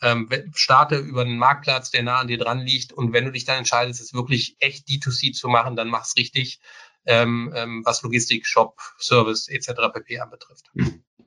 ähm, 0.00 0.28
starte 0.52 0.96
über 0.96 1.20
einen 1.20 1.38
Marktplatz, 1.38 1.92
der 1.92 2.02
nah 2.02 2.18
an 2.18 2.26
dir 2.26 2.38
dran 2.38 2.66
liegt 2.66 2.92
und 2.92 3.12
wenn 3.12 3.26
du 3.26 3.30
dich 3.30 3.44
dann 3.44 3.58
entscheidest, 3.58 4.00
es 4.00 4.12
wirklich 4.12 4.56
echt 4.58 4.88
D2C 4.88 5.34
zu 5.34 5.46
machen, 5.46 5.76
dann 5.76 5.86
mach's 5.86 6.16
richtig, 6.16 6.58
ähm, 7.06 7.52
ähm, 7.54 7.82
was 7.84 8.02
Logistik, 8.02 8.46
Shop, 8.46 8.78
Service 8.98 9.48
etc. 9.48 9.72
pp. 9.92 10.20
anbetrifft. 10.20 10.66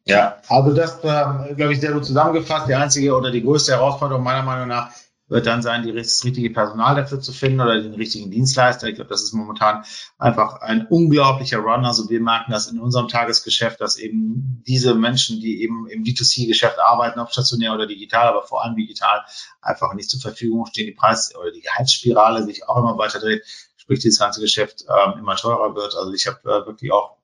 Ja, 0.07 0.37
also 0.49 0.73
das, 0.73 0.99
äh, 0.99 1.55
glaube 1.55 1.73
ich, 1.73 1.79
sehr 1.79 1.91
gut 1.91 2.05
zusammengefasst. 2.05 2.67
Die 2.67 2.75
einzige 2.75 3.15
oder 3.15 3.31
die 3.31 3.41
größte 3.41 3.71
Herausforderung 3.71 4.23
meiner 4.23 4.43
Meinung 4.43 4.67
nach 4.67 4.91
wird 5.27 5.47
dann 5.47 5.63
sein, 5.63 5.81
die, 5.83 5.91
das 5.91 6.23
richtige 6.23 6.51
Personal 6.51 6.95
dafür 6.95 7.19
zu 7.19 7.31
finden 7.33 7.59
oder 7.59 7.81
den 7.81 7.95
richtigen 7.95 8.29
Dienstleister. 8.29 8.87
Ich 8.87 8.95
glaube, 8.95 9.09
das 9.09 9.23
ist 9.23 9.33
momentan 9.33 9.83
einfach 10.19 10.61
ein 10.61 10.85
unglaublicher 10.85 11.57
Run. 11.57 11.85
Also 11.85 12.09
wir 12.09 12.21
merken 12.21 12.51
das 12.51 12.67
in 12.67 12.79
unserem 12.79 13.07
Tagesgeschäft, 13.07 13.81
dass 13.81 13.97
eben 13.97 14.63
diese 14.67 14.93
Menschen, 14.93 15.39
die 15.39 15.63
eben 15.63 15.87
im 15.87 16.03
D2C-Geschäft 16.03 16.79
arbeiten, 16.79 17.19
ob 17.19 17.31
stationär 17.31 17.73
oder 17.73 17.87
digital, 17.87 18.27
aber 18.27 18.43
vor 18.43 18.63
allem 18.63 18.75
digital, 18.75 19.25
einfach 19.61 19.95
nicht 19.95 20.11
zur 20.11 20.21
Verfügung 20.21 20.67
stehen. 20.67 20.85
Die 20.85 20.91
Preis- 20.91 21.35
oder 21.35 21.51
die 21.51 21.61
Gehaltsspirale 21.61 22.43
sich 22.43 22.69
auch 22.69 22.77
immer 22.77 22.97
weiter 22.99 23.19
dreht, 23.19 23.43
sprich 23.85 24.03
das 24.03 24.19
ganze 24.19 24.41
Geschäft 24.41 24.85
ähm, 24.89 25.19
immer 25.19 25.35
teurer 25.35 25.75
wird. 25.75 25.95
Also 25.95 26.11
ich 26.11 26.27
habe 26.27 26.39
äh, 26.43 26.65
wirklich 26.65 26.91
auch 26.91 27.17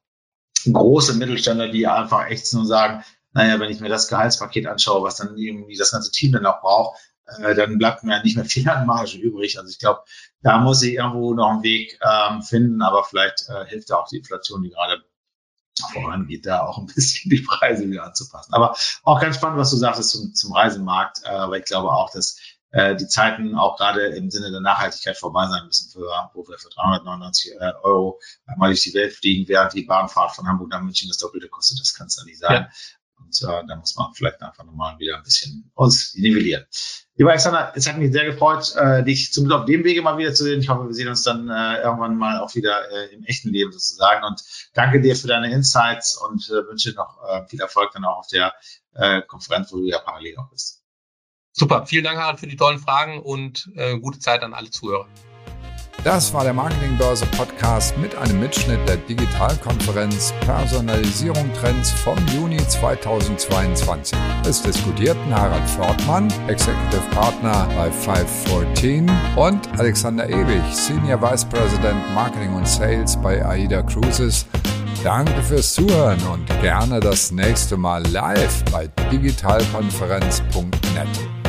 große 0.72 1.16
Mittelständler, 1.16 1.70
die 1.70 1.88
einfach 1.88 2.28
echt 2.28 2.54
nur 2.54 2.66
sagen, 2.66 3.04
naja, 3.34 3.60
wenn 3.60 3.72
ich 3.72 3.80
mir 3.80 3.90
das 3.90 4.08
Gehaltspaket 4.08 4.68
anschaue, 4.68 5.04
was 5.04 5.16
dann 5.16 5.38
irgendwie 5.38 5.76
das 5.76 5.92
ganze 5.92 6.12
Team 6.12 6.34
dann 6.34 6.46
auch 6.46 6.62
braucht, 6.62 7.00
äh, 7.40 7.56
dann 7.56 7.78
bleibt 7.78 8.04
mir 8.04 8.22
nicht 8.24 8.36
mehr 8.36 8.46
viel 8.46 8.70
an 8.70 8.86
Marge 8.86 9.18
übrig. 9.18 9.58
Also 9.58 9.70
ich 9.70 9.80
glaube, 9.80 10.02
da 10.42 10.60
muss 10.60 10.84
ich 10.84 10.94
irgendwo 10.94 11.34
noch 11.34 11.50
einen 11.50 11.64
Weg 11.64 12.00
ähm, 12.02 12.42
finden, 12.44 12.82
aber 12.82 13.04
vielleicht 13.04 13.48
äh, 13.50 13.66
hilft 13.66 13.90
da 13.90 13.98
auch 13.98 14.08
die 14.08 14.18
Inflation, 14.18 14.62
die 14.62 14.70
gerade 14.70 15.04
vorangeht, 15.94 16.46
da 16.46 16.62
auch 16.62 16.78
ein 16.78 16.86
bisschen 16.88 17.32
die 17.32 17.42
Preise 17.42 17.90
wieder 17.90 18.04
anzupassen. 18.04 18.54
Aber 18.54 18.76
auch 19.04 19.20
ganz 19.20 19.38
spannend, 19.38 19.58
was 19.58 19.72
du 19.72 19.78
sagst 19.78 20.10
zum, 20.10 20.36
zum 20.36 20.54
Reisemarkt, 20.54 21.22
äh, 21.24 21.30
aber 21.30 21.58
ich 21.58 21.66
glaube 21.66 21.90
auch, 21.90 22.12
dass 22.12 22.38
äh, 22.72 22.96
die 22.96 23.08
Zeiten 23.08 23.56
auch 23.56 23.78
gerade 23.78 24.08
im 24.08 24.30
Sinne 24.30 24.52
der 24.52 24.62
Nachhaltigkeit 24.62 25.18
vorbei 25.18 25.48
sein 25.48 25.66
müssen, 25.66 25.92
für, 25.92 26.10
wo 26.34 26.48
wir 26.48 26.58
für 26.58 26.70
399 26.70 27.54
äh, 27.54 27.74
Euro 27.84 28.20
einmal 28.46 28.70
durch 28.70 28.84
die 28.84 28.94
Welt 28.94 29.14
fliegen, 29.14 29.48
während 29.48 29.74
die 29.74 29.84
Bahnfahrt 29.84 30.36
von 30.36 30.48
Hamburg 30.48 30.70
nach 30.70 30.82
München 30.82 31.08
das 31.08 31.18
Doppelte 31.18 31.50
kostet. 31.50 31.80
Das 31.80 31.94
kann 31.94 32.08
es 32.08 32.18
ja 32.18 32.24
nicht 32.24 32.40
sein. 32.40 32.64
Ja. 32.64 32.70
Und 33.24 33.42
äh, 33.44 33.68
da 33.68 33.76
muss 33.76 33.96
man 33.96 34.14
vielleicht 34.14 34.42
einfach 34.42 34.64
nochmal 34.64 34.98
wieder 35.00 35.18
ein 35.18 35.24
bisschen 35.24 35.72
uns 35.76 36.16
nivellieren. 36.16 36.66
Lieber 37.16 37.30
Alexander, 37.30 37.72
es 37.76 37.88
hat 37.88 37.98
mich 37.98 38.12
sehr 38.12 38.26
gefreut, 38.26 38.74
äh, 38.76 39.04
dich 39.04 39.32
zumindest 39.32 39.62
auf 39.62 39.66
dem 39.66 39.84
Wege 39.84 40.02
mal 40.02 40.18
wieder 40.18 40.34
zu 40.34 40.44
sehen. 40.44 40.60
Ich 40.60 40.70
hoffe, 40.70 40.88
wir 40.88 40.94
sehen 40.94 41.08
uns 41.08 41.24
dann 41.24 41.50
äh, 41.50 41.82
irgendwann 41.82 42.18
mal 42.18 42.40
auch 42.40 42.56
wieder 42.56 42.90
äh, 42.92 43.14
im 43.14 43.24
echten 43.26 43.50
Leben 43.50 43.72
sozusagen. 43.72 44.26
Und 44.26 44.42
danke 44.74 45.02
dir 45.02 45.16
für 45.16 45.28
deine 45.28 45.52
Insights 45.52 46.18
und 46.18 46.50
äh, 46.50 46.68
wünsche 46.68 46.94
noch 46.94 47.20
äh, 47.28 47.46
viel 47.48 47.62
Erfolg 47.62 47.92
dann 47.94 48.06
auch 48.06 48.20
auf 48.20 48.28
der 48.28 48.54
äh, 48.94 49.22
Konferenz, 49.22 49.72
wo 49.72 49.78
du 49.78 49.86
ja 49.86 50.00
parallel 50.00 50.38
auch 50.38 50.50
bist. 50.50 50.81
Super, 51.54 51.86
vielen 51.86 52.04
Dank, 52.04 52.18
Harald, 52.18 52.40
für 52.40 52.48
die 52.48 52.56
tollen 52.56 52.80
Fragen 52.80 53.20
und 53.20 53.70
äh, 53.76 53.98
gute 54.00 54.20
Zeit 54.20 54.44
an 54.44 54.54
alle 54.54 54.70
Zuhörer. 54.70 55.08
Das 56.04 56.34
war 56.34 56.44
der 56.44 56.54
Marketingbörse 56.54 57.28
Podcast 57.28 57.96
mit 58.00 58.16
einem 58.16 58.40
Mitschnitt 58.40 58.80
der 58.88 58.98
Digitalkonferenz 58.98 60.34
Personalisierung 60.40 61.54
Trends 61.54 61.92
vom 61.92 62.18
Juni 62.34 62.58
2022. 62.58 64.18
Es 64.44 64.64
diskutierten 64.64 65.32
Harald 65.32 65.70
Fortmann, 65.70 66.28
Executive 66.48 67.08
Partner 67.12 67.70
bei 67.76 67.92
514 67.92 69.12
und 69.36 69.68
Alexander 69.78 70.28
Ewig, 70.28 70.64
Senior 70.74 71.22
Vice 71.22 71.46
President 71.46 72.00
Marketing 72.16 72.56
und 72.56 72.68
Sales 72.68 73.16
bei 73.22 73.46
AIDA 73.46 73.84
Cruises. 73.84 74.48
Danke 75.04 75.44
fürs 75.44 75.76
Zuhören 75.76 76.20
und 76.28 76.48
gerne 76.62 77.00
das 77.00 77.32
nächste 77.32 77.78
Mal 77.78 78.04
live 78.08 78.64
bei 78.72 78.88
digitalkonferenz.net. 79.12 81.41